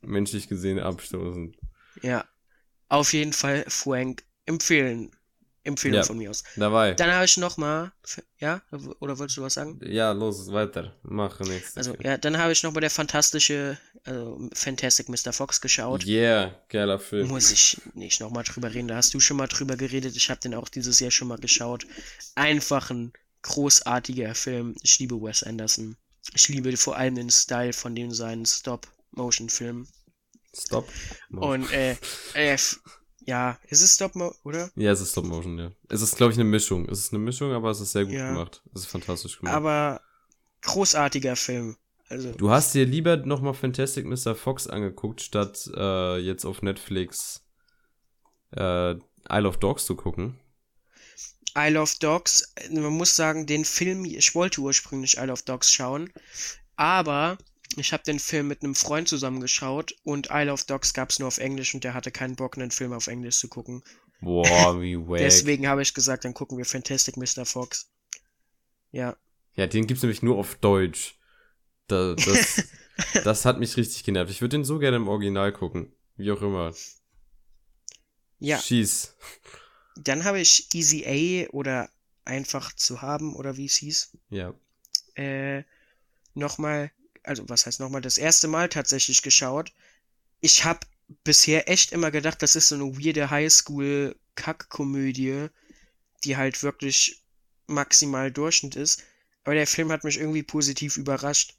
Menschlich 0.01 0.47
gesehen 0.47 0.79
abstoßend. 0.79 1.57
Ja. 2.01 2.25
Auf 2.89 3.13
jeden 3.13 3.33
Fall 3.33 3.65
Frank 3.67 4.23
empfehlen. 4.45 5.11
Empfehlung 5.67 5.97
Ja. 5.97 6.03
von 6.03 6.17
mir 6.17 6.29
aus. 6.31 6.43
Dabei. 6.55 6.93
Dann 6.93 7.11
habe 7.11 7.25
ich 7.25 7.37
noch 7.37 7.57
mal, 7.57 7.91
ja, 8.39 8.61
oder 8.99 9.19
wolltest 9.19 9.37
du 9.37 9.41
was 9.43 9.53
sagen? 9.53 9.79
Ja, 9.83 10.11
los, 10.13 10.51
weiter. 10.51 10.95
Mach 11.03 11.39
nichts. 11.41 11.77
Also, 11.77 11.95
ja, 12.01 12.17
dann 12.17 12.37
habe 12.37 12.51
ich 12.53 12.63
noch 12.63 12.73
mal 12.73 12.79
der 12.79 12.89
fantastische, 12.89 13.77
also 14.05 14.49
Fantastic 14.53 15.09
Mr. 15.09 15.33
Fox 15.33 15.61
geschaut. 15.61 16.05
Yeah, 16.05 16.55
geiler 16.69 16.99
Film. 16.99 17.27
Muss 17.27 17.51
ich 17.51 17.79
nicht 17.93 18.19
nochmal 18.21 18.43
drüber 18.43 18.73
reden. 18.73 18.87
Da 18.87 18.95
hast 18.95 19.13
du 19.13 19.19
schon 19.19 19.37
mal 19.37 19.47
drüber 19.47 19.75
geredet. 19.75 20.15
Ich 20.15 20.29
habe 20.29 20.39
den 20.39 20.55
auch 20.55 20.69
dieses 20.69 20.99
Jahr 20.99 21.11
schon 21.11 21.27
mal 21.27 21.37
geschaut. 21.37 21.85
Einfach 22.35 22.89
ein 22.89 23.11
großartiger 23.41 24.33
Film. 24.35 24.75
Ich 24.81 24.99
liebe 24.99 25.21
Wes 25.21 25.43
Anderson. 25.43 25.97
Ich 26.33 26.47
liebe 26.49 26.75
vor 26.77 26.97
allem 26.97 27.15
den 27.15 27.29
Style 27.29 27.73
von 27.73 27.95
dem 27.95 28.11
seinen 28.11 28.45
Stop-Motion-Film. 28.45 29.87
Stop. 30.57 30.87
Und, 31.31 31.71
äh, 31.71 31.95
äh, 32.33 32.57
ja, 33.27 33.59
ist 33.67 33.81
es 33.81 33.93
Stop-Motion, 33.95 34.39
oder? 34.43 34.71
Ja, 34.75 34.91
es 34.91 35.01
ist 35.01 35.11
Stop 35.11 35.25
Motion, 35.25 35.59
ja. 35.59 35.71
Es 35.89 36.01
ist, 36.01 36.15
glaube 36.15 36.31
ich, 36.33 36.39
eine 36.39 36.49
Mischung. 36.49 36.87
Es 36.89 36.99
ist 36.99 37.13
eine 37.13 37.21
Mischung, 37.21 37.51
aber 37.51 37.69
es 37.69 37.79
ist 37.81 37.91
sehr 37.91 38.05
gut 38.05 38.13
Ja. 38.13 38.29
gemacht. 38.29 38.63
Es 38.73 38.81
ist 38.81 38.87
fantastisch 38.87 39.37
gemacht. 39.37 39.53
Aber 39.53 40.01
großartiger 40.61 41.35
Film. 41.35 41.75
Also, 42.09 42.31
du 42.31 42.49
hast 42.49 42.73
dir 42.73 42.85
lieber 42.85 43.17
nochmal 43.17 43.53
Fantastic 43.53 44.05
Mr. 44.05 44.33
Fox 44.33 44.65
angeguckt, 44.67 45.21
statt 45.21 45.69
äh, 45.75 46.17
jetzt 46.19 46.45
auf 46.45 46.61
Netflix 46.61 47.43
äh, 48.55 48.91
Isle 49.29 49.47
of 49.49 49.57
Dogs 49.57 49.85
zu 49.85 49.95
gucken. 49.95 50.39
Isle 51.57 51.81
of 51.81 51.95
Dogs, 51.95 52.53
man 52.71 52.93
muss 52.93 53.15
sagen, 53.15 53.45
den 53.45 53.65
Film, 53.65 54.05
ich 54.05 54.35
wollte 54.35 54.61
ursprünglich 54.61 55.17
Isle 55.17 55.33
of 55.33 55.41
Dogs 55.41 55.69
schauen, 55.71 56.13
aber 56.77 57.37
ich 57.75 57.93
habe 57.93 58.03
den 58.03 58.19
Film 58.19 58.47
mit 58.47 58.63
einem 58.63 58.75
Freund 58.75 59.07
zusammengeschaut 59.07 59.95
und 60.03 60.29
Isle 60.31 60.51
of 60.53 60.63
Dogs 60.63 60.93
gab 60.93 61.09
es 61.09 61.19
nur 61.19 61.27
auf 61.27 61.37
Englisch 61.37 61.73
und 61.73 61.83
der 61.83 61.93
hatte 61.93 62.11
keinen 62.11 62.35
Bock, 62.35 62.57
einen 62.57 62.71
Film 62.71 62.93
auf 62.93 63.07
Englisch 63.07 63.37
zu 63.37 63.47
gucken. 63.47 63.83
Boah, 64.21 64.81
wie 64.81 64.97
wack. 65.07 65.19
Deswegen 65.19 65.67
habe 65.67 65.81
ich 65.81 65.93
gesagt, 65.93 66.25
dann 66.25 66.33
gucken 66.33 66.57
wir 66.57 66.65
Fantastic 66.65 67.17
Mr. 67.17 67.45
Fox. 67.45 67.89
Ja, 68.91 69.17
Ja, 69.55 69.67
den 69.67 69.85
gibt's 69.85 70.01
nämlich 70.03 70.23
nur 70.23 70.37
auf 70.37 70.55
Deutsch. 70.55 71.15
Da, 71.87 72.15
das, 72.15 72.63
das 73.23 73.45
hat 73.45 73.59
mich 73.59 73.77
richtig 73.77 74.03
genervt. 74.03 74.31
Ich 74.31 74.41
würde 74.41 74.57
den 74.57 74.65
so 74.65 74.79
gerne 74.79 74.97
im 74.97 75.07
Original 75.07 75.51
gucken. 75.51 75.91
Wie 76.15 76.31
auch 76.31 76.41
immer. 76.41 76.73
ja. 78.39 78.59
Schieß. 78.59 79.15
Dann 79.97 80.23
habe 80.23 80.39
ich 80.39 80.67
Easy 80.73 81.05
A 81.05 81.49
oder 81.51 81.89
einfach 82.25 82.73
zu 82.73 83.01
haben 83.01 83.35
oder 83.35 83.57
wie 83.57 83.65
es 83.65 83.75
hieß. 83.75 84.17
Ja. 84.29 84.53
äh, 85.15 85.63
nochmal, 86.33 86.91
also 87.27 87.47
was 87.49 87.65
heißt 87.65 87.79
nochmal, 87.79 88.01
das 88.01 88.17
erste 88.17 88.47
Mal 88.47 88.69
tatsächlich 88.69 89.21
geschaut. 89.21 89.71
Ich 90.39 90.65
habe 90.65 90.79
bisher 91.23 91.69
echt 91.69 91.91
immer 91.91 92.11
gedacht, 92.11 92.41
das 92.41 92.55
ist 92.55 92.69
so 92.69 92.75
eine 92.75 92.97
weirde 92.97 93.29
Highschool-Kackkomödie, 93.29 95.47
die 96.23 96.37
halt 96.37 96.63
wirklich 96.63 97.23
maximal 97.67 98.31
Durchschnitt 98.31 98.75
ist. 98.75 99.03
Aber 99.43 99.55
der 99.55 99.67
Film 99.67 99.91
hat 99.91 100.03
mich 100.03 100.19
irgendwie 100.19 100.43
positiv 100.43 100.97
überrascht. 100.97 101.55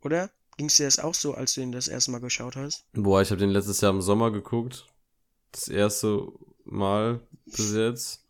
Oder? 0.00 0.30
Ging's 0.56 0.76
dir 0.76 0.84
das 0.84 0.98
auch 0.98 1.14
so, 1.14 1.34
als 1.34 1.54
du 1.54 1.60
ihn 1.60 1.72
das 1.72 1.88
erste 1.88 2.10
Mal 2.10 2.20
geschaut 2.20 2.56
hast? 2.56 2.84
Boah, 2.92 3.22
ich 3.22 3.30
habe 3.30 3.40
den 3.40 3.50
letztes 3.50 3.80
Jahr 3.80 3.92
im 3.92 4.02
Sommer 4.02 4.30
geguckt. 4.30 4.86
Das 5.52 5.68
erste 5.68 6.26
Mal 6.64 7.20
bis 7.46 7.72
jetzt. 7.72 8.24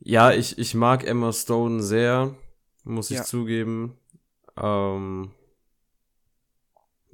Ja, 0.00 0.32
ich, 0.32 0.58
ich 0.58 0.74
mag 0.74 1.04
Emma 1.04 1.32
Stone 1.32 1.82
sehr, 1.82 2.34
muss 2.84 3.10
ich 3.10 3.18
Ja. 3.18 3.24
zugeben. 3.24 3.96
Ähm, 4.56 5.32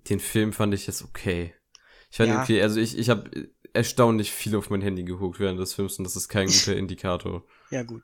den 0.09 0.20
Film 0.20 0.52
fand 0.52 0.74
ich 0.74 0.86
jetzt 0.86 1.02
okay. 1.02 1.55
Ich 2.10 2.16
fand 2.16 2.31
Ja. 2.31 2.43
okay, 2.43 2.62
also 2.62 2.81
ich, 2.81 2.97
ich 2.97 3.10
habe 3.10 3.51
erstaunlich 3.73 4.32
viel 4.32 4.56
auf 4.56 4.70
mein 4.70 4.81
Handy 4.81 5.05
geguckt 5.05 5.39
während 5.40 5.60
des 5.60 5.74
Films 5.74 5.98
und 5.98 6.05
das 6.05 6.16
ist 6.16 6.28
kein 6.28 6.47
guter 6.47 6.77
Indikator. 6.77 7.44
Ja, 7.70 7.82
gut. 7.82 8.02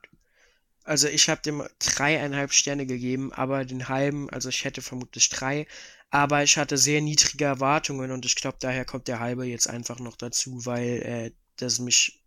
Also 0.85 1.09
ich 1.09 1.31
habe 1.31 1.40
dem 1.40 1.62
dreieinhalb 1.78 2.52
Sterne 2.52 2.85
gegeben, 2.85 3.32
aber 3.32 3.65
den 3.65 3.89
halben, 3.89 4.28
also 4.28 4.51
ich 4.51 4.65
hätte 4.65 4.82
vermutlich 4.82 5.31
drei, 5.31 5.66
aber 6.11 6.43
ich 6.43 6.59
hatte 6.59 6.77
sehr 6.77 7.01
niedrige 7.01 7.47
Erwartungen 7.47 8.11
und 8.11 8.27
ich 8.27 8.36
glaube, 8.36 8.59
daher 8.61 8.85
kommt 8.85 9.09
der 9.09 9.19
halbe 9.19 9.47
jetzt 9.47 9.69
einfach 9.69 9.98
noch 9.98 10.16
dazu, 10.16 10.66
weil 10.66 11.02
äh, 11.02 11.32
das 11.56 11.78
mich 11.78 12.20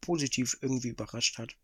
positiv 0.00 0.56
irgendwie 0.60 0.88
überrascht 0.88 1.38
hat. 1.38 1.56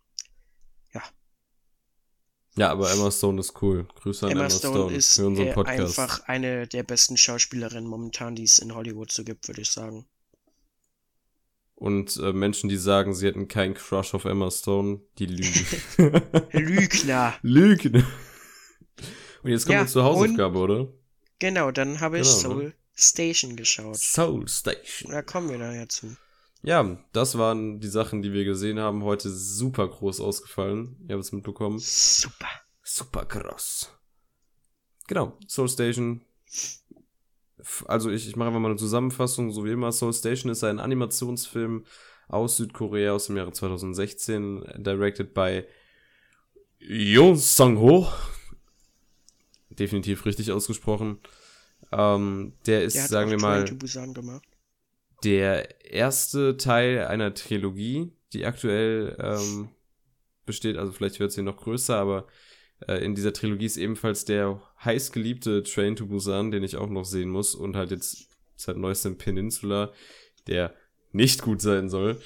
Ja, 2.56 2.70
aber 2.70 2.90
Emma 2.92 3.10
Stone 3.10 3.40
ist 3.40 3.60
cool. 3.62 3.86
Grüße 4.00 4.26
an 4.26 4.32
Emma 4.32 4.42
Emma, 4.42 4.50
Stone, 4.50 4.74
Stone, 4.74 4.94
ist 4.94 5.16
für 5.16 5.26
unseren 5.26 5.52
Podcast. 5.52 5.98
einfach 5.98 6.24
eine 6.28 6.66
der 6.68 6.84
besten 6.84 7.16
Schauspielerinnen 7.16 7.88
momentan, 7.88 8.36
die 8.36 8.44
es 8.44 8.58
in 8.60 8.74
Hollywood 8.74 9.10
so 9.10 9.24
gibt, 9.24 9.48
würde 9.48 9.62
ich 9.62 9.70
sagen. 9.70 10.06
Und 11.74 12.16
äh, 12.18 12.32
Menschen, 12.32 12.68
die 12.68 12.76
sagen, 12.76 13.14
sie 13.14 13.26
hätten 13.26 13.48
keinen 13.48 13.74
Crush 13.74 14.14
auf 14.14 14.24
Emma 14.24 14.50
Stone, 14.50 15.00
die 15.18 15.26
lügen. 15.26 15.66
Lügner. 16.52 17.34
Lügen. 17.42 18.06
Und 19.42 19.50
jetzt 19.50 19.66
kommen 19.66 19.78
Ja, 19.80 19.86
zur 19.86 20.04
Hausaufgabe, 20.04 20.58
oder? 20.58 20.88
Genau, 21.40 21.72
dann 21.72 22.00
habe 22.00 22.20
ich 22.20 22.28
Genau, 22.42 22.54
ne? 22.54 22.60
Soul 22.60 22.74
Station 22.94 23.56
geschaut. 23.56 23.96
Soul 23.96 24.48
Station. 24.48 25.10
Da 25.10 25.22
kommen 25.22 25.50
wir 25.50 25.58
dann 25.58 25.74
ja 25.74 25.88
zu. 25.88 26.16
Ja, 26.64 26.96
das 27.12 27.36
waren 27.36 27.78
die 27.78 27.88
Sachen, 27.88 28.22
die 28.22 28.32
wir 28.32 28.46
gesehen 28.46 28.80
haben. 28.80 29.04
Heute 29.04 29.28
super 29.28 29.86
groß 29.86 30.20
ausgefallen. 30.22 30.96
Ihr 31.06 31.14
habt 31.14 31.24
es 31.24 31.32
mitbekommen. 31.32 31.78
Super. 31.78 32.48
Super 32.82 33.26
groß. 33.26 33.90
Genau, 35.06 35.36
Soul 35.46 35.68
Station. 35.68 36.22
Also 37.84 38.10
ich, 38.10 38.26
ich 38.26 38.36
mache 38.36 38.48
einfach 38.48 38.60
mal 38.60 38.70
eine 38.70 38.78
Zusammenfassung, 38.78 39.52
so 39.52 39.66
wie 39.66 39.72
immer. 39.72 39.92
Soul 39.92 40.14
Station 40.14 40.50
ist 40.50 40.64
ein 40.64 40.78
Animationsfilm 40.78 41.84
aus 42.28 42.56
Südkorea 42.56 43.12
aus 43.12 43.26
dem 43.26 43.36
Jahre 43.36 43.52
2016, 43.52 44.64
directed 44.78 45.34
by 45.34 45.64
Yoon 46.78 47.36
Sang-ho. 47.36 48.08
Definitiv 49.68 50.24
richtig 50.24 50.50
ausgesprochen. 50.50 51.18
Ähm, 51.92 52.54
der 52.64 52.84
ist, 52.84 52.96
Der 52.96 53.06
sagen 53.06 53.30
wir 53.30 53.36
Train 53.36 53.50
mal, 53.50 53.64
to 53.66 53.74
Busan 53.74 54.14
gemacht. 54.14 54.48
Der 55.24 55.84
erste 55.90 56.56
Teil 56.56 57.06
einer 57.06 57.34
Trilogie, 57.34 58.12
die 58.32 58.44
aktuell 58.44 59.16
ähm, 59.18 59.68
besteht. 60.46 60.76
Also 60.76 60.92
vielleicht 60.92 61.20
wird 61.20 61.32
sie 61.32 61.42
noch 61.42 61.56
größer, 61.56 61.96
aber 61.96 62.26
äh, 62.86 63.04
in 63.04 63.14
dieser 63.14 63.32
Trilogie 63.32 63.66
ist 63.66 63.76
ebenfalls 63.76 64.24
der 64.24 64.60
heißgeliebte 64.84 65.62
Train 65.62 65.96
to 65.96 66.06
Busan, 66.06 66.50
den 66.50 66.62
ich 66.62 66.76
auch 66.76 66.90
noch 66.90 67.04
sehen 67.04 67.30
muss 67.30 67.54
und 67.54 67.76
halt 67.76 67.90
jetzt 67.90 68.28
seit 68.56 68.76
neuestem 68.76 69.16
Peninsula, 69.16 69.92
der 70.46 70.74
nicht 71.12 71.42
gut 71.42 71.60
sein 71.60 71.88
soll. 71.88 72.20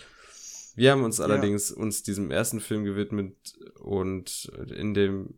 Wir 0.75 0.93
haben 0.93 1.03
uns 1.03 1.21
allerdings 1.21 1.73
uns 1.73 2.03
diesem 2.03 2.31
ersten 2.31 2.61
Film 2.61 2.85
gewidmet 2.85 3.35
und 3.81 4.51
in 4.75 4.95
dem 4.95 5.35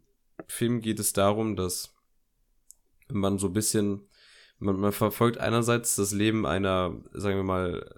Film 0.48 0.80
geht 0.80 1.00
es 1.00 1.12
darum, 1.12 1.56
dass 1.56 1.94
man 3.08 3.38
so 3.38 3.46
ein 3.48 3.52
bisschen, 3.52 4.02
man, 4.60 4.78
man 4.78 4.92
verfolgt 4.92 5.38
einerseits 5.38 5.96
das 5.96 6.12
Leben 6.12 6.46
einer, 6.46 6.94
sagen 7.12 7.36
wir 7.36 7.42
mal, 7.42 7.90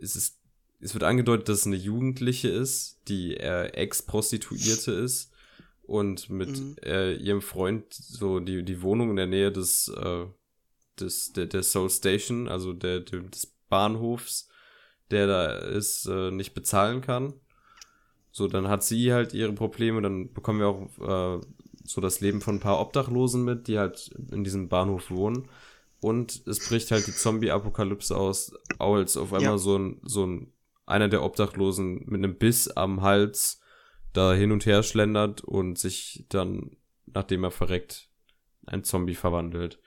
es 0.00 0.16
ist, 0.16 0.40
es 0.80 0.94
wird 0.94 1.04
angedeutet, 1.04 1.48
dass 1.48 1.60
es 1.60 1.66
eine 1.66 1.76
Jugendliche 1.76 2.48
ist, 2.48 3.00
die 3.08 3.36
äh, 3.36 3.68
Ex-Prostituierte 3.68 4.92
ist 4.92 5.32
und 5.82 6.28
mit 6.28 6.50
Mhm. 6.50 6.76
äh, 6.82 7.14
ihrem 7.14 7.40
Freund 7.42 7.84
so 7.92 8.40
die, 8.40 8.62
die 8.62 8.82
Wohnung 8.82 9.10
in 9.10 9.16
der 9.16 9.26
Nähe 9.26 9.52
des, 9.52 9.88
äh, 9.88 10.26
des 11.00 11.32
der, 11.32 11.46
der 11.46 11.62
Soul 11.62 11.90
Station, 11.90 12.48
also 12.48 12.72
der, 12.72 13.00
der, 13.00 13.20
des 13.20 13.54
Bahnhofs, 13.68 14.48
der 15.10 15.26
da 15.26 15.46
ist, 15.58 16.06
äh, 16.06 16.30
nicht 16.30 16.54
bezahlen 16.54 17.00
kann. 17.00 17.34
So, 18.32 18.48
dann 18.48 18.68
hat 18.68 18.84
sie 18.84 19.12
halt 19.12 19.32
ihre 19.32 19.52
Probleme, 19.52 20.02
dann 20.02 20.32
bekommen 20.34 20.60
wir 20.60 20.68
auch 20.68 21.38
äh, 21.38 21.46
so 21.86 22.00
das 22.00 22.20
Leben 22.20 22.40
von 22.40 22.56
ein 22.56 22.60
paar 22.60 22.80
Obdachlosen 22.80 23.44
mit, 23.44 23.68
die 23.68 23.78
halt 23.78 24.10
in 24.30 24.44
diesem 24.44 24.68
Bahnhof 24.68 25.10
wohnen. 25.10 25.48
Und 26.00 26.46
es 26.46 26.68
bricht 26.68 26.90
halt 26.90 27.06
die 27.06 27.14
Zombie-Apokalypse 27.14 28.16
aus, 28.16 28.52
als 28.78 29.16
auf 29.16 29.32
einmal 29.32 29.52
Ja. 29.52 29.58
so 29.58 29.78
ein, 29.78 30.00
so 30.04 30.26
ein, 30.26 30.52
einer 30.84 31.08
der 31.08 31.22
Obdachlosen 31.22 32.04
mit 32.06 32.22
einem 32.22 32.36
Biss 32.36 32.68
am 32.68 33.00
Hals 33.02 33.60
da 34.12 34.32
hin 34.34 34.52
und 34.52 34.66
her 34.66 34.82
schlendert 34.82 35.42
und 35.42 35.78
sich 35.78 36.24
dann, 36.28 36.76
nachdem 37.06 37.44
er 37.44 37.50
verreckt, 37.50 38.08
ein 38.66 38.84
Zombie 38.84 39.14
verwandelt. 39.14 39.78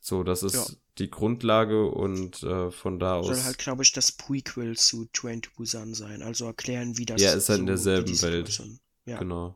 So, 0.00 0.22
das 0.22 0.42
ist 0.42 0.54
Ja. 0.54 0.66
die 0.98 1.10
Grundlage 1.10 1.86
und 1.86 2.42
äh, 2.42 2.70
von 2.70 2.98
da 2.98 3.16
aus. 3.16 3.26
Soll 3.26 3.42
halt, 3.44 3.58
glaube 3.58 3.82
ich, 3.82 3.92
das 3.92 4.12
Prequel 4.12 4.76
zu 4.76 5.06
Train 5.12 5.42
to 5.42 5.50
Busan 5.56 5.94
sein. 5.94 6.22
Also 6.22 6.46
erklären, 6.46 6.96
wie 6.98 7.04
das 7.06 7.20
Ja, 7.20 7.32
ist 7.34 7.48
halt 7.48 7.60
in 7.60 7.66
so- 7.66 7.70
derselben 7.72 8.08
wie 8.08 8.12
die 8.12 8.22
Welt. 8.22 8.62
Ja. 9.06 9.18
Genau. 9.18 9.54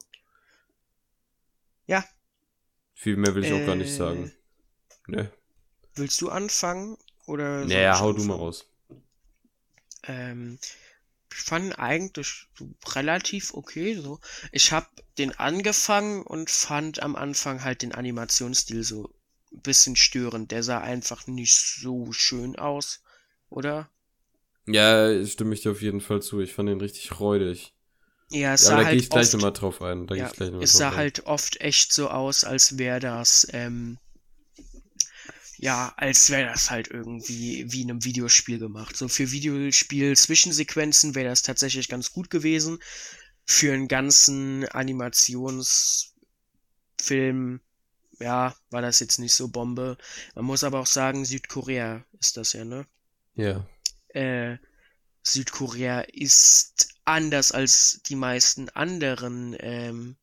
Ja. 1.87 2.05
Viel 2.95 3.19
mehr 3.19 3.35
will 3.35 3.43
ich 3.43 3.53
auch 3.53 3.63
gar 3.63 3.77
nicht 3.77 3.93
Äh, 3.93 3.95
sagen. 3.95 4.33
Ne. 5.09 5.33
Willst 5.95 6.21
du 6.21 6.29
anfangen? 6.29 6.99
Oder 7.27 7.65
Naja, 7.67 7.99
hau 8.01 8.13
du 8.13 8.25
mal 8.25 8.35
raus. 8.37 8.67
Ähm, 10.05 10.59
ich 11.33 11.39
fand 11.41 11.79
eigentlich 11.79 12.47
relativ 12.89 13.55
okay 13.55 13.95
so. 13.97 14.21
Ich 14.53 14.73
habe 14.73 14.87
den 15.19 15.33
angefangen 15.39 16.23
und 16.25 16.51
fand 16.51 17.03
am 17.03 17.17
Anfang 17.17 17.65
halt 17.65 17.83
den 17.83 17.93
Animationsstil 17.93 18.85
so 18.85 19.15
ein 19.53 19.63
bisschen 19.63 19.97
störend. 19.97 20.51
Der 20.53 20.63
sah 20.63 20.81
einfach 20.81 21.27
nicht 21.27 21.57
so 21.57 22.13
schön 22.13 22.57
aus, 22.57 23.03
oder? 23.51 23.91
Ja, 24.67 25.25
stimme 25.27 25.55
ich 25.55 25.61
dir 25.63 25.71
auf 25.73 25.83
jeden 25.83 26.01
Fall 26.01 26.21
zu. 26.23 26.41
Ich 26.41 26.53
fand 26.53 26.69
den 26.69 26.81
richtig 26.81 27.21
räudig. 27.21 27.75
Ja, 28.33 28.55
es 28.55 28.65
Ja, 28.65 28.69
sah 28.69 28.77
da 28.77 28.85
halt 28.85 28.89
gehe 28.89 29.01
ich 29.01 29.11
gleich 29.11 29.29
oft, 29.29 29.35
nochmal 29.35 29.53
drauf 29.53 29.83
ein. 29.83 30.07
Da 30.07 30.15
ja, 30.15 30.27
ich 30.27 30.33
gleich 30.33 30.51
nochmal 30.51 30.65
es 30.65 30.73
sah 30.73 30.91
ein. 30.91 30.97
halt 30.97 31.27
oft 31.27 31.61
echt 31.61 31.93
so 31.93 32.09
aus, 32.11 32.45
als 32.45 32.79
wäre 32.79 33.01
das, 33.01 33.47
ähm, 33.53 33.99
ja, 35.59 35.93
als 35.97 36.31
wäre 36.31 36.49
das 36.51 36.71
halt 36.71 36.89
irgendwie 36.89 37.71
wie 37.73 37.83
in 37.83 37.91
einem 37.91 38.05
Videospiel 38.05 38.59
gemacht. 38.59 38.97
So 38.97 39.09
für 39.09 39.31
Videospiel-Zwischensequenzen 39.31 41.15
wäre 41.15 41.29
das 41.29 41.43
tatsächlich 41.43 41.89
ganz 41.89 42.13
gut 42.13 42.31
gewesen. 42.31 42.79
Für 43.45 43.73
einen 43.75 43.89
ganzen 43.89 44.67
Animationsfilm, 44.69 46.13
ja, 48.21 48.55
war 48.71 48.83
das 48.83 49.01
jetzt 49.01 49.19
nicht 49.19 49.35
so 49.35 49.49
Bombe. 49.49 49.99
Man 50.35 50.45
muss 50.47 50.65
aber 50.65 50.81
auch 50.81 50.87
sagen, 50.87 51.25
Südkorea 51.25 52.05
ist 52.21 52.37
das 52.37 52.53
ja, 52.55 52.65
ne? 52.65 52.87
Ja. 53.35 53.67
äh, 54.09 54.59
Südkorea 55.23 56.01
ist 56.03 56.92
anders 57.05 57.53
als 57.53 58.01
die 58.07 58.17
meisten 58.17 58.69
anderen 58.71 59.57
ähm, 59.59 60.17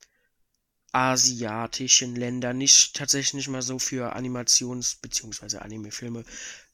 asiatischen 0.92 2.16
Länder 2.16 2.54
nicht 2.54 2.96
tatsächlich 2.96 3.34
nicht 3.36 3.48
mal 3.48 3.62
so 3.62 3.80
für 3.80 4.16
Animations- 4.16 4.98
bzw. 5.02 5.58
Anime-Filme 5.58 6.24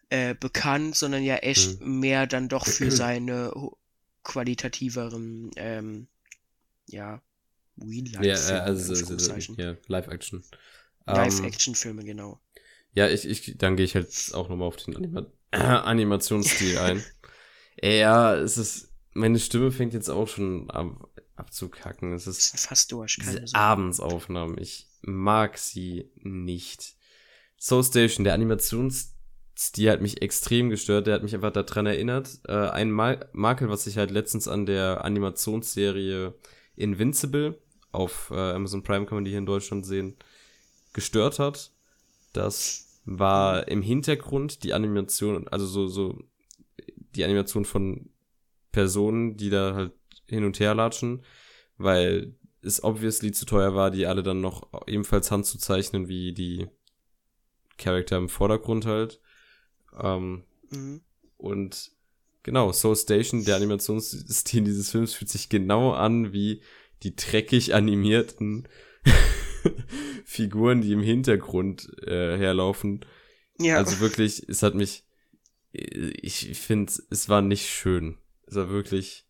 äh, 0.10 0.36
bekannt, 0.36 0.96
sondern 0.96 1.24
ja 1.24 1.38
echt 1.38 1.82
mehr 1.82 2.28
dann 2.28 2.48
doch 2.48 2.66
für 2.66 2.92
seine 2.92 3.52
qualitativeren, 4.24 5.52
ähm, 5.56 6.08
ja, 6.88 7.22
Ja, 7.76 7.84
Real-Life-Filme, 7.88 8.60
äh, 8.60 8.62
also, 8.62 8.94
also, 8.94 9.54
ja, 9.62 9.76
Live-Action. 9.88 10.44
Ähm, 11.08 11.16
Live-Action-Filme, 11.16 12.04
genau. 12.04 12.40
Ja, 12.94 13.10
ich, 13.10 13.26
ich, 13.26 13.58
dann 13.58 13.76
gehe 13.76 13.86
ich 13.86 13.96
halt 13.96 14.08
auch 14.34 14.48
nochmal 14.48 14.68
auf 14.68 14.78
den 14.78 14.96
Anima 14.96 15.26
Animationsstil 15.52 16.78
ein. 16.78 17.04
ja, 17.84 18.36
es 18.36 18.58
ist, 18.58 18.95
meine 19.16 19.40
Stimme 19.40 19.72
fängt 19.72 19.94
jetzt 19.94 20.10
auch 20.10 20.28
schon 20.28 20.70
ab, 20.70 21.10
abzukacken. 21.36 22.14
Es 22.14 22.28
ist 22.28 22.52
sind 22.52 22.60
fast 22.60 22.92
durch, 22.92 23.18
keine. 23.18 23.46
Abendsaufnahmen. 23.54 24.58
Ich 24.60 24.88
mag 25.02 25.58
sie 25.58 26.12
nicht. 26.18 26.96
Soul 27.58 27.84
Station, 27.84 28.26
der 28.26 28.34
Animationsstil 28.34 29.90
hat 29.90 30.02
mich 30.02 30.22
extrem 30.22 30.70
gestört. 30.70 31.08
Der 31.08 31.16
hat 31.16 31.24
mich 31.24 31.34
einfach 31.34 31.52
daran 31.52 31.86
erinnert. 31.86 32.40
Äh, 32.48 32.70
ein 32.70 32.92
Ma 32.92 33.18
Makel, 33.32 33.70
was 33.70 33.88
ich 33.88 33.98
halt 33.98 34.12
letztens 34.12 34.48
an 34.48 34.66
der 34.66 35.04
Animationsserie 35.04 36.36
Invincible 36.76 37.60
auf 37.94 38.30
äh, 38.32 38.52
Amazon 38.52 38.84
Prime 38.84 39.06
kann 39.06 39.16
man 39.16 39.24
die 39.24 39.32
hier 39.32 39.40
in 39.40 39.46
Deutschland 39.46 39.86
sehen, 39.86 40.18
gestört 40.92 41.40
hat. 41.40 41.72
Das 42.34 43.00
war 43.06 43.68
im 43.70 43.82
Hintergrund 43.82 44.64
die 44.64 44.74
Animation, 44.74 45.48
also 45.48 45.66
so, 45.66 45.88
so 45.88 46.22
die 47.16 47.24
Animation 47.24 47.64
von 47.64 48.10
Personen, 48.76 49.38
die 49.38 49.50
da 49.50 49.74
halt 49.74 49.94
hin 50.28 50.44
und 50.44 50.60
her 50.60 50.76
latschen, 50.76 51.24
weil 51.78 52.36
es 52.62 52.84
obviously 52.84 53.32
zu 53.32 53.46
teuer 53.46 53.74
war, 53.74 53.90
die 53.90 54.06
alle 54.06 54.22
dann 54.22 54.42
noch 54.42 54.70
ebenfalls 54.88 55.32
Hand 55.32 55.46
zu 55.46 55.58
zeichnen, 55.58 56.10
wie 56.10 56.34
die 56.34 56.68
Charakter 57.78 58.18
im 58.18 58.28
Vordergrund 58.28 58.86
halt. 58.86 59.22
Ähm, 59.98 60.44
Mhm. 60.72 61.02
und 61.38 61.92
genau, 62.44 62.72
Soul 62.74 62.96
Station, 62.96 63.46
der 63.46 63.56
Animationsstil 63.56 64.64
dieses 64.66 64.92
Films 64.92 65.14
fühlt 65.14 65.30
sich 65.30 65.48
genau 65.48 65.94
an 65.94 66.34
wie 66.34 66.62
die 67.04 67.16
dreckig 67.16 67.74
animierten 67.76 68.68
Figuren, 70.26 70.82
die 70.82 70.92
im 70.92 71.02
Hintergrund 71.04 71.88
äh, 72.04 72.38
herlaufen. 72.38 73.06
Ja, 73.60 73.78
Also 73.78 74.00
wirklich, 74.00 74.44
es 74.50 74.64
hat 74.64 74.76
mich, 74.76 75.04
ich 75.72 76.60
finde, 76.60 76.92
es 77.10 77.30
war 77.30 77.42
nicht 77.42 77.70
schön. 77.70 78.18
Es 78.48 78.56
war 78.56 78.70
wirklich, 78.70 79.28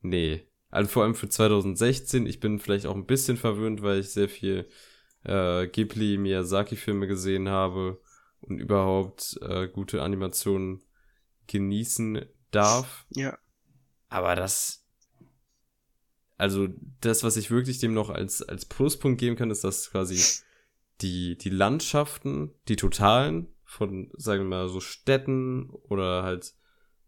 nee. 0.00 0.48
Also 0.70 0.90
vor 0.90 1.04
allem 1.04 1.14
für 1.14 1.28
2016, 1.28 2.26
ich 2.26 2.40
bin 2.40 2.58
vielleicht 2.58 2.86
auch 2.86 2.96
ein 2.96 3.06
bisschen 3.06 3.36
verwöhnt, 3.36 3.82
weil 3.82 4.00
ich 4.00 4.10
sehr 4.10 4.28
viel 4.28 4.68
äh, 5.22 5.66
Ghibli, 5.68 6.18
Miyazaki-Filme 6.18 7.06
gesehen 7.06 7.48
habe 7.48 8.00
und 8.40 8.58
überhaupt 8.58 9.38
äh, 9.42 9.68
gute 9.68 10.02
Animationen 10.02 10.82
genießen 11.46 12.24
darf. 12.50 13.06
ja. 13.10 13.38
Aber 14.08 14.36
das, 14.36 14.84
also 16.36 16.68
das, 17.00 17.22
was 17.24 17.36
ich 17.36 17.50
wirklich 17.50 17.78
dem 17.78 17.94
noch 17.94 18.10
als, 18.10 18.42
als 18.42 18.64
Pluspunkt 18.64 19.18
geben 19.18 19.36
kann, 19.36 19.50
ist, 19.50 19.64
dass 19.64 19.90
quasi 19.90 20.42
die, 21.00 21.36
die 21.36 21.50
Landschaften, 21.50 22.52
die 22.68 22.76
totalen 22.76 23.48
von, 23.64 24.10
sagen 24.16 24.42
wir 24.42 24.48
mal, 24.48 24.68
so 24.68 24.80
Städten 24.80 25.70
oder 25.70 26.22
halt 26.22 26.54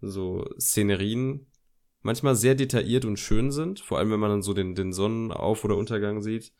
so 0.08 0.44
Szenerien 0.58 1.46
manchmal 2.02 2.36
sehr 2.36 2.54
detailliert 2.54 3.04
und 3.04 3.18
schön 3.18 3.50
sind, 3.50 3.80
vor 3.80 3.98
allem 3.98 4.10
wenn 4.10 4.20
man 4.20 4.30
dann 4.30 4.42
so 4.42 4.54
den, 4.54 4.74
den 4.74 4.92
Sonnenauf- 4.92 5.64
oder 5.64 5.76
Untergang 5.76 6.22
sieht. 6.22 6.52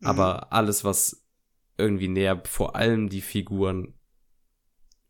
Mhm. 0.00 0.06
Aber 0.08 0.52
alles, 0.52 0.84
was 0.84 1.24
irgendwie 1.76 2.08
näher, 2.08 2.42
vor 2.44 2.74
allem 2.74 3.08
die 3.08 3.20
Figuren, 3.20 3.94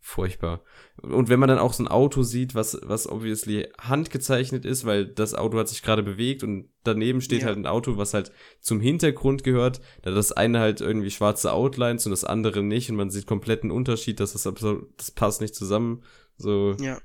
furchtbar. 0.00 0.62
Und 1.02 1.28
wenn 1.28 1.38
man 1.38 1.48
dann 1.48 1.58
auch 1.58 1.72
so 1.74 1.82
ein 1.82 1.88
Auto 1.88 2.22
sieht, 2.22 2.54
was, 2.54 2.78
was 2.82 3.06
obviously 3.08 3.68
handgezeichnet 3.78 4.64
ist, 4.64 4.86
weil 4.86 5.06
das 5.06 5.34
Auto 5.34 5.58
hat 5.58 5.68
sich 5.68 5.82
gerade 5.82 6.02
bewegt 6.02 6.42
und 6.42 6.70
daneben 6.82 7.20
steht 7.20 7.40
Ja. 7.42 7.46
halt 7.48 7.58
ein 7.58 7.66
Auto, 7.66 7.98
was 7.98 8.14
halt 8.14 8.32
zum 8.60 8.80
Hintergrund 8.80 9.44
gehört, 9.44 9.80
da 10.02 10.10
das 10.10 10.32
eine 10.32 10.60
halt 10.60 10.80
irgendwie 10.80 11.10
schwarze 11.10 11.52
Outlines 11.52 12.06
und 12.06 12.10
das 12.10 12.24
andere 12.24 12.62
nicht 12.62 12.90
und 12.90 12.96
man 12.96 13.10
sieht 13.10 13.26
kompletten 13.26 13.70
Unterschied, 13.70 14.18
dass 14.20 14.32
das 14.32 14.46
absolut, 14.46 14.88
das 14.96 15.10
passt 15.10 15.40
nicht 15.42 15.54
zusammen. 15.54 16.02
So, 16.36 16.74
Ja. 16.80 16.98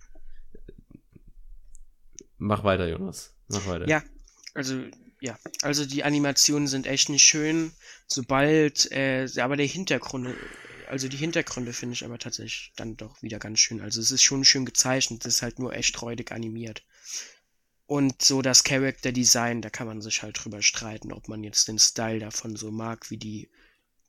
Mach 2.44 2.64
weiter, 2.64 2.88
Jonas. 2.88 3.34
Mach 3.48 3.66
weiter. 3.66 3.88
Ja, 3.88 4.04
also 4.54 4.84
ja, 5.20 5.38
also 5.62 5.86
die 5.86 6.04
Animationen 6.04 6.68
sind 6.68 6.86
echt 6.86 7.08
nicht 7.10 7.24
schön. 7.24 7.72
Sobald, 8.08 8.92
äh, 8.92 9.28
aber 9.38 9.56
der 9.56 9.66
Hintergrund, 9.66 10.36
also 10.90 11.08
die 11.08 11.18
Hintergründe 11.18 11.72
finde 11.72 11.94
ich 11.94 12.04
aber 12.04 12.20
tatsächlich 12.20 12.74
dann 12.76 12.98
doch 12.98 13.22
wieder 13.22 13.40
ganz 13.40 13.60
schön. 13.60 13.80
Also 13.80 14.02
es 14.02 14.12
ist 14.12 14.22
schon 14.22 14.44
schön 14.44 14.66
gezeichnet, 14.66 15.26
es 15.26 15.36
ist 15.36 15.42
halt 15.42 15.60
nur 15.60 15.74
echt 15.74 16.02
räudig 16.02 16.34
animiert. 16.34 16.84
Und 17.86 18.22
so 18.22 18.42
das 18.42 18.66
Character 18.66 19.14
Design, 19.14 19.62
da 19.62 19.70
kann 19.70 19.88
man 19.88 20.02
sich 20.02 20.24
halt 20.24 20.44
drüber 20.44 20.62
streiten, 20.62 21.14
ob 21.14 21.30
man 21.30 21.44
jetzt 21.44 21.70
den 21.70 21.80
Style 21.80 22.20
davon 22.20 22.56
so 22.58 22.72
mag, 22.72 23.10
wie 23.10 23.18
die 23.18 23.50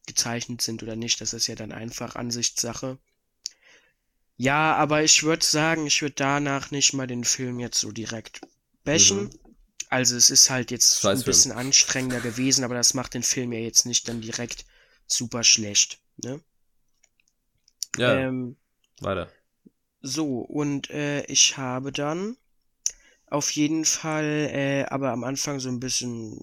gezeichnet 0.06 0.62
sind 0.62 0.82
oder 0.82 0.96
nicht. 0.96 1.20
Das 1.20 1.32
ist 1.32 1.46
ja 1.46 1.54
dann 1.54 1.70
einfach 1.70 2.16
Ansichtssache. 2.16 2.98
Ja, 4.36 4.76
aber 4.76 5.02
ich 5.02 5.24
würde 5.24 5.44
sagen, 5.44 5.86
ich 5.88 6.00
würde 6.00 6.14
danach 6.14 6.70
nicht 6.70 6.92
mal 6.92 7.06
den 7.08 7.24
Film 7.24 7.58
jetzt 7.58 7.80
so 7.80 7.90
direkt 7.90 8.40
bashen. 8.84 9.24
Mhm. 9.24 9.30
Also 9.90 10.16
es 10.16 10.30
ist 10.30 10.50
halt 10.50 10.70
jetzt 10.70 11.12
ein 11.12 11.22
Scheißfilm. 11.22 11.24
bisschen 11.24 11.52
anstrengender 11.52 12.20
gewesen, 12.20 12.64
aber 12.64 12.74
das 12.74 12.94
macht 12.94 13.14
den 13.14 13.22
Film 13.24 13.52
ja 13.52 13.60
jetzt 13.60 13.86
nicht 13.86 14.08
dann 14.08 14.20
direkt 14.20 14.66
super 15.06 15.42
schlecht. 15.44 16.00
Ne? 16.18 16.40
Ja, 17.96 18.08
Ähm, 18.08 18.56
weiter. 19.00 19.28
so, 20.02 20.38
und 20.40 20.90
äh, 20.90 21.24
ich 21.24 21.56
habe 21.56 21.90
dann 21.92 22.36
auf 23.28 23.50
jeden 23.52 23.84
Fall 23.86 24.50
äh, 24.52 24.84
aber 24.86 25.12
am 25.12 25.24
Anfang 25.24 25.60
so 25.60 25.68
ein 25.70 25.80
bisschen 25.80 26.40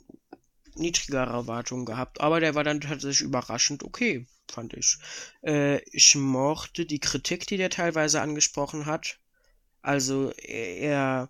niedrigere 0.75 1.31
Erwartungen 1.33 1.85
gehabt, 1.85 2.21
aber 2.21 2.39
der 2.41 2.55
war 2.55 2.63
dann 2.65 2.81
tatsächlich 2.81 3.21
überraschend 3.21 3.83
okay, 3.83 4.27
fand 4.51 4.73
ich. 4.75 4.97
Äh, 5.43 5.81
ich 5.91 6.15
mochte 6.15 6.85
die 6.85 6.99
Kritik, 6.99 7.47
die 7.47 7.57
der 7.57 7.69
teilweise 7.71 8.21
angesprochen 8.21 8.85
hat. 8.85 9.19
Also 9.81 10.31
er, 10.37 11.29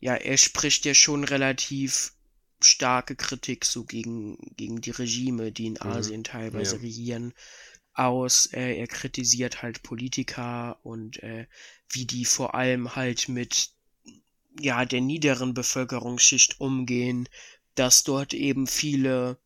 ja, 0.00 0.14
er 0.14 0.36
spricht 0.38 0.84
ja 0.84 0.94
schon 0.94 1.24
relativ 1.24 2.14
starke 2.62 3.16
Kritik 3.16 3.64
so 3.64 3.84
gegen, 3.84 4.36
gegen 4.56 4.80
die 4.80 4.90
Regime, 4.90 5.52
die 5.52 5.66
in 5.66 5.78
Mhm. 5.82 5.90
Asien 5.90 6.24
teilweise 6.24 6.76
Ja. 6.76 6.82
regieren, 6.82 7.34
aus. 7.94 8.46
Äh, 8.46 8.76
er 8.78 8.86
kritisiert 8.88 9.62
halt 9.62 9.82
Politiker 9.82 10.78
und 10.84 11.22
äh, 11.22 11.46
wie 11.90 12.06
die 12.06 12.24
vor 12.24 12.54
allem 12.54 12.96
halt 12.96 13.28
mit 13.28 13.72
ja 14.60 14.84
der 14.84 15.00
niederen 15.00 15.54
Bevölkerungsschicht 15.54 16.60
umgehen, 16.60 17.28
dass 17.74 18.04
dort 18.04 18.34
eben 18.34 18.66
viele 18.66 19.38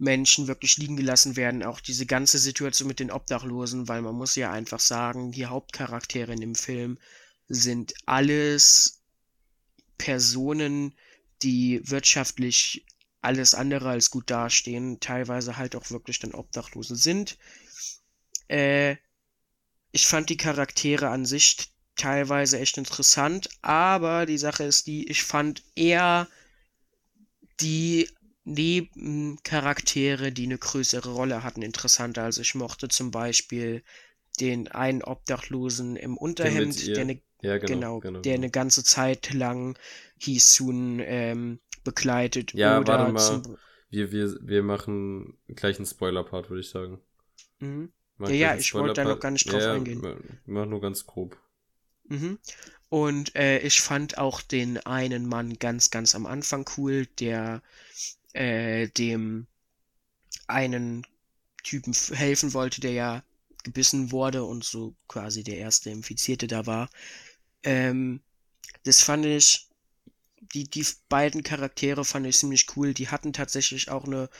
Menschen 0.00 0.48
wirklich 0.48 0.78
liegen 0.78 0.96
gelassen 0.96 1.36
werden, 1.36 1.62
auch 1.62 1.78
diese 1.80 2.06
ganze 2.06 2.38
Situation 2.38 2.88
mit 2.88 3.00
den 3.00 3.10
Obdachlosen, 3.10 3.86
weil 3.86 4.00
man 4.00 4.14
muss 4.14 4.34
ja 4.34 4.50
einfach 4.50 4.80
sagen, 4.80 5.30
die 5.30 5.46
Hauptcharaktere 5.46 6.32
in 6.32 6.40
dem 6.40 6.54
Film 6.54 6.98
sind 7.48 7.92
alles 8.06 9.02
Personen, 9.98 10.94
die 11.42 11.82
wirtschaftlich 11.84 12.86
alles 13.20 13.54
andere 13.54 13.90
als 13.90 14.10
gut 14.10 14.30
dastehen, 14.30 15.00
teilweise 15.00 15.58
halt 15.58 15.76
auch 15.76 15.90
wirklich 15.90 16.18
dann 16.18 16.32
Obdachlose 16.32 16.96
sind. 16.96 17.36
Äh, 18.48 18.96
ich 19.92 20.06
fand 20.06 20.30
die 20.30 20.38
Charaktere 20.38 21.10
an 21.10 21.26
sich 21.26 21.74
teilweise 21.96 22.58
echt 22.58 22.78
interessant, 22.78 23.50
aber 23.60 24.24
die 24.24 24.38
Sache 24.38 24.64
ist 24.64 24.86
die, 24.86 25.10
ich 25.10 25.24
fand 25.24 25.62
eher 25.74 26.26
die 27.60 28.08
Nebencharaktere, 28.50 30.32
die 30.32 30.44
eine 30.44 30.58
größere 30.58 31.10
Rolle 31.12 31.42
hatten, 31.42 31.62
interessanter. 31.62 32.24
Also 32.24 32.40
ich 32.42 32.54
mochte 32.54 32.88
zum 32.88 33.10
Beispiel 33.10 33.82
den 34.40 34.68
einen 34.68 35.02
Obdachlosen 35.02 35.96
im 35.96 36.16
Unterhemd, 36.16 36.86
der 36.86 37.00
eine 37.02 37.20
Ja, 37.42 37.58
Genau, 37.58 38.00
genau. 38.00 38.00
genau, 38.00 38.20
der 38.20 38.34
eine 38.34 38.50
ganze 38.50 38.84
Zeit 38.84 39.32
lang 39.32 39.78
Hisun 40.18 41.00
ähm, 41.02 41.58
begleitet. 41.84 42.52
Ja, 42.54 42.78
oder 42.80 42.98
warte 42.98 43.12
mal. 43.12 43.42
Wir, 43.90 44.12
wir, 44.12 44.36
wir 44.40 44.62
machen 44.62 45.36
gleich 45.48 45.76
einen 45.76 45.86
Spoiler-Part, 45.86 46.48
würde 46.48 46.60
ich 46.60 46.70
sagen. 46.70 47.00
Mhm. 47.60 47.92
Ja, 48.20 48.28
ja, 48.30 48.54
ich 48.54 48.74
wollte 48.74 48.94
da 48.94 49.04
noch 49.04 49.20
gar 49.20 49.30
nicht 49.30 49.50
drauf 49.50 49.62
ja, 49.62 49.72
eingehen. 49.72 50.00
Machen 50.46 50.70
nur 50.70 50.80
ganz 50.80 51.06
grob. 51.06 51.36
Mhm. 52.08 52.38
Und 52.88 53.34
äh, 53.36 53.58
ich 53.60 53.80
fand 53.80 54.18
auch 54.18 54.42
den 54.42 54.78
einen 54.78 55.26
Mann 55.26 55.58
ganz, 55.58 55.90
ganz 55.90 56.14
am 56.14 56.26
Anfang 56.26 56.68
cool, 56.76 57.06
der 57.18 57.62
äh, 58.32 58.88
dem 58.88 59.46
einen 60.46 61.06
Typen 61.62 61.92
helfen 61.92 62.54
wollte, 62.54 62.80
der 62.80 62.92
ja 62.92 63.22
gebissen 63.62 64.12
wurde 64.12 64.44
und 64.44 64.64
so 64.64 64.94
quasi 65.08 65.44
der 65.44 65.58
erste 65.58 65.90
Infizierte 65.90 66.46
da 66.46 66.66
war. 66.66 66.88
Ähm, 67.62 68.20
das 68.84 69.02
fand 69.02 69.26
ich, 69.26 69.68
die, 70.54 70.64
die 70.64 70.86
beiden 71.08 71.42
Charaktere 71.42 72.04
fand 72.04 72.26
ich 72.26 72.38
ziemlich 72.38 72.66
cool. 72.76 72.94
Die 72.94 73.08
hatten 73.08 73.32
tatsächlich 73.32 73.90
auch 73.90 74.04
eine, 74.04 74.30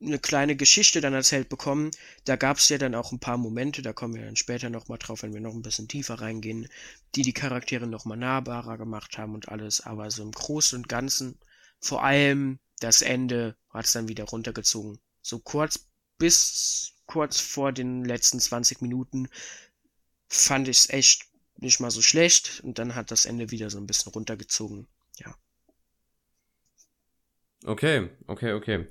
eine 0.00 0.18
kleine 0.18 0.56
Geschichte 0.56 1.00
dann 1.00 1.12
erzählt 1.12 1.48
bekommen. 1.48 1.90
Da 2.24 2.36
gab 2.36 2.58
es 2.58 2.68
ja 2.70 2.78
dann 2.78 2.94
auch 2.94 3.12
ein 3.12 3.20
paar 3.20 3.36
Momente, 3.36 3.82
da 3.82 3.92
kommen 3.92 4.14
wir 4.14 4.24
dann 4.24 4.36
später 4.36 4.70
nochmal 4.70 4.98
drauf, 4.98 5.22
wenn 5.22 5.34
wir 5.34 5.40
noch 5.40 5.54
ein 5.54 5.62
bisschen 5.62 5.88
tiefer 5.88 6.14
reingehen, 6.14 6.68
die 7.14 7.22
die 7.22 7.34
Charaktere 7.34 7.86
nochmal 7.86 8.16
nahbarer 8.16 8.78
gemacht 8.78 9.18
haben 9.18 9.34
und 9.34 9.48
alles. 9.48 9.82
Aber 9.82 10.10
so 10.10 10.22
im 10.22 10.32
Großen 10.32 10.78
und 10.78 10.88
Ganzen, 10.88 11.38
vor 11.80 12.02
allem 12.02 12.58
das 12.80 13.02
Ende, 13.02 13.56
hat 13.70 13.86
es 13.86 13.92
dann 13.92 14.08
wieder 14.08 14.24
runtergezogen. 14.24 14.98
So 15.22 15.38
kurz 15.38 15.88
bis 16.18 16.94
kurz 17.06 17.40
vor 17.40 17.72
den 17.72 18.04
letzten 18.04 18.40
20 18.40 18.82
Minuten 18.82 19.28
fand 20.28 20.68
ich 20.68 20.78
es 20.78 20.90
echt 20.90 21.26
nicht 21.56 21.80
mal 21.80 21.90
so 21.90 22.02
schlecht 22.02 22.60
und 22.62 22.78
dann 22.78 22.94
hat 22.94 23.10
das 23.10 23.24
Ende 23.24 23.50
wieder 23.50 23.70
so 23.70 23.78
ein 23.78 23.86
bisschen 23.86 24.12
runtergezogen. 24.12 24.86
Okay, 27.64 28.08
okay, 28.26 28.52
okay. 28.52 28.86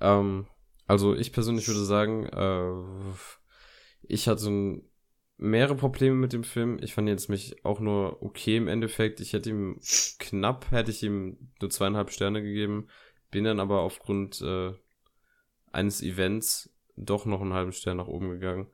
Ähm, 0.00 0.46
also 0.86 1.14
ich 1.14 1.32
persönlich 1.32 1.66
würde 1.66 1.84
sagen, 1.84 2.26
äh, 2.26 3.14
ich 4.02 4.28
hatte 4.28 4.82
mehrere 5.36 5.76
Probleme 5.76 6.14
mit 6.14 6.32
dem 6.32 6.44
Film. 6.44 6.78
Ich 6.82 6.94
fand 6.94 7.08
jetzt 7.08 7.28
mich 7.28 7.64
auch 7.64 7.80
nur 7.80 8.22
okay 8.22 8.56
im 8.56 8.68
Endeffekt. 8.68 9.20
Ich 9.20 9.32
hätte 9.32 9.50
ihm 9.50 9.80
knapp, 10.18 10.70
hätte 10.70 10.90
ich 10.90 11.02
ihm 11.02 11.52
nur 11.60 11.70
zweieinhalb 11.70 12.10
Sterne 12.10 12.42
gegeben. 12.42 12.88
Bin 13.32 13.42
dann 13.44 13.58
aber 13.58 13.80
aufgrund 13.80 14.40
äh, 14.42 14.72
eines 15.72 16.02
Events 16.02 16.70
doch 16.96 17.26
noch 17.26 17.40
einen 17.40 17.54
halben 17.54 17.72
Stern 17.72 17.96
nach 17.96 18.06
oben 18.06 18.30
gegangen. 18.30 18.68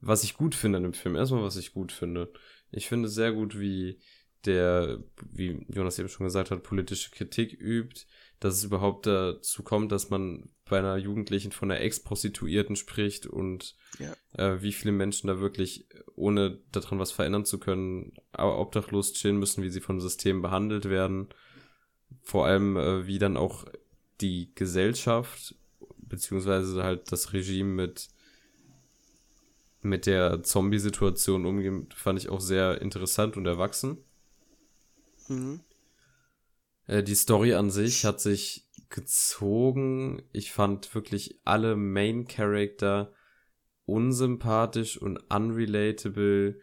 Was 0.00 0.24
ich 0.24 0.36
gut 0.36 0.54
finde 0.54 0.78
an 0.78 0.82
dem 0.82 0.92
Film, 0.92 1.16
erstmal 1.16 1.42
was 1.44 1.56
ich 1.56 1.72
gut 1.72 1.92
finde. 1.92 2.32
Ich 2.72 2.88
finde 2.88 3.08
sehr 3.08 3.32
gut, 3.32 3.58
wie 3.58 4.00
der, 4.44 4.98
wie 5.30 5.64
Jonas 5.72 5.98
eben 6.00 6.08
schon 6.08 6.26
gesagt 6.26 6.50
hat, 6.50 6.64
politische 6.64 7.10
Kritik 7.12 7.52
übt, 7.52 8.06
dass 8.40 8.56
es 8.56 8.64
überhaupt 8.64 9.06
dazu 9.06 9.62
kommt, 9.62 9.92
dass 9.92 10.10
man 10.10 10.50
bei 10.68 10.80
einer 10.80 10.96
Jugendlichen 10.96 11.52
von 11.52 11.70
einer 11.70 11.80
Ex-Prostituierten 11.80 12.74
spricht 12.74 13.26
und 13.26 13.76
Ja. 14.00 14.16
äh, 14.32 14.60
wie 14.60 14.72
viele 14.72 14.90
Menschen 14.90 15.28
da 15.28 15.38
wirklich, 15.38 15.86
ohne 16.16 16.58
daran 16.72 16.98
was 16.98 17.12
verändern 17.12 17.44
zu 17.44 17.60
können, 17.60 18.14
aber 18.32 18.58
obdachlos 18.58 19.12
chillen 19.12 19.38
müssen, 19.38 19.62
wie 19.62 19.70
sie 19.70 19.80
vom 19.80 20.00
System 20.00 20.42
behandelt 20.42 20.88
werden. 20.88 21.28
Vor 22.22 22.46
allem, 22.46 22.76
äh, 22.76 23.06
wie 23.06 23.20
dann 23.20 23.36
auch 23.36 23.66
die 24.20 24.52
Gesellschaft, 24.54 25.54
beziehungsweise 25.98 26.82
halt 26.82 27.10
das 27.10 27.32
Regime 27.32 27.70
mit 27.70 28.08
mit 29.84 30.06
der 30.06 30.44
Zombie-Situation 30.44 31.44
umgehen, 31.44 31.88
fand 31.94 32.18
ich 32.18 32.28
auch 32.28 32.40
sehr 32.40 32.80
interessant 32.80 33.36
und 33.36 33.46
erwachsen. 33.46 33.98
Mhm. 35.28 35.60
Äh, 36.86 37.02
die 37.02 37.14
Story 37.14 37.54
an 37.54 37.70
sich 37.70 38.04
hat 38.04 38.20
sich 38.20 38.68
gezogen. 38.88 40.22
Ich 40.32 40.52
fand 40.52 40.94
wirklich 40.94 41.40
alle 41.44 41.76
Main 41.76 42.26
Character 42.26 43.12
unsympathisch 43.84 44.96
und 44.98 45.18
unrelatable. 45.30 46.60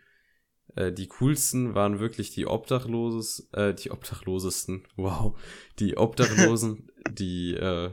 Äh, 0.75 0.91
die 0.91 1.07
coolsten 1.07 1.75
waren 1.75 1.99
wirklich 1.99 2.31
die 2.31 2.45
Obdachloses, 2.47 3.49
äh, 3.53 3.73
die 3.73 3.91
Obdachlosesten, 3.91 4.87
wow, 4.95 5.37
die 5.79 5.97
Obdachlosen, 5.97 6.91
die 7.09 7.53
äh, 7.55 7.91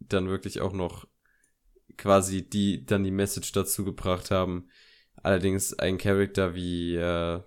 dann 0.00 0.28
wirklich 0.28 0.60
auch 0.60 0.72
noch 0.72 1.06
quasi 1.96 2.48
die 2.48 2.84
dann 2.86 3.04
die 3.04 3.10
Message 3.10 3.52
dazu 3.52 3.84
gebracht 3.84 4.30
haben. 4.30 4.68
Allerdings 5.22 5.74
ein 5.78 5.98
Charakter 5.98 6.54
wie 6.54 6.94
äh, 6.96 7.40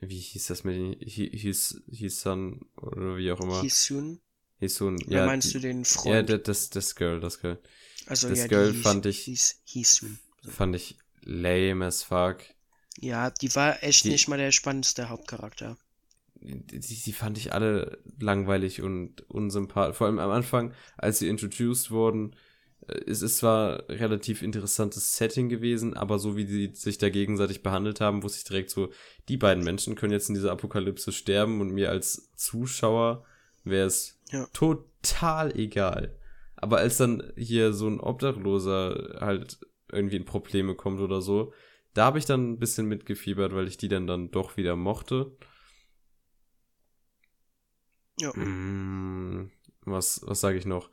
wie 0.00 0.18
hieß 0.18 0.46
das 0.46 0.64
mit 0.64 0.76
den- 0.76 1.00
Hi- 1.00 1.30
hieß 1.36 1.82
hieß 1.90 2.22
dann 2.22 2.60
oder 2.76 3.16
wie 3.16 3.32
auch 3.32 3.40
immer 3.40 3.62
Hisun? 3.62 4.20
so 4.66 4.88
ein 4.90 4.98
Oder 5.08 5.10
ja 5.10 5.26
meinst 5.26 5.54
du 5.54 5.60
den 5.60 5.84
ja 5.84 6.22
Freund? 6.22 6.30
das 6.30 6.42
das 6.44 6.70
das 6.70 6.94
Girl 6.94 7.20
das 7.20 7.40
Girl 7.40 7.58
also 8.06 8.28
das 8.28 8.38
ja, 8.38 8.46
Girl 8.46 8.72
die 8.72 8.78
fand 8.78 9.06
ich- 9.06 9.24
hieß 9.24 9.60
Hisun. 9.66 10.18
fand 10.48 10.76
ich 10.76 10.96
lame 11.22 11.84
as 11.86 12.02
fuck 12.04 12.38
Ja, 13.00 13.30
die 13.30 13.54
war 13.54 13.82
echt 13.82 14.04
Die- 14.04 14.10
nicht 14.10 14.28
mal 14.28 14.38
der 14.38 14.52
spannendste 14.52 15.08
Hauptcharakter. 15.08 15.76
die, 16.40 16.78
die 16.78 17.12
fand 17.12 17.36
ich 17.36 17.52
alle 17.52 17.98
langweilig 18.20 18.80
und 18.82 19.28
unsympathisch. 19.28 19.96
Vor 19.96 20.06
allem 20.06 20.20
am 20.20 20.30
Anfang, 20.30 20.72
als 20.96 21.18
sie 21.18 21.28
introduced 21.28 21.90
wurden, 21.90 22.36
äh, 22.86 22.92
es 23.06 23.22
ist 23.22 23.38
zwar 23.38 23.88
relativ 23.88 24.42
interessantes 24.42 25.16
Setting 25.16 25.48
gewesen, 25.48 25.96
aber 25.96 26.18
so 26.20 26.36
wie 26.36 26.44
die 26.44 26.74
sich 26.74 26.96
da 26.98 27.08
gegenseitig 27.08 27.62
behandelt 27.64 28.00
haben, 28.00 28.22
wusste 28.22 28.38
ich 28.38 28.44
direkt 28.44 28.70
so, 28.70 28.90
die 29.28 29.36
beiden 29.36 29.64
Menschen 29.64 29.96
können 29.96 30.12
jetzt 30.12 30.28
in 30.28 30.36
dieser 30.36 30.52
Apokalypse 30.52 31.10
sterben 31.12 31.60
und 31.60 31.70
mir 31.70 31.90
als 31.90 32.30
Zuschauer 32.36 33.24
wäre 33.64 33.86
es 33.88 34.18
Ja. 34.30 34.46
total 34.52 35.56
egal. 35.58 36.16
Aber 36.54 36.78
als 36.78 36.96
dann 36.98 37.32
hier 37.36 37.72
so 37.72 37.88
ein 37.88 37.98
Obdachloser 38.00 39.18
halt 39.20 39.58
irgendwie 39.90 40.16
in 40.16 40.24
Probleme 40.24 40.74
kommt 40.76 41.00
oder 41.00 41.20
so, 41.20 41.52
da 41.98 42.06
habe 42.06 42.18
ich 42.18 42.24
dann 42.26 42.52
ein 42.52 42.58
bisschen 42.58 42.86
mitgefiebert, 42.86 43.54
weil 43.54 43.68
ich 43.68 43.76
die 43.76 43.88
dann 43.88 44.06
dann 44.06 44.30
doch 44.30 44.56
wieder 44.56 44.76
mochte. 44.76 45.36
Ja. 48.20 48.32
Mm, 48.36 49.50
was, 49.82 50.20
was 50.26 50.40
sage 50.40 50.58
ich 50.58 50.66
noch? 50.66 50.90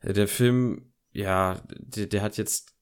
Äh, 0.00 0.12
Der 0.12 0.28
Film, 0.28 0.92
ja, 1.12 1.62
der, 1.78 2.06
der 2.06 2.22
hat 2.22 2.36
jetzt 2.36 2.74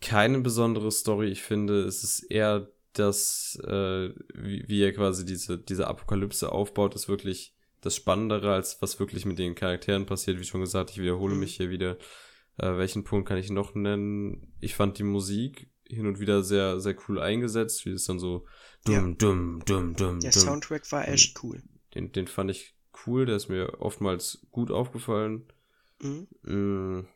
keine 0.00 0.40
besondere 0.40 0.90
Story. 0.92 1.28
Ich 1.28 1.42
finde, 1.42 1.82
es 1.84 2.02
ist 2.04 2.20
eher 2.30 2.70
das, 2.92 3.58
äh, 3.64 4.10
wie, 4.34 4.64
wie 4.68 4.82
er 4.82 4.92
quasi 4.92 5.24
diese, 5.24 5.58
diese 5.58 5.86
Apokalypse 5.86 6.50
aufbaut, 6.52 6.94
ist 6.94 7.08
wirklich 7.08 7.54
das 7.80 7.96
Spannendere, 7.96 8.52
als 8.54 8.80
was 8.82 8.98
wirklich 9.00 9.26
mit 9.26 9.38
den 9.38 9.54
Charakteren 9.54 10.06
passiert. 10.06 10.38
Wie 10.40 10.44
schon 10.44 10.60
gesagt, 10.62 10.90
ich 10.90 10.98
wiederhole 11.00 11.34
Mhm. 11.34 11.40
mich 11.40 11.56
hier 11.56 11.70
wieder. 11.70 11.98
Äh, 12.58 12.76
welchen 12.78 13.04
Punkt 13.04 13.28
kann 13.28 13.38
ich 13.38 13.50
noch 13.50 13.74
nennen? 13.74 14.54
Ich 14.60 14.74
fand 14.74 14.98
die 14.98 15.02
Musik 15.04 15.70
hin 15.88 16.06
und 16.06 16.20
wieder 16.20 16.42
sehr, 16.42 16.80
sehr 16.80 16.96
cool 17.08 17.20
eingesetzt, 17.20 17.84
wie 17.86 17.90
es 17.90 18.04
dann 18.04 18.18
so 18.18 18.46
Ja. 18.86 19.00
dumm, 19.00 19.18
dumm, 19.18 19.62
dumm, 19.64 19.94
dumm, 19.94 20.20
Der 20.20 20.30
dumm. 20.30 20.42
Soundtrack 20.42 20.90
war 20.92 21.08
echt 21.08 21.42
cool. 21.42 21.62
Den, 21.94 22.12
den 22.12 22.26
fand 22.26 22.50
ich 22.50 22.74
cool, 23.06 23.26
der 23.26 23.36
ist 23.36 23.48
mir 23.48 23.80
oftmals 23.80 24.46
gut 24.50 24.70
aufgefallen. 24.70 25.46
Mhm. 26.00 26.28
Mm. 26.42 27.08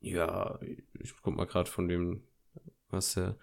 Ja, 0.00 0.58
ich 0.98 1.14
guck 1.22 1.36
mal 1.36 1.46
gerade 1.46 1.70
von 1.70 1.88
dem, 1.88 2.22
was 2.88 3.14
der, 3.14 3.38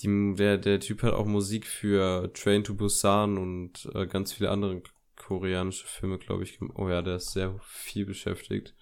die, 0.00 0.34
der, 0.36 0.58
der 0.58 0.80
Typ 0.80 1.02
hat 1.02 1.14
auch 1.14 1.26
Musik 1.26 1.66
für 1.66 2.30
Train 2.34 2.64
to 2.64 2.74
Busan 2.74 3.38
und 3.38 3.88
äh, 3.94 4.06
ganz 4.06 4.32
viele 4.32 4.50
andere 4.50 4.82
koreanische 5.16 5.86
Filme, 5.86 6.18
glaube 6.18 6.42
ich. 6.44 6.60
Oh 6.74 6.88
ja, 6.88 7.00
der 7.00 7.16
ist 7.16 7.32
sehr 7.32 7.58
viel 7.62 8.04
beschäftigt. 8.06 8.74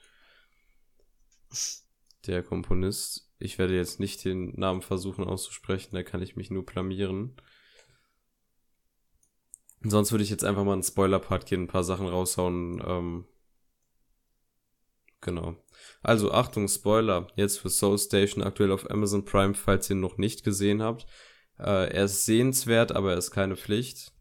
Der 2.26 2.44
Komponist. 2.44 3.31
Ich 3.42 3.58
werde 3.58 3.74
jetzt 3.74 4.00
nicht 4.00 4.24
den 4.24 4.58
Namen 4.58 4.82
versuchen 4.82 5.24
auszusprechen, 5.24 5.94
da 5.94 6.02
kann 6.02 6.22
ich 6.22 6.36
mich 6.36 6.50
nur 6.50 6.64
blamieren. 6.64 7.36
Sonst 9.84 10.12
würde 10.12 10.22
ich 10.22 10.30
jetzt 10.30 10.44
einfach 10.44 10.64
mal 10.64 10.74
einen 10.74 10.84
Spoiler-Part 10.84 11.46
gehen, 11.46 11.64
ein 11.64 11.68
paar 11.68 11.82
Sachen 11.82 12.06
raushauen. 12.06 12.80
Ähm, 12.86 13.26
genau. 15.20 15.56
Also 16.02 16.30
Achtung, 16.30 16.68
Spoiler. 16.68 17.26
Jetzt 17.34 17.58
für 17.58 17.68
Soul 17.68 17.98
Station 17.98 18.44
aktuell 18.44 18.70
auf 18.70 18.88
Amazon 18.90 19.24
Prime, 19.24 19.54
falls 19.54 19.90
ihr 19.90 19.96
ihn 19.96 20.00
noch 20.00 20.18
nicht 20.18 20.44
gesehen 20.44 20.82
habt. 20.82 21.06
Äh, 21.58 21.92
er 21.92 22.04
ist 22.04 22.24
sehenswert, 22.24 22.92
aber 22.92 23.12
er 23.12 23.18
ist 23.18 23.32
keine 23.32 23.56
Pflicht. 23.56 24.12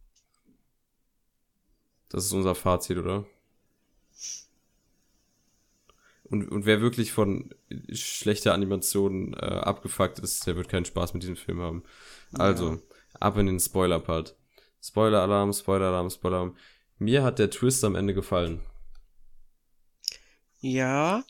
Das 2.10 2.26
ist 2.26 2.34
unser 2.34 2.56
Fazit, 2.56 2.98
oder? 2.98 3.26
Und, 6.32 6.50
und 6.50 6.66
wer 6.66 6.82
wirklich 6.82 7.12
von 7.12 7.54
schlechter 7.92 8.54
Animation 8.54 9.34
äh, 9.34 9.46
abgefuckt 9.46 10.20
ist, 10.20 10.48
der 10.48 10.56
wird 10.56 10.70
keinen 10.70 10.86
Spaß 10.86 11.14
mit 11.14 11.24
diesem 11.24 11.36
Film 11.36 11.60
haben. 11.60 11.84
Also, 12.34 12.82
ab 13.20 13.38
in 13.38 13.48
den 13.48 13.60
Spoiler-Part. 13.60 14.38
Spoiler-Alarm, 14.82 15.54
Spoiler-Alarm, 15.54 16.10
Spoiler-Alarm. 16.10 16.56
Mir 16.98 17.24
hat 17.24 17.38
der 17.38 17.50
Twist 17.50 17.84
am 17.84 17.96
Ende 17.96 18.14
gefallen. 18.14 18.62
Ja, 20.60 21.24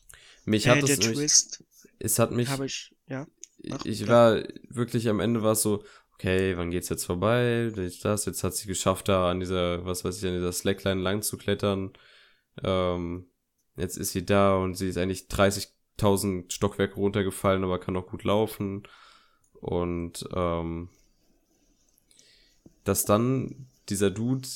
Mich 0.45 0.67
äh, 0.67 0.69
hat 0.69 0.77
der 0.77 0.83
es 0.83 0.99
nämlich, 0.99 1.17
Twist 1.17 1.63
es 1.99 2.19
hat 2.19 2.31
mich, 2.31 2.49
habe 2.49 2.65
ich, 2.65 2.95
ja. 3.07 3.27
Ach, 3.71 3.85
ich 3.85 4.01
ja. 4.01 4.07
war 4.07 4.43
wirklich 4.69 5.07
am 5.07 5.19
Ende 5.19 5.43
war 5.43 5.53
es 5.53 5.61
so, 5.61 5.83
okay, 6.15 6.57
wann 6.57 6.71
geht's 6.71 6.89
jetzt 6.89 7.05
vorbei? 7.05 7.71
Das, 8.03 8.25
jetzt 8.25 8.43
hat 8.43 8.55
sie 8.55 8.67
geschafft, 8.67 9.07
da 9.07 9.29
an 9.29 9.39
dieser, 9.39 9.85
was 9.85 10.03
weiß 10.03 10.17
ich, 10.17 10.27
an 10.27 10.35
dieser 10.35 10.51
Slackline 10.51 11.01
lang 11.01 11.21
zu 11.21 11.37
klettern. 11.37 11.93
Ähm, 12.63 13.30
jetzt 13.81 13.97
ist 13.97 14.11
sie 14.13 14.25
da 14.25 14.55
und 14.55 14.75
sie 14.75 14.87
ist 14.89 14.97
eigentlich 14.97 15.27
30.000 15.29 16.51
Stockwerke 16.53 16.95
runtergefallen, 16.95 17.63
aber 17.63 17.79
kann 17.79 17.97
auch 17.97 18.07
gut 18.07 18.23
laufen. 18.23 18.83
Und 19.53 20.27
ähm, 20.33 20.89
dass 22.83 23.05
dann 23.05 23.67
dieser 23.89 24.09
Dude, 24.11 24.47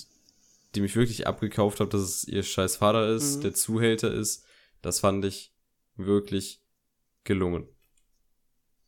die 0.74 0.82
mich 0.82 0.96
wirklich 0.96 1.28
abgekauft 1.28 1.80
hat, 1.80 1.94
dass 1.94 2.02
es 2.02 2.24
ihr 2.28 2.44
scheiß 2.44 2.78
Vater 2.78 3.08
ist, 3.10 3.38
Mhm. 3.38 3.42
der 3.42 3.54
Zuhälter 3.54 4.12
ist, 4.14 4.46
das 4.82 5.00
fand 5.00 5.26
ich 5.26 5.54
wirklich 5.96 6.62
gelungen. 7.24 7.68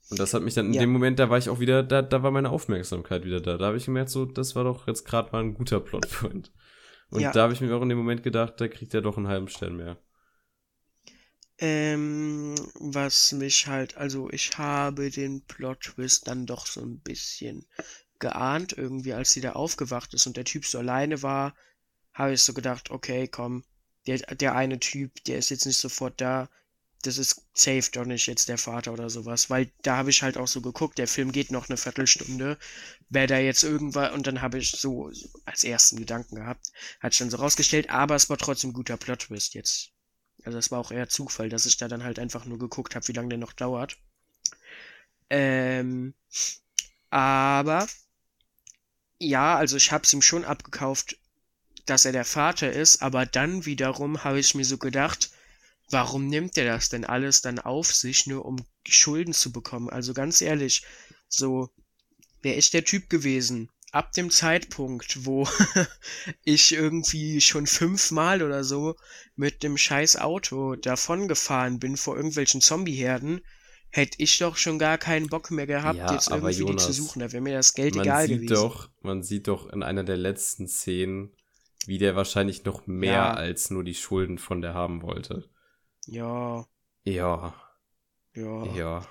Und 0.10 0.20
das 0.20 0.34
hat 0.34 0.42
mich 0.42 0.54
dann 0.54 0.68
in 0.68 0.74
Ja. 0.74 0.82
dem 0.82 0.92
Moment, 0.92 1.20
da 1.20 1.30
war 1.30 1.38
ich 1.38 1.50
auch 1.50 1.60
wieder, 1.60 1.84
da, 1.84 2.02
da 2.02 2.24
war 2.24 2.32
meine 2.32 2.50
Aufmerksamkeit 2.50 3.26
wieder 3.26 3.42
da. 3.42 3.58
Da 3.58 3.68
habe 3.68 3.78
ich 3.78 3.86
gemerkt, 3.86 4.10
so, 4.10 4.26
das 4.26 4.56
war 4.56 4.64
doch 4.64 4.88
jetzt 4.88 5.04
gerade 5.06 5.32
mal 5.32 5.44
ein 5.44 5.54
guter 5.54 5.80
Plotpoint. 5.82 6.52
Und 7.10 7.22
Ja. 7.22 7.32
da 7.32 7.44
habe 7.44 7.54
ich 7.54 7.62
mir 7.62 7.76
auch 7.76 7.82
in 7.82 7.90
dem 7.90 7.98
Moment 7.98 8.24
gedacht, 8.24 8.54
da 8.58 8.68
kriegt 8.68 8.94
er 8.94 9.02
doch 9.02 9.18
einen 9.18 9.28
halben 9.28 9.48
Stern 9.50 9.76
mehr. 9.78 9.98
Ähm, 11.60 12.56
was 12.76 13.32
mich 13.32 13.66
halt, 13.68 13.98
also 13.98 14.30
ich 14.30 14.58
habe 14.58 15.10
den 15.10 15.42
Plot-Twist 15.46 16.28
dann 16.28 16.46
doch 16.46 16.68
so 16.68 16.82
ein 16.82 17.00
bisschen 17.00 17.66
geahnt, 18.20 18.74
irgendwie, 18.74 19.14
als 19.14 19.32
sie 19.32 19.42
da 19.42 19.54
aufgewacht 19.54 20.14
ist 20.14 20.28
und 20.28 20.38
der 20.38 20.46
Typ 20.46 20.66
so 20.66 20.78
alleine 20.80 21.24
war, 21.24 21.56
habe 22.14 22.34
ich 22.34 22.44
so 22.44 22.54
gedacht, 22.54 22.92
okay, 22.92 23.28
komm, 23.28 23.64
der, 24.08 24.20
der 24.20 24.56
eine 24.56 24.80
Typ, 24.80 25.24
der 25.26 25.38
ist 25.40 25.50
jetzt 25.50 25.66
nicht 25.66 25.78
sofort 25.78 26.22
da, 26.22 26.50
das 27.04 27.18
ist 27.18 27.44
safe 27.54 27.90
doch 27.92 28.06
nicht 28.06 28.28
jetzt 28.28 28.50
der 28.50 28.58
Vater 28.58 28.94
oder 28.94 29.10
sowas, 29.10 29.50
weil 29.50 29.72
da 29.84 29.98
habe 29.98 30.10
ich 30.10 30.24
halt 30.24 30.38
auch 30.38 30.48
so 30.48 30.62
geguckt, 30.62 30.98
der 30.98 31.08
Film 31.08 31.32
geht 31.32 31.52
noch 31.52 31.70
eine 31.70 31.78
Viertelstunde, 31.78 32.58
wer 33.10 33.28
da 33.28 33.38
jetzt 33.38 33.64
irgendwann, 33.64 34.14
und 34.14 34.28
dann 34.28 34.42
habe 34.42 34.58
ich 34.60 34.72
so, 34.72 35.12
als 35.46 35.64
ersten 35.64 35.98
Gedanken 35.98 36.36
gehabt, 36.36 36.72
hat 37.00 37.16
schon 37.16 37.30
so 37.30 37.38
rausgestellt, 37.38 37.90
aber 37.90 38.16
es 38.16 38.30
war 38.30 38.38
trotzdem 38.38 38.74
guter 38.74 38.98
Plot-Twist 38.98 39.54
jetzt. 39.54 39.92
Also 40.48 40.60
es 40.60 40.72
war 40.72 40.80
auch 40.80 40.91
eher 40.91 41.10
Zufall, 41.10 41.49
dass 41.49 41.65
ich 41.65 41.76
da 41.76 41.90
dann 41.90 42.06
halt 42.06 42.19
einfach 42.19 42.45
nur 42.45 42.57
geguckt 42.57 42.95
habe, 42.95 43.06
wie 43.10 43.11
lange 43.11 43.28
der 43.28 43.38
noch 43.38 43.52
dauert. 43.52 43.98
Ähm, 45.30 46.14
aber 47.10 47.86
ja, 49.19 49.57
also 49.57 49.76
ich 49.76 49.91
habe 49.91 50.06
es 50.06 50.14
ihm 50.14 50.22
schon 50.22 50.45
abgekauft, 50.45 51.18
dass 51.86 52.06
er 52.06 52.14
der 52.14 52.24
Vater 52.24 52.72
ist, 52.72 53.02
aber 53.02 53.26
dann 53.26 53.65
wiederum 53.65 54.24
habe 54.24 54.40
ich 54.40 54.56
mir 54.56 54.64
so 54.64 54.78
gedacht, 54.78 55.32
warum 55.90 56.28
nimmt 56.30 56.57
er 56.57 56.64
das 56.64 56.88
denn 56.88 57.03
alles 57.03 57.41
dann 57.41 57.60
auf 57.60 57.94
sich, 57.94 58.26
nur 58.26 58.45
um 58.45 58.65
Schulden 58.88 59.34
zu 59.34 59.52
bekommen? 59.52 59.90
Also 59.90 60.14
ganz 60.14 60.40
ehrlich, 60.40 60.86
so, 61.28 61.69
wer 62.41 62.56
ist 62.56 62.74
der 62.74 62.86
Typ 62.86 63.10
gewesen? 63.10 63.69
Ab 63.92 64.12
dem 64.14 64.30
Zeitpunkt, 64.30 65.26
wo 65.26 65.48
ich 66.44 66.74
irgendwie 66.74 67.42
schon 67.42 67.68
fünfmal 67.68 68.44
oder 68.44 68.64
so 68.64 68.96
mit 69.36 69.64
dem 69.64 69.78
scheiß 69.78 70.18
Auto 70.18 70.76
davongefahren 70.76 71.80
bin 71.80 71.98
vor 71.98 72.16
irgendwelchen 72.16 72.62
Zombieherden, 72.62 73.42
hätte 73.90 74.18
ich 74.22 74.38
doch 74.40 74.58
schon 74.58 74.80
gar 74.80 74.98
keinen 74.98 75.28
Bock 75.30 75.52
mehr 75.52 75.68
gehabt, 75.68 75.98
Ja, 75.98 76.12
jetzt 76.12 76.32
aber 76.32 76.52
irgendwie 76.52 76.66
die 76.66 76.76
zu 76.76 76.92
Jonas, 76.92 76.96
suchen. 76.96 77.20
Da 77.22 77.32
wäre 77.32 77.42
mir 77.42 77.56
das 77.56 77.74
Geld 77.74 77.96
man 77.96 78.02
egal 78.04 78.28
sieht 78.28 78.30
gewesen. 78.30 78.54
doch, 78.54 78.90
man 79.02 79.24
sieht 79.24 79.48
doch 79.48 79.70
in 79.70 79.84
einer 79.84 80.04
der 80.04 80.18
letzten 80.18 80.68
Szenen, 80.68 81.32
wie 81.86 81.98
der 81.98 82.16
wahrscheinlich 82.16 82.66
noch 82.66 82.86
mehr 82.88 83.12
Ja. 83.12 83.34
als 83.34 83.70
nur 83.70 83.84
die 83.84 83.96
Schulden 83.96 84.38
von 84.38 84.62
der 84.62 84.74
haben 84.74 85.02
wollte. 85.02 85.50
Ja, 86.08 86.68
Ja, 87.06 87.54
ja, 88.34 88.66
ja, 88.76 89.08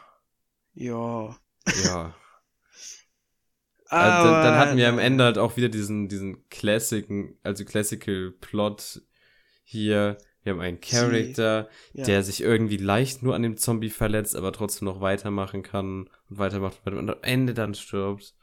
ja. 0.74 1.36
ja. 1.72 2.14
Also 3.88 4.28
dann, 4.30 4.42
dann 4.44 4.58
hatten 4.58 4.76
wir 4.76 4.88
am 4.88 4.98
Ende 4.98 5.24
halt 5.24 5.38
auch 5.38 5.56
wieder 5.56 5.68
diesen, 5.68 6.08
diesen 6.08 6.48
Classic, 6.48 7.06
also 7.42 7.64
Classical 7.64 8.32
Plot 8.40 9.02
hier. 9.64 10.18
Wir 10.42 10.52
haben 10.52 10.60
einen 10.60 10.80
Charakter, 10.80 11.68
ja. 11.92 12.04
der 12.04 12.22
sich 12.22 12.40
irgendwie 12.40 12.76
leicht 12.76 13.22
nur 13.22 13.34
an 13.34 13.42
dem 13.42 13.56
Zombie 13.56 13.90
verletzt, 13.90 14.36
aber 14.36 14.52
trotzdem 14.52 14.86
noch 14.86 15.00
weitermachen 15.00 15.62
kann 15.62 16.08
und 16.30 16.38
weitermacht 16.38 16.78
und 16.86 17.10
am 17.10 17.16
Ende 17.22 17.52
dann 17.54 17.74
stirbt. 17.74 18.34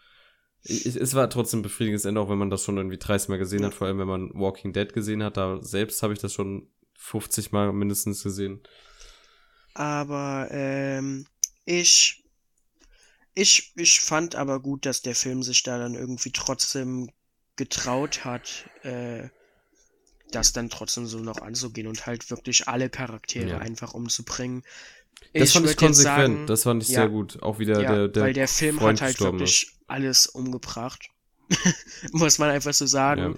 Ich- 0.63 0.85
es 0.85 1.13
war 1.15 1.29
trotzdem 1.29 1.59
ein 1.59 1.63
befriedigendes 1.63 2.05
Ende, 2.05 2.19
auch 2.21 2.29
wenn 2.29 2.37
man 2.37 2.49
das 2.49 2.63
schon 2.63 2.77
irgendwie 2.77 2.97
30 2.97 3.29
Mal 3.29 3.37
gesehen 3.37 3.61
Ja. 3.61 3.67
hat, 3.67 3.73
vor 3.73 3.87
allem 3.87 3.99
wenn 3.99 4.07
man 4.07 4.31
Walking 4.33 4.73
Dead 4.73 4.91
gesehen 4.93 5.23
hat. 5.23 5.37
Da 5.37 5.61
selbst 5.61 6.03
habe 6.03 6.13
ich 6.13 6.19
das 6.19 6.33
schon 6.33 6.67
50 6.97 7.51
Mal 7.51 7.71
mindestens 7.73 8.23
gesehen. 8.23 8.61
Aber 9.73 10.47
ähm, 10.51 11.25
ich, 11.65 12.22
ich, 13.35 13.73
ich 13.75 14.01
fand 14.01 14.35
aber 14.35 14.59
gut, 14.59 14.85
dass 14.85 15.01
der 15.01 15.15
Film 15.15 15.43
sich 15.43 15.63
da 15.63 15.77
dann 15.77 15.95
irgendwie 15.95 16.31
trotzdem 16.31 17.09
getraut 17.55 18.25
hat, 18.25 18.69
äh, 18.83 19.29
das 20.31 20.53
dann 20.53 20.69
trotzdem 20.69 21.05
so 21.05 21.19
noch 21.19 21.41
anzugehen 21.41 21.87
und 21.87 22.05
halt 22.05 22.29
wirklich 22.31 22.67
alle 22.67 22.89
Charaktere 22.89 23.49
Ja. 23.51 23.57
einfach 23.59 23.93
umzubringen. 23.93 24.63
Das 25.33 25.51
fand 25.53 25.65
ich 25.65 25.71
würd 25.71 25.81
jetzt 25.81 25.87
konsequent, 25.87 26.35
sagen, 26.35 26.47
das 26.47 26.63
fand 26.63 26.83
ich 26.83 26.89
ja, 26.89 27.01
sehr 27.01 27.09
gut. 27.09 27.41
Auch 27.41 27.59
wieder 27.59 27.81
ja, 27.81 27.95
der, 27.95 28.07
der, 28.07 28.23
weil 28.23 28.33
der 28.33 28.47
Film 28.47 28.77
Freund 28.77 29.01
hat 29.01 29.07
halt 29.07 29.21
wirklich 29.21 29.63
ist. 29.67 29.73
alles 29.87 30.27
umgebracht. 30.27 31.09
Muss 32.11 32.39
man 32.39 32.49
einfach 32.49 32.73
so 32.73 32.85
sagen. 32.85 33.37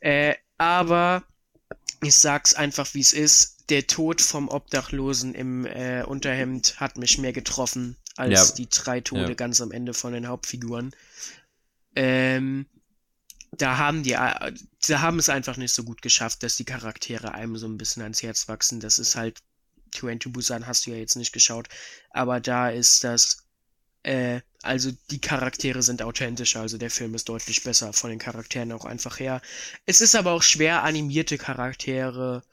Äh, 0.00 0.34
aber 0.56 1.24
ich 2.02 2.14
sag's 2.14 2.54
einfach, 2.54 2.94
wie 2.94 3.00
es 3.00 3.12
ist. 3.12 3.70
Der 3.70 3.86
Tod 3.86 4.20
vom 4.20 4.48
Obdachlosen 4.48 5.34
im 5.34 5.64
äh, 5.64 6.02
Unterhemd 6.02 6.80
hat 6.80 6.96
mich 6.96 7.18
mehr 7.18 7.32
getroffen 7.32 7.96
als 8.16 8.50
Ja. 8.50 8.54
die 8.54 8.68
drei 8.68 9.00
Tode 9.00 9.28
Ja. 9.30 9.34
ganz 9.34 9.60
am 9.60 9.72
Ende 9.72 9.94
von 9.94 10.12
den 10.12 10.26
Hauptfiguren. 10.28 10.92
Ähm, 11.94 12.66
da 13.52 13.78
haben 13.78 14.02
die, 14.02 14.12
äh, 14.12 14.52
da 14.88 15.00
haben 15.00 15.18
es 15.18 15.28
einfach 15.28 15.56
nicht 15.56 15.72
so 15.74 15.84
gut 15.84 16.02
geschafft, 16.02 16.42
dass 16.42 16.56
die 16.56 16.64
Charaktere 16.64 17.34
einem 17.34 17.56
so 17.56 17.66
ein 17.66 17.78
bisschen 17.78 18.02
ans 18.02 18.22
Herz 18.22 18.48
wachsen. 18.48 18.80
Das 18.80 18.98
ist 18.98 19.16
halt, 19.16 19.40
Train 19.92 20.20
to 20.20 20.30
Busan 20.30 20.66
hast 20.66 20.86
du 20.86 20.92
ja 20.92 20.96
jetzt 20.98 21.16
nicht 21.16 21.32
geschaut, 21.32 21.68
aber 22.10 22.40
da 22.40 22.68
ist 22.70 23.02
das, 23.04 23.44
äh, 24.04 24.40
also 24.62 24.92
die 25.10 25.20
Charaktere 25.20 25.82
sind 25.82 26.02
authentischer, 26.02 26.60
also 26.60 26.78
der 26.78 26.90
Film 26.90 27.14
ist 27.14 27.28
deutlich 27.28 27.62
besser 27.64 27.92
von 27.92 28.10
den 28.10 28.18
Charakteren 28.20 28.72
auch 28.72 28.84
einfach 28.84 29.20
her. 29.20 29.42
Es 29.86 30.00
ist 30.00 30.14
aber 30.16 30.32
auch 30.32 30.42
schwer, 30.42 30.82
animierte 30.84 31.38
Charaktere 31.38 32.44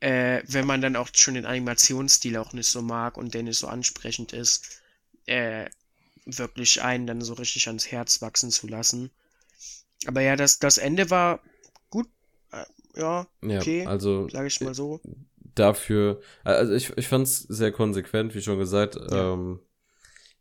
äh, 0.00 0.42
wenn 0.46 0.66
man 0.66 0.80
dann 0.80 0.96
auch 0.96 1.08
schon 1.14 1.34
den 1.34 1.46
Animationsstil 1.46 2.36
auch 2.36 2.52
nicht 2.52 2.68
so 2.68 2.82
mag 2.82 3.16
und 3.16 3.34
der 3.34 3.42
nicht 3.42 3.58
so 3.58 3.68
ansprechend 3.68 4.32
ist, 4.32 4.80
äh, 5.26 5.66
wirklich 6.24 6.82
einen 6.82 7.06
dann 7.06 7.20
so 7.20 7.34
richtig 7.34 7.66
ans 7.68 7.90
Herz 7.90 8.20
wachsen 8.22 8.50
zu 8.50 8.66
lassen. 8.66 9.10
Aber 10.06 10.20
ja, 10.20 10.36
das, 10.36 10.58
das 10.58 10.78
Ende 10.78 11.10
war 11.10 11.40
gut. 11.90 12.08
Äh, 12.52 12.64
ja, 12.98 13.26
Ja, 13.42 13.58
okay, 13.58 13.86
also 13.86 14.28
sage 14.28 14.48
ich 14.48 14.60
mal 14.60 14.74
so. 14.74 15.00
dafür, 15.54 16.20
also 16.44 16.72
ich, 16.74 16.96
ich 16.96 17.08
fand 17.08 17.26
es 17.26 17.40
sehr 17.40 17.72
konsequent, 17.72 18.34
wie 18.34 18.42
schon 18.42 18.58
gesagt. 18.58 18.96
Ja. 18.96 19.32
Ähm, 19.32 19.60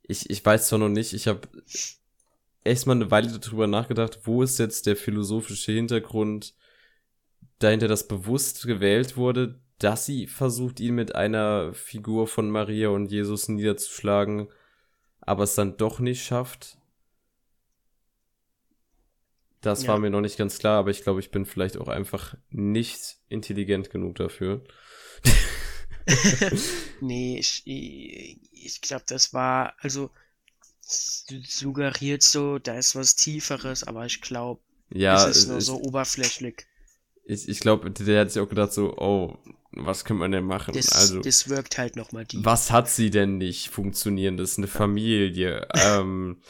ich, 0.03 0.29
ich 0.29 0.45
weiß 0.45 0.67
zwar 0.67 0.79
noch 0.79 0.89
nicht, 0.89 1.13
ich 1.13 1.27
habe 1.27 1.47
erstmal 2.63 2.95
eine 2.95 3.11
Weile 3.11 3.39
darüber 3.39 3.67
nachgedacht, 3.67 4.19
wo 4.23 4.43
ist 4.43 4.59
jetzt 4.59 4.85
der 4.85 4.95
philosophische 4.95 5.71
Hintergrund 5.71 6.55
dahinter, 7.59 7.87
dass 7.87 8.07
bewusst 8.07 8.63
gewählt 8.65 9.17
wurde, 9.17 9.59
dass 9.79 10.05
sie 10.05 10.27
versucht, 10.27 10.79
ihn 10.79 10.95
mit 10.95 11.15
einer 11.15 11.73
Figur 11.73 12.27
von 12.27 12.49
Maria 12.49 12.89
und 12.89 13.11
Jesus 13.11 13.47
niederzuschlagen, 13.47 14.49
aber 15.25 15.43
es 15.43 15.55
dann 15.55 15.77
doch 15.77 15.99
nicht 15.99 16.23
schafft. 16.23 16.77
Das 19.61 19.83
Ja. 19.83 19.89
war 19.89 19.99
mir 19.99 20.09
noch 20.09 20.21
nicht 20.21 20.37
ganz 20.37 20.59
klar, 20.59 20.77
aber 20.79 20.91
ich 20.91 21.01
glaube, 21.03 21.19
ich 21.19 21.31
bin 21.31 21.45
vielleicht 21.45 21.77
auch 21.77 21.87
einfach 21.87 22.35
nicht 22.51 23.17
intelligent 23.29 23.89
genug 23.89 24.15
dafür. 24.15 24.63
Nee, 26.99 27.39
ich, 27.39 27.63
ich, 27.65 28.81
glaube, 28.81 29.05
das 29.07 29.33
war, 29.33 29.73
also 29.79 30.09
suggeriert 30.81 32.23
so, 32.23 32.59
da 32.59 32.75
ist 32.77 32.95
was 32.95 33.15
Tieferes, 33.15 33.83
aber 33.83 34.05
ich 34.05 34.21
glaube, 34.21 34.61
Ja, 34.89 35.29
es 35.29 35.37
ist 35.37 35.47
nur 35.47 35.57
ich, 35.57 35.65
so 35.65 35.77
oberflächlich. 35.81 36.65
ich, 37.25 37.49
ich 37.49 37.59
glaube, 37.59 37.91
der 37.91 38.21
hat 38.21 38.31
sich 38.31 38.41
auch 38.41 38.49
gedacht 38.49 38.73
so, 38.73 38.95
oh, 38.97 39.37
was 39.75 40.05
kann 40.05 40.17
man 40.17 40.31
denn 40.31 40.45
machen? 40.45 40.73
Das, 40.73 40.89
also, 40.89 41.19
das 41.21 41.49
wirkt 41.49 41.77
halt 41.77 41.95
nochmal 41.95 42.25
die. 42.25 42.43
was 42.43 42.71
hat 42.71 42.89
sie 42.89 43.09
denn 43.09 43.37
nicht 43.37 43.69
funktionieren? 43.69 44.37
Das 44.37 44.51
ist 44.51 44.57
eine 44.57 44.67
Familie. 44.67 45.67
ähm, 45.73 46.41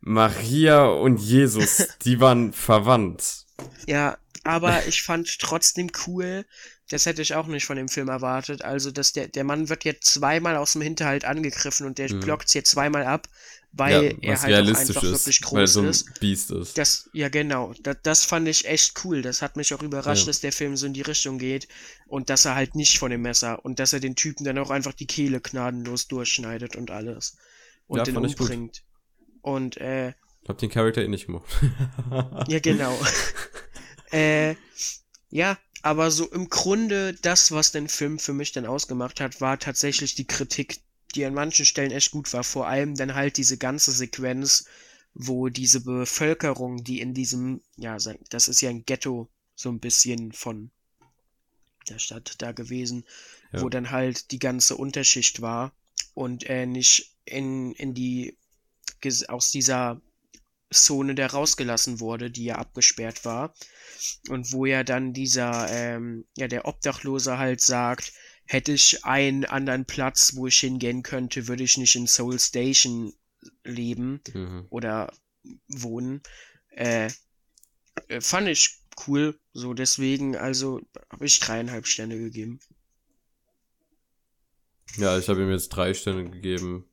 Maria 0.00 0.86
und 0.86 1.18
Jesus, 1.18 1.88
die 2.04 2.20
waren 2.20 2.52
verwandt. 2.54 3.44
Ja, 3.86 4.16
aber 4.44 4.86
ich 4.86 5.02
fand 5.02 5.38
trotzdem 5.38 5.90
cool, 6.06 6.46
das 6.88 7.06
hätte 7.06 7.20
ich 7.22 7.34
auch 7.34 7.46
nicht 7.46 7.66
von 7.66 7.76
dem 7.76 7.88
Film 7.88 8.08
erwartet, 8.08 8.62
also 8.62 8.90
dass 8.90 9.12
der, 9.12 9.28
der 9.28 9.44
Mann 9.44 9.68
wird 9.68 9.84
jetzt 9.84 10.06
zweimal 10.06 10.56
aus 10.56 10.72
dem 10.72 10.82
Hinterhalt 10.82 11.24
angegriffen 11.24 11.86
und 11.86 11.98
der 11.98 12.12
Mhm. 12.12 12.20
blockt's 12.20 12.54
jetzt 12.54 12.70
zweimal 12.70 13.04
ab, 13.04 13.28
weil 13.72 14.16
er 14.20 14.32
was 14.32 14.42
halt 14.42 14.54
einfach 14.76 15.02
ist, 15.02 15.26
wirklich 15.26 15.42
weil 15.42 15.58
er 15.60 15.64
groß 15.64 15.72
so 15.72 15.80
ein 15.80 15.86
ist. 15.88 16.20
Biest 16.20 16.50
ist. 16.50 16.76
Das, 16.78 17.08
ja 17.12 17.28
genau, 17.28 17.72
das, 17.82 17.96
das 18.02 18.24
fand 18.24 18.48
ich 18.48 18.66
echt 18.66 19.04
cool. 19.04 19.22
Das 19.22 19.42
hat 19.42 19.56
mich 19.56 19.72
auch 19.74 19.82
überrascht, 19.82 20.22
Ja. 20.22 20.26
dass 20.26 20.40
der 20.40 20.52
Film 20.52 20.76
so 20.76 20.86
in 20.86 20.92
die 20.92 21.02
Richtung 21.02 21.38
geht 21.38 21.68
und 22.08 22.30
dass 22.30 22.44
er 22.44 22.54
halt 22.56 22.74
nicht 22.74 22.98
von 22.98 23.10
dem 23.10 23.22
Messer 23.22 23.64
und 23.64 23.78
dass 23.78 23.92
er 23.92 24.00
den 24.00 24.16
Typen 24.16 24.44
dann 24.44 24.58
auch 24.58 24.70
einfach 24.70 24.92
die 24.92 25.06
Kehle 25.06 25.40
gnadenlos 25.40 26.08
durchschneidet 26.08 26.74
und 26.76 26.90
alles 26.90 27.36
und 27.86 27.98
Ja, 27.98 28.04
den 28.04 28.24
ich 28.24 28.38
umbringt. 28.38 28.82
Und 29.42 29.76
äh, 29.76 30.14
Hab 30.48 30.58
den 30.58 30.70
Charakter 30.70 31.02
eh 31.02 31.08
nicht 31.08 31.26
gemacht. 31.26 31.48
ja 32.48 32.58
genau. 32.58 32.98
äh, 34.12 34.54
ja, 35.30 35.56
aber 35.82 36.10
so 36.10 36.28
im 36.30 36.48
Grunde 36.48 37.14
das, 37.22 37.52
was 37.52 37.72
den 37.72 37.88
Film 37.88 38.18
für 38.18 38.32
mich 38.32 38.52
dann 38.52 38.66
ausgemacht 38.66 39.20
hat, 39.20 39.40
war 39.40 39.58
tatsächlich 39.58 40.14
die 40.14 40.26
Kritik, 40.26 40.78
die 41.14 41.24
an 41.24 41.34
manchen 41.34 41.64
Stellen 41.64 41.90
echt 41.90 42.10
gut 42.10 42.32
war. 42.32 42.44
Vor 42.44 42.66
allem 42.66 42.94
dann 42.96 43.14
halt 43.14 43.36
diese 43.36 43.58
ganze 43.58 43.92
Sequenz, 43.92 44.64
wo 45.14 45.48
diese 45.48 45.80
Bevölkerung, 45.82 46.84
die 46.84 47.00
in 47.00 47.14
diesem, 47.14 47.62
ja, 47.76 47.96
das 48.30 48.48
ist 48.48 48.60
ja 48.60 48.70
ein 48.70 48.84
Ghetto, 48.84 49.28
so 49.54 49.68
ein 49.70 49.80
bisschen 49.80 50.32
von 50.32 50.70
der 51.88 51.98
Stadt 51.98 52.36
da 52.38 52.52
gewesen, 52.52 53.04
Ja. 53.52 53.62
wo 53.62 53.68
dann 53.68 53.90
halt 53.90 54.30
die 54.30 54.38
ganze 54.38 54.76
Unterschicht 54.76 55.40
war 55.40 55.72
und 56.14 56.44
er 56.44 56.66
nicht 56.66 57.16
in, 57.24 57.72
in 57.72 57.94
die, 57.94 58.36
aus 59.28 59.50
dieser 59.50 60.00
Zone 60.72 61.14
da 61.16 61.26
rausgelassen 61.26 61.98
wurde, 61.98 62.30
die 62.30 62.44
ja 62.44 62.56
abgesperrt 62.56 63.24
war. 63.24 63.54
Und 64.28 64.52
wo 64.52 64.66
ja 64.66 64.84
dann 64.84 65.12
dieser, 65.12 65.68
ähm, 65.70 66.24
ja, 66.36 66.48
der 66.48 66.64
Obdachlose 66.66 67.38
halt 67.38 67.60
sagt, 67.60 68.12
hätte 68.50 68.72
ich 68.72 69.04
einen 69.04 69.44
anderen 69.44 69.84
Platz, 69.84 70.34
wo 70.34 70.48
ich 70.48 70.58
hingehen 70.58 71.04
könnte, 71.04 71.46
würde 71.46 71.62
ich 71.62 71.78
nicht 71.78 71.94
in 71.94 72.08
Soul 72.08 72.40
Station 72.40 73.14
leben 73.62 74.20
mhm. 74.34 74.66
oder 74.70 75.12
wohnen. 75.68 76.20
Äh, 76.70 77.10
äh, 78.08 78.20
fand 78.20 78.48
ich 78.48 78.80
cool. 79.06 79.38
So, 79.52 79.72
deswegen, 79.72 80.36
also, 80.36 80.80
habe 81.10 81.26
ich 81.26 81.38
dreieinhalb 81.38 81.86
Sterne 81.86 82.18
gegeben. 82.18 82.58
Ja, 84.96 85.16
ich 85.16 85.28
habe 85.28 85.42
ihm 85.42 85.50
jetzt 85.50 85.68
drei 85.68 85.94
Sterne 85.94 86.28
gegeben. 86.28 86.90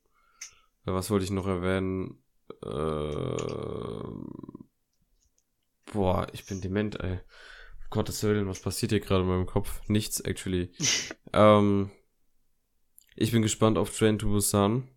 Ja, 0.86 0.94
Was 0.94 1.10
wollte 1.10 1.24
ich 1.24 1.32
noch 1.32 1.48
erwähnen? 1.48 2.22
Ähm, 2.64 4.30
boah, 5.92 6.28
ich 6.32 6.46
bin 6.46 6.60
dement, 6.60 7.00
ey. 7.00 7.18
Gottes 7.90 8.22
Willen, 8.22 8.46
was 8.48 8.60
passiert 8.60 8.92
hier 8.92 9.00
gerade 9.00 9.22
in 9.22 9.28
meinem 9.28 9.46
Kopf? 9.46 9.80
Nichts, 9.88 10.20
actually. 10.20 10.70
ähm, 11.32 11.90
ich 13.16 13.32
bin 13.32 13.42
gespannt 13.42 13.78
auf 13.78 13.96
Train 13.96 14.18
to 14.18 14.28
Busan. 14.28 14.88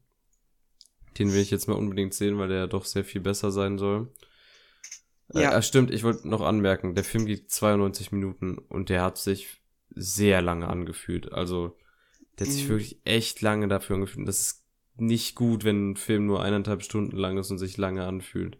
Den 1.18 1.34
will 1.34 1.42
ich 1.42 1.52
jetzt 1.52 1.68
mal 1.68 1.76
unbedingt 1.76 2.14
sehen, 2.14 2.38
weil 2.38 2.48
der 2.50 2.58
ja 2.60 2.68
doch 2.68 2.86
sehr 2.86 3.04
viel 3.04 3.22
besser 3.22 3.52
sein 3.52 3.78
soll. 3.78 4.12
Ja. 5.34 5.52
Äh, 5.54 5.58
äh, 5.58 5.62
stimmt, 5.62 5.92
ich 5.92 6.04
wollte 6.04 6.28
noch 6.28 6.42
anmerken, 6.42 6.96
der 6.96 7.04
Film 7.04 7.26
geht 7.26 7.52
92 7.52 8.12
Minuten 8.12 8.58
und 8.58 8.90
der 8.90 9.02
hat 9.04 9.18
sich 9.18 9.62
sehr 9.90 10.42
lange 10.42 10.68
angefühlt. 10.68 11.32
Also, 11.32 11.78
der 12.40 12.48
hat 12.48 12.54
sich 12.54 12.66
Mhm. 12.66 12.70
wirklich 12.70 13.02
echt 13.06 13.42
lange 13.42 13.68
dafür 13.68 13.96
angefühlt. 13.96 14.20
Und 14.20 14.26
das 14.26 14.42
ist 14.42 14.66
nicht 14.96 15.36
gut, 15.36 15.64
wenn 15.64 15.92
ein 15.92 15.96
Film 15.96 16.26
nur 16.26 16.44
eineinhalb 16.44 16.84
Stunden 16.84 17.18
lang 17.18 17.38
ist 17.38 17.52
und 17.52 17.58
sich 17.58 17.78
lange 17.78 18.06
anfühlt. 18.06 18.58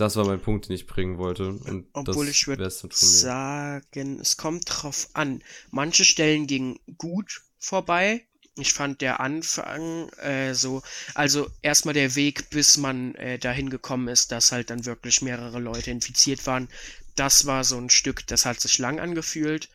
Das 0.00 0.16
war 0.16 0.24
mein 0.24 0.40
Punkt, 0.40 0.66
den 0.68 0.76
ich 0.76 0.86
bringen 0.86 1.18
wollte. 1.18 1.48
Und 1.50 1.86
Obwohl 1.92 2.24
das 2.24 2.34
ich 2.34 2.48
würde 2.48 2.70
sagen, 2.70 4.18
es 4.18 4.38
kommt 4.38 4.64
drauf 4.66 5.10
an. 5.12 5.42
Manche 5.70 6.06
Stellen 6.06 6.46
gingen 6.46 6.80
gut 6.96 7.42
vorbei. 7.58 8.24
Ich 8.56 8.72
fand 8.72 9.02
der 9.02 9.20
Anfang 9.20 10.08
äh, 10.20 10.54
so, 10.54 10.82
also 11.14 11.50
erstmal 11.60 11.92
der 11.92 12.14
Weg, 12.14 12.48
bis 12.48 12.78
man 12.78 13.14
äh, 13.16 13.38
dahin 13.38 13.68
gekommen 13.68 14.08
ist, 14.08 14.32
dass 14.32 14.52
halt 14.52 14.70
dann 14.70 14.86
wirklich 14.86 15.20
mehrere 15.20 15.60
Leute 15.60 15.90
infiziert 15.90 16.46
waren. 16.46 16.68
Das 17.14 17.44
war 17.44 17.62
so 17.62 17.76
ein 17.76 17.90
Stück, 17.90 18.26
das 18.26 18.46
hat 18.46 18.58
sich 18.58 18.78
lang 18.78 19.00
angefühlt. 19.00 19.68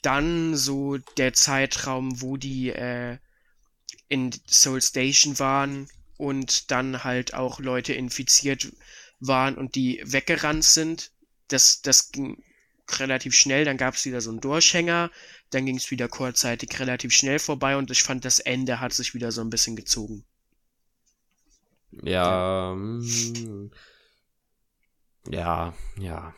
Dann 0.00 0.56
so 0.56 0.96
der 1.18 1.34
Zeitraum, 1.34 2.22
wo 2.22 2.38
die 2.38 2.70
äh, 2.70 3.18
in 4.08 4.30
Soul 4.48 4.80
Station 4.80 5.38
waren 5.38 5.88
und 6.16 6.70
dann 6.70 7.04
halt 7.04 7.34
auch 7.34 7.60
Leute 7.60 7.92
infiziert 7.92 8.72
waren 9.20 9.56
und 9.56 9.74
die 9.74 10.02
weggerannt 10.04 10.64
sind. 10.64 11.12
Das, 11.48 11.82
das 11.82 12.12
ging 12.12 12.42
relativ 12.90 13.34
schnell, 13.34 13.64
dann 13.64 13.76
gab 13.76 13.94
es 13.94 14.04
wieder 14.04 14.20
so 14.20 14.30
einen 14.30 14.40
Durchhänger, 14.40 15.10
dann 15.50 15.66
ging 15.66 15.76
es 15.76 15.90
wieder 15.90 16.08
kurzzeitig 16.08 16.78
relativ 16.80 17.12
schnell 17.12 17.38
vorbei 17.38 17.76
und 17.76 17.90
ich 17.90 18.02
fand, 18.02 18.24
das 18.24 18.38
Ende 18.38 18.80
hat 18.80 18.92
sich 18.92 19.14
wieder 19.14 19.32
so 19.32 19.40
ein 19.42 19.50
bisschen 19.50 19.76
gezogen. 19.76 20.24
Ja, 22.02 22.74
mm, 22.74 23.70
ja, 25.30 25.74
ja. 25.98 26.34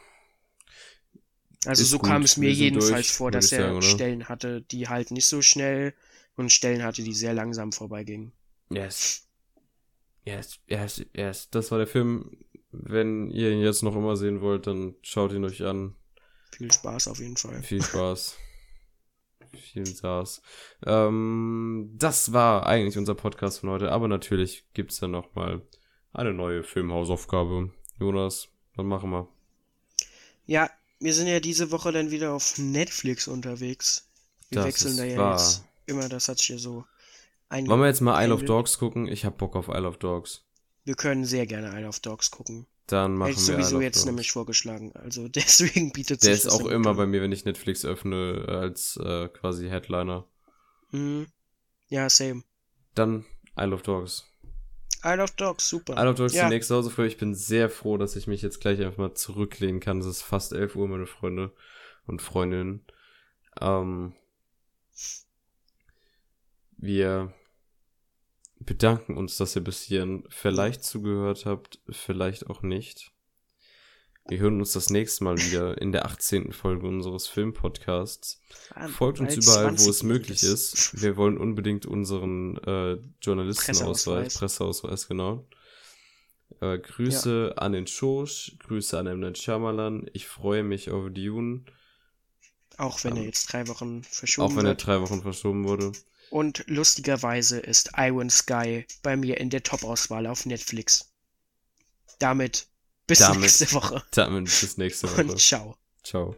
Also 1.65 1.82
Ist 1.82 1.90
so 1.90 1.98
gut, 1.98 2.09
kam 2.09 2.23
es 2.23 2.36
mir 2.36 2.52
jedenfalls 2.52 3.09
durch, 3.09 3.16
vor, 3.16 3.31
dass 3.31 3.52
er 3.52 3.81
sagen? 3.81 3.82
Stellen 3.82 4.28
hatte, 4.28 4.62
die 4.62 4.89
halt 4.89 5.11
nicht 5.11 5.27
so 5.27 5.43
schnell 5.43 5.94
und 6.36 6.52
Stellen 6.52 6.82
hatte, 6.82 7.02
die 7.02 7.15
sehr 7.15 7.35
langsam 7.35 7.73
vorbeigingen. 7.73 8.32
Yes. 8.70 9.27
Yes, 10.24 10.59
yes, 10.66 11.05
yes. 11.15 11.48
Das 11.51 11.70
war 11.70 11.78
der 11.78 11.86
Film. 11.86 12.36
Wenn 12.72 13.30
ihr 13.30 13.51
ihn 13.51 13.60
jetzt 13.60 13.82
noch 13.82 13.97
immer 13.97 14.16
sehen 14.16 14.40
wollt, 14.40 14.66
dann 14.66 14.94
schaut 15.02 15.32
ihn 15.32 15.44
euch 15.44 15.62
an. 15.64 15.97
Viel 16.52 16.72
Spaß 16.72 17.09
auf 17.09 17.18
jeden 17.18 17.36
Fall. 17.36 17.62
Viel 17.62 17.82
Spaß. 17.82 18.36
Vielen 19.72 19.86
Spaß. 19.86 20.42
Ähm, 20.86 21.90
das 21.97 22.32
war 22.32 22.66
eigentlich 22.66 22.97
unser 22.98 23.14
Podcast 23.14 23.60
von 23.60 23.70
heute, 23.70 23.90
aber 23.90 24.06
natürlich 24.06 24.64
gibt's 24.74 25.01
dann 25.01 25.10
noch 25.10 25.34
mal 25.34 25.62
eine 26.12 26.32
neue 26.32 26.62
Filmhausaufgabe. 26.62 27.72
Jonas, 27.98 28.48
was 28.76 28.86
machen 28.86 29.10
wir? 29.10 29.28
Ja, 30.47 30.70
wir 31.01 31.14
sind 31.14 31.26
ja 31.26 31.40
diese 31.40 31.70
Woche 31.70 31.90
dann 31.92 32.10
wieder 32.10 32.32
auf 32.32 32.59
Netflix 32.59 33.26
unterwegs. 33.26 34.09
Wir 34.51 34.56
Das 34.56 34.66
wechseln 34.66 34.97
da 34.97 35.05
ja 35.05 35.18
wahr. 35.18 35.32
jetzt 35.32 35.64
immer, 35.86 36.09
das 36.09 36.28
hat 36.28 36.38
sich 36.38 36.48
ja 36.51 36.59
so. 36.59 36.84
Wollen 37.51 37.80
wir 37.80 37.86
jetzt 37.88 38.01
mal 38.01 38.22
Isle 38.24 38.34
of. 38.34 38.44
Dogs 38.44 38.78
gucken? 38.78 39.09
Ich 39.09 39.24
hab 39.24 39.38
Bock 39.38 39.56
auf 39.56 39.68
Isle 39.68 39.88
of 39.88 39.98
Dogs. 39.98 40.44
Wir 40.85 40.94
können 40.94 41.24
sehr 41.24 41.47
gerne 41.47 41.78
Isle 41.78 41.89
of 41.89 42.01
Dogs 42.01 42.31
gucken. 42.31 42.66
Dann 42.86 43.15
machen 43.15 43.28
Hätte 43.28 43.39
wir 43.39 43.44
sowieso 43.55 43.81
jetzt 43.81 44.05
nämlich 44.05 44.32
vorgeschlagen. 44.32 44.93
Also 44.94 45.28
deswegen 45.28 45.93
bietet 45.93 46.24
Der 46.24 46.35
sich 46.35 46.47
ist 46.47 46.52
auch 46.52 46.66
immer 46.66 46.90
an. 46.90 46.97
bei 46.97 47.07
mir, 47.07 47.23
wenn 47.23 47.32
ich 47.32 47.44
Netflix 47.44 47.85
öffne, 47.85 48.47
als 48.48 48.97
äh, 48.97 49.28
quasi 49.28 49.69
Headliner. 49.69 50.27
Mhm. 50.90 51.27
Ja, 51.89 52.09
same. 52.09 52.43
Dann 52.94 53.24
Isle 53.57 53.74
of 53.74 53.82
Dogs. 53.82 54.27
Isle 55.05 55.23
of 55.23 55.31
Dogs, 55.32 55.69
super. 55.69 55.94
Isle 55.94 56.11
of 56.11 56.16
Dogs 56.16 56.35
ja. 56.35 56.44
die 56.44 56.55
nächste 56.55 56.74
Hausaufgabe. 56.74 57.09
Ich 57.09 57.16
bin 57.16 57.35
sehr 57.35 57.70
froh, 57.70 57.97
dass 57.97 58.16
ich 58.16 58.27
mich 58.27 58.43
jetzt 58.43 58.61
gleich 58.61 58.81
einfach 58.81 58.98
mal 58.98 59.15
zurücklehnen 59.15 59.81
kann. 59.81 60.01
Es 60.01 60.07
ist 60.07 60.23
fast 60.23 60.52
11 60.52 60.77
Uhr, 60.77 60.89
meine 60.89 61.07
Freunde 61.07 61.52
und 62.07 62.20
Freundinnen. 62.20 62.85
Ähm, 63.61 64.15
Wir 66.82 67.35
bedanken 68.61 69.16
uns, 69.16 69.37
dass 69.37 69.57
ihr 69.57 69.65
bis 69.65 69.82
hierhin 69.82 70.24
vielleicht 70.28 70.85
zugehört 70.85 71.47
habt, 71.47 71.81
vielleicht 71.89 72.49
auch 72.49 72.62
nicht. 72.62 73.12
Wir 74.28 74.39
hören 74.39 74.61
uns 74.61 74.73
das 74.73 74.91
nächste 74.91 75.24
Mal 75.24 75.39
wieder 75.39 75.81
in 75.81 75.93
der 75.93 76.05
18. 76.05 76.53
Folge 76.53 76.87
unseres 76.87 77.27
Filmpodcasts. 77.27 78.41
Folgt 78.97 79.19
uns 79.19 79.35
überall, 79.37 79.73
wo 79.73 79.77
20 79.77 79.89
es 79.89 80.03
möglich 80.03 80.43
ist. 80.43 81.01
Wir 81.03 81.16
wollen 81.16 81.37
unbedingt 81.39 81.87
unseren 81.87 82.57
äh, 82.59 82.99
Journalistenausweis, 83.23 84.35
Presseausweis. 84.37 85.09
Genau. 85.09 85.49
Äh, 86.61 86.78
Grüße 86.78 87.55
an 87.57 87.73
den 87.73 87.87
Schosch, 87.87 88.57
Grüße 88.61 88.99
an 88.99 89.07
M. 89.07 89.20
Night 89.20 89.39
Shyamalan. 89.39 90.09
Ich 90.12 90.27
freue 90.28 90.62
mich 90.62 90.91
auf 90.91 91.11
Dune, 91.11 91.65
Auch 92.77 93.03
wenn 93.05 93.16
er 93.16 93.23
Ähm, 93.23 93.27
jetzt 93.27 93.53
drei 93.53 93.66
Wochen 93.69 94.03
auch 94.05 94.09
verschoben 94.15 94.57
wenn 94.57 94.66
er 94.66 94.70
wird. 94.70 94.87
drei 94.87 95.01
Wochen 95.01 95.23
verschoben 95.23 95.65
wurde. 95.65 95.93
Und 96.31 96.65
lustigerweise 96.69 97.59
ist 97.59 97.90
Iron 97.97 98.31
Sky 98.31 98.86
bei 99.02 99.16
mir 99.16 99.39
in 99.39 99.51
der 99.51 99.62
Top-Auswahl 99.65 100.27
auf 100.27 100.47
Netflix. 100.47 101.12
Damit 102.20 102.66
bis 103.07 103.19
Damit. 103.19 103.40
nächste 103.40 103.73
Woche 103.73 104.05
Damit 104.12 104.44
bis 104.44 104.77
nächste 104.78 105.11
Woche. 105.11 105.23
und 105.23 105.40
ciao. 105.40 105.77
Ciao. 106.05 106.36